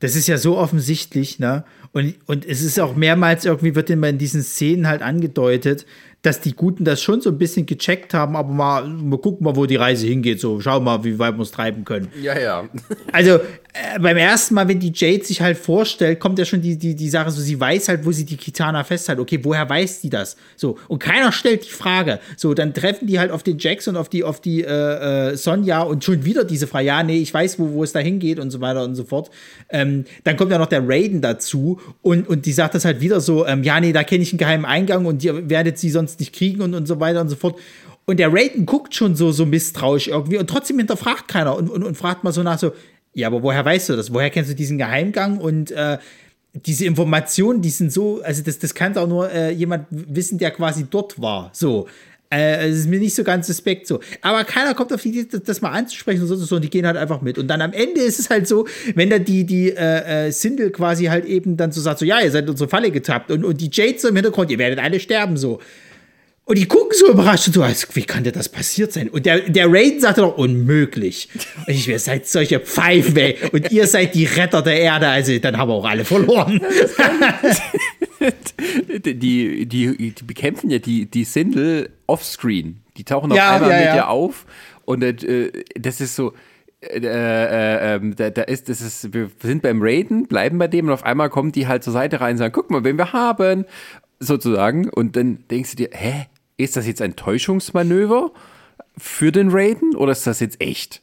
Das 0.00 0.16
ist 0.16 0.26
ja 0.26 0.38
so 0.38 0.58
offensichtlich, 0.58 1.38
ne? 1.38 1.64
Und, 1.92 2.14
und 2.26 2.46
es 2.46 2.62
ist 2.62 2.80
auch 2.80 2.96
mehrmals 2.96 3.44
irgendwie, 3.44 3.74
wird 3.74 3.90
immer 3.90 4.08
in 4.08 4.18
diesen 4.18 4.42
Szenen 4.42 4.88
halt 4.88 5.02
angedeutet, 5.02 5.86
dass 6.22 6.40
die 6.40 6.54
Guten 6.54 6.84
das 6.84 7.02
schon 7.02 7.20
so 7.20 7.30
ein 7.30 7.38
bisschen 7.38 7.66
gecheckt 7.66 8.14
haben, 8.14 8.36
aber 8.36 8.52
mal, 8.52 8.88
mal 8.88 9.18
gucken 9.18 9.44
mal, 9.44 9.56
wo 9.56 9.66
die 9.66 9.76
Reise 9.76 10.06
hingeht. 10.06 10.40
So, 10.40 10.60
schau 10.60 10.80
mal, 10.80 11.04
wie 11.04 11.18
weit 11.18 11.36
wir 11.36 11.42
es 11.42 11.50
treiben 11.50 11.84
können. 11.84 12.08
Ja, 12.22 12.38
ja. 12.38 12.68
Also 13.12 13.40
äh, 13.74 13.98
beim 13.98 14.18
ersten 14.18 14.54
Mal, 14.54 14.68
wenn 14.68 14.80
die 14.80 14.92
Jade 14.94 15.24
sich 15.24 15.40
halt 15.40 15.56
vorstellt, 15.56 16.20
kommt 16.20 16.38
ja 16.38 16.44
schon 16.44 16.60
die, 16.60 16.76
die, 16.76 16.94
die 16.94 17.08
Sache, 17.08 17.30
so 17.30 17.40
sie 17.40 17.58
weiß 17.58 17.88
halt, 17.88 18.04
wo 18.04 18.12
sie 18.12 18.26
die 18.26 18.36
Kitana 18.36 18.84
festhält. 18.84 19.18
Okay, 19.18 19.40
woher 19.42 19.66
weiß 19.66 20.02
die 20.02 20.10
das? 20.10 20.36
So, 20.56 20.76
und 20.88 20.98
keiner 20.98 21.32
stellt 21.32 21.64
die 21.64 21.70
Frage. 21.70 22.20
So, 22.36 22.52
dann 22.52 22.74
treffen 22.74 23.06
die 23.06 23.18
halt 23.18 23.30
auf 23.30 23.42
den 23.42 23.56
Jax 23.58 23.88
und 23.88 23.96
auf 23.96 24.10
die, 24.10 24.24
auf 24.24 24.42
die 24.42 24.62
äh, 24.62 25.30
äh, 25.30 25.36
Sonja 25.36 25.82
und 25.82 26.04
schon 26.04 26.22
wieder 26.26 26.44
diese 26.44 26.66
Frage, 26.66 26.86
ja, 26.86 27.02
nee, 27.02 27.16
ich 27.16 27.32
weiß, 27.32 27.58
wo, 27.58 27.72
wo 27.72 27.82
es 27.82 27.92
da 27.92 28.00
hingeht 28.00 28.38
und 28.38 28.50
so 28.50 28.60
weiter 28.60 28.84
und 28.84 28.94
so 28.94 29.04
fort. 29.04 29.30
Ähm, 29.70 30.04
dann 30.24 30.36
kommt 30.36 30.50
ja 30.50 30.58
noch 30.58 30.66
der 30.66 30.86
Raiden 30.86 31.22
dazu 31.22 31.80
und, 32.02 32.28
und 32.28 32.44
die 32.44 32.52
sagt 32.52 32.74
das 32.74 32.84
halt 32.84 33.00
wieder 33.00 33.22
so, 33.22 33.46
ähm, 33.46 33.62
ja, 33.62 33.80
nee, 33.80 33.92
da 33.92 34.04
kenne 34.04 34.22
ich 34.22 34.32
einen 34.32 34.38
geheimen 34.38 34.66
Eingang 34.66 35.06
und 35.06 35.24
ihr 35.24 35.48
werdet 35.48 35.78
sie 35.78 35.88
sonst 35.88 36.20
nicht 36.20 36.34
kriegen 36.34 36.60
und, 36.60 36.74
und 36.74 36.86
so 36.86 37.00
weiter 37.00 37.22
und 37.22 37.30
so 37.30 37.36
fort. 37.36 37.58
Und 38.04 38.18
der 38.18 38.32
Raiden 38.32 38.66
guckt 38.66 38.94
schon 38.94 39.14
so, 39.14 39.32
so 39.32 39.46
misstrauisch 39.46 40.08
irgendwie 40.08 40.36
und 40.36 40.50
trotzdem 40.50 40.76
hinterfragt 40.78 41.28
keiner 41.28 41.56
und, 41.56 41.70
und, 41.70 41.84
und 41.84 41.96
fragt 41.96 42.24
mal 42.24 42.32
so 42.32 42.42
nach 42.42 42.58
so, 42.58 42.72
ja, 43.14 43.26
aber 43.26 43.42
woher 43.42 43.64
weißt 43.64 43.90
du 43.90 43.96
das? 43.96 44.12
Woher 44.12 44.30
kennst 44.30 44.50
du 44.50 44.54
diesen 44.54 44.78
Geheimgang? 44.78 45.38
Und 45.38 45.70
äh, 45.70 45.98
diese 46.54 46.84
Informationen, 46.84 47.62
die 47.62 47.70
sind 47.70 47.92
so, 47.92 48.22
also 48.22 48.42
das, 48.42 48.58
das 48.58 48.74
kann 48.74 48.96
auch 48.96 49.08
nur 49.08 49.30
äh, 49.30 49.50
jemand 49.50 49.86
wissen, 49.90 50.38
der 50.38 50.50
quasi 50.50 50.86
dort 50.88 51.20
war. 51.20 51.50
So. 51.52 51.88
Äh, 52.30 52.68
es 52.68 52.78
ist 52.78 52.88
mir 52.88 52.98
nicht 52.98 53.14
so 53.14 53.24
ganz 53.24 53.46
suspekt 53.46 53.86
so. 53.86 54.00
Aber 54.22 54.44
keiner 54.44 54.74
kommt 54.74 54.92
auf 54.92 55.02
die 55.02 55.10
Idee, 55.10 55.28
das, 55.30 55.42
das 55.42 55.60
mal 55.60 55.70
anzusprechen 55.70 56.22
und 56.22 56.28
so, 56.28 56.36
so, 56.36 56.56
und 56.56 56.62
die 56.62 56.70
gehen 56.70 56.86
halt 56.86 56.96
einfach 56.96 57.20
mit. 57.20 57.36
Und 57.36 57.48
dann 57.48 57.60
am 57.60 57.74
Ende 57.74 58.00
ist 58.00 58.18
es 58.18 58.30
halt 58.30 58.48
so, 58.48 58.66
wenn 58.94 59.10
da 59.10 59.18
die, 59.18 59.44
die 59.44 59.70
äh, 59.70 60.28
äh, 60.28 60.30
Sindel 60.32 60.70
quasi 60.70 61.06
halt 61.06 61.26
eben 61.26 61.58
dann 61.58 61.72
so 61.72 61.82
sagt, 61.82 61.98
so, 61.98 62.06
ja, 62.06 62.20
ihr 62.20 62.30
seid 62.30 62.44
in 62.44 62.50
unsere 62.50 62.70
Falle 62.70 62.90
getappt. 62.90 63.30
Und, 63.30 63.44
und 63.44 63.60
die 63.60 63.68
Jade 63.70 63.98
so 63.98 64.08
im 64.08 64.16
Hintergrund, 64.16 64.50
ihr 64.50 64.58
werdet 64.58 64.78
alle 64.78 64.98
sterben, 64.98 65.36
so. 65.36 65.60
Und 66.52 66.58
die 66.58 66.68
gucken 66.68 66.90
so 66.92 67.10
überrascht 67.10 67.46
und 67.46 67.54
so, 67.54 67.62
als, 67.62 67.96
wie 67.96 68.02
kann 68.02 68.24
denn 68.24 68.34
das 68.34 68.50
passiert 68.50 68.92
sein? 68.92 69.08
Und 69.08 69.24
der, 69.24 69.40
der 69.40 69.72
Raiden 69.72 70.00
sagte 70.00 70.20
doch, 70.20 70.36
unmöglich. 70.36 71.30
Und 71.66 71.72
ich, 71.72 71.88
ihr 71.88 71.98
seid 71.98 72.26
solche 72.26 72.60
Pfeifen, 72.60 73.16
ey. 73.16 73.38
Und 73.52 73.72
ihr 73.72 73.86
seid 73.86 74.14
die 74.14 74.26
Retter 74.26 74.60
der 74.60 74.78
Erde, 74.78 75.08
also 75.08 75.38
dann 75.38 75.56
haben 75.56 75.70
wir 75.70 75.76
auch 75.76 75.86
alle 75.86 76.04
verloren. 76.04 76.60
die, 79.02 79.64
die, 79.64 79.66
die, 79.66 80.14
bekämpfen 80.26 80.68
ja 80.68 80.78
die, 80.78 81.06
die 81.06 81.24
Sindel 81.24 81.88
offscreen. 82.06 82.82
Die 82.98 83.04
tauchen 83.04 83.32
auf 83.32 83.38
Ja, 83.38 83.54
einmal 83.54 83.70
ja, 83.70 83.76
mit 83.78 83.86
ja. 83.86 83.94
dir 83.94 84.08
auf. 84.10 84.44
Und 84.84 85.02
äh, 85.02 85.50
das 85.80 86.02
ist 86.02 86.14
so. 86.16 86.34
Äh, 86.82 86.98
äh, 86.98 87.94
ähm, 87.94 88.14
da, 88.14 88.28
da 88.28 88.42
ist, 88.42 88.68
das 88.68 88.82
ist, 88.82 89.14
wir 89.14 89.30
sind 89.42 89.62
beim 89.62 89.80
Raiden, 89.80 90.26
bleiben 90.26 90.58
bei 90.58 90.68
dem 90.68 90.88
und 90.88 90.92
auf 90.92 91.04
einmal 91.04 91.30
kommen 91.30 91.50
die 91.50 91.66
halt 91.66 91.82
zur 91.82 91.94
Seite 91.94 92.20
rein 92.20 92.32
und 92.32 92.38
sagen, 92.38 92.52
guck 92.52 92.70
mal, 92.70 92.84
wen 92.84 92.98
wir 92.98 93.14
haben, 93.14 93.64
sozusagen. 94.18 94.90
Und 94.90 95.16
dann 95.16 95.44
denkst 95.48 95.70
du 95.70 95.76
dir, 95.76 95.88
hä, 95.92 96.26
ist 96.62 96.76
das 96.76 96.86
jetzt 96.86 97.02
ein 97.02 97.16
Täuschungsmanöver 97.16 98.30
für 98.96 99.32
den 99.32 99.48
Raiden 99.50 99.94
oder 99.96 100.12
ist 100.12 100.26
das 100.26 100.40
jetzt 100.40 100.60
echt? 100.60 101.02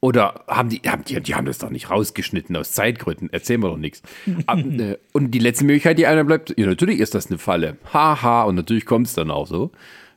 Oder 0.00 0.44
haben 0.48 0.68
die, 0.68 0.82
haben 0.86 1.02
die, 1.04 1.18
die 1.22 1.34
haben 1.34 1.46
das 1.46 1.58
doch 1.58 1.70
nicht 1.70 1.88
rausgeschnitten 1.88 2.54
aus 2.56 2.72
Zeitgründen, 2.72 3.32
erzählen 3.32 3.62
wir 3.62 3.70
doch 3.70 3.78
nichts. 3.78 4.02
Äh, 4.48 4.96
Und 5.12 5.30
die 5.30 5.38
letzte 5.38 5.64
Möglichkeit, 5.64 5.96
die 5.98 6.06
einer 6.06 6.24
bleibt, 6.24 6.54
ja, 6.58 6.66
natürlich 6.66 7.00
ist 7.00 7.14
das 7.14 7.28
eine 7.28 7.38
Falle. 7.38 7.78
Haha, 7.92 8.42
und 8.42 8.54
natürlich 8.56 8.84
kommt 8.84 9.06
es 9.06 9.14
dann 9.14 9.30
auch 9.30 9.46
so. 9.46 9.70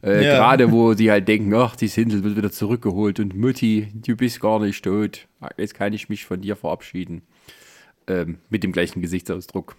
Äh, 0.04 0.26
Ja. 0.26 0.36
Gerade 0.36 0.72
wo 0.74 0.94
sie 0.94 1.10
halt 1.10 1.28
denken, 1.30 1.54
ach, 1.54 1.78
die 1.78 1.88
Sindel 1.88 2.24
wird 2.26 2.36
wieder 2.36 2.52
zurückgeholt 2.52 3.22
und 3.22 3.36
Mutti, 3.38 3.88
du 3.94 4.18
bist 4.18 4.42
gar 4.42 4.60
nicht 4.60 4.84
tot. 4.84 5.26
Jetzt 5.56 5.74
kann 5.74 5.94
ich 5.94 6.10
mich 6.10 6.26
von 6.26 6.42
dir 6.42 6.58
verabschieden. 6.58 7.22
Ähm, 8.10 8.38
mit 8.50 8.64
dem 8.64 8.72
gleichen 8.72 9.02
Gesichtsausdruck. 9.02 9.76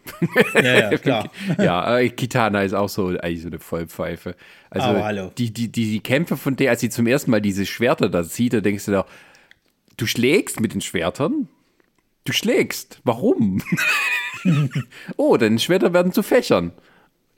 Ja, 0.55 0.91
ja, 0.91 0.99
klar. 0.99 1.31
ja, 1.57 1.99
äh, 1.99 2.11
Kitana 2.11 2.62
ist 2.62 2.74
auch 2.74 2.91
so 2.91 3.07
eigentlich 3.07 3.41
so 3.41 3.49
eine 3.49 3.59
Vollpfeife. 3.59 4.37
Also 4.68 4.89
Aber 4.89 5.05
hallo. 5.05 5.33
Die, 5.39 5.51
die, 5.51 5.72
die, 5.72 5.91
die 5.91 6.01
Kämpfe 6.01 6.37
von 6.37 6.55
der, 6.55 6.70
als 6.72 6.81
sie 6.83 6.91
zum 6.91 7.07
ersten 7.07 7.31
Mal 7.31 7.41
diese 7.41 7.64
Schwerter 7.64 8.11
da 8.11 8.24
sieht, 8.24 8.53
da 8.53 8.61
denkst 8.61 8.85
du 8.85 8.93
doch, 8.93 9.07
du 9.97 10.07
schlägst 10.07 10.61
mit 10.61 10.74
den 10.74 10.83
Schwertern? 10.83 11.49
Du 12.24 12.35
schlägst. 12.35 13.01
Warum? 13.05 13.62
oh, 15.16 15.39
deine 15.39 15.59
Schwerter 15.59 15.95
werden 15.95 16.12
zu 16.12 16.22
Fächern. 16.22 16.72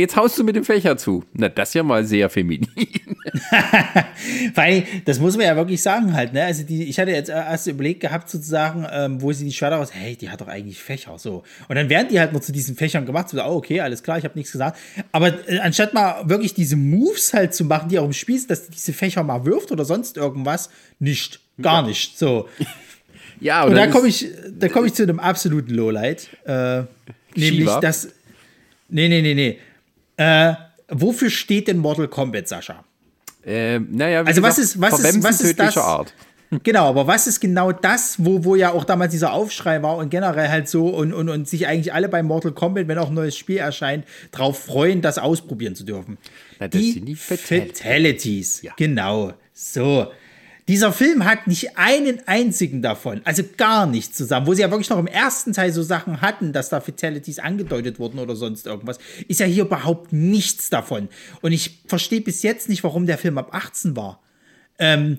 Jetzt 0.01 0.17
haust 0.17 0.39
du 0.39 0.45
mit 0.45 0.57
dem 0.57 0.65
Fächer 0.65 0.97
zu. 0.97 1.25
Na, 1.35 1.49
das 1.49 1.71
ist 1.71 1.75
ja 1.75 1.83
mal 1.83 2.05
sehr 2.05 2.31
feminin. 2.31 2.69
Weil, 4.55 4.85
das 5.05 5.19
muss 5.19 5.37
man 5.37 5.45
ja 5.45 5.57
wirklich 5.57 5.83
sagen 5.83 6.15
halt, 6.15 6.33
ne? 6.33 6.45
Also 6.45 6.63
die, 6.63 6.85
ich 6.85 6.99
hatte 6.99 7.11
jetzt 7.11 7.29
erst 7.29 7.67
überlegt 7.67 8.01
gehabt, 8.01 8.31
sozusagen, 8.31 8.87
ähm, 8.91 9.21
wo 9.21 9.33
sie 9.33 9.45
die 9.45 9.53
Schwerter 9.53 9.77
raus, 9.77 9.91
hey, 9.93 10.17
die 10.17 10.31
hat 10.31 10.41
doch 10.41 10.49
eigentlich 10.49 10.83
Fächer, 10.83 11.19
so. 11.19 11.43
Und 11.69 11.77
dann 11.77 11.91
werden 11.91 12.09
die 12.11 12.19
halt 12.19 12.33
nur 12.33 12.41
zu 12.41 12.51
diesen 12.51 12.77
Fächern 12.77 13.05
gemacht, 13.05 13.29
so, 13.29 13.39
oh, 13.43 13.57
okay, 13.57 13.81
alles 13.81 14.03
klar, 14.03 14.17
ich 14.17 14.25
habe 14.25 14.39
nichts 14.39 14.53
gesagt. 14.53 14.79
Aber 15.13 15.49
äh, 15.49 15.59
anstatt 15.59 15.93
mal 15.93 16.29
wirklich 16.29 16.55
diese 16.55 16.77
Moves 16.77 17.35
halt 17.35 17.55
zu 17.55 17.65
machen, 17.65 17.91
die 17.91 17.99
auch 17.99 18.07
im 18.07 18.13
Spiel 18.15 18.39
sind, 18.39 18.51
dass 18.51 18.67
die 18.67 18.73
diese 18.73 18.95
Fächer 18.95 19.23
mal 19.23 19.45
wirft 19.45 19.71
oder 19.71 19.85
sonst 19.85 20.17
irgendwas, 20.17 20.71
nicht. 20.99 21.41
Gar 21.61 21.87
nicht. 21.87 22.19
So. 22.19 22.49
Ja, 23.43 23.65
Und 23.65 23.75
da 23.75 23.87
komme 23.87 24.07
ich, 24.09 24.29
da 24.51 24.69
komme 24.69 24.89
ich 24.89 24.93
zu 24.93 25.03
einem 25.03 25.19
absoluten 25.19 25.73
Lowlight. 25.73 26.29
Äh, 26.45 26.83
nämlich 27.35 27.61
Shiva? 27.61 27.81
das. 27.81 28.09
Nee, 28.91 29.09
nee, 29.09 29.23
nee, 29.23 29.35
nee. 29.35 29.59
Äh, 30.21 30.55
wofür 30.91 31.31
steht 31.31 31.67
denn 31.67 31.79
Mortal 31.79 32.07
Kombat, 32.07 32.47
Sascha? 32.47 32.85
Ähm, 33.43 33.89
naja, 33.91 34.23
wie 34.23 34.29
Also 34.29 34.43
was 34.43 34.57
gesagt, 34.57 34.75
ist, 34.75 34.81
was 34.81 35.01
ist, 35.01 35.23
was 35.23 35.41
ist 35.41 35.59
das? 35.59 35.77
Art. 35.79 36.13
Genau, 36.65 36.89
aber 36.89 37.07
was 37.07 37.29
ist 37.29 37.39
genau 37.39 37.71
das, 37.71 38.17
wo, 38.19 38.43
wo 38.43 38.57
ja 38.57 38.73
auch 38.73 38.83
damals 38.83 39.13
dieser 39.13 39.33
Aufschrei 39.33 39.85
war 39.85 39.99
und 39.99 40.11
generell 40.11 40.49
halt 40.49 40.69
so 40.69 40.89
und, 40.89 41.13
und, 41.13 41.29
und 41.29 41.49
sich 41.49 41.69
eigentlich 41.69 41.95
alle 41.95 42.09
bei 42.09 42.25
Mortal 42.25 42.51
Kombat, 42.51 42.89
wenn 42.89 42.99
auch 42.99 43.11
ein 43.11 43.15
neues 43.15 43.37
Spiel 43.37 43.59
erscheint, 43.59 44.05
drauf 44.33 44.59
freuen, 44.59 45.01
das 45.01 45.19
ausprobieren 45.19 45.77
zu 45.77 45.85
dürfen. 45.85 46.19
Na, 46.59 46.67
das 46.67 46.83
sind 46.83 47.07
die 47.07 47.15
Fatalities. 47.15 47.79
Fatalities. 47.79 48.63
Genau. 48.77 49.33
So. 49.53 50.09
Dieser 50.71 50.93
Film 50.93 51.25
hat 51.25 51.49
nicht 51.49 51.77
einen 51.79 52.21
einzigen 52.29 52.81
davon, 52.81 53.23
also 53.25 53.43
gar 53.57 53.87
nichts 53.87 54.17
zusammen, 54.17 54.47
wo 54.47 54.55
sie 54.55 54.63
ja 54.63 54.71
wirklich 54.71 54.89
noch 54.89 55.01
im 55.01 55.09
ersten 55.09 55.53
Teil 55.53 55.73
so 55.73 55.83
Sachen 55.83 56.21
hatten, 56.21 56.53
dass 56.53 56.69
da 56.69 56.81
Fatalities 56.81 57.41
angedeutet 57.41 57.99
wurden 57.99 58.21
oder 58.21 58.37
sonst 58.37 58.69
irgendwas, 58.69 59.01
ist 59.27 59.41
ja 59.41 59.47
hier 59.47 59.65
überhaupt 59.65 60.13
nichts 60.13 60.71
davon. 60.71 61.09
Und 61.41 61.51
ich 61.51 61.81
verstehe 61.89 62.21
bis 62.21 62.45
jetzt 62.45 62.69
nicht, 62.69 62.85
warum 62.85 63.07
der 63.07 63.19
Film 63.19 63.37
ab 63.37 63.53
18 63.53 63.97
war. 63.97 64.23
Ähm, 64.79 65.19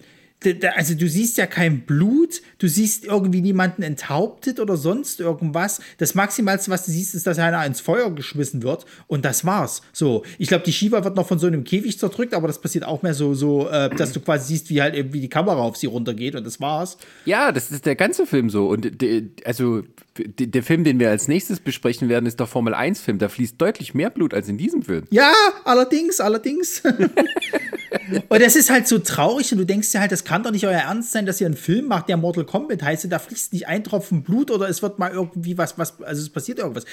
also 0.76 0.96
du 0.96 1.08
siehst 1.08 1.38
ja 1.38 1.46
kein 1.46 1.82
Blut, 1.82 2.42
du 2.58 2.68
siehst 2.68 3.06
irgendwie 3.06 3.42
niemanden 3.42 3.84
enthauptet 3.84 4.60
oder 4.60 4.76
sonst 4.76 5.20
irgendwas. 5.20 5.82
Das 5.98 6.16
Maximalste, 6.16 6.72
was 6.72 6.86
du 6.86 6.92
siehst, 6.92 7.14
ist, 7.14 7.28
dass 7.28 7.38
einer 7.38 7.64
ins 7.66 7.80
Feuer 7.80 8.14
geschmissen 8.14 8.64
wird 8.64 8.86
und 9.08 9.24
das 9.24 9.46
war's. 9.46 9.82
So, 9.94 10.24
ich 10.40 10.48
glaube, 10.48 10.64
die 10.64 10.74
Shiva 10.74 11.04
wird 11.04 11.16
noch 11.16 11.28
von 11.28 11.38
so 11.38 11.48
einem 11.48 11.64
Käfig 11.64 12.00
zerdrückt, 12.00 12.34
aber 12.34 12.48
das 12.48 12.60
passiert 12.60 12.86
auch 12.86 13.04
mehr 13.04 13.14
so, 13.14 13.34
so 13.36 13.70
äh, 13.70 13.90
dass 13.96 14.14
du 14.14 14.20
quasi 14.20 14.48
siehst, 14.48 14.70
wie 14.70 14.82
halt 14.82 14.96
irgendwie 14.96 15.22
die 15.22 15.30
Kamera 15.30 15.62
auf 15.62 15.78
sie 15.78 15.88
runtergeht 15.88 16.36
und 16.36 16.46
das 16.46 16.60
war's. 16.60 16.98
Ja, 17.26 17.52
das 17.52 17.72
ist 17.72 17.86
der 17.86 17.96
ganze 17.96 18.26
Film 18.26 18.50
so. 18.50 18.68
Und 18.68 19.04
also 19.46 19.84
der 20.18 20.64
Film, 20.64 20.84
den 20.84 21.00
wir 21.00 21.10
als 21.10 21.30
nächstes 21.30 21.62
besprechen 21.62 22.10
werden, 22.10 22.26
ist 22.26 22.40
der 22.40 22.48
Formel 22.48 22.74
1-Film. 22.74 23.18
Da 23.18 23.30
fließt 23.30 23.56
deutlich 23.60 23.94
mehr 23.94 24.10
Blut 24.10 24.34
als 24.34 24.50
in 24.50 24.58
diesem 24.58 24.84
Film. 24.84 25.06
Ja, 25.10 25.32
allerdings, 25.64 26.20
allerdings. 26.20 26.82
und 28.30 28.42
das 28.42 28.58
ist 28.58 28.70
halt 28.70 28.90
so 28.90 29.00
traurig 29.00 29.54
und 29.54 29.60
du 29.60 29.66
denkst 29.66 29.92
dir 29.92 30.02
halt, 30.02 30.12
das 30.12 30.26
kann 30.26 30.44
doch 30.44 30.52
nicht 30.52 30.68
euer 30.68 30.82
Ernst 30.82 31.14
sein, 31.14 31.26
dass 31.26 31.40
ihr 31.40 31.48
einen 31.48 31.56
Film 31.56 31.86
macht, 31.86 32.10
der 32.10 32.18
Mortal 32.18 32.44
Kombat 32.44 32.84
heißt, 32.84 33.10
da 33.10 33.20
fließt 33.20 33.54
nicht 33.54 33.68
ein 33.68 33.86
Tropfen 33.86 34.24
Blut 34.24 34.52
oder 34.52 34.68
es 34.68 34.82
wird 34.82 35.00
mal 35.00 35.12
irgendwie 35.12 35.58
was, 35.58 35.78
was, 35.78 36.02
also 36.02 36.22
es 36.22 36.30
passiert 36.30 36.60
irgendwas. 36.60 36.84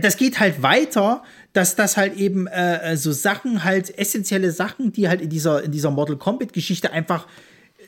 Das 0.00 0.16
geht 0.16 0.38
halt 0.38 0.62
weiter, 0.62 1.24
dass 1.52 1.74
das 1.74 1.96
halt 1.96 2.16
eben 2.16 2.46
äh, 2.46 2.96
so 2.96 3.10
Sachen 3.10 3.64
halt, 3.64 3.98
essentielle 3.98 4.52
Sachen, 4.52 4.92
die 4.92 5.08
halt 5.08 5.20
in 5.20 5.28
dieser, 5.28 5.64
in 5.64 5.72
dieser 5.72 5.90
Mortal 5.90 6.16
Kombat 6.16 6.52
Geschichte 6.52 6.92
einfach 6.92 7.26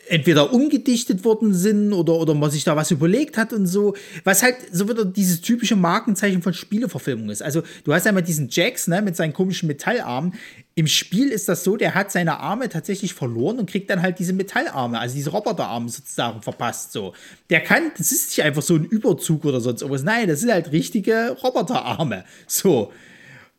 entweder 0.09 0.53
umgedichtet 0.53 1.25
worden 1.25 1.55
sind 1.55 1.93
oder, 1.93 2.15
oder 2.15 2.35
man 2.35 2.51
sich 2.51 2.65
da 2.65 2.77
was 2.77 2.91
überlegt 2.91 3.37
hat 3.37 3.53
und 3.53 3.67
so. 3.67 3.95
Was 4.25 4.43
halt 4.43 4.57
so 4.73 4.89
wieder 4.89 5.05
dieses 5.05 5.41
typische 5.41 5.77
Markenzeichen 5.77 6.43
von 6.43 6.53
Spieleverfilmung 6.55 7.31
ist. 7.31 7.43
Also, 7.43 7.63
du 7.85 7.95
hast 7.95 8.07
einmal 8.07 8.23
diesen 8.23 8.49
Jax, 8.51 8.87
ne, 8.87 9.03
mit 9.03 9.17
seinen 9.17 9.33
komischen 9.33 9.67
Metallarmen. 9.67 10.35
Im 10.75 10.87
Spiel 10.87 11.29
ist 11.29 11.49
das 11.49 11.63
so, 11.65 11.77
der 11.77 11.95
hat 11.95 12.11
seine 12.11 12.41
Arme 12.41 12.69
tatsächlich 12.69 13.15
verloren 13.15 13.59
und 13.61 13.71
kriegt 13.71 13.89
dann 13.91 14.03
halt 14.03 14.19
diese 14.19 14.33
Metallarme, 14.33 14.99
also 14.99 15.15
diese 15.15 15.31
Roboterarme 15.31 15.89
sozusagen 15.89 16.43
verpasst, 16.43 16.93
so. 16.93 17.15
Der 17.51 17.61
kann, 17.61 17.93
das 17.97 18.11
ist 18.11 18.31
nicht 18.31 18.43
einfach 18.45 18.63
so 18.63 18.75
ein 18.75 18.85
Überzug 18.85 19.45
oder 19.45 19.61
sonst 19.61 19.83
irgendwas. 19.83 20.03
Nein, 20.03 20.29
das 20.29 20.41
sind 20.41 20.51
halt 20.51 20.73
richtige 20.73 21.37
Roboterarme. 21.43 22.25
So. 22.47 22.93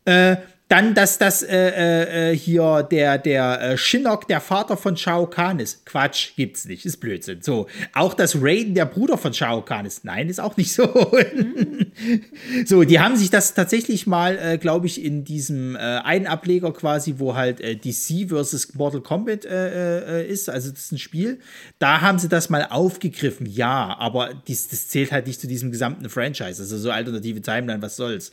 Äh, 0.04 0.36
dann, 0.68 0.94
dass 0.94 1.18
das 1.18 1.44
äh, 1.44 2.30
äh, 2.32 2.36
hier 2.36 2.82
der, 2.82 3.18
der 3.18 3.60
äh, 3.60 3.78
Shinnok 3.78 4.26
der 4.26 4.40
Vater 4.40 4.76
von 4.76 4.96
Shao 4.96 5.26
Kahn 5.28 5.60
ist. 5.60 5.86
Quatsch, 5.86 6.34
gibt's 6.34 6.64
nicht, 6.64 6.84
ist 6.84 6.96
Blödsinn. 6.96 7.40
So, 7.40 7.68
auch 7.92 8.14
dass 8.14 8.36
Raiden 8.40 8.74
der 8.74 8.86
Bruder 8.86 9.16
von 9.16 9.32
Shao 9.32 9.62
Kahn 9.62 9.86
ist. 9.86 10.04
Nein, 10.04 10.28
ist 10.28 10.40
auch 10.40 10.56
nicht 10.56 10.72
so. 10.72 10.86
so, 12.66 12.82
die 12.82 12.98
haben 12.98 13.16
sich 13.16 13.30
das 13.30 13.54
tatsächlich 13.54 14.08
mal, 14.08 14.38
äh, 14.38 14.58
glaube 14.58 14.88
ich, 14.88 15.04
in 15.04 15.22
diesem 15.22 15.76
äh, 15.76 15.78
einen 15.78 16.26
Ableger 16.26 16.72
quasi, 16.72 17.14
wo 17.18 17.36
halt 17.36 17.60
äh, 17.60 17.76
DC 17.76 18.28
versus 18.28 18.74
Mortal 18.74 19.02
Kombat 19.02 19.44
äh, 19.44 20.22
äh, 20.22 20.26
ist, 20.26 20.48
also 20.48 20.70
das 20.70 20.86
ist 20.86 20.92
ein 20.92 20.98
Spiel, 20.98 21.38
da 21.78 22.00
haben 22.00 22.18
sie 22.18 22.28
das 22.28 22.50
mal 22.50 22.66
aufgegriffen, 22.70 23.46
ja, 23.46 23.96
aber 23.98 24.34
dies, 24.48 24.66
das 24.66 24.88
zählt 24.88 25.12
halt 25.12 25.28
nicht 25.28 25.40
zu 25.40 25.46
diesem 25.46 25.70
gesamten 25.70 26.08
Franchise, 26.08 26.60
also 26.60 26.76
so 26.76 26.90
alternative 26.90 27.40
Timeline, 27.40 27.80
was 27.82 27.94
soll's. 27.94 28.32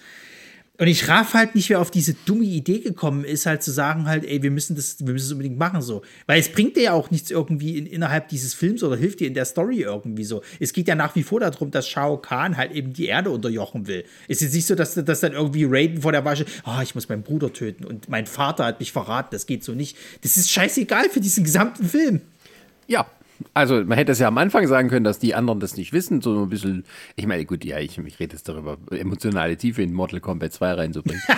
Und 0.80 0.88
ich 0.88 1.08
raff 1.08 1.36
halt 1.36 1.54
nicht, 1.54 1.70
wer 1.70 1.80
auf 1.80 1.92
diese 1.92 2.16
dumme 2.26 2.46
Idee 2.46 2.80
gekommen 2.80 3.26
ist, 3.26 3.46
halt 3.46 3.62
zu 3.62 3.72
sagen 3.72 4.08
halt, 4.08 4.26
ey, 4.26 4.42
wir 4.42 4.50
müssen 4.50 4.76
das, 4.76 4.98
wir 5.06 5.14
müssen 5.14 5.28
es 5.28 5.32
unbedingt 5.32 5.60
machen 5.60 5.84
so. 5.84 6.02
Weil 6.26 6.40
es 6.40 6.52
bringt 6.52 6.76
dir 6.76 6.84
ja 6.84 6.94
auch 6.94 7.12
nichts 7.12 7.30
irgendwie 7.30 7.78
in, 7.78 7.86
innerhalb 7.86 8.28
dieses 8.30 8.56
Films 8.56 8.82
oder 8.82 8.96
hilft 8.96 9.20
dir 9.20 9.28
in 9.28 9.36
der 9.36 9.46
Story 9.46 9.82
irgendwie 9.82 10.24
so. 10.24 10.42
Es 10.60 10.74
geht 10.74 10.88
ja 10.88 10.96
nach 10.96 11.16
wie 11.16 11.22
vor 11.22 11.40
darum, 11.40 11.70
dass 11.70 11.88
Shao 11.88 12.18
Kahn 12.18 12.58
halt 12.58 12.72
eben 12.72 12.92
die 12.92 13.06
Erde 13.06 13.30
unterjochen 13.30 13.86
will. 13.86 14.04
Es 14.28 14.42
ist 14.42 14.56
nicht 14.56 14.66
so, 14.66 14.74
dass, 14.74 14.96
dass 14.96 15.20
dann 15.20 15.34
irgendwie 15.34 15.66
Raiden 15.66 16.02
vor 16.02 16.12
der 16.12 16.26
Wasche, 16.26 16.46
ah, 16.64 16.82
ich 16.82 16.96
muss 16.96 17.08
meinen 17.08 17.22
Bruder 17.22 17.54
töten 17.54 17.86
und 17.86 18.10
mein 18.10 18.26
Vater 18.26 18.66
hat 18.66 18.80
mich 18.80 18.92
verraten, 18.92 19.30
das 19.32 19.46
geht 19.46 19.64
so 19.64 19.74
nicht. 19.74 19.96
Das 20.22 20.38
ist 20.38 20.50
scheißegal 20.50 21.08
für 21.12 21.22
diesen 21.22 21.44
gesamten 21.44 21.86
Film. 21.86 22.22
Ja, 22.88 23.06
also 23.54 23.84
man 23.84 23.98
hätte 23.98 24.12
es 24.14 24.20
ja 24.20 24.28
am 24.28 24.38
Anfang 24.38 24.68
sagen 24.68 24.90
können, 24.90 25.04
dass 25.04 25.20
die 25.20 25.36
anderen 25.36 25.60
das 25.60 25.76
nicht 25.78 25.94
wissen, 25.94 26.22
so 26.22 26.44
ein 26.44 26.50
bisschen, 26.50 26.86
ich 27.16 27.28
meine, 27.28 27.46
gut, 27.46 27.66
ja, 27.66 27.80
ich, 27.80 27.98
ich 27.98 28.20
rede 28.20 28.34
jetzt 28.36 28.48
darüber, 28.48 28.78
emotionale 28.92 29.58
Tiefe 29.58 29.82
in 29.82 29.94
Mortal 29.94 30.20
Kombat 30.20 30.54
2 30.54 30.74
reinzubringen. 30.74 31.22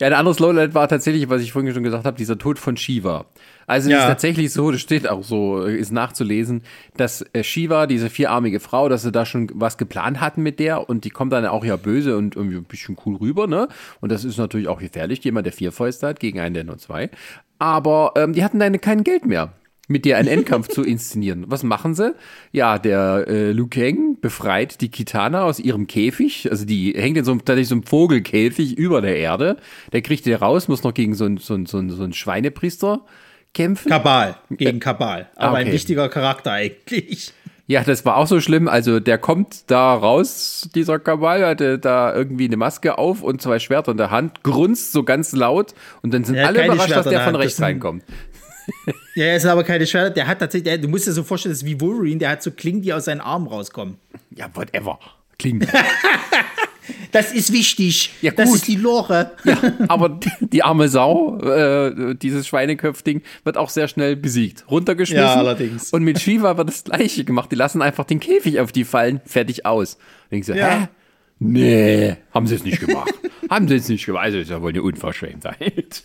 ja, 0.00 0.06
ein 0.06 0.12
anderes 0.12 0.38
Lowlight 0.38 0.74
war 0.74 0.88
tatsächlich, 0.88 1.28
was 1.28 1.42
ich 1.42 1.52
vorhin 1.52 1.72
schon 1.72 1.82
gesagt 1.82 2.04
habe, 2.04 2.16
dieser 2.16 2.38
Tod 2.38 2.58
von 2.58 2.76
Shiva. 2.76 3.26
Also 3.66 3.88
es 3.88 3.92
Ja. 3.92 4.00
ist 4.00 4.06
tatsächlich 4.06 4.52
so, 4.52 4.70
das 4.70 4.80
steht 4.82 5.08
auch 5.08 5.24
so, 5.24 5.62
ist 5.62 5.90
nachzulesen, 5.90 6.62
dass 6.96 7.24
äh, 7.32 7.42
Shiva, 7.42 7.86
diese 7.86 8.10
vierarmige 8.10 8.60
Frau, 8.60 8.88
dass 8.90 9.02
sie 9.02 9.12
da 9.12 9.24
schon 9.24 9.50
was 9.54 9.78
geplant 9.78 10.20
hatten 10.20 10.42
mit 10.42 10.58
der 10.58 10.88
und 10.88 11.04
die 11.04 11.10
kommt 11.10 11.32
dann 11.32 11.46
auch 11.46 11.64
ja 11.64 11.76
böse 11.76 12.16
und 12.18 12.36
irgendwie 12.36 12.56
ein 12.58 12.64
bisschen 12.64 12.96
cool 13.06 13.16
rüber, 13.16 13.46
ne? 13.46 13.68
Und 14.00 14.12
das 14.12 14.24
ist 14.24 14.36
natürlich 14.36 14.68
auch 14.68 14.80
gefährlich, 14.80 15.24
jemand, 15.24 15.46
der 15.46 15.52
vier 15.54 15.72
Fäuste 15.72 16.06
hat, 16.08 16.20
gegen 16.20 16.40
einen, 16.40 16.54
der 16.54 16.64
nur 16.64 16.76
zwei. 16.78 17.10
Aber 17.58 18.12
ähm, 18.16 18.34
die 18.34 18.44
hatten 18.44 18.58
dann 18.58 18.78
kein 18.80 19.02
Geld 19.02 19.24
mehr 19.24 19.52
mit 19.86 20.04
dir 20.04 20.16
einen 20.16 20.28
Endkampf 20.28 20.68
zu 20.68 20.82
inszenieren. 20.82 21.44
Was 21.48 21.62
machen 21.62 21.94
sie? 21.94 22.14
Ja, 22.52 22.78
der 22.78 23.26
äh, 23.28 23.52
Liu 23.52 23.66
Kang 23.68 24.18
befreit 24.20 24.80
die 24.80 24.88
Kitana 24.90 25.42
aus 25.42 25.58
ihrem 25.60 25.86
Käfig. 25.86 26.50
Also 26.50 26.64
die 26.64 26.94
hängt 26.96 27.18
in 27.18 27.24
so 27.24 27.32
einem, 27.32 27.40
tatsächlich 27.40 27.68
so 27.68 27.74
einem 27.74 27.82
Vogelkäfig 27.84 28.78
über 28.78 29.02
der 29.02 29.16
Erde. 29.16 29.56
Der 29.92 30.00
kriegt 30.02 30.24
die 30.26 30.32
raus, 30.32 30.68
muss 30.68 30.82
noch 30.84 30.94
gegen 30.94 31.14
so 31.14 31.24
einen 31.26 31.36
so 31.36 31.54
einen- 31.54 31.66
so 31.66 31.78
einen- 31.78 31.90
so 31.90 32.02
einen 32.02 32.14
Schweinepriester 32.14 33.04
kämpfen. 33.52 33.88
Kabal, 33.90 34.36
gegen 34.50 34.80
Kabal. 34.80 35.28
Aber 35.36 35.48
Ah, 35.48 35.52
okay. 35.60 35.66
ein 35.68 35.72
wichtiger 35.72 36.08
Charakter 36.08 36.52
eigentlich. 36.52 37.32
Ja, 37.66 37.82
das 37.82 38.04
war 38.04 38.16
auch 38.18 38.26
so 38.26 38.40
schlimm. 38.40 38.68
Also 38.68 39.00
der 39.00 39.16
kommt 39.16 39.70
da 39.70 39.94
raus, 39.94 40.68
dieser 40.74 40.98
Kabal, 40.98 41.46
hatte 41.46 41.78
da 41.78 42.14
irgendwie 42.14 42.44
eine 42.46 42.56
Maske 42.58 42.98
auf 42.98 43.22
und 43.22 43.40
zwei 43.40 43.58
Schwerter 43.58 43.92
in 43.92 43.96
der 43.96 44.10
Hand, 44.10 44.42
grunzt 44.42 44.92
so 44.92 45.02
ganz 45.02 45.32
laut 45.32 45.74
und 46.02 46.12
dann 46.12 46.24
sind 46.24 46.36
hat 46.38 46.48
alle 46.48 46.64
überrascht, 46.66 46.80
dass 46.90 47.04
Schwerter 47.04 47.10
in 47.10 47.16
der 47.16 47.24
von 47.24 47.36
rechts 47.36 47.62
reinkommt. 47.62 48.02
Ja, 49.16 49.26
er 49.26 49.36
ist 49.36 49.46
aber 49.46 49.62
keine 49.62 49.86
Schwerter. 49.86 50.10
Der 50.10 50.26
hat 50.26 50.40
tatsächlich, 50.40 50.64
der, 50.64 50.78
du 50.78 50.88
musst 50.88 51.06
dir 51.06 51.12
so 51.12 51.22
vorstellen, 51.22 51.52
das 51.52 51.62
ist 51.62 51.66
wie 51.68 51.80
Wolverine, 51.80 52.18
der 52.18 52.30
hat 52.30 52.42
so 52.42 52.50
Klingen, 52.50 52.82
die 52.82 52.92
aus 52.92 53.04
seinen 53.04 53.20
Armen 53.20 53.46
rauskommen. 53.46 53.96
Ja, 54.30 54.50
whatever. 54.54 54.98
Klingt. 55.38 55.68
Das 57.12 57.32
ist 57.32 57.52
wichtig. 57.52 58.10
Ja, 58.20 58.32
Das 58.32 58.48
gut. 58.48 58.56
ist 58.56 58.66
die 58.68 58.74
Lore. 58.76 59.30
Ja, 59.44 59.56
aber 59.88 60.08
die, 60.10 60.30
die 60.40 60.62
arme 60.64 60.88
Sau, 60.88 61.38
äh, 61.40 62.14
dieses 62.16 62.46
Schweineköpfding, 62.48 63.22
wird 63.44 63.56
auch 63.56 63.70
sehr 63.70 63.86
schnell 63.88 64.16
besiegt. 64.16 64.64
Runtergeschmissen. 64.70 65.24
Ja, 65.24 65.34
allerdings. 65.36 65.92
Und 65.92 66.02
mit 66.02 66.20
Shiva 66.20 66.56
wird 66.58 66.68
das 66.68 66.84
Gleiche 66.84 67.24
gemacht. 67.24 67.50
Die 67.52 67.56
lassen 67.56 67.80
einfach 67.82 68.04
den 68.04 68.20
Käfig 68.20 68.58
auf 68.60 68.72
die 68.72 68.84
fallen, 68.84 69.20
fertig 69.24 69.64
aus. 69.64 69.96
Denkst 70.30 70.48
du, 70.48 70.54
Ja. 70.54 70.80
hä? 70.80 70.88
Nee, 71.38 72.16
haben 72.32 72.46
sie 72.46 72.56
es 72.56 72.64
nicht 72.64 72.80
gemacht. 72.80 73.14
haben 73.48 73.66
sie 73.68 73.76
es 73.76 73.88
nicht 73.88 74.04
gemacht. 74.04 74.24
Also 74.24 74.38
ist 74.38 74.50
ja 74.50 74.60
wohl 74.60 74.70
eine 74.70 74.82
Unverschämtheit. 74.82 76.02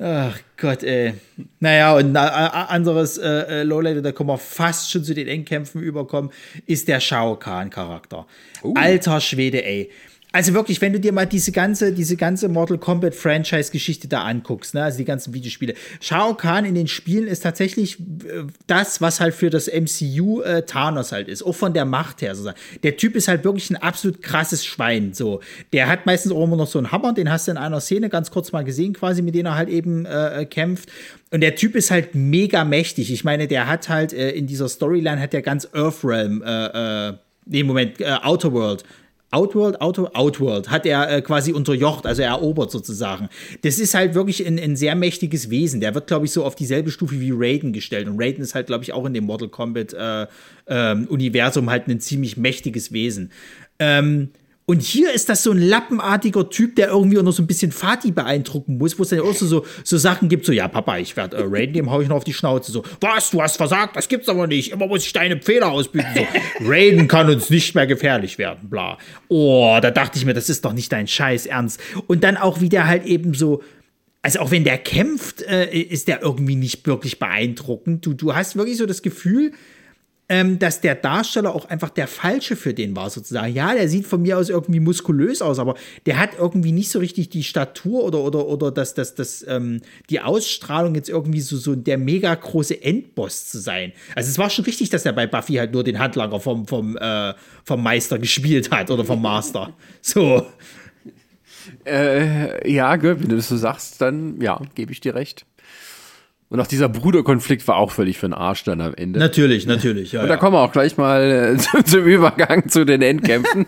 Ach 0.00 0.36
Gott, 0.56 0.82
ey. 0.82 1.14
Naja, 1.60 1.94
und 1.94 2.16
ein 2.16 2.16
anderes 2.16 3.16
äh, 3.16 3.28
äh, 3.28 3.62
Lowlight, 3.62 4.04
da 4.04 4.10
können 4.10 4.28
wir 4.28 4.38
fast 4.38 4.90
schon 4.90 5.04
zu 5.04 5.14
den 5.14 5.28
Endkämpfen 5.28 5.80
überkommen, 5.80 6.32
ist 6.66 6.88
der 6.88 6.98
Shao 6.98 7.36
Kahn-Charakter. 7.36 8.26
Alter 8.74 9.20
Schwede, 9.20 9.64
ey. 9.64 9.90
Also 10.34 10.52
wirklich, 10.52 10.80
wenn 10.80 10.92
du 10.92 10.98
dir 10.98 11.12
mal 11.12 11.26
diese 11.26 11.52
ganze, 11.52 11.92
diese 11.92 12.16
ganze 12.16 12.48
Mortal 12.48 12.76
Kombat 12.76 13.14
Franchise-Geschichte 13.14 14.08
da 14.08 14.24
anguckst, 14.24 14.74
ne, 14.74 14.82
also 14.82 14.98
die 14.98 15.04
ganzen 15.04 15.32
Videospiele. 15.32 15.74
Shao 16.00 16.34
Kahn 16.34 16.64
in 16.64 16.74
den 16.74 16.88
Spielen 16.88 17.28
ist 17.28 17.44
tatsächlich 17.44 18.00
äh, 18.00 18.42
das, 18.66 19.00
was 19.00 19.20
halt 19.20 19.32
für 19.32 19.48
das 19.48 19.68
MCU 19.68 20.40
äh, 20.40 20.62
Thanos 20.62 21.12
halt 21.12 21.28
ist, 21.28 21.44
auch 21.44 21.54
von 21.54 21.72
der 21.72 21.84
Macht 21.84 22.20
her 22.20 22.34
sozusagen. 22.34 22.58
Der 22.82 22.96
Typ 22.96 23.14
ist 23.14 23.28
halt 23.28 23.44
wirklich 23.44 23.70
ein 23.70 23.76
absolut 23.76 24.22
krasses 24.22 24.64
Schwein, 24.64 25.14
so. 25.14 25.38
Der 25.72 25.86
hat 25.86 26.04
meistens 26.04 26.32
auch 26.32 26.42
immer 26.42 26.56
noch 26.56 26.66
so 26.66 26.80
einen 26.80 26.90
Hammer, 26.90 27.12
den 27.12 27.30
hast 27.30 27.46
du 27.46 27.52
in 27.52 27.56
einer 27.56 27.78
Szene 27.78 28.08
ganz 28.08 28.32
kurz 28.32 28.50
mal 28.50 28.64
gesehen, 28.64 28.92
quasi, 28.92 29.22
mit 29.22 29.36
dem 29.36 29.46
er 29.46 29.54
halt 29.54 29.68
eben 29.68 30.04
äh, 30.04 30.40
äh, 30.40 30.46
kämpft. 30.46 30.90
Und 31.30 31.42
der 31.42 31.54
Typ 31.54 31.76
ist 31.76 31.92
halt 31.92 32.16
mega 32.16 32.64
mächtig. 32.64 33.12
Ich 33.12 33.22
meine, 33.22 33.46
der 33.46 33.68
hat 33.68 33.88
halt 33.88 34.12
äh, 34.12 34.30
in 34.30 34.48
dieser 34.48 34.68
Storyline 34.68 35.20
hat 35.20 35.32
der 35.32 35.42
ganz 35.42 35.68
Earthrealm, 35.72 36.42
äh, 36.44 37.10
äh, 37.10 37.12
nee, 37.46 37.62
Moment, 37.62 38.00
äh, 38.00 38.16
Outer 38.20 38.52
World 38.52 38.82
Outworld, 39.34 39.80
Auto, 39.80 40.08
Outworld 40.14 40.70
hat 40.70 40.86
er 40.86 41.10
äh, 41.10 41.20
quasi 41.20 41.52
unterjocht, 41.52 42.06
also 42.06 42.22
erobert 42.22 42.70
sozusagen. 42.70 43.28
Das 43.62 43.80
ist 43.80 43.94
halt 43.94 44.14
wirklich 44.14 44.46
ein, 44.46 44.58
ein 44.58 44.76
sehr 44.76 44.94
mächtiges 44.94 45.50
Wesen. 45.50 45.80
Der 45.80 45.94
wird, 45.94 46.06
glaube 46.06 46.26
ich, 46.26 46.32
so 46.32 46.44
auf 46.44 46.54
dieselbe 46.54 46.92
Stufe 46.92 47.20
wie 47.20 47.32
Raiden 47.34 47.72
gestellt. 47.72 48.08
Und 48.08 48.20
Raiden 48.20 48.44
ist 48.44 48.54
halt, 48.54 48.68
glaube 48.68 48.84
ich, 48.84 48.92
auch 48.92 49.04
in 49.06 49.12
dem 49.12 49.24
Mortal 49.24 49.48
Kombat 49.48 49.92
äh, 49.92 50.26
ähm, 50.68 51.06
Universum 51.08 51.68
halt 51.68 51.88
ein 51.88 51.98
ziemlich 51.98 52.36
mächtiges 52.36 52.92
Wesen. 52.92 53.32
Ähm, 53.80 54.30
und 54.66 54.80
hier 54.80 55.12
ist 55.12 55.28
das 55.28 55.42
so 55.42 55.50
ein 55.50 55.58
lappenartiger 55.58 56.48
Typ, 56.48 56.76
der 56.76 56.88
irgendwie 56.88 57.18
auch 57.18 57.22
noch 57.22 57.32
so 57.32 57.42
ein 57.42 57.46
bisschen 57.46 57.70
Fatih 57.70 58.12
beeindrucken 58.12 58.78
muss, 58.78 58.98
wo 58.98 59.02
es 59.02 59.10
dann 59.10 59.20
auch 59.20 59.34
so, 59.34 59.46
so, 59.46 59.66
so 59.82 59.98
Sachen 59.98 60.30
gibt, 60.30 60.46
so, 60.46 60.52
ja, 60.52 60.68
Papa, 60.68 60.96
ich 60.96 61.14
werde 61.16 61.36
äh, 61.36 61.44
Raiden, 61.46 61.74
dem 61.74 61.90
hau 61.90 62.00
ich 62.00 62.08
noch 62.08 62.16
auf 62.16 62.24
die 62.24 62.32
Schnauze. 62.32 62.72
So, 62.72 62.82
was, 63.00 63.30
du 63.30 63.42
hast 63.42 63.58
versagt, 63.58 63.94
das 63.94 64.08
gibt's 64.08 64.28
aber 64.28 64.46
nicht. 64.46 64.72
Immer 64.72 64.86
muss 64.86 65.04
ich 65.04 65.12
deine 65.12 65.40
Fehler 65.40 65.70
ausbüten. 65.70 66.08
So, 66.14 66.26
Raiden 66.66 67.08
kann 67.08 67.28
uns 67.28 67.50
nicht 67.50 67.74
mehr 67.74 67.86
gefährlich 67.86 68.38
werden, 68.38 68.70
bla. 68.70 68.96
Oh, 69.28 69.78
da 69.82 69.90
dachte 69.90 70.18
ich 70.18 70.24
mir, 70.24 70.32
das 70.32 70.48
ist 70.48 70.64
doch 70.64 70.72
nicht 70.72 70.90
dein 70.90 71.08
Scheiß 71.08 71.44
Ernst. 71.44 71.78
Und 72.06 72.24
dann 72.24 72.38
auch, 72.38 72.62
wie 72.62 72.70
der 72.70 72.86
halt 72.86 73.04
eben 73.04 73.34
so, 73.34 73.62
also 74.22 74.38
auch 74.38 74.50
wenn 74.50 74.64
der 74.64 74.78
kämpft, 74.78 75.42
äh, 75.42 75.76
ist 75.78 76.08
der 76.08 76.22
irgendwie 76.22 76.56
nicht 76.56 76.86
wirklich 76.86 77.18
beeindruckend. 77.18 78.06
Du, 78.06 78.14
du 78.14 78.34
hast 78.34 78.56
wirklich 78.56 78.78
so 78.78 78.86
das 78.86 79.02
Gefühl, 79.02 79.52
ähm, 80.28 80.58
dass 80.58 80.80
der 80.80 80.94
Darsteller 80.94 81.54
auch 81.54 81.66
einfach 81.66 81.90
der 81.90 82.08
Falsche 82.08 82.56
für 82.56 82.72
den 82.72 82.96
war, 82.96 83.10
sozusagen. 83.10 83.54
Ja, 83.54 83.74
der 83.74 83.88
sieht 83.88 84.06
von 84.06 84.22
mir 84.22 84.38
aus 84.38 84.48
irgendwie 84.48 84.80
muskulös 84.80 85.42
aus, 85.42 85.58
aber 85.58 85.74
der 86.06 86.18
hat 86.18 86.30
irgendwie 86.38 86.72
nicht 86.72 86.90
so 86.90 86.98
richtig 86.98 87.28
die 87.28 87.42
Statur 87.42 88.04
oder, 88.04 88.20
oder, 88.20 88.46
oder 88.46 88.70
das, 88.70 88.94
das, 88.94 89.14
das, 89.14 89.44
ähm, 89.46 89.82
die 90.08 90.20
Ausstrahlung, 90.20 90.94
jetzt 90.94 91.10
irgendwie 91.10 91.40
so, 91.40 91.58
so 91.58 91.74
der 91.74 91.98
mega 91.98 92.34
große 92.34 92.82
Endboss 92.82 93.50
zu 93.50 93.58
sein. 93.58 93.92
Also 94.14 94.30
es 94.30 94.38
war 94.38 94.48
schon 94.48 94.64
richtig, 94.64 94.88
dass 94.88 95.04
er 95.04 95.12
bei 95.12 95.26
Buffy 95.26 95.54
halt 95.54 95.72
nur 95.72 95.84
den 95.84 95.98
Handlanger 95.98 96.40
vom, 96.40 96.66
vom, 96.66 96.96
äh, 96.96 97.34
vom 97.64 97.82
Meister 97.82 98.18
gespielt 98.18 98.70
hat 98.70 98.90
oder 98.90 99.04
vom 99.04 99.20
Master. 99.20 99.72
So. 100.00 100.46
Äh, 101.86 102.70
ja, 102.70 103.02
wenn 103.02 103.28
du 103.28 103.36
das 103.36 103.48
so 103.48 103.56
sagst, 103.56 104.00
dann 104.00 104.40
ja, 104.40 104.60
gebe 104.74 104.92
ich 104.92 105.00
dir 105.00 105.14
recht. 105.14 105.46
Und 106.48 106.60
auch 106.60 106.66
dieser 106.66 106.88
Bruderkonflikt 106.88 107.66
war 107.66 107.76
auch 107.76 107.90
völlig 107.90 108.18
für 108.18 108.28
den 108.28 108.34
Arsch 108.34 108.64
dann 108.64 108.80
am 108.80 108.94
Ende. 108.94 109.18
Natürlich, 109.18 109.66
natürlich. 109.66 110.12
Ja, 110.12 110.22
Und 110.22 110.28
da 110.28 110.34
ja. 110.34 110.40
kommen 110.40 110.54
wir 110.54 110.60
auch 110.60 110.72
gleich 110.72 110.96
mal 110.96 111.56
äh, 111.56 111.82
zum, 111.84 112.04
Übergang 112.04 112.68
zu 112.68 112.84
den 112.84 113.02
Endkämpfen. 113.02 113.66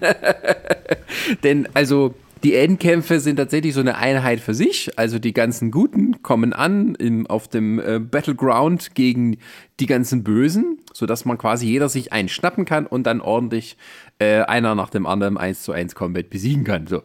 Denn 1.42 1.68
also 1.74 2.14
die 2.44 2.54
Endkämpfe 2.54 3.18
sind 3.18 3.36
tatsächlich 3.36 3.74
so 3.74 3.80
eine 3.80 3.96
Einheit 3.96 4.40
für 4.40 4.54
sich. 4.54 4.96
Also 4.96 5.18
die 5.18 5.32
ganzen 5.32 5.70
Guten 5.70 6.22
kommen 6.22 6.52
an 6.52 6.94
im, 6.94 7.26
auf 7.26 7.48
dem 7.48 7.80
äh, 7.80 7.98
Battleground 7.98 8.94
gegen 8.94 9.38
die 9.80 9.86
ganzen 9.86 10.22
Bösen, 10.22 10.78
sodass 10.92 11.24
man 11.24 11.38
quasi 11.38 11.66
jeder 11.66 11.88
sich 11.88 12.12
einen 12.12 12.28
schnappen 12.28 12.64
kann 12.66 12.86
und 12.86 13.04
dann 13.04 13.20
ordentlich 13.20 13.76
äh, 14.18 14.42
einer 14.42 14.74
nach 14.74 14.90
dem 14.90 15.06
anderen 15.06 15.38
1 15.38 15.62
zu 15.62 15.72
1 15.72 15.94
Combat 15.94 16.30
besiegen 16.30 16.64
kann. 16.64 16.86
So. 16.86 17.02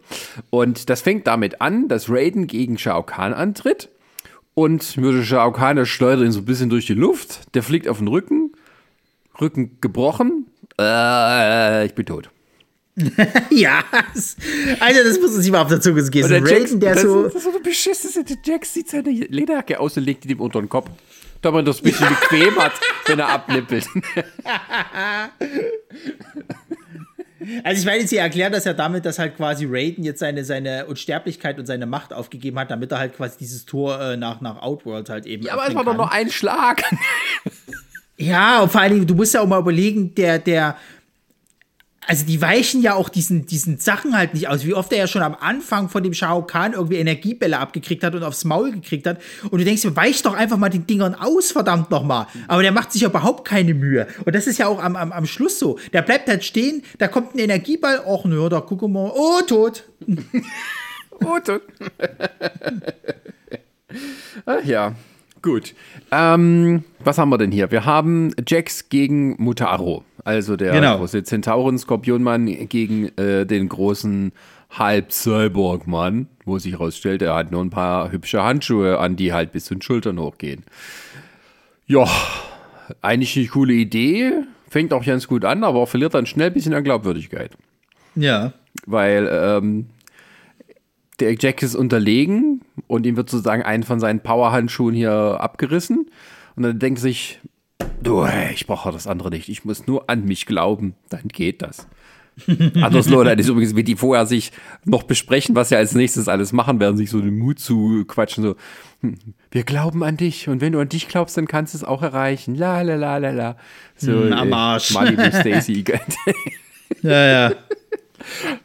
Und 0.50 0.90
das 0.90 1.02
fängt 1.02 1.28
damit 1.28 1.62
an, 1.62 1.88
dass 1.88 2.10
Raiden 2.10 2.46
gegen 2.48 2.78
Shao 2.78 3.02
Kahn 3.02 3.34
antritt. 3.34 3.90
Und 4.54 4.98
Kahn, 5.54 5.76
der 5.76 5.86
schleudert 5.86 6.26
ihn 6.26 6.32
so 6.32 6.40
ein 6.40 6.46
bisschen 6.46 6.70
durch 6.70 6.86
die 6.86 6.94
Luft. 6.94 7.54
Der 7.56 7.64
fliegt 7.64 7.88
auf 7.88 8.00
den 8.00 8.08
Rücken. 8.08 8.52
Rücken 9.40 9.78
gebrochen. 9.82 10.48
Äh, 10.80 11.86
ich 11.86 11.96
bin 11.96 12.06
tot. 12.06 12.30
ja, 13.50 13.84
Alter, 14.82 15.04
das 15.06 15.20
muss 15.20 15.32
uns 15.32 15.44
nicht 15.44 15.52
mal 15.52 15.62
auf 15.62 15.70
der 15.70 15.80
Zunge 15.80 16.04
gehen. 16.10 16.28
Der 16.28 16.46
Jax, 16.46 16.78
der 16.78 16.94
das, 16.94 17.04
so. 17.04 17.24
das 17.24 17.36
ist 17.36 17.44
so 17.44 17.60
beschissen. 17.60 18.26
Der 18.26 18.38
Jax 18.44 18.74
zieht 18.74 18.90
seine 18.90 19.10
Lederjacke 19.10 19.80
aus 19.80 19.96
und 19.96 20.04
legt 20.04 20.26
die 20.26 20.28
dem 20.28 20.42
unter 20.42 20.60
den 20.62 20.68
Kopf. 20.68 20.90
Damit 21.42 21.56
man 21.56 21.66
das 21.66 21.80
ein 21.80 21.84
bisschen 21.84 22.10
bequem 22.22 22.56
hat, 22.58 22.74
wenn 23.06 23.20
er 23.20 23.30
abnippelt. 23.30 23.88
Also 27.64 27.80
ich 27.80 27.86
meine, 27.86 28.08
sie 28.08 28.18
erklären 28.18 28.52
das 28.52 28.66
ja 28.66 28.74
damit, 28.74 29.06
dass 29.06 29.18
halt 29.18 29.36
quasi 29.36 29.66
Raiden 29.68 30.04
jetzt 30.04 30.20
seine, 30.20 30.44
seine 30.44 30.86
Unsterblichkeit 30.86 31.58
und 31.58 31.66
seine 31.66 31.86
Macht 31.86 32.14
aufgegeben 32.14 32.60
hat, 32.60 32.70
damit 32.70 32.92
er 32.92 33.00
halt 33.00 33.16
quasi 33.16 33.38
dieses 33.40 33.66
Tor 33.66 34.00
äh, 34.00 34.18
nach, 34.18 34.42
nach 34.42 34.62
Outworld 34.62 35.10
halt 35.10 35.26
eben. 35.26 35.44
Ja, 35.44 35.54
aber 35.54 35.68
es 35.68 35.76
war 35.76 35.84
doch 35.84 35.96
nur 35.96 36.12
ein 36.12 36.30
Schlag. 36.30 36.84
Ja, 38.18 38.62
und 38.62 38.72
vor 38.72 38.82
allen 38.82 38.94
Dingen, 38.94 39.08
du 39.08 39.16
musst 39.16 39.34
ja 39.34 39.42
auch 39.42 39.48
mal 39.48 39.60
überlegen, 39.60 40.14
der, 40.14 40.38
der, 40.38 40.78
also 42.08 42.26
die 42.26 42.42
weichen 42.42 42.82
ja 42.82 42.96
auch 42.96 43.10
diesen, 43.10 43.46
diesen 43.46 43.78
Sachen 43.78 44.18
halt 44.18 44.34
nicht 44.34 44.48
aus, 44.48 44.66
wie 44.66 44.74
oft 44.74 44.92
er 44.92 44.98
ja 44.98 45.08
schon 45.08 45.22
am 45.22 45.36
Anfang 45.40 45.88
von 45.88 46.04
dem 46.04 46.14
Shao 46.14 46.42
Kahn 46.42 46.74
irgendwie 46.74 46.98
Energiebälle 46.98 47.60
abgekriegt 47.60 48.04
hat 48.04 48.16
und 48.16 48.24
aufs 48.24 48.44
Maul 48.44 48.72
gekriegt 48.72 49.06
hat. 49.06 49.22
Und 49.50 49.60
du 49.60 49.66
denkst, 49.66 49.84
dir, 49.84 49.96
weich 49.96 50.22
doch 50.24 50.34
einfach 50.34 50.58
mal 50.58 50.70
den 50.70 50.88
Dingern 50.88 51.14
aus, 51.14 51.52
verdammt 51.52 51.92
nochmal. 51.92 52.28
Aber 52.48 52.64
der 52.64 52.72
macht 52.72 52.92
sich 52.92 53.04
ja 53.04 53.10
überhaupt 53.10 53.48
keine 53.48 53.74
Mühe. 53.74 54.08
Und 54.26 54.34
das 54.36 54.48
ist 54.48 54.58
ja 54.58 54.68
auch 54.68 54.82
am, 54.82 54.96
am, 54.96 55.12
am 55.12 55.26
Schluss 55.26 55.60
so. 55.60 55.78
Der 55.94 56.02
bleibt 56.02 56.28
halt 56.28 56.44
stehen, 56.44 56.84
da 56.98 57.08
kommt 57.08 57.36
ein 57.36 57.40
Energieball, 57.40 58.00
och 58.06 58.26
nö, 58.26 58.50
da 58.50 58.62
guck 58.62 58.82
mal, 58.90 59.12
oh, 59.14 59.42
tot. 59.46 59.84
Oh, 61.24 61.38
tot. 61.40 61.62
Ach 64.46 64.64
ja, 64.64 64.96
gut. 65.42 65.76
Ähm, 66.12 66.84
was 67.00 67.18
haben 67.20 67.30
wir 67.30 67.38
denn 67.38 67.52
hier? 67.52 67.70
Wir 67.70 67.86
haben 67.86 68.34
Jax 68.48 68.90
gegen 68.90 69.36
Mutaro. 69.38 70.04
Also 70.24 70.56
der 70.56 70.74
Genau. 70.74 70.98
große 70.98 71.24
Zentauren-Skorpionmann 71.24 72.46
gegen 72.70 73.08
äh, 73.18 73.46
den 73.46 73.68
großen 73.70 74.32
Halb-Cyborg-Mann, 74.72 76.28
wo 76.46 76.58
sich 76.60 76.74
herausstellt, 76.74 77.22
er 77.22 77.36
hat 77.36 77.52
nur 77.52 77.62
ein 77.64 77.70
paar 77.70 78.12
hübsche 78.12 78.44
Handschuhe 78.44 79.00
an, 79.00 79.16
die 79.16 79.34
halt 79.34 79.52
bis 79.52 79.66
zu 79.66 79.76
den 79.76 79.82
Schultern 79.82 80.20
hochgehen. 80.20 80.64
Ja, 81.88 82.06
eigentlich 83.02 83.36
eine 83.38 83.48
coole 83.48 83.74
Idee. 83.74 84.32
Fängt 84.70 84.94
auch 84.94 85.04
ganz 85.06 85.28
gut 85.28 85.44
an, 85.44 85.64
aber 85.64 85.86
verliert 85.88 86.14
dann 86.14 86.26
schnell 86.26 86.48
ein 86.48 86.54
bisschen 86.54 86.74
an 86.74 86.84
Glaubwürdigkeit 86.84 87.52
Ja. 88.16 88.54
weil 88.86 89.30
ähm, 89.32 89.88
der 91.20 91.36
Jack 91.38 91.62
ist 91.62 91.76
unterlegen 91.76 92.62
und 92.88 93.06
ihm 93.06 93.18
wird 93.18 93.30
sozusagen 93.30 93.64
ein 93.64 93.84
von 93.84 94.00
seinen 94.00 94.22
Powerhandschuhen 94.22 94.96
hier 94.96 95.12
abgerissen 95.40 96.10
und 96.56 96.64
dann 96.64 96.80
denkt 96.80 97.00
sich, 97.00 97.40
du, 98.02 98.26
hey, 98.26 98.54
ich 98.54 98.68
brauche 98.68 98.92
das 98.92 99.08
andere 99.08 99.30
nicht, 99.30 99.50
ich 99.50 99.66
muss 99.66 99.88
nur 99.88 100.10
an 100.10 100.26
mich 100.26 100.46
glauben, 100.46 100.96
dann 101.10 101.28
geht 101.28 101.62
das. 101.62 101.88
Anders 102.82 103.10
Leute 103.10 103.32
ist 103.40 103.50
übrigens, 103.50 103.76
wie 103.76 103.84
die 103.84 103.96
vorher 103.98 104.26
sich 104.26 104.52
noch 104.86 105.04
besprechen, 105.04 105.54
was 105.56 105.70
sie 105.70 105.76
als 105.76 105.94
nächstes 105.94 106.28
alles 106.28 106.54
machen 106.54 106.80
werden, 106.80 106.96
sich 106.98 107.10
so 107.10 107.20
den 107.20 107.38
Mut 107.38 107.60
zu 107.60 108.06
quatschen, 108.06 108.44
so, 108.44 108.56
hm, 109.02 109.18
wir 109.52 109.64
glauben 109.64 110.04
an 110.04 110.16
dich 110.18 110.48
und 110.48 110.62
wenn 110.62 110.72
du 110.72 110.80
an 110.80 110.88
dich 110.90 111.08
glaubst, 111.10 111.36
dann 111.38 111.48
kannst 111.48 111.74
du 111.74 111.80
es 111.80 111.84
auch 111.84 112.02
erreichen, 112.02 112.56
la 112.56 112.82
la 112.82 112.96
la 112.96 113.18
la 113.18 113.32
la. 113.32 113.58
So, 113.98 114.14
Hm, 114.14 114.34
am 114.34 114.54
Arsch. 114.54 114.92
Malibu 114.94 115.24
Stacy. 115.32 115.84
Ja, 117.04 117.26
ja. 117.26 117.52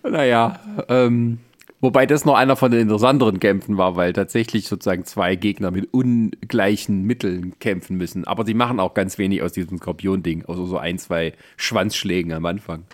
Naja, 0.02 0.60
ähm, 0.88 1.38
wobei 1.80 2.06
das 2.06 2.24
noch 2.24 2.34
einer 2.34 2.56
von 2.56 2.70
den 2.70 2.80
interessanteren 2.80 3.40
Kämpfen 3.40 3.76
war, 3.76 3.96
weil 3.96 4.12
tatsächlich 4.12 4.68
sozusagen 4.68 5.04
zwei 5.04 5.36
Gegner 5.36 5.70
mit 5.70 5.92
ungleichen 5.92 7.02
Mitteln 7.02 7.58
kämpfen 7.58 7.96
müssen. 7.96 8.26
Aber 8.26 8.44
sie 8.44 8.54
machen 8.54 8.80
auch 8.80 8.94
ganz 8.94 9.18
wenig 9.18 9.42
aus 9.42 9.52
diesem 9.52 9.78
Skorpion-Ding, 9.78 10.44
außer 10.44 10.66
so 10.66 10.78
ein, 10.78 10.98
zwei 10.98 11.32
Schwanzschlägen 11.56 12.32
am 12.32 12.46
Anfang. 12.46 12.84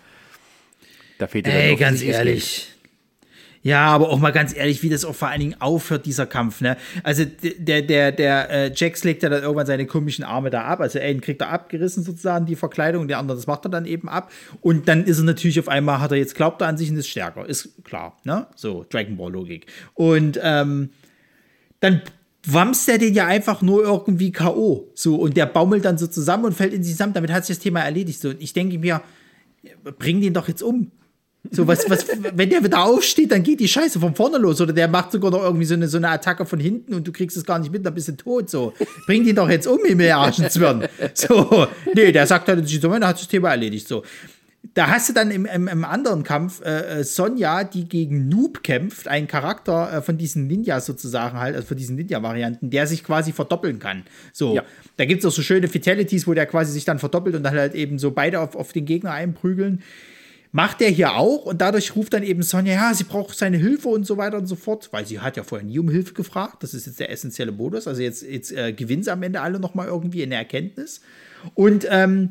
Da 1.18 1.26
fehlt 1.26 1.46
Ey, 1.46 1.76
ganz 1.76 2.02
ehrlich. 2.02 2.71
Ja, 3.62 3.86
aber 3.86 4.10
auch 4.10 4.18
mal 4.18 4.32
ganz 4.32 4.54
ehrlich, 4.56 4.82
wie 4.82 4.88
das 4.88 5.04
auch 5.04 5.14
vor 5.14 5.28
allen 5.28 5.40
Dingen 5.40 5.60
aufhört, 5.60 6.04
dieser 6.04 6.26
Kampf, 6.26 6.60
ne? 6.60 6.76
Also 7.04 7.24
der, 7.24 7.82
der, 7.82 8.10
der 8.10 8.50
äh, 8.50 8.72
Jax 8.74 9.04
legt 9.04 9.22
ja 9.22 9.28
dann 9.28 9.42
irgendwann 9.42 9.66
seine 9.66 9.86
komischen 9.86 10.24
Arme 10.24 10.50
da 10.50 10.64
ab. 10.64 10.80
Also 10.80 10.98
einen 10.98 11.20
kriegt 11.20 11.40
er 11.42 11.50
abgerissen 11.50 12.02
sozusagen, 12.02 12.44
die 12.44 12.56
Verkleidung, 12.56 13.06
der 13.06 13.18
andere, 13.18 13.36
das 13.36 13.46
macht 13.46 13.64
er 13.64 13.70
dann 13.70 13.86
eben 13.86 14.08
ab. 14.08 14.32
Und 14.60 14.88
dann 14.88 15.04
ist 15.04 15.18
er 15.18 15.24
natürlich 15.24 15.60
auf 15.60 15.68
einmal, 15.68 16.00
hat 16.00 16.10
er 16.10 16.18
jetzt 16.18 16.34
glaubt 16.34 16.60
er 16.60 16.66
an 16.66 16.76
sich 16.76 16.90
und 16.90 16.96
ist 16.96 17.08
stärker. 17.08 17.48
Ist 17.48 17.84
klar, 17.84 18.16
ne? 18.24 18.48
So, 18.56 18.84
Dragon 18.90 19.16
Ball 19.16 19.30
Logik. 19.30 19.66
Und 19.94 20.40
ähm, 20.42 20.90
dann 21.78 22.02
wamst 22.44 22.88
er 22.88 22.98
den 22.98 23.14
ja 23.14 23.26
einfach 23.26 23.62
nur 23.62 23.84
irgendwie 23.84 24.32
K.O. 24.32 24.90
So, 24.94 25.16
und 25.16 25.36
der 25.36 25.46
baumelt 25.46 25.84
dann 25.84 25.98
so 25.98 26.08
zusammen 26.08 26.46
und 26.46 26.54
fällt 26.54 26.72
in 26.72 26.82
sich 26.82 26.94
zusammen. 26.94 27.12
Damit 27.12 27.30
hat 27.30 27.46
sich 27.46 27.56
das 27.56 27.62
Thema 27.62 27.80
erledigt. 27.80 28.20
So, 28.20 28.30
und 28.30 28.42
ich 28.42 28.52
denke 28.52 28.78
mir, 28.80 29.02
bring 29.98 30.20
den 30.20 30.34
doch 30.34 30.48
jetzt 30.48 30.64
um. 30.64 30.90
So, 31.50 31.66
was, 31.66 31.90
was, 31.90 32.06
wenn 32.34 32.50
der 32.50 32.62
wieder 32.62 32.84
aufsteht, 32.84 33.32
dann 33.32 33.42
geht 33.42 33.58
die 33.58 33.66
Scheiße 33.68 33.98
von 33.98 34.14
vorne 34.14 34.38
los. 34.38 34.60
Oder 34.60 34.72
der 34.72 34.86
macht 34.86 35.10
sogar 35.10 35.30
noch 35.32 35.42
irgendwie 35.42 35.64
so 35.64 35.74
eine, 35.74 35.88
so 35.88 35.96
eine 35.96 36.08
Attacke 36.08 36.46
von 36.46 36.60
hinten 36.60 36.94
und 36.94 37.06
du 37.06 37.12
kriegst 37.12 37.36
es 37.36 37.44
gar 37.44 37.58
nicht 37.58 37.72
mit, 37.72 37.84
dann 37.84 37.94
bist 37.94 38.08
du 38.08 38.12
tot. 38.16 38.48
So, 38.48 38.72
bring 39.06 39.24
den 39.24 39.34
doch 39.34 39.50
jetzt 39.50 39.66
um, 39.66 39.80
Himmel, 39.84 40.12
Arschenzwirn. 40.12 40.86
So, 41.14 41.66
nee, 41.94 42.12
der 42.12 42.26
sagt 42.26 42.48
halt, 42.48 42.84
dann 42.84 43.04
hat 43.04 43.18
das 43.18 43.28
Thema 43.28 43.50
erledigt. 43.50 43.88
So. 43.88 44.04
Da 44.74 44.86
hast 44.86 45.08
du 45.08 45.12
dann 45.12 45.32
im, 45.32 45.44
im, 45.44 45.66
im 45.66 45.84
anderen 45.84 46.22
Kampf 46.22 46.62
äh, 46.64 47.00
äh, 47.00 47.04
Sonja, 47.04 47.64
die 47.64 47.88
gegen 47.88 48.28
Noob 48.28 48.62
kämpft, 48.62 49.08
ein 49.08 49.26
Charakter 49.26 49.92
äh, 49.92 50.00
von 50.02 50.16
diesen 50.16 50.46
Ninjas 50.46 50.86
sozusagen 50.86 51.38
halt, 51.38 51.56
also 51.56 51.66
von 51.66 51.76
diesen 51.76 51.96
Ninja-Varianten, 51.96 52.70
der 52.70 52.86
sich 52.86 53.02
quasi 53.02 53.32
verdoppeln 53.32 53.80
kann. 53.80 54.04
So, 54.32 54.54
Ja. 54.54 54.62
da 54.96 55.04
gibt 55.04 55.24
es 55.24 55.26
auch 55.26 55.34
so 55.34 55.42
schöne 55.42 55.66
Fatalities, 55.66 56.28
wo 56.28 56.34
der 56.34 56.46
quasi 56.46 56.70
sich 56.72 56.84
dann 56.84 57.00
verdoppelt 57.00 57.34
und 57.34 57.42
dann 57.42 57.54
halt 57.56 57.74
eben 57.74 57.98
so 57.98 58.12
beide 58.12 58.38
auf, 58.38 58.54
auf 58.54 58.72
den 58.72 58.84
Gegner 58.86 59.10
einprügeln. 59.10 59.82
Macht 60.54 60.82
er 60.82 60.90
hier 60.90 61.14
auch 61.14 61.46
und 61.46 61.62
dadurch 61.62 61.96
ruft 61.96 62.12
dann 62.12 62.22
eben 62.22 62.42
Sonja, 62.42 62.74
ja, 62.74 62.94
sie 62.94 63.04
braucht 63.04 63.38
seine 63.38 63.56
Hilfe 63.56 63.88
und 63.88 64.06
so 64.06 64.18
weiter 64.18 64.36
und 64.36 64.46
so 64.46 64.54
fort, 64.54 64.90
weil 64.92 65.06
sie 65.06 65.18
hat 65.18 65.38
ja 65.38 65.44
vorher 65.44 65.66
nie 65.66 65.78
um 65.78 65.88
Hilfe 65.88 66.12
gefragt. 66.12 66.62
Das 66.62 66.74
ist 66.74 66.86
jetzt 66.86 67.00
der 67.00 67.10
essentielle 67.10 67.52
Modus. 67.52 67.88
Also 67.88 68.02
jetzt, 68.02 68.22
jetzt 68.22 68.52
äh, 68.52 68.74
gewinnen 68.74 69.02
sie 69.02 69.10
am 69.10 69.22
Ende 69.22 69.40
alle 69.40 69.58
nochmal 69.58 69.86
irgendwie 69.86 70.22
in 70.22 70.28
der 70.28 70.40
Erkenntnis. 70.40 71.00
Und 71.54 71.86
ähm, 71.88 72.30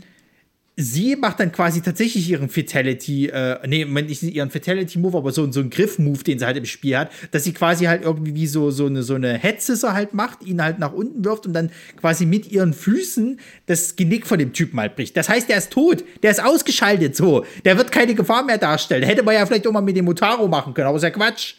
sie 0.78 1.16
macht 1.16 1.40
dann 1.40 1.52
quasi 1.52 1.82
tatsächlich 1.82 2.30
ihren 2.30 2.50
Fatality, 2.50 3.28
äh, 3.28 3.60
nee, 3.68 3.86
nicht 3.86 4.24
ihren 4.24 4.50
Fatality-Move, 4.50 5.18
aber 5.18 5.32
so, 5.32 5.52
so 5.52 5.60
einen 5.60 5.70
Griff-Move, 5.70 6.24
den 6.24 6.40
sie 6.40 6.46
halt 6.46 6.58
im 6.58 6.66
Spiel 6.66 6.98
hat, 6.98 7.12
dass 7.32 7.44
sie 7.44 7.54
quasi 7.54 7.86
halt 7.86 8.04
irgendwie 8.04 8.36
wie 8.36 8.48
so, 8.48 8.72
so 8.72 8.86
eine, 8.86 9.04
so 9.04 9.16
eine 9.16 9.38
Head-Scissor 9.38 9.94
halt 9.94 10.14
macht, 10.14 10.44
ihn 10.44 10.62
halt 10.64 10.80
nach 10.80 10.94
unten 10.94 11.24
wirft 11.26 11.46
und 11.46 11.54
dann 11.54 11.72
quasi 12.00 12.26
mit 12.26 12.52
ihren 12.52 12.74
Füßen 12.74 13.40
das 13.66 13.96
Genick 13.96 14.26
von 14.26 14.40
dem 14.40 14.54
Typen 14.54 14.80
halt 14.80 14.96
bricht. 14.96 15.16
Das 15.18 15.30
heißt, 15.30 15.50
der 15.50 15.58
ist 15.58 15.72
tot, 15.72 16.04
der 16.24 16.32
ist 16.32 16.44
ausgeschaltet 16.44 17.16
so, 17.16 17.46
der 17.66 17.78
wird 17.78 17.92
keine 17.92 18.16
Gefahr 18.16 18.44
mehr 18.44 18.58
darstellen. 18.58 19.04
Hätte 19.04 19.24
man 19.24 19.36
ja 19.36 19.46
vielleicht 19.46 19.68
auch 19.68 19.72
mal 19.72 19.82
mit 19.82 19.98
dem 19.98 20.06
Motaro 20.06 20.48
machen 20.48 20.74
können, 20.74 20.88
aber 20.88 20.98
ist 20.98 21.04
ja 21.04 21.10
Quatsch. 21.10 21.56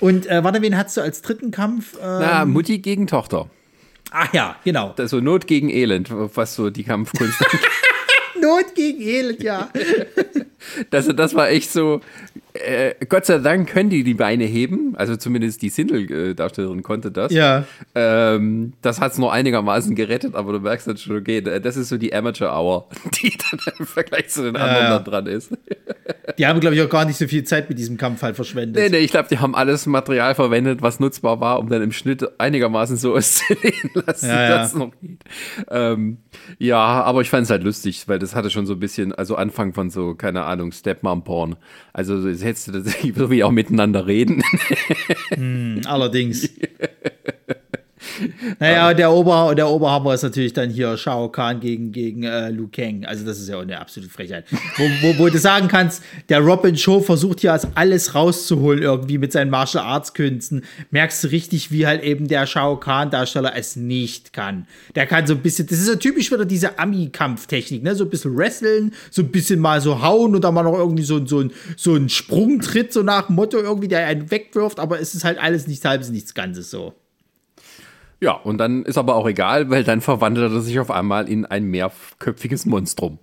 Und 0.00 0.26
äh, 0.26 0.42
warte, 0.42 0.62
wen 0.62 0.76
hast 0.76 0.96
du 0.96 1.00
als 1.00 1.22
dritten 1.22 1.50
Kampf? 1.52 1.94
Ähm, 1.94 2.00
Na, 2.02 2.44
Mutti 2.44 2.78
gegen 2.78 3.06
Tochter. 3.06 3.48
Ach 4.12 4.32
ja, 4.32 4.56
genau. 4.64 4.94
Also 4.96 5.20
Not 5.20 5.46
gegen 5.46 5.68
Elend, 5.70 6.08
was 6.10 6.54
so 6.54 6.70
die 6.70 6.84
Kampfkunst 6.84 7.38
Not 8.40 8.74
gegen 8.74 9.00
Elend, 9.00 9.42
ja. 9.42 9.68
Das, 10.90 11.08
das 11.08 11.34
war 11.34 11.48
echt 11.48 11.70
so, 11.70 12.00
äh, 12.54 12.94
Gott 13.08 13.26
sei 13.26 13.38
Dank 13.38 13.68
können 13.68 13.90
die 13.90 14.04
die 14.04 14.14
Beine 14.14 14.44
heben, 14.44 14.94
also 14.96 15.16
zumindest 15.16 15.62
die 15.62 15.70
Sindel-Darstellerin 15.70 16.82
konnte 16.82 17.10
das. 17.10 17.32
Ja. 17.32 17.64
Ähm, 17.94 18.74
das 18.82 19.00
hat 19.00 19.12
es 19.12 19.18
nur 19.18 19.32
einigermaßen 19.32 19.94
gerettet, 19.94 20.34
aber 20.34 20.52
du 20.52 20.60
merkst 20.60 20.86
dann 20.86 20.96
schon, 20.98 21.16
okay, 21.16 21.40
das 21.40 21.76
ist 21.76 21.88
so 21.88 21.96
die 21.96 22.14
Amateur-Hour, 22.14 22.88
die 23.22 23.32
dann 23.50 23.60
im 23.78 23.86
Vergleich 23.86 24.28
zu 24.28 24.42
den 24.42 24.56
anderen 24.56 24.84
ja. 24.84 24.98
da 24.98 25.10
dran 25.10 25.26
ist. 25.26 25.52
Die 26.38 26.46
haben, 26.46 26.60
glaube 26.60 26.76
ich, 26.76 26.82
auch 26.82 26.88
gar 26.88 27.04
nicht 27.04 27.16
so 27.16 27.26
viel 27.26 27.44
Zeit 27.44 27.68
mit 27.68 27.78
diesem 27.78 27.96
Kampf 27.96 28.22
halt 28.22 28.36
verschwendet. 28.36 28.82
Nee, 28.82 28.88
nee, 28.88 29.04
ich 29.04 29.10
glaube, 29.10 29.28
die 29.28 29.38
haben 29.38 29.54
alles 29.54 29.86
Material 29.86 30.34
verwendet, 30.34 30.80
was 30.80 31.00
nutzbar 31.00 31.40
war, 31.40 31.58
um 31.58 31.68
dann 31.68 31.82
im 31.82 31.92
Schnitt 31.92 32.40
einigermaßen 32.40 32.96
so 32.96 33.14
auszusehen 33.16 33.90
lassen, 33.94 34.28
Ja, 34.28 34.62
ja. 34.64 34.70
noch 34.74 34.92
geht. 35.00 35.18
Ähm, 35.70 36.18
ja, 36.58 36.78
aber 36.78 37.20
ich 37.20 37.30
fand 37.30 37.44
es 37.44 37.50
halt 37.50 37.64
lustig, 37.64 38.08
weil 38.08 38.18
das 38.18 38.34
hatte 38.34 38.50
schon 38.50 38.66
so 38.66 38.74
ein 38.74 38.80
bisschen, 38.80 39.12
also 39.12 39.36
Anfang 39.36 39.74
von 39.74 39.90
so, 39.90 40.14
keine 40.14 40.44
Ahnung, 40.44 40.51
Stepmom-Porn. 40.72 41.56
Also 41.92 42.20
so, 42.20 42.28
jetzt 42.28 42.44
hättest 42.44 42.68
du 42.68 42.72
das 42.72 42.94
so 43.14 43.30
wie 43.30 43.44
auch 43.44 43.50
miteinander 43.50 44.06
reden. 44.06 44.42
Allerdings. 45.86 46.48
Naja, 48.58 48.94
der, 48.94 49.12
Ober, 49.12 49.54
der 49.54 49.68
Oberhammer 49.68 50.14
ist 50.14 50.22
natürlich 50.22 50.52
dann 50.52 50.70
hier 50.70 50.96
Shao 50.96 51.28
Kahn 51.28 51.60
gegen, 51.60 51.92
gegen 51.92 52.22
äh, 52.22 52.50
Liu 52.50 52.68
Kang. 52.68 53.04
Also, 53.04 53.24
das 53.24 53.38
ist 53.38 53.48
ja 53.48 53.56
auch 53.56 53.62
eine 53.62 53.80
absolute 53.80 54.12
Frechheit. 54.12 54.44
Wo, 54.76 54.84
wo, 55.02 55.18
wo 55.18 55.28
du 55.28 55.38
sagen 55.38 55.68
kannst, 55.68 56.02
der 56.28 56.40
Robin 56.40 56.76
Show 56.76 57.00
versucht 57.00 57.40
hier 57.40 57.52
als 57.52 57.66
alles 57.74 58.14
rauszuholen, 58.14 58.82
irgendwie 58.82 59.18
mit 59.18 59.32
seinen 59.32 59.50
Martial 59.50 59.84
Arts 59.84 60.14
Künsten. 60.14 60.64
Merkst 60.90 61.24
du 61.24 61.28
richtig, 61.28 61.70
wie 61.70 61.86
halt 61.86 62.02
eben 62.02 62.28
der 62.28 62.46
Shao 62.46 62.76
Kahn-Darsteller 62.76 63.54
es 63.56 63.76
nicht 63.76 64.32
kann. 64.32 64.66
Der 64.94 65.06
kann 65.06 65.26
so 65.26 65.34
ein 65.34 65.40
bisschen, 65.40 65.66
das 65.66 65.78
ist 65.78 65.86
so 65.86 65.96
typisch 65.96 66.30
wieder 66.30 66.44
diese 66.44 66.78
Ami-Kampftechnik, 66.78 67.82
ne? 67.82 67.94
So 67.94 68.04
ein 68.04 68.10
bisschen 68.10 68.36
wresteln, 68.36 68.92
so 69.10 69.22
ein 69.22 69.30
bisschen 69.30 69.60
mal 69.60 69.80
so 69.80 70.02
hauen 70.02 70.34
und 70.34 70.42
dann 70.42 70.54
mal 70.54 70.62
noch 70.62 70.76
irgendwie 70.76 71.04
so, 71.04 71.24
so, 71.26 71.40
ein, 71.40 71.52
so 71.76 71.94
ein 71.94 72.08
Sprungtritt, 72.08 72.92
so 72.92 73.02
nach 73.02 73.28
Motto 73.28 73.58
irgendwie, 73.58 73.88
der 73.88 74.06
einen 74.06 74.30
wegwirft, 74.30 74.78
aber 74.78 75.00
es 75.00 75.14
ist 75.14 75.24
halt 75.24 75.38
alles 75.38 75.66
nichts 75.66 75.84
halbes, 75.84 76.10
nichts 76.10 76.34
Ganzes 76.34 76.70
so. 76.70 76.94
Ja, 78.22 78.34
und 78.34 78.58
dann 78.58 78.84
ist 78.84 78.98
aber 78.98 79.16
auch 79.16 79.26
egal, 79.26 79.68
weil 79.68 79.82
dann 79.82 80.00
verwandelt 80.00 80.52
er 80.52 80.60
sich 80.60 80.78
auf 80.78 80.92
einmal 80.92 81.28
in 81.28 81.44
ein 81.44 81.64
mehrköpfiges 81.64 82.66
Monstrum. 82.66 83.18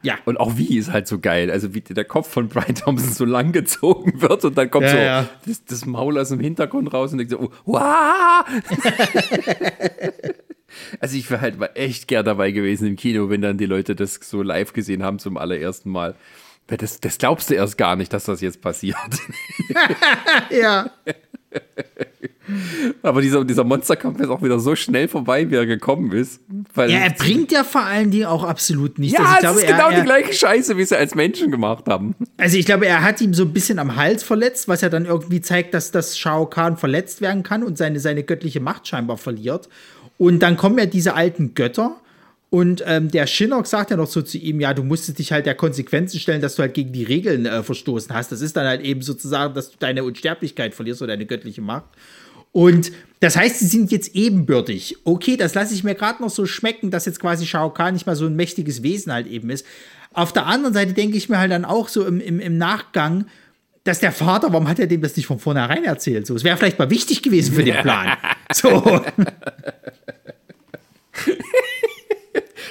Ja. 0.00 0.14
Und 0.24 0.40
auch 0.40 0.56
wie 0.56 0.78
ist 0.78 0.90
halt 0.90 1.06
so 1.06 1.18
geil. 1.18 1.50
Also 1.50 1.74
wie 1.74 1.82
der 1.82 2.06
Kopf 2.06 2.30
von 2.30 2.48
Brian 2.48 2.74
Thompson 2.74 3.12
so 3.12 3.26
lang 3.26 3.52
gezogen 3.52 4.22
wird 4.22 4.46
und 4.46 4.56
dann 4.56 4.70
kommt 4.70 4.86
Ja, 4.86 4.90
so 4.90 4.96
ja. 4.96 5.28
Das, 5.44 5.64
das 5.66 5.84
Maul 5.84 6.18
aus 6.18 6.30
dem 6.30 6.40
Hintergrund 6.40 6.94
raus 6.94 7.12
und 7.12 7.18
denkt 7.18 7.32
so, 7.32 7.52
wow! 7.66 8.42
also 11.00 11.16
ich 11.16 11.30
wäre 11.30 11.42
halt 11.42 11.58
mal 11.58 11.70
echt 11.74 12.08
gern 12.08 12.24
dabei 12.24 12.50
gewesen 12.50 12.88
im 12.88 12.96
Kino, 12.96 13.28
wenn 13.28 13.42
dann 13.42 13.58
die 13.58 13.66
Leute 13.66 13.94
das 13.94 14.18
so 14.22 14.40
live 14.40 14.72
gesehen 14.72 15.02
haben 15.02 15.18
zum 15.18 15.36
allerersten 15.36 15.90
Mal. 15.90 16.14
Weil 16.68 16.78
Das, 16.78 17.00
das 17.00 17.18
glaubst 17.18 17.50
du 17.50 17.54
erst 17.54 17.76
gar 17.76 17.96
nicht, 17.96 18.14
dass 18.14 18.24
das 18.24 18.40
jetzt 18.40 18.62
passiert. 18.62 18.96
Ja. 20.50 20.90
Aber 23.02 23.20
dieser, 23.20 23.44
dieser 23.44 23.64
Monsterkampf 23.64 24.20
ist 24.20 24.28
auch 24.28 24.42
wieder 24.42 24.58
so 24.58 24.74
schnell 24.74 25.08
vorbei, 25.08 25.50
wie 25.50 25.56
er 25.56 25.66
gekommen 25.66 26.12
ist. 26.12 26.40
Weil 26.74 26.90
Ja, 26.90 26.98
er 26.98 27.10
bringt 27.10 27.52
ja 27.52 27.64
vor 27.64 27.82
allen 27.82 28.10
Dingen 28.10 28.26
auch 28.26 28.44
absolut 28.44 28.98
nichts. 28.98 29.18
Ja, 29.18 29.24
also 29.24 29.30
ich 29.30 29.36
es 29.36 29.40
glaube, 29.42 29.60
ist 29.60 29.66
genau 29.66 29.90
er, 29.90 30.00
die 30.00 30.06
gleiche 30.06 30.32
Scheiße, 30.32 30.76
wie 30.76 30.84
sie 30.84 30.96
als 30.96 31.14
Menschen 31.14 31.50
gemacht 31.50 31.84
haben. 31.88 32.14
Also 32.38 32.56
ich 32.56 32.64
glaube, 32.66 32.86
er 32.86 33.02
hat 33.02 33.20
ihm 33.20 33.34
so 33.34 33.44
ein 33.44 33.52
bisschen 33.52 33.78
am 33.78 33.96
Hals 33.96 34.22
verletzt, 34.22 34.68
was 34.68 34.80
ja 34.80 34.88
dann 34.88 35.04
irgendwie 35.04 35.40
zeigt, 35.40 35.74
dass 35.74 35.90
das 35.90 36.18
Shao 36.18 36.46
Kahn 36.46 36.76
verletzt 36.76 37.20
werden 37.20 37.42
kann 37.42 37.62
und 37.62 37.76
seine, 37.76 38.00
seine 38.00 38.22
göttliche 38.22 38.60
Macht 38.60 38.88
scheinbar 38.88 39.18
verliert. 39.18 39.68
Und 40.16 40.40
dann 40.40 40.56
kommen 40.56 40.78
ja 40.78 40.86
diese 40.86 41.14
alten 41.14 41.54
Götter. 41.54 42.00
Und 42.50 42.82
ähm, 42.86 43.10
der 43.10 43.26
Shinnok 43.26 43.66
sagt 43.66 43.90
ja 43.90 43.96
noch 43.96 44.06
so 44.06 44.22
zu 44.22 44.38
ihm, 44.38 44.60
ja, 44.60 44.72
du 44.72 44.82
musstest 44.82 45.18
dich 45.18 45.32
halt 45.32 45.44
der 45.44 45.54
Konsequenzen 45.54 46.18
stellen, 46.18 46.40
dass 46.40 46.56
du 46.56 46.62
halt 46.62 46.72
gegen 46.72 46.92
die 46.92 47.04
Regeln 47.04 47.44
äh, 47.44 47.62
verstoßen 47.62 48.14
hast. 48.14 48.32
Das 48.32 48.40
ist 48.40 48.56
dann 48.56 48.66
halt 48.66 48.80
eben 48.80 49.02
sozusagen, 49.02 49.52
dass 49.52 49.70
du 49.70 49.76
deine 49.78 50.02
Unsterblichkeit 50.02 50.74
verlierst 50.74 51.02
oder 51.02 51.12
deine 51.12 51.26
göttliche 51.26 51.60
Macht. 51.60 51.90
Und 52.52 52.90
das 53.20 53.36
heißt, 53.36 53.58
sie 53.58 53.66
sind 53.66 53.92
jetzt 53.92 54.14
ebenbürtig. 54.14 54.96
Okay, 55.04 55.36
das 55.36 55.54
lasse 55.54 55.74
ich 55.74 55.84
mir 55.84 55.94
gerade 55.94 56.22
noch 56.22 56.30
so 56.30 56.46
schmecken, 56.46 56.90
dass 56.90 57.04
jetzt 57.04 57.20
quasi 57.20 57.44
Shao 57.46 57.68
Kahn 57.70 57.92
nicht 57.92 58.06
mal 58.06 58.16
so 58.16 58.24
ein 58.24 58.34
mächtiges 58.34 58.82
Wesen 58.82 59.12
halt 59.12 59.26
eben 59.26 59.50
ist. 59.50 59.66
Auf 60.14 60.32
der 60.32 60.46
anderen 60.46 60.72
Seite 60.72 60.94
denke 60.94 61.18
ich 61.18 61.28
mir 61.28 61.38
halt 61.38 61.52
dann 61.52 61.66
auch 61.66 61.88
so 61.88 62.06
im, 62.06 62.18
im, 62.18 62.40
im 62.40 62.56
Nachgang, 62.56 63.26
dass 63.84 64.00
der 64.00 64.12
Vater, 64.12 64.52
warum 64.52 64.68
hat 64.68 64.78
er 64.78 64.86
dem 64.86 65.02
das 65.02 65.16
nicht 65.16 65.26
von 65.26 65.38
vornherein 65.38 65.84
erzählt? 65.84 66.26
So, 66.26 66.34
es 66.34 66.44
wäre 66.44 66.56
vielleicht 66.56 66.78
mal 66.78 66.88
wichtig 66.88 67.22
gewesen 67.22 67.54
für 67.54 67.64
den 67.64 67.76
Plan. 67.82 68.16
So. 68.50 69.04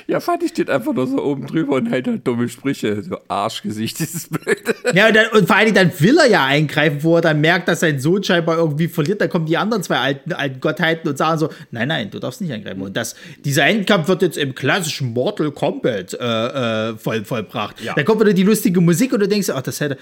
Ja, 0.09 0.21
Fatih 0.21 0.47
steht 0.47 0.69
einfach 0.69 0.93
nur 0.93 1.05
so 1.05 1.21
oben 1.21 1.47
drüber 1.47 1.75
und 1.75 1.88
hält 1.88 2.07
halt 2.07 2.25
dumme 2.25 2.47
Sprüche. 2.47 3.03
So 3.03 3.17
Arschgesicht, 3.27 3.99
dieses 3.99 4.29
Blöde. 4.29 4.73
Ja, 4.93 5.07
und, 5.07 5.15
dann, 5.15 5.25
und 5.34 5.47
vor 5.47 5.57
allen 5.57 5.65
Dingen 5.73 5.75
dann 5.75 5.99
will 5.99 6.17
er 6.17 6.29
ja 6.29 6.45
eingreifen, 6.45 7.03
wo 7.03 7.17
er 7.17 7.21
dann 7.21 7.41
merkt, 7.41 7.67
dass 7.67 7.81
sein 7.81 7.99
Sohn 7.99 8.23
scheinbar 8.23 8.57
irgendwie 8.57 8.88
verliert. 8.88 9.19
Dann 9.19 9.29
kommen 9.29 9.45
die 9.45 9.57
anderen 9.57 9.84
zwei 9.84 9.97
alten, 9.97 10.31
alten 10.31 10.61
Gottheiten 10.61 11.09
und 11.09 11.17
sagen 11.17 11.39
so: 11.39 11.49
Nein, 11.71 11.89
nein, 11.89 12.09
du 12.09 12.19
darfst 12.19 12.39
nicht 12.39 12.53
eingreifen. 12.53 12.81
Und 12.81 12.95
das, 12.95 13.15
dieser 13.43 13.65
Endkampf 13.65 14.07
wird 14.07 14.21
jetzt 14.21 14.38
im 14.38 14.55
klassischen 14.55 15.11
Mortal 15.11 15.51
Kombat 15.51 16.13
äh, 16.13 16.89
äh, 16.91 16.97
voll, 16.97 17.25
vollbracht. 17.25 17.81
Ja. 17.81 17.93
Da 17.93 18.03
kommt 18.03 18.21
wieder 18.21 18.34
die 18.34 18.43
lustige 18.43 18.79
Musik 18.79 19.11
und 19.11 19.19
du 19.19 19.27
denkst: 19.27 19.49
Ach, 19.49 19.61
das 19.61 19.81
hätte. 19.81 19.97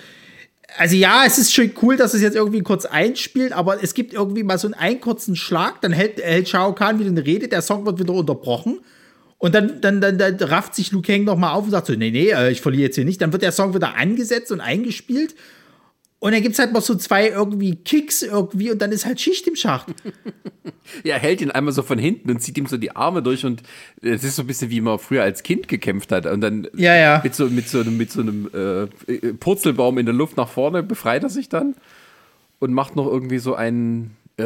Also 0.78 0.96
ja, 0.96 1.24
es 1.26 1.38
ist 1.40 1.54
schön 1.54 1.72
cool, 1.82 1.96
dass 1.96 2.14
es 2.14 2.22
jetzt 2.22 2.36
irgendwie 2.36 2.62
kurz 2.62 2.86
einspielt, 2.86 3.54
aber 3.54 3.82
es 3.82 3.94
gibt 3.94 4.14
irgendwie 4.14 4.44
mal 4.44 4.60
so 4.60 4.68
einen, 4.68 4.74
einen 4.74 5.00
kurzen 5.00 5.36
Schlag, 5.36 5.80
dann 5.82 5.94
hält, 5.94 6.22
hält 6.22 6.50
Shao 6.50 6.74
Kahn 6.74 7.00
wieder 7.00 7.10
eine 7.10 7.26
Rede, 7.26 7.48
der 7.48 7.62
Song 7.62 7.86
wird 7.86 7.98
wieder 7.98 8.14
unterbrochen. 8.14 8.80
Und 9.38 9.54
dann, 9.54 9.82
dann, 9.82 10.02
dann, 10.02 10.18
dann 10.18 10.36
rafft 10.42 10.76
sich 10.76 10.92
Liu 10.92 11.02
Kang 11.02 11.24
noch 11.26 11.38
mal 11.38 11.52
auf 11.54 11.66
und 11.66 11.72
sagt 11.72 11.88
so, 11.88 11.94
nee, 11.94 12.10
nee, 12.12 12.30
äh, 12.30 12.52
ich 12.52 12.62
verliere 12.62 12.84
jetzt 12.84 12.96
hier 12.96 13.06
nicht. 13.06 13.22
Dann 13.22 13.32
wird 13.34 13.44
der 13.44 13.52
Song 13.52 13.74
wieder 13.76 13.96
angesetzt 13.96 14.52
und 14.52 14.62
eingespielt. 14.62 15.36
Und 16.20 16.32
dann 16.32 16.42
gibt 16.42 16.54
es 16.54 16.60
halt 16.60 16.72
noch 16.74 16.82
so 16.82 16.96
zwei 16.96 17.28
irgendwie 17.28 17.76
Kicks 17.76 18.24
irgendwie 18.24 18.72
und 18.72 18.82
dann 18.82 18.92
ist 18.92 19.06
halt 19.06 19.20
Schicht 19.22 19.48
im 19.48 19.56
Schacht. 19.56 19.88
Ja, 21.04 21.16
er 21.16 21.20
hält 21.20 21.42
ihn 21.42 21.50
einmal 21.50 21.74
so 21.74 21.82
von 21.82 21.98
hinten 21.98 22.30
und 22.30 22.42
zieht 22.42 22.58
ihm 22.60 22.68
so 22.68 22.78
die 22.78 22.96
Arme 22.96 23.24
durch 23.24 23.44
und 23.44 23.64
es 24.04 24.24
ist 24.24 24.36
so 24.36 24.44
ein 24.44 24.48
bisschen 24.48 24.70
wie 24.70 24.82
man 24.82 25.00
früher 25.00 25.24
als 25.24 25.42
Kind 25.42 25.68
gekämpft 25.68 26.12
hat 26.12 26.28
und 26.28 26.42
dann 26.42 26.68
Ja, 26.76 26.96
ja. 26.96 27.22
mit 27.24 27.34
so 27.34 27.48
mit 27.48 27.68
so 27.68 27.80
einem 27.80 27.98
mit 27.98 28.12
so 28.12 28.22
einem 28.22 28.50
äh, 28.54 29.34
Purzelbaum 29.34 29.98
in 29.98 30.06
der 30.06 30.14
Luft 30.14 30.38
nach 30.38 30.48
vorne 30.48 30.84
befreit 30.84 31.24
er 31.24 31.30
sich 31.30 31.50
dann 31.50 31.74
und 32.60 32.72
macht 32.72 32.96
noch 32.96 33.08
irgendwie 33.08 33.40
so 33.40 33.56
einen 33.56 34.16
äh, 34.38 34.44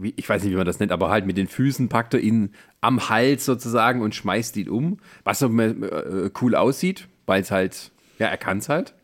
wie, 0.00 0.12
ich 0.16 0.28
weiß 0.28 0.42
nicht, 0.42 0.52
wie 0.52 0.56
man 0.56 0.66
das 0.66 0.80
nennt, 0.80 0.92
aber 0.92 1.08
halt 1.10 1.26
mit 1.26 1.36
den 1.36 1.46
Füßen 1.48 1.88
packt 1.88 2.14
er 2.14 2.20
ihn 2.20 2.50
am 2.80 3.08
Hals 3.08 3.44
sozusagen 3.44 4.02
und 4.02 4.14
schmeißt 4.14 4.56
ihn 4.56 4.68
um, 4.68 4.98
was 5.22 5.38
so 5.38 5.46
äh, 5.46 6.30
cool 6.42 6.54
aussieht, 6.56 7.06
weil 7.26 7.42
es 7.42 7.50
halt, 7.50 7.90
ja, 8.18 8.26
er 8.26 8.36
kann 8.36 8.58
es 8.58 8.68
halt. 8.68 8.94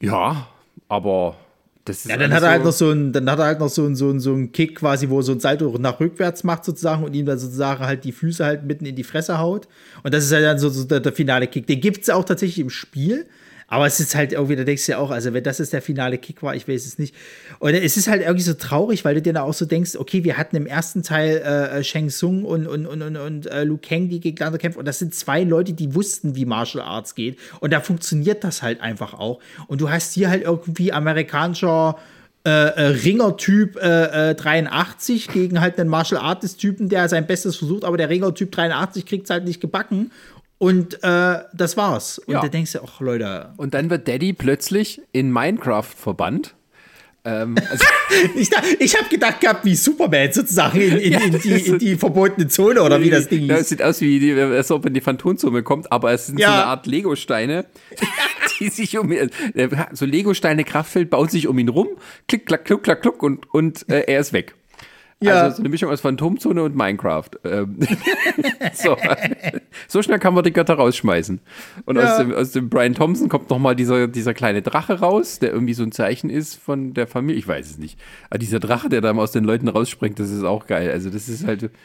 Ja, 0.00 0.48
aber 0.88 1.36
das 1.84 2.04
ist 2.04 2.10
Ja, 2.10 2.16
dann 2.16 2.32
hat 2.32 2.42
er 2.42 2.50
halt 2.50 2.62
so- 2.62 2.66
noch 2.66 2.72
so 2.72 2.90
einen, 2.90 3.12
dann 3.12 3.30
hat 3.30 3.38
er 3.38 3.46
halt 3.46 3.60
noch 3.60 3.68
so 3.68 3.84
einen, 3.84 3.96
so 3.96 4.10
einen, 4.10 4.20
so 4.20 4.32
einen 4.34 4.52
Kick 4.52 4.76
quasi, 4.76 5.08
wo 5.08 5.20
er 5.20 5.22
so 5.22 5.32
ein 5.32 5.40
Salto 5.40 5.74
nach 5.78 5.98
rückwärts 6.00 6.44
macht 6.44 6.64
sozusagen 6.64 7.02
und 7.04 7.14
ihm 7.14 7.26
dann 7.26 7.38
sozusagen 7.38 7.84
halt 7.84 8.04
die 8.04 8.12
Füße 8.12 8.44
halt 8.44 8.64
mitten 8.64 8.84
in 8.84 8.96
die 8.96 9.04
Fresse 9.04 9.38
haut. 9.38 9.68
Und 10.02 10.12
das 10.12 10.24
ist 10.24 10.32
halt 10.32 10.44
dann 10.44 10.58
so, 10.58 10.68
so 10.68 10.84
der, 10.84 11.00
der 11.00 11.12
finale 11.12 11.46
Kick. 11.46 11.66
Den 11.66 11.80
gibt 11.80 12.02
es 12.02 12.10
auch 12.10 12.24
tatsächlich 12.24 12.58
im 12.58 12.70
Spiel. 12.70 13.26
Aber 13.68 13.86
es 13.86 13.98
ist 13.98 14.14
halt 14.14 14.32
irgendwie, 14.32 14.54
da 14.54 14.64
denkst 14.64 14.86
du 14.86 14.92
ja 14.92 14.98
auch, 14.98 15.10
also 15.10 15.32
wenn 15.32 15.42
das 15.42 15.58
jetzt 15.58 15.72
der 15.72 15.82
finale 15.82 16.18
Kick 16.18 16.42
war, 16.42 16.54
ich 16.54 16.68
weiß 16.68 16.86
es 16.86 16.98
nicht. 16.98 17.14
Und 17.58 17.74
es 17.74 17.96
ist 17.96 18.06
halt 18.06 18.22
irgendwie 18.22 18.42
so 18.42 18.54
traurig, 18.54 19.04
weil 19.04 19.16
du 19.16 19.22
dir 19.22 19.32
da 19.32 19.42
auch 19.42 19.54
so 19.54 19.66
denkst, 19.66 19.96
okay, 19.96 20.22
wir 20.22 20.36
hatten 20.36 20.54
im 20.54 20.66
ersten 20.66 21.02
Teil 21.02 21.38
äh, 21.38 21.82
Shang 21.82 22.08
Tsung 22.08 22.44
und, 22.44 22.66
und, 22.68 22.86
und, 22.86 23.02
und, 23.02 23.16
und 23.16 23.46
äh, 23.46 23.64
Liu 23.64 23.78
Kang, 23.78 24.08
die 24.08 24.20
gegeneinander 24.20 24.58
kämpfen. 24.58 24.78
Und 24.78 24.86
das 24.86 25.00
sind 25.00 25.14
zwei 25.14 25.42
Leute, 25.42 25.72
die 25.72 25.94
wussten, 25.94 26.36
wie 26.36 26.44
Martial 26.44 26.84
Arts 26.84 27.14
geht. 27.16 27.38
Und 27.60 27.72
da 27.72 27.80
funktioniert 27.80 28.44
das 28.44 28.62
halt 28.62 28.80
einfach 28.80 29.14
auch. 29.14 29.40
Und 29.66 29.80
du 29.80 29.90
hast 29.90 30.12
hier 30.12 30.30
halt 30.30 30.44
irgendwie 30.44 30.92
amerikanischer 30.92 31.96
äh, 32.46 32.50
äh, 32.50 32.86
Ringer-Typ 32.86 33.76
äh, 33.82 34.30
äh, 34.30 34.34
83 34.36 35.26
gegen 35.26 35.60
halt 35.60 35.80
einen 35.80 35.90
Martial 35.90 36.20
Artist-Typen, 36.20 36.88
der 36.88 37.08
sein 37.08 37.26
Bestes 37.26 37.56
versucht, 37.56 37.84
aber 37.84 37.96
der 37.96 38.08
Ringer-Typ 38.08 38.52
83 38.52 39.04
kriegt 39.04 39.24
es 39.24 39.30
halt 39.30 39.44
nicht 39.44 39.60
gebacken. 39.60 40.12
Und 40.58 41.02
äh, 41.02 41.38
das 41.52 41.76
war's. 41.76 42.18
Und 42.18 42.34
Ja. 42.34 42.40
da 42.40 42.48
denkst 42.48 42.72
du, 42.72 42.78
ach 42.82 43.00
Leute. 43.00 43.50
Und 43.56 43.74
dann 43.74 43.90
wird 43.90 44.08
Daddy 44.08 44.32
plötzlich 44.32 45.00
in 45.12 45.30
Minecraft 45.32 45.82
verbannt. 45.84 46.54
Ähm, 47.24 47.56
also, 47.70 47.84
Ich, 48.36 48.50
ich 48.78 48.96
habe 48.96 49.08
gedacht 49.10 49.40
gehabt, 49.40 49.64
wie 49.64 49.74
Superman 49.74 50.32
sozusagen 50.32 50.80
in, 50.80 50.96
in, 50.96 51.12
in, 51.12 51.40
die, 51.40 51.50
in 51.66 51.78
die 51.80 51.96
verbotene 51.96 52.46
Zone 52.48 52.80
oder 52.82 53.00
wie 53.02 53.10
das 53.10 53.28
Ding 53.28 53.46
Ja, 53.46 53.56
es 53.56 53.68
sieht 53.68 53.82
aus 53.82 54.00
wie, 54.00 54.18
die, 54.20 54.32
als 54.32 54.70
ob 54.70 54.86
in 54.86 54.94
die 54.94 55.00
Phantomzone 55.00 55.62
kommt, 55.64 55.90
aber 55.90 56.12
es 56.12 56.26
sind 56.28 56.38
Ja. 56.38 56.46
so 56.48 56.52
eine 56.54 56.64
Art 56.66 56.86
Lego-Steine, 56.86 57.66
die 58.60 58.68
sich 58.68 58.96
um 58.96 59.10
ihn, 59.12 59.28
so 59.92 60.06
Lego-Steine 60.06 60.62
Kraftfeld 60.64 61.10
baut 61.10 61.30
sich 61.32 61.48
um 61.48 61.58
ihn 61.58 61.68
rum, 61.68 61.88
klick, 62.28 62.46
klack, 62.46 62.64
kluck, 62.64 62.84
klack, 62.84 63.02
kluck 63.02 63.22
und, 63.22 63.52
und 63.52 63.88
äh, 63.90 64.04
er 64.06 64.20
ist 64.20 64.32
weg. 64.32 64.54
Ja. 65.20 65.42
Also 65.44 65.56
so 65.56 65.62
eine 65.62 65.70
Mischung 65.70 65.90
aus 65.90 66.02
Phantomzone 66.02 66.62
und 66.62 66.76
Minecraft. 66.76 67.30
Ähm, 67.44 67.78
so. 68.74 68.96
so 69.88 70.02
schnell 70.02 70.18
kann 70.18 70.34
man 70.34 70.44
die 70.44 70.52
Götter 70.52 70.74
rausschmeißen. 70.74 71.40
Und 71.86 71.96
Ja. 71.96 72.12
aus, 72.12 72.18
dem, 72.18 72.34
aus 72.34 72.50
dem 72.52 72.68
Brian 72.68 72.94
Thompson 72.94 73.28
kommt 73.28 73.48
nochmal 73.48 73.74
dieser, 73.74 74.08
dieser 74.08 74.34
kleine 74.34 74.60
Drache 74.60 75.00
raus, 75.00 75.38
der 75.38 75.52
irgendwie 75.52 75.74
so 75.74 75.82
ein 75.84 75.92
Zeichen 75.92 76.28
ist 76.28 76.56
von 76.56 76.92
der 76.92 77.06
Familie. 77.06 77.38
Ich 77.38 77.48
weiß 77.48 77.70
es 77.70 77.78
nicht. 77.78 77.98
Aber 78.28 78.38
dieser 78.38 78.60
Drache, 78.60 78.88
der 78.90 79.00
da 79.00 79.12
mal 79.12 79.22
aus 79.22 79.32
den 79.32 79.44
Leuten 79.44 79.68
rausspringt, 79.68 80.18
das 80.20 80.30
ist 80.30 80.44
auch 80.44 80.66
geil. 80.66 80.90
Also 80.90 81.08
das 81.10 81.28
ist 81.28 81.46
halt. 81.46 81.70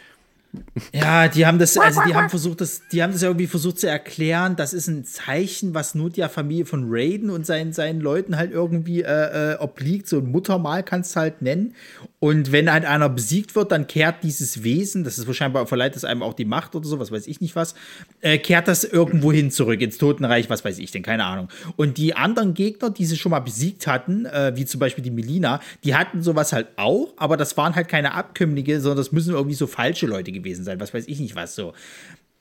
Ja, 0.91 1.29
die 1.29 1.45
haben 1.45 1.59
das, 1.59 1.77
also 1.77 2.01
die 2.05 2.13
haben 2.13 2.29
versucht, 2.29 2.59
das, 2.59 2.81
die 2.91 3.01
haben 3.01 3.13
das 3.13 3.23
irgendwie 3.23 3.47
versucht 3.47 3.79
zu 3.79 3.87
erklären. 3.87 4.57
Das 4.57 4.73
ist 4.73 4.87
ein 4.89 5.05
Zeichen, 5.05 5.73
was 5.73 5.95
nur 5.95 6.09
der 6.09 6.27
Familie 6.27 6.65
von 6.65 6.87
Raiden 6.89 7.29
und 7.29 7.45
seinen, 7.45 7.71
seinen 7.71 8.01
Leuten 8.01 8.35
halt 8.35 8.51
irgendwie 8.51 9.01
äh, 9.01 9.53
äh, 9.53 9.57
obliegt. 9.59 10.09
So 10.09 10.17
ein 10.17 10.29
Muttermal 10.29 10.83
kannst 10.83 11.15
du 11.15 11.21
halt 11.21 11.41
nennen. 11.41 11.73
Und 12.23 12.51
wenn 12.51 12.71
halt 12.71 12.85
einer 12.85 13.09
besiegt 13.09 13.55
wird, 13.55 13.71
dann 13.71 13.87
kehrt 13.87 14.21
dieses 14.21 14.61
Wesen, 14.63 15.03
das 15.03 15.17
ist 15.17 15.25
wahrscheinlich 15.25 15.67
verleiht 15.67 15.95
es 15.95 16.05
einem 16.05 16.21
auch 16.21 16.35
die 16.35 16.45
Macht 16.45 16.75
oder 16.75 16.85
so, 16.87 16.99
was 16.99 17.11
weiß 17.11 17.25
ich 17.25 17.41
nicht 17.41 17.55
was, 17.55 17.73
äh, 18.21 18.37
kehrt 18.37 18.67
das 18.67 18.83
irgendwo 18.83 19.31
hin 19.31 19.49
zurück 19.49 19.81
ins 19.81 19.97
Totenreich, 19.97 20.47
was 20.47 20.63
weiß 20.63 20.77
ich 20.77 20.91
denn, 20.91 21.01
keine 21.01 21.25
Ahnung. 21.25 21.49
Und 21.77 21.97
die 21.97 22.13
anderen 22.13 22.53
Gegner, 22.53 22.91
die 22.91 23.05
sie 23.05 23.17
schon 23.17 23.31
mal 23.31 23.39
besiegt 23.39 23.87
hatten, 23.87 24.27
äh, 24.27 24.51
wie 24.55 24.65
zum 24.65 24.79
Beispiel 24.79 25.03
die 25.03 25.09
Melina, 25.09 25.61
die 25.83 25.95
hatten 25.95 26.21
sowas 26.21 26.53
halt 26.53 26.67
auch, 26.75 27.11
aber 27.17 27.37
das 27.37 27.57
waren 27.57 27.73
halt 27.73 27.87
keine 27.87 28.13
Abkömmlinge, 28.13 28.81
sondern 28.81 28.97
das 28.97 29.11
müssen 29.11 29.33
irgendwie 29.33 29.55
so 29.55 29.65
falsche 29.65 30.05
Leute 30.05 30.31
gewesen 30.31 30.63
sein, 30.63 30.79
was 30.79 30.93
weiß 30.93 31.07
ich 31.07 31.19
nicht 31.19 31.35
was 31.35 31.55
so. 31.55 31.73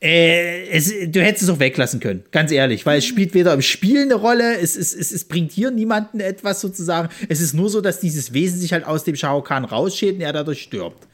Äh, 0.02 0.68
es, 0.70 0.90
du 1.08 1.20
hättest 1.20 1.42
es 1.42 1.50
auch 1.50 1.58
weglassen 1.58 2.00
können, 2.00 2.24
ganz 2.30 2.50
ehrlich, 2.52 2.86
weil 2.86 2.98
es 2.98 3.04
spielt 3.04 3.34
weder 3.34 3.52
im 3.52 3.60
Spiel 3.60 4.00
eine 4.00 4.14
Rolle, 4.14 4.58
es, 4.58 4.74
es, 4.74 4.94
es, 4.94 5.12
es 5.12 5.24
bringt 5.24 5.52
hier 5.52 5.70
niemanden 5.70 6.20
etwas 6.20 6.62
sozusagen. 6.62 7.10
Es 7.28 7.42
ist 7.42 7.52
nur 7.52 7.68
so, 7.68 7.82
dass 7.82 8.00
dieses 8.00 8.32
Wesen 8.32 8.58
sich 8.58 8.72
halt 8.72 8.86
aus 8.86 9.04
dem 9.04 9.14
Shao 9.14 9.42
Kahn 9.42 9.66
rausschält 9.66 10.14
und 10.14 10.22
er 10.22 10.32
dadurch 10.32 10.62
stirbt. 10.62 11.06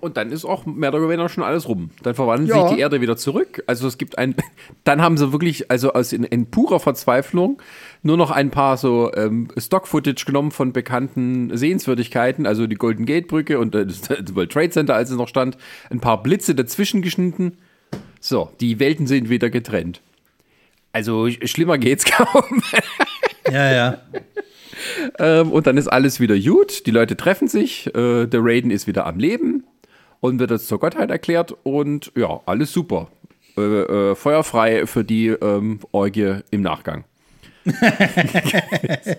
Und 0.00 0.16
dann 0.16 0.32
ist 0.32 0.44
auch 0.44 0.64
mehr 0.66 0.92
oder 0.94 1.02
weniger 1.08 1.28
schon 1.28 1.44
alles 1.44 1.68
rum. 1.68 1.90
Dann 2.02 2.14
verwandelt 2.14 2.50
Ja. 2.50 2.66
sich 2.66 2.76
die 2.76 2.80
Erde 2.80 3.00
wieder 3.00 3.16
zurück. 3.16 3.62
Also 3.66 3.86
es 3.86 3.98
gibt 3.98 4.16
ein, 4.18 4.34
dann 4.84 5.02
haben 5.02 5.16
sie 5.18 5.30
wirklich, 5.32 5.70
also 5.70 5.92
aus 5.92 6.12
in, 6.12 6.24
in 6.24 6.46
purer 6.46 6.80
Verzweiflung, 6.80 7.60
nur 8.02 8.16
noch 8.16 8.30
ein 8.30 8.50
paar 8.50 8.76
so 8.78 9.12
ähm, 9.14 9.48
Stock-Footage 9.58 10.24
genommen 10.24 10.50
von 10.50 10.72
bekannten 10.72 11.56
Sehenswürdigkeiten, 11.56 12.46
also 12.46 12.66
die 12.66 12.76
Golden 12.76 13.04
Gate 13.04 13.28
Brücke 13.28 13.58
und 13.58 13.74
äh, 13.74 13.84
das 13.86 14.00
das 14.00 14.34
World 14.34 14.50
Trade 14.52 14.70
Center, 14.70 14.94
als 14.94 15.10
es 15.10 15.16
noch 15.16 15.28
stand, 15.28 15.56
ein 15.90 16.00
paar 16.00 16.22
Blitze 16.22 16.54
dazwischen 16.54 17.02
geschnitten. 17.02 17.58
So, 18.20 18.50
die 18.60 18.80
Welten 18.80 19.06
sind 19.06 19.28
wieder 19.28 19.50
getrennt. 19.50 20.00
Also 20.92 21.24
sch- 21.24 21.46
schlimmer 21.46 21.78
geht's 21.78 22.04
kaum. 22.10 22.62
Ja, 23.50 23.72
ja. 23.72 23.98
Ähm, 25.18 25.52
und 25.52 25.66
dann 25.66 25.76
ist 25.76 25.88
alles 25.88 26.20
wieder 26.20 26.38
gut. 26.38 26.86
Die 26.86 26.90
Leute 26.90 27.16
treffen 27.16 27.48
sich. 27.48 27.86
Äh, 27.94 28.26
der 28.26 28.40
Raiden 28.42 28.70
ist 28.70 28.86
wieder 28.86 29.06
am 29.06 29.18
Leben 29.18 29.64
und 30.20 30.38
wird 30.38 30.50
jetzt 30.50 30.68
zur 30.68 30.78
Gottheit 30.78 31.10
erklärt. 31.10 31.54
Und 31.62 32.12
ja, 32.16 32.40
alles 32.46 32.72
super. 32.72 33.08
Äh, 33.56 33.60
äh, 33.60 34.14
feuerfrei 34.14 34.86
für 34.86 35.04
die 35.04 35.28
ähm, 35.28 35.80
Orgie 35.92 36.36
im 36.50 36.62
Nachgang. 36.62 37.04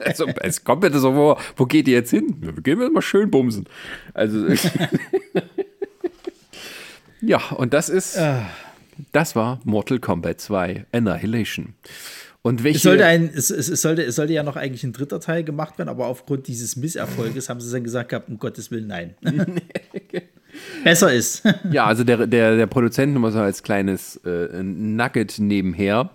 also, 0.04 0.26
es 0.42 0.64
kommt 0.64 0.82
mir 0.82 0.90
das 0.90 1.02
so 1.02 1.14
vor, 1.14 1.40
wo 1.58 1.66
geht 1.66 1.88
ihr 1.88 1.94
jetzt 1.96 2.10
hin? 2.10 2.36
Wir 2.40 2.54
gehen 2.54 2.82
jetzt 2.82 2.94
mal 2.94 3.02
schön 3.02 3.30
bumsen. 3.30 3.66
Also, 4.16 4.48
ja, 7.22 7.40
und 7.56 7.74
das 7.74 7.90
ist, 7.90 8.20
das 9.12 9.36
war 9.36 9.60
Mortal 9.64 10.00
Kombat 10.00 10.42
2 10.42 10.88
Annihilation. 10.92 11.76
Und 12.44 12.64
welche, 12.64 12.78
Es 12.78 12.84
sollte, 12.84 13.06
ein, 13.06 13.30
es, 13.34 13.52
es, 13.52 13.68
sollte, 13.82 14.04
es 14.04 14.16
sollte 14.16 14.34
ja 14.34 14.42
noch 14.42 14.56
eigentlich 14.56 14.84
ein 14.84 14.94
dritter 14.94 15.20
Teil 15.20 15.44
gemacht 15.44 15.78
werden, 15.78 15.90
aber 15.90 16.08
aufgrund 16.08 16.48
dieses 16.48 16.76
Misserfolges 16.76 17.50
haben 17.50 17.62
sie 17.62 17.72
dann 17.72 17.84
gesagt 17.84 18.10
gehabt, 18.10 18.30
um 18.30 18.40
Gottes 18.40 18.72
Willen, 18.72 18.88
nein. 18.88 19.16
Besser 20.84 21.14
ist. 21.14 21.44
Ja, 21.72 21.86
also 21.86 22.04
der, 22.04 22.28
der, 22.28 22.58
der 22.58 22.68
Produzent, 22.68 23.14
nur 23.14 23.22
mal 23.22 23.32
so 23.32 23.40
als 23.40 23.64
kleines 23.64 24.18
äh, 24.18 24.64
Nugget 24.64 25.40
nebenher, 25.40 26.12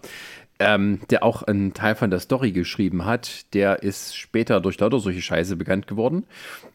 ähm, 0.58 1.00
der 1.10 1.22
auch 1.22 1.42
einen 1.42 1.74
Teil 1.74 1.94
von 1.94 2.10
der 2.10 2.20
Story 2.20 2.52
geschrieben 2.52 3.04
hat, 3.04 3.52
der 3.54 3.82
ist 3.82 4.16
später 4.16 4.60
durch 4.60 4.78
lauter 4.78 5.00
solche 5.00 5.22
Scheiße 5.22 5.56
bekannt 5.56 5.86
geworden. 5.86 6.24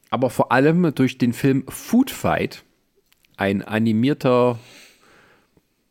Aber 0.09 0.30
vor 0.30 0.51
allem 0.51 0.93
durch 0.93 1.18
den 1.18 1.34
Film 1.34 1.63
Food 1.68 2.11
Fight, 2.11 2.63
ein 3.38 3.61
animierter 3.61 4.59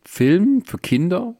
Film 0.05 0.62
für 0.64 0.78
Kinder, 0.78 1.35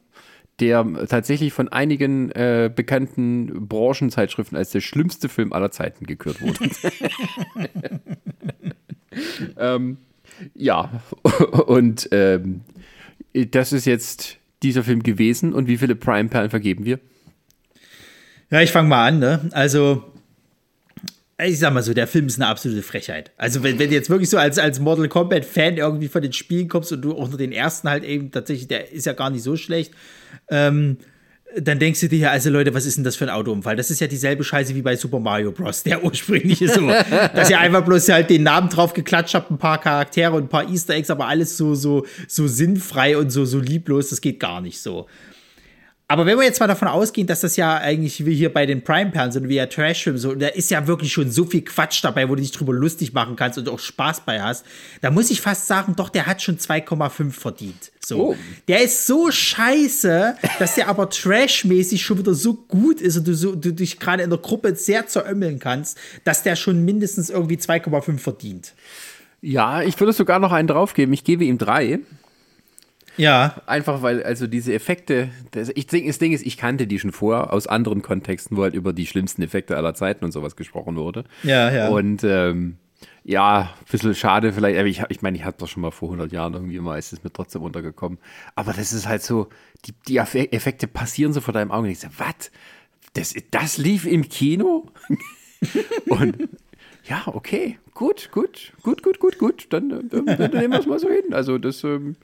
der 0.59 0.85
tatsächlich 1.07 1.53
von 1.53 1.69
einigen 1.69 2.31
äh, 2.31 2.69
bekannten 2.73 3.67
Branchenzeitschriften 3.67 4.57
als 4.57 4.71
der 4.71 4.81
schlimmste 4.81 5.29
Film 5.29 5.53
aller 5.53 5.71
Zeiten 5.71 6.05
gekürt 6.05 6.41
wurde. 6.41 6.69
ähm, 9.57 9.97
ja, 10.55 11.01
und 11.67 12.09
ähm, 12.11 12.61
das 13.33 13.73
ist 13.73 13.85
jetzt 13.85 14.37
dieser 14.63 14.83
Film 14.83 15.03
gewesen. 15.03 15.53
Und 15.53 15.67
wie 15.67 15.77
viele 15.77 15.95
Prime-Perlen 15.95 16.49
vergeben 16.49 16.85
wir? 16.85 16.99
Ja, 18.49 18.61
ich 18.61 18.71
fange 18.71 18.89
mal 18.89 19.07
an, 19.07 19.19
ne? 19.19 19.49
Also, 19.51 20.03
ich 21.41 21.57
sag 21.57 21.73
mal 21.73 21.81
so, 21.81 21.93
der 21.93 22.07
Film 22.07 22.27
ist 22.27 22.39
eine 22.39 22.47
absolute 22.47 22.83
Frechheit. 22.83 23.31
Also, 23.37 23.63
wenn, 23.63 23.79
wenn 23.79 23.89
du 23.89 23.95
jetzt 23.95 24.09
wirklich 24.09 24.29
so 24.29 24.37
als, 24.37 24.59
als 24.59 24.79
Mortal 24.79 25.07
Kombat-Fan 25.07 25.77
irgendwie 25.77 26.09
von 26.09 26.21
den 26.21 26.33
Spielen 26.33 26.67
kommst 26.67 26.91
und 26.91 27.01
du 27.01 27.13
auch 27.15 27.29
nur 27.29 27.37
den 27.37 27.51
ersten 27.51 27.89
halt 27.89 28.03
eben 28.03 28.31
tatsächlich, 28.31 28.67
der 28.67 28.91
ist 28.91 29.05
ja 29.05 29.13
gar 29.13 29.29
nicht 29.29 29.43
so 29.43 29.55
schlecht, 29.55 29.93
ähm, 30.49 30.97
dann 31.57 31.79
denkst 31.79 31.99
du 31.99 32.07
dir 32.07 32.19
ja, 32.19 32.31
also 32.31 32.49
Leute, 32.49 32.73
was 32.73 32.85
ist 32.85 32.97
denn 32.97 33.03
das 33.03 33.15
für 33.15 33.25
ein 33.25 33.29
Autounfall? 33.29 33.75
Das 33.75 33.91
ist 33.91 33.99
ja 33.99 34.07
dieselbe 34.07 34.43
Scheiße 34.43 34.75
wie 34.75 34.81
bei 34.81 34.95
Super 34.95 35.19
Mario 35.19 35.51
Bros., 35.51 35.83
der 35.83 36.03
ursprüngliche 36.03 36.69
so. 36.69 36.87
dass 36.87 37.49
ihr 37.49 37.59
einfach 37.59 37.83
bloß 37.83 38.09
halt 38.09 38.29
den 38.29 38.43
Namen 38.43 38.69
drauf 38.69 38.93
geklatscht 38.93 39.33
habt, 39.33 39.51
ein 39.51 39.57
paar 39.57 39.79
Charaktere 39.79 40.33
und 40.33 40.43
ein 40.43 40.49
paar 40.49 40.69
Easter 40.69 40.93
Eggs, 40.93 41.09
aber 41.09 41.27
alles 41.27 41.57
so, 41.57 41.75
so, 41.75 42.05
so 42.27 42.47
sinnfrei 42.47 43.17
und 43.17 43.31
so, 43.31 43.45
so 43.45 43.59
lieblos, 43.59 44.09
das 44.09 44.21
geht 44.21 44.39
gar 44.39 44.61
nicht 44.61 44.81
so. 44.81 45.07
Aber 46.11 46.25
wenn 46.25 46.37
wir 46.37 46.43
jetzt 46.43 46.59
mal 46.59 46.67
davon 46.67 46.89
ausgehen, 46.89 47.25
dass 47.25 47.39
das 47.39 47.55
ja 47.55 47.77
eigentlich 47.77 48.25
wie 48.25 48.35
hier 48.35 48.51
bei 48.51 48.65
den 48.65 48.83
Prime-Perlen 48.83 49.31
sind, 49.31 49.47
wie 49.47 49.55
ja 49.55 49.65
Trash-Film, 49.65 50.17
so, 50.17 50.35
da 50.35 50.47
ist 50.47 50.69
ja 50.69 50.85
wirklich 50.85 51.13
schon 51.13 51.31
so 51.31 51.45
viel 51.45 51.61
Quatsch 51.61 52.03
dabei, 52.03 52.27
wo 52.27 52.35
du 52.35 52.41
dich 52.41 52.51
drüber 52.51 52.73
lustig 52.73 53.13
machen 53.13 53.37
kannst 53.37 53.57
und 53.57 53.69
auch 53.69 53.79
Spaß 53.79 54.25
bei 54.25 54.41
hast, 54.41 54.65
da 54.99 55.09
muss 55.09 55.31
ich 55.31 55.39
fast 55.39 55.67
sagen, 55.67 55.95
doch, 55.95 56.09
der 56.09 56.25
hat 56.25 56.41
schon 56.41 56.57
2,5 56.57 57.31
verdient. 57.31 57.93
So. 58.03 58.31
Oh. 58.31 58.35
Der 58.67 58.81
ist 58.81 59.07
so 59.07 59.31
scheiße, 59.31 60.35
dass 60.59 60.75
der 60.75 60.89
aber 60.89 61.09
trashmäßig 61.09 62.03
schon 62.03 62.17
wieder 62.17 62.33
so 62.33 62.55
gut 62.55 62.99
ist 62.99 63.15
und 63.15 63.25
du, 63.29 63.33
so, 63.33 63.55
du 63.55 63.71
dich 63.71 63.97
gerade 63.97 64.23
in 64.23 64.29
der 64.29 64.39
Gruppe 64.39 64.75
sehr 64.75 65.07
zerömmeln 65.07 65.59
kannst, 65.59 65.97
dass 66.25 66.43
der 66.43 66.57
schon 66.57 66.83
mindestens 66.83 67.29
irgendwie 67.29 67.55
2,5 67.55 68.17
verdient. 68.17 68.73
Ja, 69.39 69.81
ich 69.81 69.97
würde 69.97 70.11
sogar 70.11 70.39
noch 70.39 70.51
einen 70.51 70.67
draufgeben. 70.67 71.13
Ich 71.13 71.23
gebe 71.23 71.45
ihm 71.45 71.57
drei. 71.57 71.99
Ja. 73.17 73.61
Einfach 73.65 74.01
weil, 74.01 74.23
also 74.23 74.47
diese 74.47 74.73
Effekte, 74.73 75.29
das, 75.51 75.69
ich 75.75 75.87
das 75.87 76.17
Ding 76.19 76.33
ist, 76.33 76.45
ich 76.45 76.57
kannte 76.57 76.87
die 76.87 76.99
schon 76.99 77.11
vor, 77.11 77.51
aus 77.53 77.67
anderen 77.67 78.01
Kontexten, 78.01 78.57
wo 78.57 78.63
halt 78.63 78.73
über 78.73 78.93
die 78.93 79.05
schlimmsten 79.05 79.41
Effekte 79.41 79.77
aller 79.77 79.93
Zeiten 79.93 80.23
und 80.25 80.31
sowas 80.31 80.55
gesprochen 80.55 80.95
wurde. 80.95 81.25
Ja, 81.43 81.71
ja. 81.71 81.89
Und 81.89 82.23
ähm, 82.23 82.77
ja, 83.23 83.61
ein 83.79 83.91
bisschen 83.91 84.15
schade 84.15 84.53
vielleicht, 84.53 84.79
aber 84.79 84.87
ich, 84.87 85.03
ich 85.09 85.21
meine, 85.21 85.37
ich 85.37 85.43
hatte 85.43 85.59
das 85.59 85.69
schon 85.69 85.81
mal 85.81 85.91
vor 85.91 86.09
100 86.09 86.31
Jahren 86.31 86.53
irgendwie 86.53 86.79
mal, 86.79 86.97
ist 86.97 87.13
es 87.13 87.23
mir 87.23 87.31
trotzdem 87.31 87.61
untergekommen. 87.61 88.17
Aber 88.55 88.73
das 88.73 88.93
ist 88.93 89.07
halt 89.07 89.21
so, 89.23 89.47
die, 89.85 89.93
die 90.07 90.19
Effe- 90.19 90.51
Effekte 90.51 90.87
passieren 90.87 91.33
so 91.33 91.41
vor 91.41 91.53
deinem 91.53 91.71
Auge 91.71 91.85
und 91.87 91.91
ich 91.91 91.99
so, 91.99 92.07
was? 92.17 92.51
Das, 93.13 93.35
das 93.51 93.77
lief 93.77 94.05
im 94.05 94.29
Kino? 94.29 94.87
und 96.09 96.49
ja, 97.05 97.23
okay, 97.25 97.77
gut, 97.93 98.29
gut, 98.31 98.73
gut, 98.83 99.03
gut, 99.03 99.19
gut, 99.19 99.37
gut, 99.37 99.67
dann, 99.71 99.89
dann, 100.09 100.25
dann 100.25 100.51
nehmen 100.51 100.73
wir 100.73 100.79
es 100.79 100.85
mal 100.85 100.99
so 100.99 101.09
hin. 101.09 101.33
Also 101.33 101.57
das, 101.57 101.83
ähm, 101.83 102.15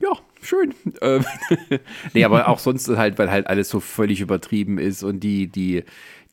ja, 0.00 0.10
schön. 0.42 0.74
Ähm, 1.00 1.24
nee, 2.14 2.24
aber 2.24 2.48
auch 2.48 2.58
sonst 2.58 2.88
halt, 2.88 3.18
weil 3.18 3.30
halt 3.30 3.46
alles 3.46 3.68
so 3.68 3.80
völlig 3.80 4.20
übertrieben 4.20 4.78
ist 4.78 5.02
und 5.02 5.20
die, 5.20 5.48
die, 5.48 5.84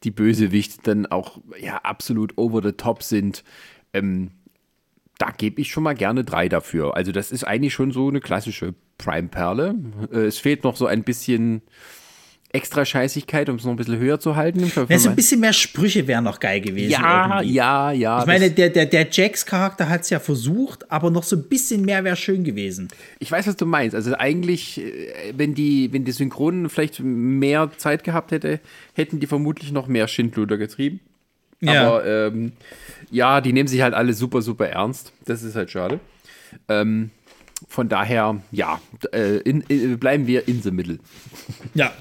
die 0.03 0.11
Bösewichte 0.11 0.79
dann 0.83 1.05
auch 1.05 1.39
ja 1.59 1.77
absolut 1.77 2.37
over 2.37 2.61
the 2.61 2.73
top 2.73 3.03
sind. 3.03 3.43
Ähm, 3.93 4.31
da 5.17 5.29
gebe 5.29 5.61
ich 5.61 5.69
schon 5.71 5.83
mal 5.83 5.93
gerne 5.93 6.23
drei 6.23 6.49
dafür. 6.49 6.95
Also 6.95 7.11
das 7.11 7.31
ist 7.31 7.43
eigentlich 7.43 7.73
schon 7.73 7.91
so 7.91 8.07
eine 8.09 8.21
klassische 8.21 8.73
Prime-Perle. 8.97 9.75
Äh, 10.11 10.17
es 10.21 10.39
fehlt 10.39 10.63
noch 10.63 10.75
so 10.75 10.87
ein 10.87 11.03
bisschen 11.03 11.61
extra 12.53 12.83
Scheißigkeit, 12.85 13.49
um 13.49 13.55
es 13.55 13.63
noch 13.63 13.71
ein 13.71 13.77
bisschen 13.77 13.97
höher 13.97 14.19
zu 14.19 14.35
halten. 14.35 14.59
Ja, 14.59 14.99
so 14.99 15.09
ein 15.09 15.15
bisschen 15.15 15.39
mehr 15.39 15.53
Sprüche 15.53 16.07
wären 16.07 16.25
noch 16.25 16.39
geil 16.39 16.61
gewesen. 16.61 16.91
ja, 16.91 17.37
irgendwie. 17.37 17.53
ja, 17.53 17.91
ja. 17.91 18.19
Ich 18.19 18.25
meine, 18.25 18.51
der, 18.51 18.69
der, 18.69 18.85
der 18.85 19.07
Jax-Charakter 19.09 19.87
hat 19.87 20.01
es 20.01 20.09
ja 20.09 20.19
versucht, 20.19 20.91
aber 20.91 21.11
noch 21.11 21.23
so 21.23 21.37
ein 21.37 21.43
bisschen 21.43 21.83
mehr 21.83 22.03
wäre 22.03 22.15
schön 22.15 22.43
gewesen. 22.43 22.89
Ich 23.19 23.31
weiß, 23.31 23.47
was 23.47 23.55
du 23.55 23.65
meinst. 23.65 23.95
Also 23.95 24.13
eigentlich, 24.17 24.81
äh, 24.81 25.33
wenn 25.35 25.55
die, 25.55 25.93
wenn 25.93 26.03
die 26.03 26.11
Synchronen 26.11 26.69
vielleicht 26.69 26.99
mehr 26.99 27.71
Zeit 27.77 28.03
gehabt 28.03 28.31
hätte, 28.31 28.59
hätten 28.93 29.19
die 29.19 29.27
vermutlich 29.27 29.71
noch 29.71 29.87
mehr 29.87 30.07
Schindluder 30.07 30.57
getrieben. 30.57 30.99
Ja. 31.61 31.87
Aber 31.87 32.05
ähm, 32.05 32.53
ja, 33.11 33.39
die 33.39 33.53
nehmen 33.53 33.67
sich 33.67 33.81
halt 33.81 33.93
alle 33.93 34.13
super, 34.13 34.41
super 34.41 34.67
ernst. 34.67 35.13
Das 35.25 35.43
ist 35.43 35.55
halt 35.55 35.71
schade. 35.71 35.99
Ähm, 36.67 37.11
von 37.67 37.87
daher, 37.87 38.41
ja, 38.51 38.81
äh, 39.13 39.37
in, 39.37 39.61
in, 39.61 39.99
bleiben 39.99 40.27
wir 40.27 40.47
in 40.47 40.61
the 40.61 40.71
middle. 40.71 40.99
Ja. 41.73 41.93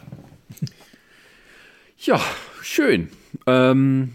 Ja, 2.00 2.20
schön. 2.62 3.08
Ähm, 3.46 4.12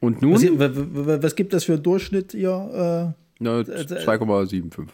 und 0.00 0.22
nun? 0.22 0.32
Was, 0.34 0.44
wa- 0.76 1.06
wa- 1.06 1.22
was 1.22 1.34
gibt 1.34 1.52
das 1.52 1.64
für 1.64 1.74
einen 1.74 1.82
Durchschnitt 1.82 2.32
hier? 2.32 3.14
Na, 3.40 3.60
2,75. 3.60 4.80
Äh, 4.80 4.84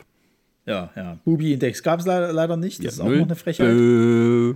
ja, 0.71 0.91
ja. 0.97 1.19
Hubi-Index 1.27 1.83
gab 1.83 2.01
es 2.01 2.07
leider, 2.07 2.33
leider 2.33 2.57
nicht. 2.57 2.83
Das 2.85 2.95
ist 2.95 3.01
auch 3.01 3.07
null. 3.07 3.19
noch 3.19 3.27
eine 3.27 3.37
Frechheit. 3.37 3.69
Äh, 3.69 4.55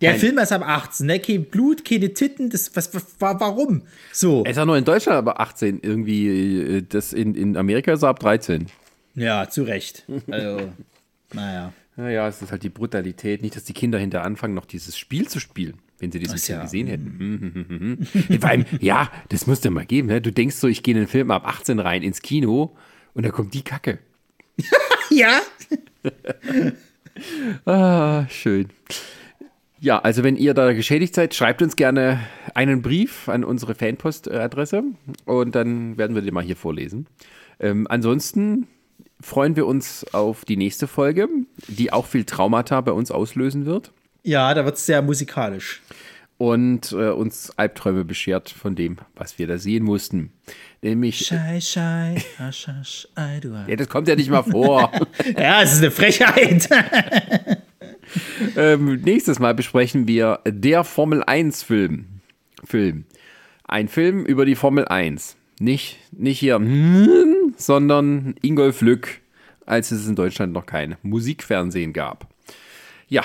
Der 0.00 0.10
kein- 0.12 0.20
Film 0.20 0.38
ist 0.38 0.52
ab 0.52 0.62
18, 0.66 1.06
ne? 1.06 1.20
Kein 1.20 1.44
Blut, 1.46 1.84
keine 1.84 2.12
Titten. 2.12 2.50
Das, 2.50 2.74
was, 2.76 2.94
was, 2.94 3.04
wa- 3.18 3.40
warum? 3.40 3.82
So. 4.12 4.42
er 4.44 4.50
ist 4.50 4.56
ja 4.58 4.66
nur 4.66 4.76
in 4.76 4.84
Deutschland 4.84 5.16
aber 5.16 5.40
18 5.40 5.80
irgendwie. 5.82 6.60
äh, 6.60 6.82
Das 6.86 7.12
in, 7.14 7.34
in 7.34 7.56
Amerika 7.56 7.92
ist 7.94 8.02
er 8.02 8.10
ab 8.10 8.20
13. 8.20 8.66
Ja, 9.14 9.48
zu 9.48 9.62
Recht. 9.62 10.04
Also, 10.30 10.68
naja. 11.32 11.72
Naja, 11.96 12.28
es 12.28 12.40
ist 12.42 12.52
halt 12.52 12.62
die 12.62 12.68
Brutalität. 12.68 13.42
Nicht, 13.42 13.56
dass 13.56 13.64
die 13.64 13.72
Kinder 13.72 13.98
hinter 13.98 14.22
anfangen, 14.22 14.54
noch 14.54 14.66
dieses 14.66 14.96
Spiel 14.96 15.26
zu 15.28 15.40
spielen, 15.40 15.78
wenn 15.98 16.12
sie 16.12 16.18
diesen 16.18 16.38
Film 16.38 16.58
ja. 16.58 16.64
gesehen 16.64 16.86
hätten. 16.86 18.06
Vor 18.40 18.48
allem, 18.48 18.64
ja, 18.80 19.10
das 19.28 19.46
musst 19.46 19.64
du 19.64 19.70
mal 19.70 19.86
geben. 19.86 20.08
Ne? 20.08 20.20
Du 20.20 20.32
denkst 20.32 20.56
so, 20.56 20.68
ich 20.68 20.82
gehe 20.82 20.94
in 20.94 21.00
den 21.00 21.08
Film 21.08 21.30
ab 21.30 21.46
18 21.46 21.78
rein 21.78 22.02
ins 22.02 22.22
Kino 22.22 22.76
und 23.14 23.24
da 23.24 23.30
kommt 23.30 23.54
die 23.54 23.62
Kacke. 23.62 23.98
Ja? 25.10 25.40
Ah, 27.64 28.28
schön. 28.28 28.68
Ja, 29.80 29.98
also 29.98 30.22
wenn 30.22 30.36
ihr 30.36 30.54
da 30.54 30.72
geschädigt 30.72 31.16
seid, 31.16 31.34
schreibt 31.34 31.62
uns 31.62 31.74
gerne 31.74 32.20
einen 32.54 32.80
Brief 32.80 33.28
an 33.28 33.42
unsere 33.42 33.74
Fanpost-Adresse 33.74 34.84
und 35.24 35.54
dann 35.56 35.98
werden 35.98 36.14
wir 36.14 36.22
den 36.22 36.32
mal 36.32 36.44
hier 36.44 36.54
vorlesen. 36.54 37.08
Ähm, 37.58 37.88
ansonsten 37.90 38.68
freuen 39.20 39.56
wir 39.56 39.66
uns 39.66 40.06
auf 40.14 40.44
die 40.44 40.56
nächste 40.56 40.86
Folge, 40.86 41.28
die 41.66 41.92
auch 41.92 42.06
viel 42.06 42.22
Traumata 42.22 42.80
bei 42.82 42.92
uns 42.92 43.10
auslösen 43.10 43.66
wird 43.66 43.90
Ja, 44.22 44.52
da 44.54 44.64
wird 44.64 44.76
es 44.76 44.86
sehr 44.86 45.00
musikalisch. 45.02 45.80
und 46.38 46.92
äh, 46.92 47.10
uns 47.10 47.50
Albträume 47.56 48.04
beschert 48.04 48.50
von 48.50 48.74
dem, 48.76 48.98
was 49.16 49.38
wir 49.38 49.46
da 49.46 49.58
sehen 49.58 49.84
mussten. 49.84 50.32
Nämlich, 50.82 51.26
Schei, 51.26 51.60
schei, 51.60 52.22
hasch, 52.38 52.68
hasch, 52.68 53.08
ei, 53.16 53.40
du. 53.40 53.48
ja, 53.66 53.74
das 53.76 53.88
kommt 53.88 54.06
ja 54.08 54.14
nicht 54.14 54.30
mal 54.30 54.42
vor. 54.44 54.92
Ja, 55.36 55.62
es 55.62 55.72
ist 55.72 55.78
eine 55.78 55.90
Frechheit. 55.90 56.68
ähm, 58.56 59.00
nächstes 59.02 59.38
Mal 59.38 59.54
besprechen 59.54 60.06
wir 60.08 60.40
der 60.46 60.84
Formel 60.84 61.22
1 61.24 61.62
Film. 61.62 62.20
Film. 62.64 63.04
Ein 63.64 63.88
Film 63.88 64.24
über 64.24 64.44
die 64.46 64.54
Formel 64.54 64.86
1. 64.86 65.36
Nicht, 65.60 65.98
nicht 66.12 66.38
hier, 66.38 66.54
hm, 66.56 67.54
sondern 67.56 68.34
Ingolf 68.42 68.80
Lück, 68.80 69.20
als 69.66 69.90
es 69.90 70.06
in 70.06 70.14
Deutschland 70.14 70.52
noch 70.52 70.66
kein 70.66 70.96
Musikfernsehen 71.02 71.92
gab. 71.92 72.28
Ja, 73.08 73.24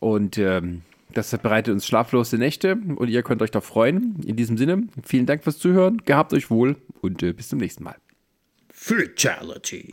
und 0.00 0.38
ähm, 0.38 0.82
das 1.12 1.36
bereitet 1.38 1.72
uns 1.74 1.86
schlaflose 1.86 2.38
Nächte 2.38 2.78
und 2.96 3.08
ihr 3.08 3.22
könnt 3.22 3.42
euch 3.42 3.50
da 3.50 3.60
freuen. 3.60 4.16
In 4.24 4.36
diesem 4.36 4.56
Sinne, 4.56 4.84
vielen 5.04 5.26
Dank 5.26 5.44
fürs 5.44 5.58
Zuhören, 5.58 6.02
gehabt 6.04 6.32
euch 6.32 6.50
wohl 6.50 6.76
und 7.00 7.22
äh, 7.22 7.32
bis 7.32 7.48
zum 7.48 7.58
nächsten 7.58 7.84
Mal. 7.84 7.96
Fatality. 8.68 9.92